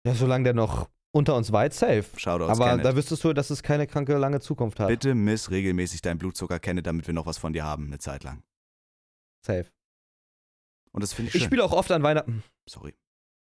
Ja, 0.06 0.14
solange 0.14 0.44
der 0.44 0.54
noch 0.54 0.88
unter 1.10 1.34
uns 1.36 1.52
weit, 1.52 1.72
safe. 1.74 2.04
Shoutouts, 2.16 2.50
Aber 2.52 2.70
Kenneth. 2.70 2.84
da 2.84 2.94
wüsstest 2.96 3.24
du, 3.24 3.32
dass 3.32 3.50
es 3.50 3.62
keine 3.62 3.86
kranke, 3.86 4.16
lange 4.16 4.40
Zukunft 4.40 4.78
hat. 4.78 4.88
Bitte 4.88 5.14
miss 5.14 5.50
regelmäßig 5.50 6.02
deinen 6.02 6.18
Blutzucker, 6.18 6.58
Kenneth, 6.60 6.86
damit 6.86 7.06
wir 7.06 7.14
noch 7.14 7.26
was 7.26 7.38
von 7.38 7.52
dir 7.52 7.64
haben, 7.64 7.86
eine 7.86 7.98
Zeit 7.98 8.24
lang. 8.24 8.42
Safe. 9.44 9.66
Und 10.92 11.02
das 11.02 11.12
finde 11.12 11.30
ich 11.30 11.34
Ich 11.36 11.42
schön. 11.42 11.48
spiele 11.48 11.64
auch 11.64 11.72
oft 11.72 11.90
an 11.92 12.02
Weihnachten. 12.02 12.42
Sorry, 12.68 12.94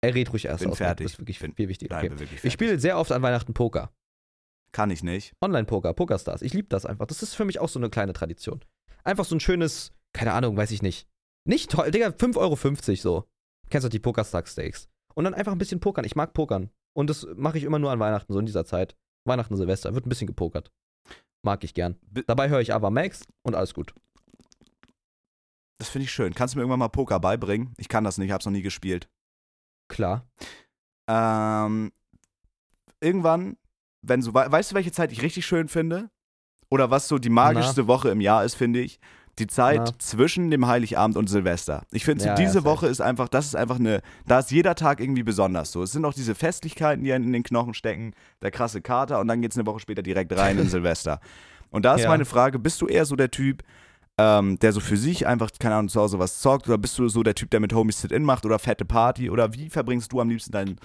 Er 0.04 0.14
red 0.16 0.32
ruhig 0.32 0.46
erst 0.46 0.62
Bin 0.64 0.72
aus. 0.72 0.78
fertig. 0.78 1.06
Das 1.06 1.14
ist 1.14 1.20
wirklich 1.20 1.40
Bin- 1.40 1.54
viel 1.56 1.70
wichtiger. 1.70 1.98
Okay. 1.98 2.10
wirklich 2.20 2.44
Ich 2.44 2.54
spiele 2.54 2.80
sehr 2.80 2.98
oft 2.98 3.12
an 3.12 3.22
Weihnachten 3.22 3.54
Poker. 3.54 3.92
Kann 4.72 4.90
ich 4.92 5.04
nicht. 5.04 5.34
Online-Poker, 5.42 5.94
Pokerstars. 5.94 6.42
Ich 6.42 6.54
liebe 6.54 6.68
das 6.68 6.86
einfach. 6.86 7.06
Das 7.06 7.22
ist 7.24 7.36
für 7.36 7.46
mich 7.46 7.60
auch 7.60 7.70
so 7.70 7.80
eine 7.80 7.90
kleine 7.90 8.14
Tradition. 8.14 8.60
Einfach 9.04 9.26
so 9.26 9.36
ein 9.36 9.40
schönes, 9.40 9.92
keine 10.14 10.34
Ahnung, 10.34 10.58
weiß 10.58 10.72
ich 10.72 10.82
nicht. 10.82 11.08
Nicht 11.46 11.70
teuer, 11.72 11.92
Digga, 11.92 12.08
5,50 12.08 12.38
Euro 12.38 12.96
so. 12.96 13.28
Kennst 13.70 13.86
du 13.86 13.90
die 13.90 14.00
Pokerstar-Steaks? 14.00 14.90
Und 15.14 15.26
dann 15.26 15.34
einfach 15.34 15.52
ein 15.52 15.58
bisschen 15.58 15.80
pokern. 15.80 16.06
Ich 16.06 16.16
mag 16.16 16.34
pokern. 16.34 16.70
Und 16.96 17.10
das 17.10 17.28
mache 17.36 17.58
ich 17.58 17.64
immer 17.64 17.80
nur 17.80 17.92
an 17.92 18.00
Weihnachten, 18.00 18.34
so 18.34 18.40
in 18.40 18.46
dieser 18.46 18.66
Zeit. 18.66 18.96
Weihnachten, 19.26 19.56
Silvester. 19.56 19.94
Wird 19.94 20.06
ein 20.06 20.10
bisschen 20.10 20.28
gepokert. 20.28 20.72
Mag 21.44 21.64
ich 21.64 21.74
gern. 21.74 21.98
Bi- 22.02 22.24
Dabei 22.26 22.50
höre 22.50 22.62
ich 22.62 22.74
aber 22.74 22.90
Max 22.90 23.26
und 23.44 23.56
alles 23.56 23.74
gut. 23.74 23.94
Das 25.80 25.90
finde 25.90 26.06
ich 26.06 26.12
schön. 26.12 26.34
Kannst 26.34 26.54
du 26.54 26.58
mir 26.58 26.64
irgendwann 26.64 26.80
mal 26.80 26.88
Poker 26.88 27.20
beibringen? 27.20 27.74
Ich 27.78 27.90
kann 27.90 28.04
das 28.04 28.18
nicht, 28.18 28.32
hab's 28.32 28.46
noch 28.46 28.52
nie 28.54 28.62
gespielt. 28.62 29.10
Klar. 29.94 30.26
Ähm, 31.08 31.92
irgendwann, 33.02 33.58
wenn 34.02 34.22
so, 34.22 34.34
we- 34.34 34.52
weißt 34.52 34.72
du, 34.72 34.76
welche 34.76 34.92
Zeit 34.92 35.12
ich 35.12 35.22
richtig 35.22 35.46
schön 35.46 35.68
finde? 35.68 36.10
Oder 36.70 36.90
was 36.90 37.08
so 37.08 37.20
die 37.20 37.30
magischste 37.30 37.88
Woche 37.88 38.10
im 38.10 38.22
Jahr 38.22 38.44
ist, 38.44 38.56
finde 38.56 38.80
ich? 38.80 39.00
Die 39.40 39.48
Zeit 39.48 39.82
Na. 39.86 40.00
zwischen 40.00 40.52
dem 40.52 40.68
Heiligabend 40.68 41.18
und 41.18 41.28
Silvester. 41.28 41.84
Ich 41.92 42.06
finde, 42.06 42.22
so 42.24 42.28
Ja, 42.30 42.34
ja, 42.34 42.40
diese 42.40 42.54
safe. 42.54 42.66
Woche 42.66 42.88
ist 42.88 43.02
einfach, 43.02 43.28
das 43.28 43.46
ist 43.48 43.56
einfach 43.56 43.80
eine, 43.80 44.02
da 44.28 44.40
ist 44.40 44.52
jeder 44.52 44.76
Tag 44.76 45.00
irgendwie 45.00 45.24
besonders 45.24 45.72
so. 45.72 45.82
Es 45.84 45.92
sind 45.92 46.06
auch 46.06 46.14
diese 46.14 46.36
Festlichkeiten, 46.36 47.04
die 47.04 47.10
in 47.12 47.34
den 47.34 47.44
Knochen 47.44 47.74
stecken, 47.74 48.14
der 48.44 48.52
krasse 48.52 48.82
Kater 48.82 49.20
und 49.20 49.28
dann 49.28 49.42
geht's 49.42 49.58
eine 49.58 49.66
Woche 49.66 49.80
später 49.80 50.04
direkt 50.04 50.36
rein 50.38 50.58
in 50.60 50.70
Silvester. 50.70 51.20
Und 51.72 51.84
da 51.86 51.96
ist 51.96 52.04
Ja. 52.04 52.10
meine 52.10 52.26
Frage, 52.26 52.60
bist 52.60 52.80
du 52.82 52.88
eher 52.88 53.06
so 53.06 53.16
der 53.16 53.32
Typ, 53.32 53.64
ähm, 54.20 54.60
der 54.60 54.74
so 54.74 54.80
für 54.80 54.98
sich 54.98 55.26
einfach, 55.28 55.50
keine 55.60 55.76
Ahnung, 55.76 55.90
zu 55.90 56.00
Hause 56.00 56.20
was 56.20 56.40
zockt? 56.40 56.68
Oder 56.68 56.78
bist 56.78 56.98
du 57.00 57.08
so 57.08 57.24
der 57.24 57.36
Typ, 57.36 57.50
der 57.50 57.60
mit 57.60 57.74
Homies 57.74 58.02
Sit-In 58.02 58.24
macht 58.24 58.46
oder 58.46 58.60
fette 58.60 58.86
Party? 58.86 59.30
Oder 59.30 59.54
wie 59.54 59.70
verbringst 59.70 60.12
du 60.12 60.22
am 60.22 60.30
liebsten 60.30 60.52
deinen. 60.52 60.80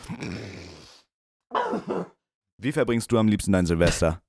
Wie 2.60 2.72
verbringst 2.72 3.12
du 3.12 3.18
am 3.18 3.28
liebsten 3.28 3.52
dein 3.52 3.66
Silvester? 3.66 4.20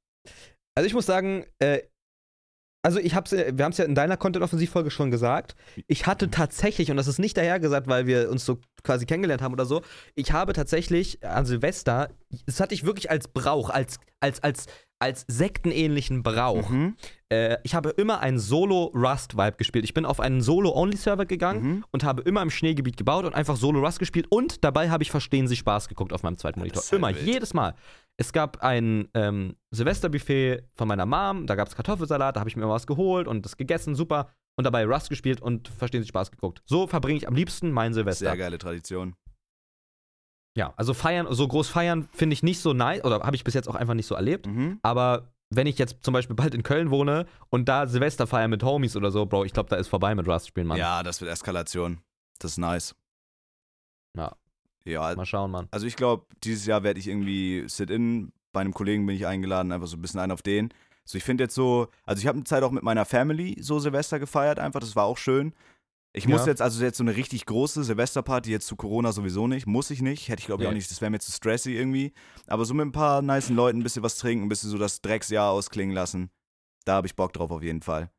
Also 0.75 0.87
ich 0.87 0.93
muss 0.93 1.05
sagen, 1.05 1.45
äh, 1.59 1.81
also 2.81 2.99
ich 2.99 3.13
hab's, 3.15 3.33
äh, 3.33 3.51
wir 3.55 3.65
haben 3.65 3.71
es 3.71 3.77
ja 3.77 3.85
in 3.85 3.95
deiner 3.95 4.17
Content-Offensiv-Folge 4.17 4.91
schon 4.91 5.11
gesagt. 5.11 5.55
Ich 5.87 6.05
hatte 6.05 6.29
tatsächlich, 6.29 6.91
und 6.91 6.97
das 6.97 7.07
ist 7.07 7.19
nicht 7.19 7.35
dahergesagt, 7.35 7.87
weil 7.87 8.07
wir 8.07 8.29
uns 8.29 8.45
so 8.45 8.59
quasi 8.83 9.05
kennengelernt 9.05 9.41
haben 9.41 9.53
oder 9.53 9.65
so, 9.65 9.81
ich 10.15 10.31
habe 10.31 10.53
tatsächlich 10.53 11.23
an 11.25 11.45
Silvester, 11.45 12.09
das 12.45 12.59
hatte 12.59 12.73
ich 12.73 12.85
wirklich 12.85 13.11
als 13.11 13.27
Brauch, 13.27 13.69
als, 13.69 13.99
als, 14.21 14.41
als, 14.43 14.67
als 14.99 15.23
sektenähnlichen 15.27 16.23
Brauch. 16.23 16.69
Mhm. 16.69 16.95
Äh, 17.31 17.57
ich 17.63 17.73
habe 17.73 17.89
immer 17.91 18.19
einen 18.19 18.37
Solo-Rust-Vibe 18.37 19.57
gespielt. 19.57 19.85
Ich 19.85 19.93
bin 19.93 20.05
auf 20.05 20.19
einen 20.19 20.41
Solo-Only-Server 20.41 21.25
gegangen 21.25 21.61
Mhm. 21.63 21.85
und 21.91 22.03
habe 22.03 22.21
immer 22.23 22.41
im 22.41 22.49
Schneegebiet 22.49 22.97
gebaut 22.97 23.25
und 23.25 23.33
einfach 23.33 23.55
Solo-Rust 23.55 23.99
gespielt 23.99 24.27
und 24.29 24.63
dabei 24.63 24.89
habe 24.89 25.03
ich 25.03 25.11
Verstehen 25.11 25.47
Sie 25.47 25.55
Spaß 25.55 25.87
geguckt 25.87 26.11
auf 26.13 26.23
meinem 26.23 26.37
zweiten 26.37 26.59
Monitor. 26.59 26.81
halt 26.83 26.93
immer, 26.93 27.09
wild. 27.15 27.21
jedes 27.25 27.53
Mal. 27.53 27.75
Es 28.17 28.33
gab 28.33 28.61
ein 28.61 29.07
ähm, 29.13 29.55
Silvesterbuffet 29.71 30.63
von 30.75 30.87
meiner 30.89 31.05
Mom, 31.05 31.47
da 31.47 31.55
gab 31.55 31.69
es 31.69 31.75
Kartoffelsalat, 31.75 32.35
da 32.35 32.41
habe 32.41 32.49
ich 32.49 32.57
mir 32.57 32.67
was 32.67 32.85
geholt 32.85 33.27
und 33.27 33.45
das 33.45 33.55
gegessen, 33.55 33.95
super. 33.95 34.29
Und 34.57 34.65
dabei 34.65 34.85
Rust 34.85 35.07
gespielt 35.07 35.39
und 35.41 35.69
Verstehen 35.69 36.01
Sie 36.01 36.09
Spaß 36.09 36.31
geguckt. 36.31 36.61
So 36.65 36.85
verbringe 36.85 37.17
ich 37.17 37.27
am 37.29 37.33
liebsten 37.35 37.71
mein 37.71 37.93
Silvester. 37.93 38.25
Sehr 38.25 38.35
geile 38.37 38.57
Tradition. 38.57 39.15
Ja, 40.59 40.73
also 40.75 40.93
feiern, 40.93 41.25
so 41.29 41.47
groß 41.47 41.69
feiern 41.69 42.09
finde 42.11 42.33
ich 42.33 42.43
nicht 42.43 42.59
so 42.59 42.73
nice, 42.73 43.05
oder 43.05 43.21
habe 43.21 43.35
ich 43.35 43.45
bis 43.45 43.53
jetzt 43.53 43.69
auch 43.69 43.75
einfach 43.75 43.93
nicht 43.93 44.07
so 44.07 44.15
erlebt. 44.15 44.45
Mhm. 44.45 44.77
Aber 44.83 45.31
wenn 45.49 45.67
ich 45.67 45.77
jetzt 45.77 46.03
zum 46.03 46.13
Beispiel 46.13 46.35
bald 46.35 46.53
in 46.53 46.63
Köln 46.63 46.89
wohne 46.89 47.27
und 47.49 47.69
da 47.69 47.87
Silvester 47.87 48.27
feiern 48.27 48.49
mit 48.49 48.61
Homies 48.61 48.97
oder 48.97 49.09
so, 49.09 49.25
Bro, 49.25 49.45
ich 49.45 49.53
glaube, 49.53 49.69
da 49.69 49.77
ist 49.77 49.87
vorbei 49.87 50.13
mit 50.15 50.27
Rust 50.27 50.47
spielen, 50.49 50.67
Mann. 50.67 50.77
Ja, 50.77 51.01
das 51.01 51.21
wird 51.21 51.31
Eskalation. 51.31 51.99
Das 52.39 52.51
ist 52.51 52.57
nice. 52.57 52.93
Ja. 54.17 54.35
Ja, 54.83 55.15
Mal 55.15 55.25
schauen, 55.25 55.51
Mann. 55.51 55.69
also 55.71 55.87
ich 55.87 55.95
glaube, 55.95 56.25
dieses 56.43 56.65
Jahr 56.65 56.83
werde 56.83 56.99
ich 56.99 57.07
irgendwie 57.07 57.63
Sit-In. 57.67 58.33
Bei 58.51 58.59
einem 58.59 58.73
Kollegen 58.73 59.05
bin 59.05 59.15
ich 59.15 59.27
eingeladen, 59.27 59.71
einfach 59.71 59.87
so 59.87 59.95
ein 59.95 60.01
bisschen 60.01 60.19
ein 60.19 60.31
auf 60.31 60.41
den. 60.41 60.73
So, 61.05 61.17
ich 61.17 61.23
finde 61.23 61.45
jetzt 61.45 61.55
so, 61.55 61.87
also 62.05 62.19
ich 62.19 62.27
habe 62.27 62.35
eine 62.35 62.43
Zeit 62.43 62.63
auch 62.63 62.71
mit 62.71 62.83
meiner 62.83 63.05
Family 63.05 63.55
so 63.61 63.79
Silvester 63.79 64.19
gefeiert, 64.19 64.59
einfach, 64.59 64.81
das 64.81 64.97
war 64.97 65.05
auch 65.05 65.17
schön. 65.17 65.53
Ich 66.11 66.27
muss 66.27 66.41
Ja. 66.41 66.47
jetzt, 66.47 66.61
also 66.61 66.83
jetzt 66.83 66.97
so 66.97 67.03
eine 67.03 67.15
richtig 67.15 67.45
große 67.45 67.83
Silvesterparty, 67.83 68.49
jetzt 68.49 68.65
zu 68.65 68.75
Corona 68.75 69.11
sowieso 69.11 69.45
nicht, 69.47 69.67
muss 69.67 69.91
ich 69.91 70.01
nicht, 70.01 70.27
hätte 70.27 70.39
ich 70.39 70.47
glaube 70.47 70.63
ich 70.63 70.69
auch 70.69 70.73
nicht, 70.73 70.89
das 70.89 71.01
wäre 71.01 71.11
mir 71.11 71.19
zu 71.19 71.31
stressy 71.31 71.73
irgendwie. 71.75 72.13
Aber 72.47 72.65
so 72.65 72.73
mit 72.73 72.87
ein 72.87 72.91
paar 72.91 73.21
nicen 73.21 73.55
Leuten 73.55 73.79
ein 73.79 73.83
bisschen 73.83 74.01
was 74.01 74.17
trinken, 74.17 74.45
ein 74.45 74.49
bisschen 74.49 74.71
so 74.71 74.77
das 74.79 75.01
Drecksjahr 75.01 75.51
ausklingen 75.51 75.93
lassen, 75.95 76.31
da 76.85 76.95
habe 76.95 77.05
ich 77.07 77.15
Bock 77.15 77.31
drauf 77.33 77.51
auf 77.51 77.61
jeden 77.61 77.83
Fall. 77.83 78.09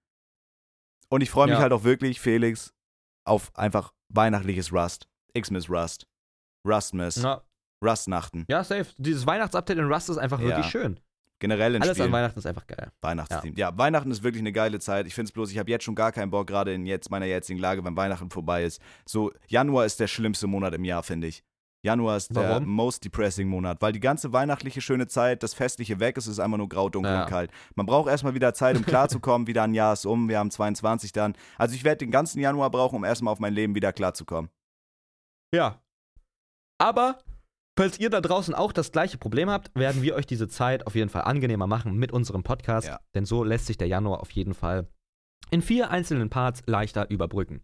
Und 1.09 1.21
ich 1.23 1.31
freue 1.31 1.47
mich 1.49 1.57
Ja. 1.57 1.61
halt 1.63 1.73
auch 1.73 1.83
wirklich, 1.83 2.21
Felix, 2.21 2.73
auf 3.27 3.51
einfach 3.57 3.93
weihnachtliches 4.09 4.73
Rust. 4.73 5.09
Xmas 5.37 5.69
Rust. 5.69 6.07
Rustmas. 6.67 7.21
Rustnachten. 7.85 8.45
ja 8.49 8.63
safe. 8.63 8.87
Dieses 8.99 9.27
Weihnachtsupdate 9.27 9.79
in 9.79 9.91
Rust 9.93 10.11
ist 10.11 10.19
einfach 10.19 10.39
wirklich 10.41 10.67
Ja. 10.67 10.71
schön. 10.71 11.01
Generell 11.41 11.75
in 11.75 11.83
Alles 11.83 11.91
an 11.91 11.95
Spielen. 11.97 12.13
Weihnachten 12.13 12.39
ist 12.39 12.47
einfach 12.47 12.67
geil. 12.67 12.93
Weihnachtstheme. 13.01 13.57
Ja. 13.57 13.77
Weihnachten 13.77 14.11
ist 14.11 14.23
wirklich 14.23 14.43
eine 14.43 14.53
geile 14.53 14.79
Zeit. 14.79 15.07
Ich 15.07 15.15
finde 15.15 15.29
es 15.29 15.33
bloß, 15.33 15.51
ich 15.51 15.59
habe 15.59 15.71
jetzt 15.71 15.85
schon 15.85 15.95
gar 15.97 16.13
keinen 16.13 16.31
Bock, 16.31 16.47
gerade 16.47 16.73
in 16.73 16.87
jetzt 16.87 17.11
meiner 17.11 17.27
jetzigen 17.27 17.59
Lage, 17.59 17.83
wenn 17.85 17.97
Weihnachten 17.97 18.31
vorbei 18.31 18.63
ist. 18.65 18.81
So, 19.09 19.33
Januar 19.49 19.87
ist 19.87 19.99
der 19.99 20.07
schlimmste 20.07 20.47
Monat 20.47 20.75
im 20.75 20.85
Jahr, 20.85 21.03
finde 21.03 21.27
ich. 21.27 21.43
Januar 21.83 22.19
ist 22.19 22.37
der 22.37 22.47
Warum? 22.47 22.67
most 22.69 23.07
depressing 23.07 23.49
Monat, 23.49 23.81
weil 23.81 23.93
die 23.93 24.01
ganze 24.01 24.35
weihnachtliche 24.35 24.83
schöne 24.83 25.07
Zeit, 25.07 25.43
das 25.43 25.55
Festliche 25.55 25.99
weg 25.99 26.19
ist, 26.19 26.27
ist 26.27 26.39
einfach 26.39 26.59
nur 26.59 26.69
grau, 26.69 26.91
dunkel 26.91 27.11
Ja. 27.11 27.23
und 27.23 27.31
kalt. 27.31 27.51
Man 27.75 27.87
braucht 27.87 28.11
erstmal 28.11 28.35
wieder 28.35 28.53
Zeit, 28.53 28.77
um 28.77 28.85
klarzukommen, 28.85 29.47
wieder 29.49 29.63
ein 29.63 29.73
Jahr 29.73 29.95
ist 29.95 30.05
um, 30.05 30.29
wir 30.29 30.39
haben 30.39 30.51
22 30.51 31.13
dann. 31.13 31.35
Also 31.57 31.75
ich 31.75 31.83
werde 31.85 31.99
den 32.05 32.11
ganzen 32.11 32.39
Januar 32.39 32.71
brauchen, 32.71 32.97
um 32.97 33.05
erstmal 33.05 33.33
auf 33.33 33.41
mein 33.41 33.55
Leben 33.55 33.75
wieder 33.75 33.95
klarzukommen. 33.95 34.51
Ja. 35.55 35.81
Aber, 36.77 37.19
falls 37.81 37.99
ihr 37.99 38.11
da 38.11 38.21
draußen 38.21 38.55
auch 38.55 38.73
das 38.73 38.93
gleiche 38.93 39.17
Problem 39.17 39.49
habt, 39.49 39.71
werden 39.75 40.03
wir 40.03 40.15
euch 40.15 40.27
diese 40.27 40.49
Zeit 40.49 40.87
auf 40.87 40.95
jeden 40.95 41.09
Fall 41.09 41.23
angenehmer 41.23 41.67
machen 41.67 41.97
mit 41.97 42.13
unserem 42.13 42.43
Podcast. 42.43 42.89
Ja. 42.89 43.01
Denn 43.15 43.25
so 43.25 43.43
lässt 43.43 43.65
sich 43.67 43.79
der 43.79 43.89
Januar 43.89 44.21
auf 44.21 44.31
jeden 44.33 44.53
Fall 44.53 44.87
in 45.51 45.63
vier 45.63 45.91
einzelnen 45.91 46.29
Parts 46.29 46.63
leichter 46.67 47.09
überbrücken. 47.09 47.63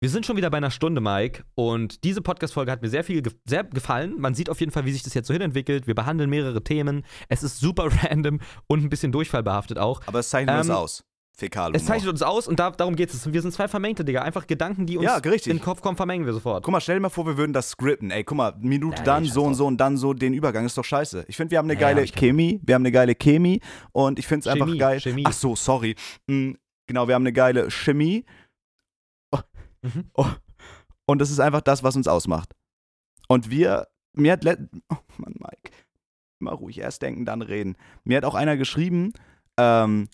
Wir 0.00 0.10
sind 0.10 0.26
schon 0.26 0.36
wieder 0.36 0.48
bei 0.48 0.58
einer 0.58 0.70
Stunde, 0.70 1.00
Mike, 1.00 1.42
und 1.56 2.04
diese 2.04 2.22
Podcast-Folge 2.22 2.70
hat 2.70 2.82
mir 2.82 2.88
sehr 2.88 3.02
viel 3.02 3.20
ge 3.20 3.32
sehr 3.44 3.64
gefallen. 3.64 4.14
Man 4.20 4.34
sieht 4.34 4.48
auf 4.48 4.60
jeden 4.60 4.70
Fall, 4.70 4.84
wie 4.84 4.92
sich 4.92 5.02
das 5.02 5.14
jetzt 5.14 5.26
so 5.26 5.32
hinentwickelt. 5.32 5.88
Wir 5.88 5.94
behandeln 5.96 6.30
mehrere 6.30 6.62
Themen. 6.62 7.04
Es 7.28 7.42
ist 7.42 7.58
super 7.58 7.88
random 8.02 8.40
und 8.68 8.84
ein 8.84 8.90
bisschen 8.90 9.10
durchfallbehaftet 9.10 9.78
auch. 9.78 10.02
Aber 10.06 10.20
es 10.20 10.30
zeichnet 10.30 10.56
uns 10.56 10.68
Ähm, 10.68 10.74
aus. 10.74 11.04
Fäkal. 11.34 11.74
Es 11.74 11.86
zeichnet 11.86 12.10
uns 12.10 12.22
aus 12.22 12.46
und 12.46 12.60
da, 12.60 12.70
darum 12.70 12.94
geht 12.94 13.12
es. 13.12 13.32
Wir 13.32 13.40
sind 13.40 13.52
zwei 13.52 13.66
Vermengte, 13.66 14.04
Digga. 14.04 14.22
Einfach 14.22 14.46
Gedanken, 14.46 14.84
die 14.86 14.98
uns 14.98 15.06
Ja, 15.06 15.16
in 15.16 15.38
den 15.40 15.60
Kopf 15.60 15.80
kommen, 15.80 15.96
vermengen 15.96 16.26
wir 16.26 16.32
sofort. 16.34 16.62
Guck 16.62 16.72
mal, 16.72 16.80
stell 16.80 16.96
dir 16.96 17.00
mal 17.00 17.08
vor, 17.08 17.26
wir 17.26 17.38
würden 17.38 17.54
das 17.54 17.70
scripten. 17.70 18.10
Ey, 18.10 18.22
guck 18.22 18.36
mal, 18.36 18.54
Minute 18.60 18.98
Ja, 18.98 19.02
dann, 19.04 19.24
so 19.24 19.44
und 19.44 19.54
so 19.54 19.66
und 19.66 19.78
dann 19.78 19.96
so, 19.96 20.12
den 20.12 20.34
Übergang 20.34 20.66
ist 20.66 20.76
doch 20.76 20.84
scheiße. 20.84 21.24
Ich 21.28 21.36
finde, 21.36 21.52
wir 21.52 21.58
haben 21.58 21.70
eine 21.70 21.80
Ja, 21.80 21.88
geile 21.92 22.06
Chemie. 22.06 22.60
Wir 22.62 22.74
haben 22.74 22.82
eine 22.82 22.92
geile 22.92 23.14
Chemie 23.14 23.60
und 23.92 24.18
ich 24.18 24.26
finde 24.26 24.40
es 24.40 24.46
einfach 24.46 24.76
geil. 24.76 25.00
Chemie. 25.00 25.24
Ach 25.26 25.32
so, 25.32 25.56
sorry. 25.56 25.96
Mm, 26.26 26.52
genau, 26.86 27.08
wir 27.08 27.14
haben 27.14 27.22
eine 27.22 27.32
geile 27.32 27.70
Chemie. 27.70 28.26
Oh. 29.30 29.38
Mhm. 29.80 30.10
Oh. 30.14 30.26
Und 31.06 31.18
das 31.18 31.30
ist 31.30 31.40
einfach 31.40 31.62
das, 31.62 31.82
was 31.82 31.96
uns 31.96 32.08
ausmacht. 32.08 32.52
Und 33.28 33.48
wir, 33.50 33.88
mir 34.12 34.32
hat, 34.32 34.44
oh 34.44 34.96
Mann, 35.16 35.34
Mike, 35.38 35.74
immer 36.40 36.52
ruhig 36.52 36.78
erst 36.78 37.00
denken, 37.00 37.24
dann 37.24 37.40
reden. 37.40 37.76
Mir 38.04 38.18
hat 38.18 38.24
auch 38.26 38.34
einer 38.34 38.58
geschrieben, 38.58 39.14
ähm, 39.56 40.08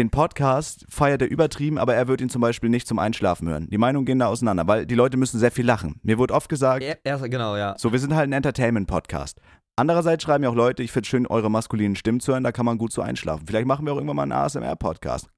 den 0.00 0.08
Podcast 0.10 0.86
feiert 0.88 1.20
er 1.20 1.30
übertrieben, 1.30 1.76
aber 1.76 1.94
er 1.94 2.08
wird 2.08 2.22
ihn 2.22 2.30
zum 2.30 2.40
Beispiel 2.40 2.70
nicht 2.70 2.88
zum 2.88 2.98
Einschlafen 2.98 3.46
hören. 3.48 3.68
Die 3.68 3.76
Meinungen 3.76 4.06
gehen 4.06 4.18
da 4.18 4.28
auseinander, 4.28 4.66
weil 4.66 4.86
die 4.86 4.94
Leute 4.94 5.18
müssen 5.18 5.38
sehr 5.38 5.50
viel 5.50 5.66
lachen. 5.66 6.00
Mir 6.02 6.16
wurde 6.16 6.32
oft 6.32 6.48
gesagt, 6.48 6.82
Ja, 6.82 6.94
erst, 7.04 7.22
genau, 7.24 7.54
ja. 7.54 7.74
so, 7.76 7.92
wir 7.92 7.98
sind 7.98 8.14
halt 8.14 8.30
ein 8.30 8.32
Entertainment-Podcast. 8.32 9.38
Andererseits 9.76 10.24
schreiben 10.24 10.42
ja 10.42 10.48
auch 10.48 10.54
Leute, 10.54 10.82
ich 10.82 10.90
finde 10.90 11.06
schön, 11.06 11.26
eure 11.26 11.50
maskulinen 11.50 11.96
Stimmen 11.96 12.20
zu 12.20 12.32
hören, 12.32 12.44
da 12.44 12.50
kann 12.50 12.64
man 12.64 12.78
gut 12.78 12.94
so 12.94 13.02
einschlafen. 13.02 13.46
Vielleicht 13.46 13.66
machen 13.66 13.84
wir 13.84 13.92
auch 13.92 13.96
irgendwann 13.96 14.16
mal 14.16 14.22
einen 14.22 14.32
ASMR-Podcast. 14.32 15.28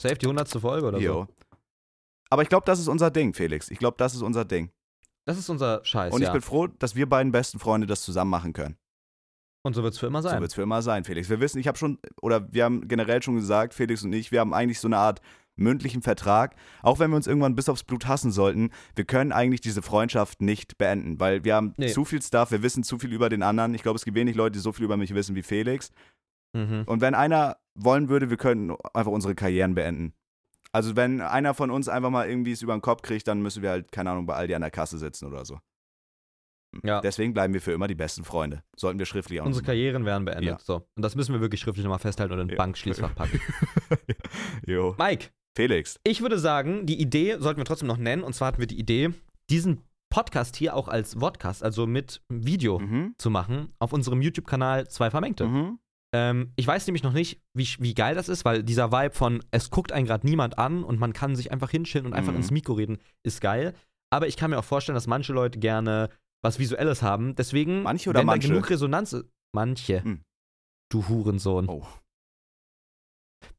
Safe 0.00 0.14
die 0.14 0.24
100. 0.24 0.48
Folge 0.58 0.86
oder 0.86 0.98
so. 0.98 1.04
Jo. 1.04 1.26
Aber 2.30 2.40
ich 2.42 2.48
glaube, 2.48 2.64
das 2.64 2.78
ist 2.78 2.88
unser 2.88 3.10
Ding, 3.10 3.34
Felix. 3.34 3.70
Ich 3.70 3.78
glaube, 3.78 3.96
das 3.98 4.14
ist 4.14 4.22
unser 4.22 4.46
Ding. 4.46 4.70
Das 5.26 5.36
ist 5.36 5.50
unser 5.50 5.84
Scheiß, 5.84 6.14
Und 6.14 6.22
ich 6.22 6.28
ja. 6.28 6.32
bin 6.32 6.40
froh, 6.40 6.66
dass 6.66 6.96
wir 6.96 7.06
beiden 7.06 7.30
besten 7.30 7.58
Freunde 7.58 7.86
das 7.86 8.00
zusammen 8.02 8.30
machen 8.30 8.54
können. 8.54 8.76
Und 9.62 9.74
so 9.74 9.82
wird 9.82 9.92
es 9.94 9.98
für 10.00 10.06
immer 10.06 10.22
So 10.22 10.28
sein. 10.28 10.40
wird 10.40 10.50
es 10.50 10.54
für 10.54 10.62
immer 10.62 10.80
sein, 10.82 11.04
Felix. 11.04 11.28
Wir 11.28 11.40
wissen, 11.40 11.58
ich 11.58 11.68
habe 11.68 11.76
schon, 11.76 11.98
oder 12.22 12.50
wir 12.52 12.64
haben 12.64 12.88
generell 12.88 13.22
schon 13.22 13.36
gesagt, 13.36 13.74
Felix 13.74 14.02
und 14.02 14.12
ich, 14.12 14.32
wir 14.32 14.40
haben 14.40 14.54
eigentlich 14.54 14.80
so 14.80 14.88
eine 14.88 14.96
Art 14.96 15.20
mündlichen 15.56 16.00
Vertrag. 16.00 16.56
Auch 16.82 16.98
wenn 16.98 17.10
wir 17.10 17.16
uns 17.16 17.26
irgendwann 17.26 17.54
bis 17.54 17.68
aufs 17.68 17.84
Blut 17.84 18.06
hassen 18.06 18.30
sollten, 18.32 18.70
wir 18.94 19.04
können 19.04 19.32
eigentlich 19.32 19.60
diese 19.60 19.82
Freundschaft 19.82 20.40
nicht 20.40 20.78
beenden, 20.78 21.20
weil 21.20 21.44
wir 21.44 21.54
haben 21.54 21.74
Nee. 21.76 21.88
zu 21.88 22.06
viel 22.06 22.22
Stuff, 22.22 22.50
wir 22.50 22.62
wissen 22.62 22.82
zu 22.82 22.98
viel 22.98 23.12
über 23.12 23.28
den 23.28 23.42
anderen. 23.42 23.74
Ich 23.74 23.82
glaube, 23.82 23.96
es 23.96 24.04
gibt 24.06 24.16
wenig 24.16 24.34
Leute, 24.34 24.52
die 24.52 24.58
so 24.60 24.72
viel 24.72 24.86
über 24.86 24.96
mich 24.96 25.14
wissen 25.14 25.34
wie 25.36 25.42
Felix. 25.42 25.90
Mhm. 26.54 26.84
Und 26.86 27.02
wenn 27.02 27.14
einer 27.14 27.58
wollen 27.74 28.08
würde, 28.08 28.30
wir 28.30 28.38
könnten 28.38 28.74
einfach 28.94 29.12
unsere 29.12 29.34
Karrieren 29.34 29.74
beenden. 29.74 30.14
Also 30.72 30.96
wenn 30.96 31.20
einer 31.20 31.52
von 31.52 31.70
uns 31.70 31.88
einfach 31.88 32.10
mal 32.10 32.28
irgendwie 32.28 32.52
es 32.52 32.62
über 32.62 32.72
den 32.72 32.80
Kopf 32.80 33.02
kriegt, 33.02 33.28
dann 33.28 33.42
müssen 33.42 33.62
wir 33.62 33.70
halt, 33.70 33.92
keine 33.92 34.10
Ahnung, 34.12 34.24
bei 34.24 34.34
Aldi 34.36 34.54
an 34.54 34.62
der 34.62 34.70
Kasse 34.70 34.96
sitzen 34.98 35.26
oder 35.26 35.44
so. 35.44 35.58
Ja. 36.84 37.00
Deswegen 37.00 37.32
bleiben 37.34 37.52
wir 37.54 37.60
für 37.60 37.72
immer 37.72 37.88
die 37.88 37.94
besten 37.94 38.24
Freunde. 38.24 38.62
Sollten 38.76 38.98
wir 38.98 39.06
schriftlich 39.06 39.40
auch 39.40 39.46
Unsere 39.46 39.64
Karrieren 39.64 40.04
werden 40.04 40.24
beendet. 40.24 40.44
Ja. 40.44 40.58
So. 40.62 40.86
Und 40.96 41.02
das 41.02 41.16
müssen 41.16 41.32
wir 41.34 41.40
wirklich 41.40 41.60
schriftlich 41.60 41.84
nochmal 41.84 41.98
festhalten 41.98 42.32
und 42.34 42.40
in 42.40 42.48
ein. 42.48 42.56
Bankschließfach 42.56 43.14
packen. 43.14 43.40
Jo. 44.66 44.94
Mike, 44.98 45.28
Felix. 45.56 45.96
ich 46.04 46.20
würde 46.22 46.38
sagen, 46.38 46.86
die 46.86 47.00
Idee 47.00 47.36
sollten 47.38 47.58
wir 47.58 47.64
trotzdem 47.64 47.88
noch 47.88 47.96
nennen. 47.96 48.22
Und 48.22 48.34
zwar 48.34 48.48
hatten 48.48 48.60
wir 48.60 48.66
die 48.66 48.78
Idee, 48.78 49.10
diesen 49.50 49.82
Podcast 50.12 50.56
hier 50.56 50.74
auch 50.74 50.88
als 50.88 51.16
Podcast, 51.16 51.62
also 51.62 51.86
mit 51.86 52.22
Video 52.28 52.78
Mhm. 52.78 53.14
zu 53.18 53.30
machen, 53.30 53.72
auf 53.78 53.92
unserem 53.92 54.22
YouTube-Kanal 54.22 54.88
Zwei 54.88 55.10
Vermengte. 55.10 55.46
Mhm. 55.46 55.78
Ähm, 56.12 56.52
ich 56.56 56.66
weiß 56.66 56.86
nämlich 56.88 57.04
noch 57.04 57.12
nicht, 57.12 57.40
wie, 57.56 57.68
wie 57.78 57.94
geil 57.94 58.16
das 58.16 58.28
ist, 58.28 58.44
weil 58.44 58.64
dieser 58.64 58.90
Vibe 58.90 59.14
von, 59.14 59.44
es 59.52 59.70
guckt 59.70 59.92
einen 59.92 60.06
gerade 60.06 60.26
niemand 60.26 60.58
an 60.58 60.82
und 60.82 60.98
man 60.98 61.12
kann 61.12 61.36
sich 61.36 61.52
einfach 61.52 61.70
hinchillen 61.70 62.06
und 62.06 62.12
einfach 62.14 62.32
Mhm. 62.32 62.38
ins 62.38 62.50
Mikro 62.50 62.72
reden, 62.74 62.98
ist 63.24 63.40
geil. 63.40 63.74
Aber 64.12 64.26
ich 64.26 64.36
kann 64.36 64.50
mir 64.50 64.58
auch 64.58 64.64
vorstellen, 64.64 64.94
dass 64.96 65.06
manche 65.06 65.32
Leute 65.32 65.60
gerne 65.60 66.08
was 66.42 66.58
Visuelles 66.58 67.02
haben. 67.02 67.34
Deswegen, 67.34 67.82
Manche 67.82 68.10
oder 68.10 68.20
wenn 68.20 68.26
manche? 68.26 68.48
da 68.48 68.54
genug 68.54 68.70
Resonanz 68.70 69.12
ist. 69.12 69.26
Manche. 69.52 70.02
Hm. 70.04 70.22
Du 70.90 71.08
Hurensohn. 71.08 71.68
Oh, 71.68 71.86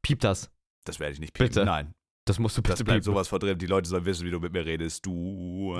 Piep 0.02 0.20
das. 0.20 0.50
das 0.84 1.00
werde 1.00 1.14
ich 1.14 1.20
nicht 1.20 1.32
piepen. 1.34 1.48
Bitte. 1.48 1.64
Nein, 1.64 1.94
Das 2.26 2.38
musst 2.38 2.56
du 2.56 2.62
bitte 2.62 2.74
das 2.74 2.84
bleibt 2.84 3.04
piepen. 3.04 3.14
sowas 3.14 3.28
drin. 3.28 3.58
Die 3.58 3.66
Leute 3.66 3.88
sollen 3.88 4.04
wissen, 4.04 4.26
wie 4.26 4.30
du 4.30 4.40
mit 4.40 4.52
mir 4.52 4.64
redest. 4.64 5.04
Du. 5.06 5.74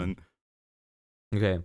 Okay. 1.34 1.62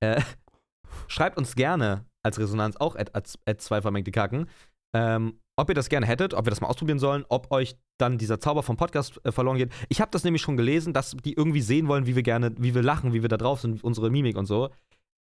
Äh, 0.00 0.22
schreibt 1.08 1.38
uns 1.38 1.54
gerne 1.54 2.04
als 2.24 2.38
Resonanz 2.38 2.76
auch 2.76 2.94
at, 2.96 3.14
at, 3.14 3.38
at 3.46 3.60
zwei 3.60 3.80
vermengte 3.82 4.10
Kacken, 4.12 4.48
ähm, 4.94 5.40
ob 5.56 5.68
ihr 5.68 5.74
das 5.74 5.88
gerne 5.88 6.06
hättet, 6.06 6.34
ob 6.34 6.46
wir 6.46 6.50
das 6.50 6.60
mal 6.60 6.68
ausprobieren 6.68 6.98
sollen, 6.98 7.24
ob 7.28 7.50
euch 7.50 7.76
dann 7.98 8.18
dieser 8.18 8.40
Zauber 8.40 8.62
vom 8.62 8.76
Podcast 8.76 9.20
äh, 9.24 9.32
verloren 9.32 9.58
geht. 9.58 9.72
Ich 9.88 10.00
habe 10.00 10.10
das 10.10 10.24
nämlich 10.24 10.42
schon 10.42 10.56
gelesen, 10.56 10.92
dass 10.92 11.16
die 11.24 11.34
irgendwie 11.34 11.60
sehen 11.60 11.88
wollen, 11.88 12.06
wie 12.06 12.16
wir 12.16 12.22
gerne, 12.22 12.52
wie 12.58 12.74
wir 12.74 12.82
lachen, 12.82 13.12
wie 13.12 13.22
wir 13.22 13.28
da 13.28 13.36
drauf 13.36 13.60
sind, 13.60 13.84
unsere 13.84 14.10
Mimik 14.10 14.36
und 14.36 14.46
so. 14.46 14.70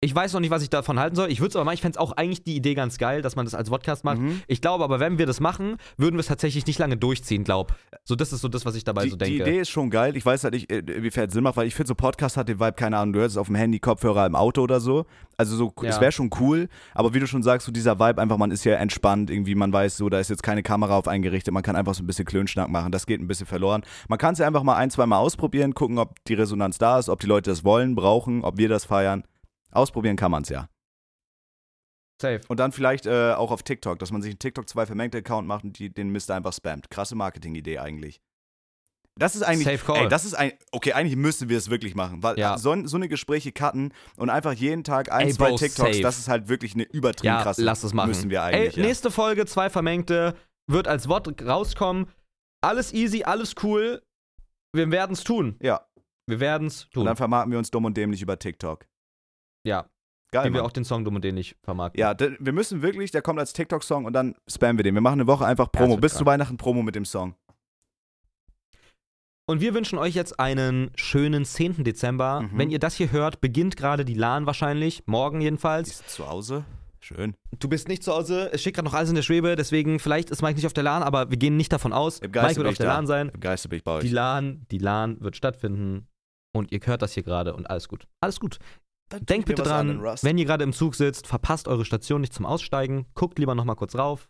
Ich 0.05 0.15
weiß 0.15 0.35
noch 0.35 0.41
nicht, 0.41 0.51
was 0.51 0.63
ich 0.63 0.69
davon 0.71 0.99
halten 0.99 1.17
soll. 1.17 1.31
Ich 1.31 1.41
würde 1.41 1.49
es 1.49 1.57
aber 1.57 1.65
machen. 1.65 1.75
Ich 1.75 1.81
fände 1.81 1.97
es 1.97 2.01
auch 2.01 2.13
eigentlich 2.13 2.45
die 2.45 2.55
Idee 2.57 2.75
ganz 2.75 2.99
geil, 2.99 3.23
dass 3.23 3.37
man 3.37 3.47
das 3.47 3.55
als 3.55 3.71
Podcast 3.71 4.05
macht. 4.05 4.19
Mhm. 4.19 4.43
Ich 4.47 4.61
glaube 4.61 4.85
aber, 4.85 5.01
wenn 5.01 5.17
wir 5.19 5.25
das 5.27 5.41
machen, 5.41 5.77
würden 5.97 6.17
wir 6.17 6.21
es 6.21 6.27
tatsächlich 6.27 6.67
nicht 6.67 6.79
lange 6.79 6.97
durchziehen, 6.99 7.43
glaub. 7.43 7.75
So, 8.05 8.15
das 8.15 8.33
ist 8.33 8.43
so 8.43 8.49
das, 8.49 8.67
was 8.67 8.75
ich 8.75 8.85
dabei 8.85 9.05
die, 9.05 9.11
so 9.11 9.17
die 9.17 9.25
denke. 9.25 9.43
Idee 9.43 9.61
ist 9.61 9.71
schon 9.71 9.89
geil. 9.89 10.15
Ich 10.17 10.27
weiß 10.27 10.45
halt 10.45 10.53
nicht, 10.55 10.71
äh, 10.71 10.79
inwiefern 10.81 11.29
es 11.29 11.33
Sinn 11.33 11.43
macht, 11.43 11.57
weil 11.57 11.67
ich 11.67 11.75
finde, 11.75 11.89
so 11.89 11.95
Podcast 11.95 12.37
hat 12.37 12.49
den 12.49 12.61
Vibe, 12.61 12.75
keine 12.75 12.99
Ahnung, 12.99 13.15
du 13.15 13.21
hörst 13.21 13.33
es 13.35 13.39
auf 13.39 13.47
dem 13.47 13.57
Handy, 13.57 13.79
Kopfhörer 13.79 14.27
im 14.27 14.37
Auto 14.37 14.61
oder 14.63 14.79
so. 14.79 15.07
Also 15.39 15.57
so, 15.57 15.73
es 15.83 15.97
Ja. 15.97 16.01
wäre 16.01 16.13
schon 16.13 16.29
cool, 16.39 16.69
aber 16.95 17.15
wie 17.15 17.21
du 17.21 17.27
schon 17.27 17.43
sagst, 17.43 17.65
so 17.67 17.73
dieser 17.73 17.99
Vibe 17.99 18.21
einfach, 18.21 18.37
man 18.37 18.51
ist 18.51 18.65
ja 18.65 18.75
entspannt, 18.75 19.31
irgendwie, 19.31 19.55
man 19.55 19.73
weiß 19.73 19.97
so, 19.97 20.09
da 20.11 20.21
ist 20.21 20.29
jetzt 20.31 20.43
keine 20.43 20.63
Kamera 20.63 20.97
auf 20.97 21.09
eingerichtet, 21.09 21.53
man 21.55 21.63
kann 21.63 21.75
einfach 21.77 21.95
so 21.95 22.03
ein 22.03 22.07
bisschen 22.07 22.25
Klönschnack 22.25 22.69
machen, 22.69 22.93
das 22.93 23.07
geht 23.07 23.21
ein 23.21 23.27
bisschen 23.27 23.47
verloren. 23.47 23.83
Man 24.09 24.19
kann 24.19 24.35
es 24.35 24.39
ja 24.39 24.47
einfach 24.47 24.63
mal 24.63 24.77
ein, 24.77 24.91
zwei 24.91 25.07
Mal 25.07 25.19
ausprobieren, 25.19 25.75
gucken, 25.75 25.99
ob 25.99 26.23
die 26.27 26.35
Resonanz 26.35 26.79
da 26.79 26.99
ist, 26.99 27.09
ob 27.09 27.21
die 27.21 27.27
Leute 27.27 27.51
das 27.51 27.65
wollen, 27.65 27.95
brauchen, 27.95 28.45
ob 28.45 28.59
wir 28.59 28.69
das 28.69 28.85
feiern. 28.85 29.25
Ausprobieren 29.75 30.17
kann 30.17 30.31
man 30.31 30.43
es 30.43 30.49
ja. 30.49 30.69
Safe. 32.23 32.41
Und 32.49 32.61
dann 32.61 32.73
vielleicht 32.73 33.07
äh, 33.07 33.33
auch 33.33 33.51
auf 33.51 33.63
TikTok, 33.63 33.99
dass 33.99 34.13
man 34.13 34.23
sich 34.23 34.31
einen 34.33 34.39
TikTok 34.39 34.69
zwei 34.69 34.87
vermengte 34.87 35.19
Account 35.19 35.47
macht 35.49 35.65
und 35.65 35.79
die, 35.79 35.93
den 35.93 36.11
Mist 36.11 36.31
einfach 36.31 36.53
spammt. 36.53 36.89
Krasse 36.91 37.17
Marketing-Idee 37.17 37.79
eigentlich. 37.81 38.21
Das 39.17 39.37
ist 39.37 39.43
eigentlich, 39.43 39.67
Safe 39.67 39.85
call. 39.85 40.03
ey, 40.05 40.09
das 40.09 40.25
ist 40.25 40.35
ein, 40.35 40.53
okay, 40.73 40.93
eigentlich 40.93 41.15
müssten 41.17 41.49
wir 41.49 41.57
es 41.57 41.71
wirklich 41.71 41.95
machen, 41.95 42.23
weil 42.25 42.37
Ja. 42.39 42.59
so, 42.59 42.75
so 42.87 42.97
eine 42.97 43.09
Gespräche 43.09 43.53
cutten 43.53 43.93
und 44.17 44.29
einfach 44.29 44.53
jeden 44.53 44.83
Tag 44.83 45.13
ein, 45.13 45.29
Ey, 45.29 45.33
zwei 45.33 45.51
Bro, 45.51 45.57
TikToks, 45.59 45.91
safe. 45.91 46.01
das 46.01 46.19
ist 46.19 46.27
halt 46.29 46.49
wirklich 46.49 46.75
eine 46.75 46.83
übertrieben 46.85 47.35
Ja, 47.35 47.43
krasse. 47.43 47.63
lass 47.63 47.85
es 47.85 47.93
machen. 47.95 48.09
Müssen 48.09 48.31
wir 48.31 48.43
eigentlich. 48.43 48.77
Ey, 48.77 48.81
ja. 48.83 48.87
nächste 48.89 49.13
Folge, 49.13 49.47
zwei 49.47 49.71
Vermengte, 49.71 50.35
wird 50.69 50.89
als 50.89 51.09
Wort 51.09 51.29
rauskommen. 51.43 52.07
Alles 52.61 52.93
easy, 52.93 53.23
alles 53.23 53.55
cool. 53.63 54.03
Wir 54.75 54.91
werden 54.91 55.13
es 55.13 55.23
tun. 55.23 55.57
ja, 55.61 55.87
Wir 56.29 56.41
werden 56.41 56.67
es 56.67 56.85
und 56.87 56.93
tun. 56.95 57.05
dann 57.07 57.17
vermarkten 57.17 57.53
wir 57.53 57.59
uns 57.59 57.71
dumm 57.71 57.85
und 57.85 57.97
dämlich 57.97 58.21
über 58.23 58.37
TikTok. 58.39 58.85
Ja, 59.65 59.87
Geil, 60.35 60.51
wie 60.51 60.55
wir 60.55 60.65
auch 60.65 60.73
den 60.73 60.85
Song 60.85 61.05
Dumm 61.05 61.15
und 61.15 61.23
den 61.23 61.37
nicht 61.37 61.57
vermarkten. 61.63 62.01
Ja, 62.01 62.17
wir 62.19 62.53
müssen 62.53 62.83
wirklich, 62.83 63.13
der 63.13 63.23
kommt 63.23 63.39
als 63.39 63.53
TikTok-Song 63.53 64.05
und 64.05 64.15
dann 64.15 64.35
spammen 64.49 64.79
wir 64.79 64.83
den. 64.83 64.95
Wir 64.95 65.01
machen 65.01 65.21
eine 65.21 65.29
Woche 65.29 65.47
einfach 65.47 65.71
Promo, 65.71 65.97
bis 65.97 66.15
zu 66.15 66.27
Weihnachten 66.27 66.57
Promo 66.57 66.83
mit 66.83 66.97
dem 66.97 67.05
Song. 67.05 67.37
Und 69.47 69.61
wir 69.61 69.75
wünschen 69.75 69.97
euch 69.97 70.15
jetzt 70.15 70.41
einen 70.41 70.91
schönen 70.97 71.45
10. 71.45 71.85
Dezember. 71.85 72.41
Mhm. 72.41 72.59
Wenn 72.59 72.71
ihr 72.71 72.81
das 72.81 72.97
hier 72.97 73.13
hört, 73.13 73.41
beginnt 73.41 73.77
gerade 73.77 74.05
die 74.05 74.15
LAN 74.15 74.47
wahrscheinlich. 74.47 75.05
Morgen 75.07 75.41
jedenfalls. 75.41 75.89
Ist 76.01 76.11
zu 76.11 76.29
Hause? 76.29 76.65
Schön. 76.99 77.35
Du 77.61 77.69
bist 77.69 77.87
nicht 77.87 78.03
zu 78.03 78.13
Hause. 78.13 78.51
Es 78.53 78.63
steht 78.63 78.75
gerade 78.75 78.87
noch 78.87 78.95
alles 78.95 79.11
in 79.11 79.15
der 79.15 79.23
Schwebe. 79.23 79.55
Deswegen, 79.55 80.01
vielleicht 80.01 80.31
ist 80.31 80.43
Mike 80.43 80.57
nicht 80.57 80.67
auf 80.67 80.73
der 80.73 80.83
LAN, 80.83 81.03
aber 81.03 81.31
wir 81.31 81.37
gehen 81.37 81.57
nicht 81.59 81.73
davon 81.73 81.93
aus. 81.93 82.19
Im 82.19 82.31
Mike 82.31 82.57
wird 82.57 82.67
auf 82.67 82.77
der 82.79 82.87
da. 82.87 82.95
LAN 82.95 83.07
sein. 83.07 83.29
Im 83.29 83.41
Geiste 83.41 83.69
bin 83.69 83.77
ich 83.77 83.85
bei 83.85 83.93
euch. 83.93 84.03
Die 84.03 84.09
LAN, 84.09 84.67
die 84.71 84.79
LAN 84.79 85.21
wird 85.21 85.37
stattfinden. 85.37 86.09
Und 86.57 86.73
ihr 86.73 86.81
hört 86.83 87.03
das 87.03 87.13
hier 87.13 87.23
gerade 87.23 87.55
und 87.55 87.69
alles 87.69 87.89
gut. 87.89 88.07
Alles 88.21 88.41
gut. 88.41 88.59
Dann 89.09 89.27
Denkt 89.27 89.47
bitte 89.47 89.63
dran, 89.63 90.03
wenn 90.23 90.39
ihr 90.39 90.45
gerade 90.45 90.65
im 90.65 90.73
Zug 90.73 90.95
sitzt, 90.95 91.27
verpasst 91.27 91.69
eure 91.69 91.85
Station 91.85 92.21
nicht 92.21 92.33
zum 92.33 92.47
Aussteigen. 92.47 93.07
Guckt 93.15 93.39
lieber 93.39 93.55
nochmal 93.55 93.77
kurz 93.77 93.95
rauf. 93.97 94.29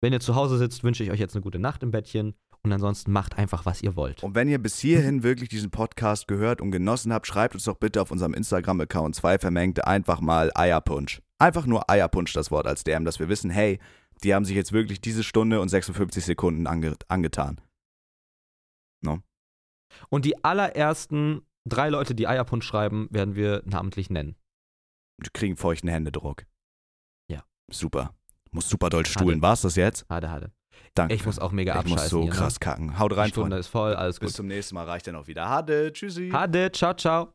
Wenn 0.00 0.12
ihr 0.12 0.20
zu 0.20 0.34
Hause 0.34 0.58
sitzt, 0.58 0.84
wünsche 0.84 1.04
ich 1.04 1.10
euch 1.10 1.20
jetzt 1.20 1.34
eine 1.34 1.42
gute 1.42 1.58
Nacht 1.58 1.82
im 1.82 1.90
Bettchen. 1.90 2.34
Und 2.64 2.72
ansonsten 2.72 3.10
macht 3.10 3.38
einfach, 3.38 3.66
was 3.66 3.82
ihr 3.82 3.96
wollt. 3.96 4.22
Und 4.22 4.36
wenn 4.36 4.48
ihr 4.48 4.58
bis 4.58 4.78
hierhin 4.78 5.24
wirklich 5.24 5.48
diesen 5.48 5.70
Podcast 5.70 6.28
gehört 6.28 6.60
und 6.60 6.70
genossen 6.70 7.12
habt, 7.12 7.26
schreibt 7.26 7.54
uns 7.54 7.64
doch 7.64 7.76
bitte 7.76 8.00
auf 8.00 8.12
unserem 8.12 8.34
Instagram-Account 8.34 9.16
zwei 9.16 9.38
Vermengte 9.38 9.86
einfach 9.86 10.20
mal 10.20 10.52
Eierpunsch. 10.54 11.20
Einfach 11.38 11.66
nur 11.66 11.90
Eierpunsch 11.90 12.32
das 12.32 12.52
Wort 12.52 12.68
als 12.68 12.84
DM, 12.84 13.04
dass 13.04 13.18
wir 13.18 13.28
wissen, 13.28 13.50
hey, 13.50 13.80
die 14.22 14.32
haben 14.32 14.44
sich 14.44 14.54
jetzt 14.54 14.72
wirklich 14.72 15.00
diese 15.00 15.24
Stunde 15.24 15.60
und 15.60 15.70
56 15.70 16.24
Sekunden 16.24 16.68
ange 16.68 16.94
angetan. 17.08 17.60
Und 20.08 20.24
die 20.24 20.42
allerersten 20.44 21.42
drei 21.64 21.88
Leute, 21.90 22.14
die 22.14 22.26
Eierpunsch 22.28 22.66
schreiben, 22.66 23.08
werden 23.10 23.34
wir 23.34 23.62
namentlich 23.64 24.10
nennen. 24.10 24.36
Die 25.24 25.30
kriegen 25.32 25.56
feuchten 25.56 25.88
Händedruck. 25.88 26.44
Ja. 27.30 27.44
Super. 27.70 28.14
Muss 28.50 28.68
super 28.68 28.90
doll 28.90 29.06
stuhlen. 29.06 29.40
War's 29.42 29.62
das 29.62 29.76
jetzt? 29.76 30.04
Hade, 30.08 30.30
hade. 30.30 30.52
Danke. 30.94 31.14
Ich 31.14 31.24
muss 31.24 31.38
auch 31.38 31.52
mega 31.52 31.72
Ich 31.72 31.78
abscheißen. 31.78 32.02
muss 32.02 32.08
so 32.10 32.22
hier, 32.22 32.30
ne? 32.30 32.36
krass 32.36 32.60
kacken. 32.60 32.98
Haut 32.98 33.12
Die 33.12 33.16
rein, 33.16 33.28
Stunde 33.30 33.44
Freunde. 33.50 33.56
ist 33.58 33.68
voll, 33.68 33.94
alles 33.94 34.18
Bis 34.18 34.30
gut. 34.30 34.36
zum 34.36 34.46
nächsten 34.46 34.74
Mal. 34.74 34.84
Reicht 34.86 35.06
dann 35.06 35.16
auch 35.16 35.26
wieder. 35.26 35.48
Hade. 35.48 35.92
Tschüssi. 35.92 36.30
Hade, 36.30 36.70
ciao, 36.72 36.94
ciao. 36.94 37.32